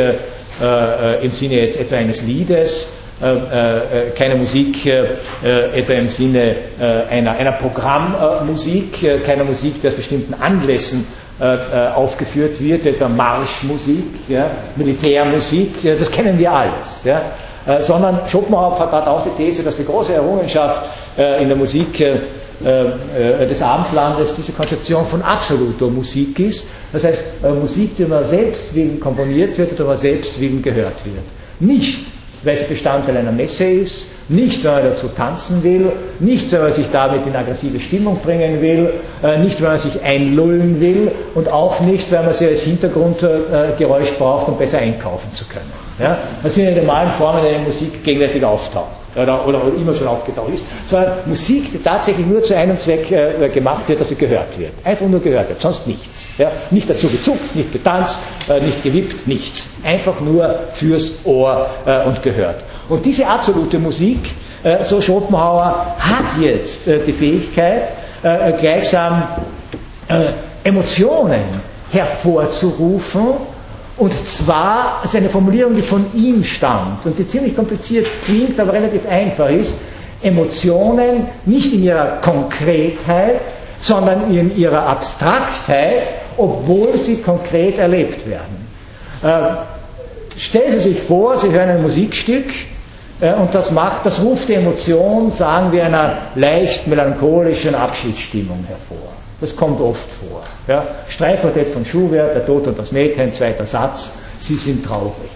im 1.20 1.32
Sinne 1.32 1.54
jetzt 1.54 1.80
etwa 1.80 1.96
eines 1.96 2.22
Liedes, 2.22 2.88
keine 3.20 4.36
Musik 4.36 4.86
etwa 4.86 5.92
im 5.94 6.08
Sinne 6.08 6.54
einer, 7.10 7.32
einer 7.32 7.50
Programmmusik, 7.50 9.24
keine 9.26 9.42
Musik, 9.42 9.80
die 9.82 9.88
aus 9.88 9.94
bestimmten 9.94 10.32
Anlässen 10.34 11.04
äh, 11.40 11.44
äh, 11.44 11.88
aufgeführt 11.92 12.60
wird, 12.60 12.86
etwa 12.86 13.08
Marschmusik, 13.08 14.28
ja, 14.28 14.50
Militärmusik, 14.76 15.82
ja, 15.82 15.94
das 15.94 16.10
kennen 16.10 16.38
wir 16.38 16.52
alles. 16.52 17.02
Ja. 17.04 17.22
Äh, 17.66 17.80
sondern 17.80 18.20
Schopenhauer 18.28 18.78
hat 18.78 19.08
auch 19.08 19.24
die 19.24 19.30
These, 19.30 19.62
dass 19.62 19.76
die 19.76 19.84
große 19.84 20.12
Errungenschaft 20.12 20.82
äh, 21.16 21.42
in 21.42 21.48
der 21.48 21.56
Musik 21.56 21.98
äh, 22.00 22.18
des 22.60 23.60
Abendlandes 23.60 24.32
diese 24.34 24.52
Konzeption 24.52 25.04
von 25.04 25.22
absoluter 25.22 25.86
Musik 25.88 26.38
ist. 26.38 26.68
Das 26.92 27.02
heißt, 27.02 27.42
Musik, 27.60 27.96
die 27.96 28.04
man 28.04 28.24
selbst 28.24 28.72
willen 28.74 29.00
komponiert 29.00 29.58
wird 29.58 29.72
oder 29.72 29.86
man 29.86 29.96
selbst 29.96 30.40
willen 30.40 30.62
gehört 30.62 31.04
wird. 31.04 31.24
Nicht 31.58 32.06
weil 32.44 32.56
sie 32.56 32.64
Bestandteil 32.64 33.16
einer 33.16 33.32
Messe 33.32 33.64
ist, 33.64 34.06
nicht 34.28 34.64
weil 34.64 34.82
er 34.82 34.90
dazu 34.90 35.08
tanzen 35.08 35.62
will, 35.62 35.92
nicht 36.20 36.52
weil 36.52 36.60
er 36.60 36.70
sich 36.70 36.86
damit 36.92 37.26
in 37.26 37.34
aggressive 37.34 37.80
Stimmung 37.80 38.18
bringen 38.22 38.60
will, 38.60 38.92
äh, 39.22 39.38
nicht 39.38 39.60
weil 39.62 39.72
er 39.72 39.78
sich 39.78 40.02
einlullen 40.02 40.80
will 40.80 41.10
und 41.34 41.48
auch 41.48 41.80
nicht, 41.80 42.10
weil 42.12 42.22
man 42.22 42.34
sie 42.34 42.46
als 42.46 42.60
Hintergrundgeräusch 42.60 44.12
braucht, 44.18 44.48
um 44.48 44.58
besser 44.58 44.78
einkaufen 44.78 45.28
zu 45.34 45.44
können. 45.46 45.70
Ja? 45.98 46.18
Das 46.42 46.54
sind 46.54 46.64
ja 46.64 46.70
die 46.70 46.80
normalen 46.80 47.10
Formen, 47.12 47.44
in 47.44 47.52
denen 47.52 47.64
Musik 47.64 48.02
gegenwärtig 48.02 48.44
auftaucht 48.44 49.04
oder, 49.14 49.46
oder, 49.46 49.64
oder, 49.64 49.76
immer 49.76 49.94
schon 49.94 50.08
aufgetaucht 50.08 50.54
ist, 50.54 50.64
sondern 50.86 51.12
Musik, 51.26 51.70
die 51.72 51.78
tatsächlich 51.78 52.26
nur 52.26 52.42
zu 52.42 52.56
einem 52.56 52.78
Zweck 52.78 53.10
äh, 53.10 53.48
gemacht 53.48 53.88
wird, 53.88 54.00
dass 54.00 54.08
sie 54.08 54.16
gehört 54.16 54.58
wird. 54.58 54.72
Einfach 54.82 55.06
nur 55.06 55.20
gehört 55.20 55.48
wird, 55.48 55.60
sonst 55.60 55.86
nichts. 55.86 56.23
Ja? 56.38 56.50
Nicht 56.70 56.88
dazu 56.88 57.08
gezuckt, 57.08 57.54
nicht 57.54 57.72
getanzt, 57.72 58.18
äh, 58.48 58.60
nicht 58.60 58.82
gewippt, 58.82 59.26
nichts. 59.26 59.68
Einfach 59.82 60.20
nur 60.20 60.58
fürs 60.72 61.24
Ohr 61.24 61.68
äh, 61.86 62.04
und 62.04 62.22
gehört. 62.22 62.62
Und 62.88 63.04
diese 63.04 63.26
absolute 63.26 63.78
Musik, 63.78 64.18
äh, 64.62 64.82
so 64.84 65.00
Schopenhauer, 65.00 65.96
hat 65.98 66.40
jetzt 66.40 66.86
die 66.86 67.12
Fähigkeit, 67.12 67.92
äh, 68.22 68.52
gleichsam 68.52 69.22
Emotionen 70.62 71.44
hervorzurufen, 71.90 73.34
und 73.96 74.12
zwar 74.26 75.02
ist 75.04 75.14
eine 75.14 75.28
Formulierung, 75.28 75.76
die 75.76 75.82
von 75.82 76.04
ihm 76.14 76.42
stammt 76.42 77.06
und 77.06 77.16
die 77.16 77.26
ziemlich 77.26 77.54
kompliziert 77.54 78.06
klingt, 78.24 78.58
aber 78.58 78.72
relativ 78.72 79.06
einfach 79.08 79.48
ist. 79.48 79.76
Emotionen 80.20 81.28
nicht 81.44 81.72
in 81.72 81.84
ihrer 81.84 82.20
Konkretheit, 82.20 83.40
sondern 83.78 84.34
in 84.34 84.56
ihrer 84.56 84.86
Abstraktheit, 84.86 86.08
obwohl 86.36 86.96
sie 86.98 87.16
konkret 87.16 87.78
erlebt 87.78 88.28
werden. 88.28 88.66
Äh, 89.22 90.38
stellen 90.38 90.72
Sie 90.80 90.90
sich 90.90 91.00
vor, 91.02 91.36
Sie 91.36 91.50
hören 91.50 91.70
ein 91.70 91.82
Musikstück 91.82 92.46
äh, 93.20 93.32
und 93.34 93.54
das 93.54 93.70
macht, 93.70 94.04
das 94.04 94.20
ruft 94.20 94.48
die 94.48 94.54
Emotion, 94.54 95.30
sagen 95.30 95.72
wir, 95.72 95.84
einer 95.84 96.18
leicht 96.34 96.86
melancholischen 96.86 97.74
Abschiedsstimmung 97.74 98.64
hervor. 98.68 99.12
Das 99.40 99.54
kommt 99.54 99.80
oft 99.80 100.08
vor. 100.20 100.42
Ja. 100.68 100.84
Streichquartett 101.08 101.68
von 101.70 101.84
Schubert, 101.84 102.34
der 102.34 102.46
Tod 102.46 102.66
und 102.66 102.78
das 102.78 102.92
Mädchen, 102.92 103.32
zweiter 103.32 103.66
Satz, 103.66 104.16
sie 104.38 104.56
sind 104.56 104.84
traurig. 104.84 105.30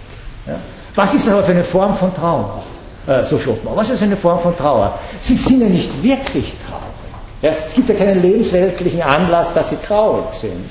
Ja. 0.47 0.57
Was 0.95 1.15
ist 1.15 1.27
das 1.27 1.33
aber 1.35 1.43
für 1.45 1.53
eine 1.53 1.65
Form 1.65 1.95
von 1.95 2.15
Trauer? 2.15 2.63
Äh, 3.07 3.25
so 3.25 3.39
Schopenhauer. 3.39 3.77
Was 3.77 3.91
ist 3.91 4.03
eine 4.03 4.17
Form 4.17 4.39
von 4.41 4.57
Trauer? 4.57 4.99
Sie 5.21 5.35
sind 5.37 5.61
ja 5.61 5.69
nicht 5.69 6.03
wirklich 6.03 6.55
traurig. 6.69 6.88
Ja, 7.41 7.51
es 7.65 7.73
gibt 7.73 7.89
ja 7.89 7.95
keinen 7.95 8.21
lebensweltlichen 8.21 9.01
Anlass, 9.01 9.55
dass 9.55 9.71
sie 9.71 9.77
traurig 9.77 10.33
sind. 10.33 10.65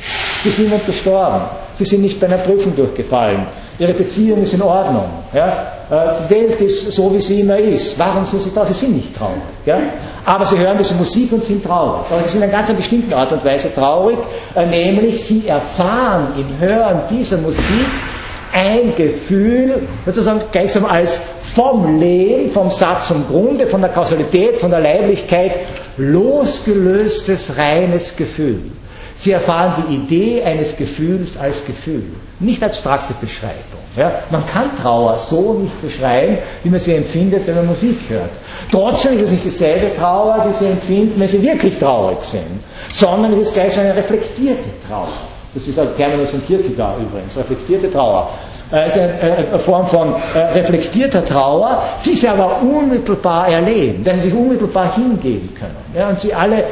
Sie 0.43 0.49
ist 0.49 0.59
niemand 0.59 0.85
gestorben. 0.85 1.41
Sie 1.75 1.85
sind 1.85 2.01
nicht 2.01 2.19
bei 2.19 2.27
einer 2.27 2.39
Prüfung 2.39 2.75
durchgefallen. 2.75 3.45
Ihre 3.79 3.93
Beziehung 3.93 4.41
ist 4.41 4.53
in 4.53 4.61
Ordnung. 4.61 5.05
Ja? 5.33 5.67
Äh, 5.89 6.27
die 6.27 6.33
Welt 6.33 6.59
ist 6.61 6.91
so, 6.91 7.13
wie 7.13 7.21
sie 7.21 7.41
immer 7.41 7.57
ist. 7.57 7.97
Warum 7.97 8.25
sind 8.25 8.41
sie 8.41 8.49
traurig? 8.49 8.73
Sie 8.73 8.85
sind 8.85 8.97
nicht 8.97 9.15
traurig. 9.15 9.37
Ja? 9.65 9.77
Aber 10.25 10.45
sie 10.45 10.57
hören 10.57 10.77
diese 10.77 10.95
Musik 10.95 11.31
und 11.31 11.43
sind 11.43 11.63
traurig. 11.63 12.05
Aber 12.11 12.21
sie 12.23 12.29
sind 12.29 12.43
in 12.43 12.49
einer 12.49 12.57
ganz 12.57 12.73
bestimmten 12.73 13.13
Art 13.13 13.31
und 13.31 13.45
Weise 13.45 13.73
traurig, 13.73 14.17
äh, 14.55 14.65
nämlich 14.65 15.23
sie 15.23 15.47
erfahren 15.47 16.33
im 16.37 16.59
Hören 16.59 17.01
dieser 17.09 17.37
Musik 17.37 17.87
ein 18.51 18.93
Gefühl, 18.95 19.87
sozusagen 20.05 20.41
gleichsam 20.51 20.85
als 20.85 21.21
vom 21.53 21.99
Leben, 21.99 22.51
vom 22.51 22.69
Satz 22.69 23.07
zum 23.07 23.25
Grunde, 23.27 23.67
von 23.67 23.81
der 23.81 23.91
Kausalität, 23.91 24.57
von 24.57 24.71
der 24.71 24.79
Leiblichkeit 24.79 25.51
losgelöstes, 25.97 27.57
reines 27.57 28.15
Gefühl. 28.15 28.61
Sie 29.15 29.31
erfahren 29.31 29.83
die 29.89 29.95
Idee 29.95 30.43
eines 30.43 30.75
Gefühls 30.77 31.37
als 31.37 31.65
Gefühl. 31.65 32.03
nicht 32.39 32.63
abstrakte 32.63 33.13
Beschreibung. 33.19 33.81
Ja? 33.95 34.11
Man 34.29 34.45
kann 34.47 34.75
Trauer 34.75 35.17
so 35.17 35.53
nicht 35.53 35.81
beschreiben, 35.81 36.37
wie 36.63 36.69
man 36.69 36.79
sie 36.79 36.93
empfindet, 36.93 37.47
wenn 37.47 37.55
man 37.55 37.65
Musik 37.67 37.97
hört. 38.09 38.29
Trotzdem 38.71 39.13
ist 39.13 39.23
es 39.23 39.31
nicht 39.31 39.45
dieselbe 39.45 39.93
Trauer, 39.93 40.45
die 40.47 40.53
sie 40.53 40.65
empfinden, 40.69 41.19
wenn 41.19 41.27
sie 41.27 41.41
wirklich 41.41 41.77
traurig 41.79 42.19
sind, 42.21 42.61
sondern 42.91 43.33
es 43.33 43.47
ist 43.47 43.53
gleich 43.53 43.73
so 43.73 43.79
eine 43.79 43.95
reflektierte 43.95 44.69
Trauer. 44.87 45.07
Das 45.53 45.67
ist 45.67 45.77
halt 45.77 45.95
Terminus 45.97 46.29
von 46.29 46.45
Kierkegaard 46.45 46.99
übrigens, 47.01 47.37
reflektierte 47.37 47.89
Trauer. 47.89 48.29
Es 48.69 48.97
ist 48.97 49.01
eine 49.01 49.59
Form 49.59 49.87
von 49.87 50.13
reflektierter 50.53 51.23
Trauer, 51.23 51.81
die 52.05 52.15
sie 52.15 52.27
aber 52.27 52.61
unmittelbar 52.61 53.47
erleben, 53.47 54.03
dass 54.03 54.15
sie 54.15 54.23
sich 54.23 54.33
unmittelbar 54.33 54.93
hingeben 54.93 55.49
können. 55.55 56.09
Und 56.09 56.19
sie 56.19 56.33
alle 56.33 56.65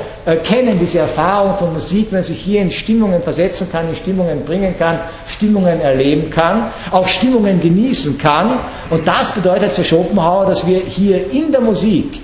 kennen 0.44 0.78
diese 0.78 1.00
Erfahrung 1.00 1.56
von 1.56 1.72
Musik, 1.72 2.08
wenn 2.12 2.18
man 2.20 2.24
sich 2.26 2.38
hier 2.42 2.62
in 2.64 2.72
Stimmungen 2.72 3.22
versetzen 3.22 3.70
kann, 3.72 3.88
in 3.88 3.96
Stimmungen 3.96 4.44
bringen 4.44 4.76
kann, 4.78 5.00
Stimmungen 5.28 5.80
erleben 5.80 6.30
kann, 6.30 6.70
auch 6.92 7.08
Stimmungen 7.08 7.62
genießen 7.62 8.18
kann. 8.18 8.60
Und 8.90 9.08
das 9.08 9.32
bedeutet 9.32 9.72
für 9.72 9.84
Schopenhauer, 9.86 10.48
dass 10.48 10.68
wir 10.68 10.80
hier 10.80 11.32
in 11.32 11.50
der 11.54 11.62
Musik 11.62 12.20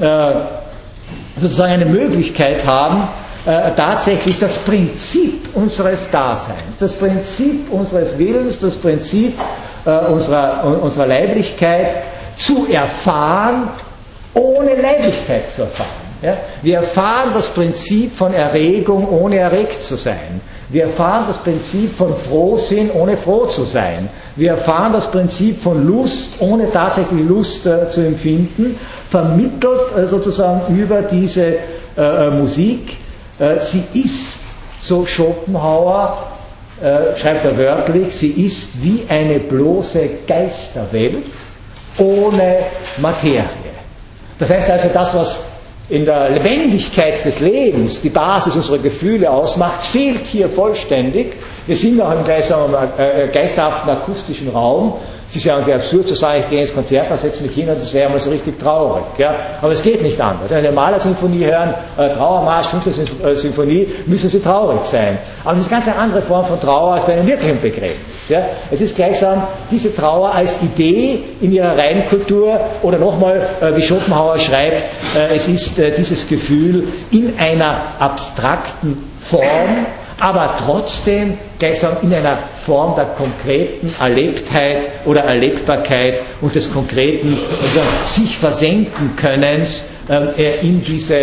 äh, 0.00 0.32
sozusagen 1.36 1.72
eine 1.72 1.86
Möglichkeit 1.86 2.66
haben, 2.66 3.04
äh, 3.46 3.72
tatsächlich 3.76 4.38
das 4.38 4.56
Prinzip 4.58 5.48
unseres 5.54 6.10
Daseins, 6.10 6.76
das 6.78 6.94
Prinzip 6.94 7.70
unseres 7.70 8.16
Willens, 8.18 8.58
das 8.58 8.76
Prinzip 8.76 9.34
äh, 9.84 10.06
unserer, 10.06 10.64
unserer 10.82 11.06
Leiblichkeit 11.06 11.96
zu 12.36 12.66
erfahren, 12.70 13.68
ohne 14.32 14.74
Leiblichkeit 14.80 15.50
zu 15.50 15.62
erfahren. 15.62 15.88
Ja? 16.22 16.36
Wir 16.62 16.76
erfahren 16.76 17.32
das 17.34 17.48
Prinzip 17.48 18.16
von 18.16 18.32
Erregung, 18.32 19.06
ohne 19.08 19.38
erregt 19.38 19.82
zu 19.82 19.96
sein. 19.96 20.40
Wir 20.70 20.84
erfahren 20.84 21.24
das 21.28 21.36
Prinzip 21.38 21.94
von 21.94 22.16
Frohsinn, 22.16 22.90
ohne 22.92 23.16
froh 23.18 23.44
zu 23.46 23.64
sein. 23.64 24.08
Wir 24.36 24.52
erfahren 24.52 24.92
das 24.94 25.08
Prinzip 25.10 25.60
von 25.62 25.86
Lust, 25.86 26.36
ohne 26.40 26.72
tatsächlich 26.72 27.28
Lust 27.28 27.66
äh, 27.66 27.88
zu 27.88 28.00
empfinden, 28.00 28.78
vermittelt 29.10 29.94
äh, 29.96 30.06
sozusagen 30.06 30.74
über 30.76 31.02
diese 31.02 31.56
äh, 31.96 32.30
Musik 32.30 32.92
äh, 32.92 33.03
sie 33.60 33.82
ist, 33.94 34.38
so 34.80 35.06
Schopenhauer, 35.06 36.26
äh, 36.82 37.16
schreibt 37.16 37.44
er 37.44 37.56
wörtlich, 37.56 38.14
sie 38.16 38.30
ist 38.30 38.82
wie 38.82 39.04
eine 39.08 39.38
bloße 39.38 40.08
Geisterwelt 40.26 41.26
ohne 41.98 42.58
Materie. 42.98 43.44
Das 44.38 44.50
heißt 44.50 44.70
also, 44.70 44.88
das, 44.92 45.14
was 45.14 45.42
in 45.88 46.04
der 46.04 46.30
Lebendigkeit 46.30 47.24
des 47.24 47.40
Lebens 47.40 48.00
die 48.00 48.08
Basis 48.08 48.56
unserer 48.56 48.78
Gefühle 48.78 49.30
ausmacht, 49.30 49.82
fehlt 49.82 50.26
hier 50.26 50.48
vollständig. 50.48 51.34
Wir 51.66 51.76
sind 51.76 52.00
auch 52.00 52.12
im 52.12 52.24
äh, 52.26 53.28
geisterhaften 53.28 53.90
akustischen 53.90 54.50
Raum, 54.50 54.94
es 55.26 55.36
ist 55.36 55.44
ja 55.44 55.54
irgendwie 55.54 55.72
absurd 55.72 56.06
zu 56.06 56.14
sagen, 56.14 56.40
ich 56.40 56.50
gehe 56.50 56.60
ins 56.60 56.74
Konzert, 56.74 57.10
dann 57.10 57.18
setze 57.18 57.42
mich 57.42 57.52
hin 57.52 57.68
und 57.68 57.80
das 57.80 57.94
wäre 57.94 58.10
mal 58.10 58.20
so 58.20 58.30
richtig 58.30 58.58
traurig. 58.58 59.04
Ja? 59.16 59.34
Aber 59.62 59.72
es 59.72 59.82
geht 59.82 60.02
nicht 60.02 60.20
anders. 60.20 60.50
Wenn 60.50 60.60
Sie 60.60 60.66
eine 60.68 60.72
Malersinfonie 60.72 61.46
hören, 61.46 61.74
äh, 61.96 62.12
Trauermarsch, 62.14 62.66
fünfte 62.66 62.90
äh, 62.90 63.34
Sinfonie, 63.34 63.88
müssen 64.06 64.28
Sie 64.28 64.38
traurig 64.40 64.84
sein. 64.84 65.18
Aber 65.42 65.54
es 65.54 65.60
ist 65.60 65.70
ganz 65.70 65.86
eine 65.86 65.96
andere 65.96 66.20
Form 66.20 66.44
von 66.44 66.60
Trauer 66.60 66.94
als 66.94 67.04
bei 67.04 67.14
einem 67.14 67.26
wirklichen 67.26 67.60
Begräbnis. 67.60 68.28
Ja? 68.28 68.42
Es 68.70 68.82
ist 68.82 68.94
gleichsam 68.96 69.44
diese 69.70 69.94
Trauer 69.94 70.30
als 70.34 70.62
Idee 70.62 71.22
in 71.40 71.52
ihrer 71.52 71.76
Reinkultur 71.76 72.60
oder 72.82 72.98
nochmal, 72.98 73.40
äh, 73.62 73.74
wie 73.74 73.82
Schopenhauer 73.82 74.36
schreibt, 74.38 74.82
äh, 75.16 75.34
es 75.34 75.48
ist 75.48 75.78
äh, 75.78 75.90
dieses 75.94 76.28
Gefühl 76.28 76.86
in 77.10 77.38
einer 77.38 77.80
abstrakten 77.98 79.10
Form, 79.22 79.86
aber 80.18 80.54
trotzdem 80.64 81.36
gleichsam 81.58 81.96
in 82.02 82.14
einer 82.14 82.38
Form 82.64 82.94
der 82.94 83.06
konkreten 83.06 83.94
Erlebtheit 84.00 84.90
oder 85.04 85.22
Erlebbarkeit 85.24 86.20
und 86.40 86.54
des 86.54 86.72
konkreten 86.72 87.38
also 87.62 87.80
sich 88.04 88.38
versenken 88.38 89.16
Könnens 89.16 89.86
äh, 90.08 90.60
in, 90.60 90.82
diese, 90.84 91.16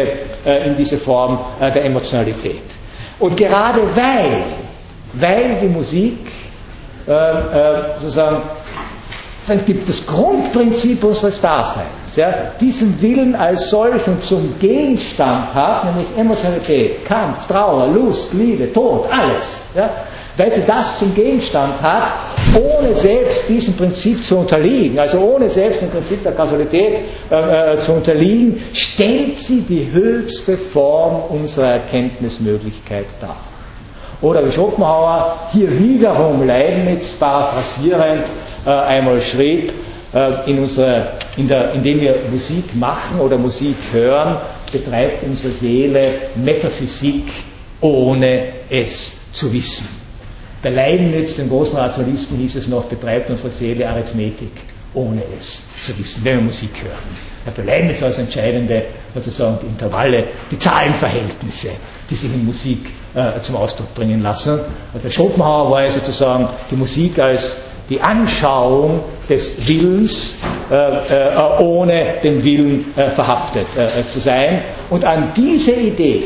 äh, 0.45 0.67
in 0.67 0.75
diese 0.75 0.97
Form 0.97 1.39
äh, 1.59 1.71
der 1.71 1.85
Emotionalität. 1.85 2.61
Und 3.19 3.37
gerade 3.37 3.81
weil, 3.95 4.43
weil 5.13 5.57
die 5.61 5.67
Musik 5.67 6.17
äh, 7.07 7.11
das 9.47 10.05
Grundprinzip 10.05 11.03
unseres 11.03 11.41
Daseins, 11.41 12.15
ja, 12.15 12.51
diesen 12.59 13.01
Willen 13.01 13.35
als 13.35 13.69
solchen 13.69 14.21
zum 14.21 14.53
Gegenstand 14.59 15.53
hat, 15.53 15.85
nämlich 15.85 16.07
Emotionalität, 16.17 17.03
Kampf, 17.05 17.47
Trauer, 17.47 17.87
Lust, 17.87 18.33
Liebe, 18.33 18.71
Tod, 18.71 19.07
alles. 19.11 19.61
Ja, 19.75 19.89
weil 20.37 20.51
sie 20.51 20.63
das 20.65 20.97
zum 20.97 21.13
Gegenstand 21.13 21.81
hat, 21.81 22.13
ohne 22.55 22.93
selbst 22.95 23.47
diesem 23.49 23.75
Prinzip 23.75 24.23
zu 24.23 24.37
unterliegen, 24.37 24.97
also 24.97 25.19
ohne 25.19 25.49
selbst 25.49 25.81
dem 25.81 25.89
Prinzip 25.89 26.23
der 26.23 26.31
Kausalität 26.31 27.01
äh, 27.29 27.75
äh, 27.75 27.79
zu 27.79 27.93
unterliegen, 27.93 28.61
stellt 28.73 29.37
sie 29.37 29.61
die 29.61 29.89
höchste 29.91 30.57
Form 30.57 31.23
unserer 31.29 31.73
Erkenntnismöglichkeit 31.73 33.07
dar. 33.19 33.37
Oder 34.21 34.45
wie 34.45 34.51
Schopenhauer 34.51 35.35
hier 35.51 35.79
wiederum 35.79 36.45
Leibniz 36.45 37.11
paraphrasierend 37.13 38.23
einmal 38.69 39.21
schrieb, 39.21 39.71
äh, 40.13 40.49
in 40.49 40.59
unserer, 40.59 41.13
in 41.37 41.47
der, 41.47 41.73
indem 41.73 42.01
wir 42.01 42.15
Musik 42.29 42.75
machen 42.75 43.19
oder 43.19 43.37
Musik 43.37 43.75
hören, 43.91 44.37
betreibt 44.71 45.23
unsere 45.23 45.53
Seele 45.53 46.07
Metaphysik, 46.35 47.31
ohne 47.79 48.43
es 48.69 49.31
zu 49.31 49.51
wissen. 49.51 49.87
Bei 50.61 50.69
Leibniz, 50.69 51.35
dem 51.35 51.49
großen 51.49 51.77
Rationalisten, 51.77 52.37
hieß 52.37 52.55
es 52.55 52.67
noch, 52.67 52.85
betreibt 52.85 53.29
unsere 53.29 53.49
Seele 53.49 53.89
Arithmetik, 53.89 54.51
ohne 54.93 55.23
es 55.37 55.63
zu 55.81 55.97
wissen, 55.97 56.23
wenn 56.23 56.37
wir 56.37 56.43
Musik 56.43 56.71
hören. 56.83 57.55
Bei 57.55 57.63
Leibniz 57.63 58.03
als 58.03 58.19
entscheidende 58.19 58.83
sozusagen 59.15 59.57
die 59.63 59.67
Intervalle, 59.67 60.25
die 60.51 60.59
Zahlenverhältnisse, 60.59 61.69
die 62.07 62.15
sich 62.15 62.31
in 62.31 62.45
Musik 62.45 62.91
äh, 63.15 63.39
zum 63.41 63.55
Ausdruck 63.55 63.93
bringen 63.95 64.21
lassen. 64.21 64.59
Bei 65.01 65.09
Schopenhauer 65.09 65.71
war 65.71 65.83
es 65.83 65.95
sozusagen 65.95 66.47
die 66.69 66.75
Musik 66.75 67.17
als 67.17 67.57
die 67.91 67.99
Anschauung 67.99 69.01
des 69.29 69.67
Willens, 69.67 70.37
äh, 70.71 70.75
äh, 70.75 71.59
ohne 71.59 72.13
den 72.23 72.41
Willen 72.41 72.85
äh, 72.95 73.09
verhaftet 73.09 73.65
äh, 73.75 74.07
zu 74.07 74.19
sein. 74.21 74.61
Und 74.89 75.03
an 75.03 75.33
diese 75.35 75.73
Idee, 75.73 76.23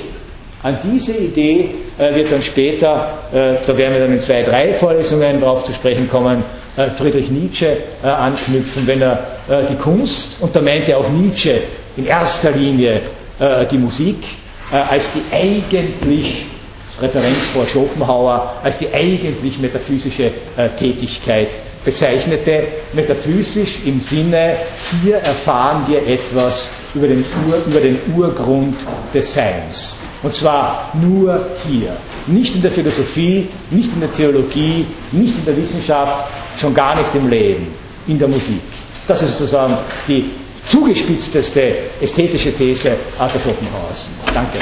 an 0.61 0.77
diese 0.83 1.17
Idee 1.17 1.71
äh, 1.97 2.13
wird 2.13 2.31
dann 2.31 2.43
später, 2.43 3.07
äh, 3.33 3.55
da 3.65 3.75
werden 3.77 3.93
wir 3.93 3.99
dann 4.01 4.11
in 4.13 4.19
zwei, 4.19 4.43
drei 4.43 4.75
Vorlesungen 4.75 5.39
darauf 5.41 5.63
zu 5.65 5.73
sprechen 5.73 6.07
kommen, 6.07 6.43
äh, 6.77 6.87
Friedrich 6.91 7.31
Nietzsche 7.31 7.77
anknüpfen, 8.03 8.85
wenn 8.85 9.01
er 9.01 9.19
die 9.69 9.75
Kunst, 9.75 10.41
und 10.41 10.55
da 10.55 10.61
meint 10.61 10.87
er 10.87 10.97
auch 10.99 11.09
Nietzsche 11.09 11.61
in 11.97 12.05
erster 12.05 12.51
Linie 12.51 12.99
die 13.71 13.77
Musik, 13.77 14.17
als 14.71 15.09
die 15.13 15.21
eigentlich 15.35 16.45
Referenz 17.01 17.47
vor 17.53 17.65
Schopenhauer 17.65 18.53
als 18.63 18.77
die 18.77 18.93
eigentlich 18.93 19.59
metaphysische 19.59 20.31
Tätigkeit 20.77 21.49
bezeichnete. 21.85 22.63
Metaphysisch 22.93 23.77
im 23.85 24.01
Sinne, 24.01 24.55
hier 25.03 25.17
erfahren 25.17 25.85
wir 25.87 26.05
etwas 26.05 26.69
über 26.93 27.07
den, 27.07 27.23
Ur, 27.47 27.57
über 27.67 27.79
den 27.79 27.99
Urgrund 28.15 28.75
des 29.13 29.33
Seins. 29.33 29.99
Und 30.23 30.33
zwar 30.33 30.89
nur 30.93 31.45
hier. 31.69 31.95
Nicht 32.27 32.55
in 32.55 32.61
der 32.63 32.71
Philosophie, 32.71 33.47
nicht 33.69 33.93
in 33.93 33.99
der 33.99 34.11
Theologie, 34.11 34.85
nicht 35.11 35.37
in 35.37 35.45
der 35.45 35.55
Wissenschaft, 35.55 36.25
schon 36.59 36.73
gar 36.73 36.95
nicht 36.95 37.13
im 37.13 37.29
Leben, 37.29 37.67
in 38.07 38.17
der 38.17 38.27
Musik. 38.27 38.61
Das 39.07 39.21
ist 39.21 39.37
sozusagen 39.37 39.77
die 40.07 40.31
zugespitzteste 40.67 41.75
ästhetische 42.01 42.51
These 42.53 42.93
Arthur 43.19 43.41
Schopenhauers. 43.41 44.09
Danke. 44.33 44.57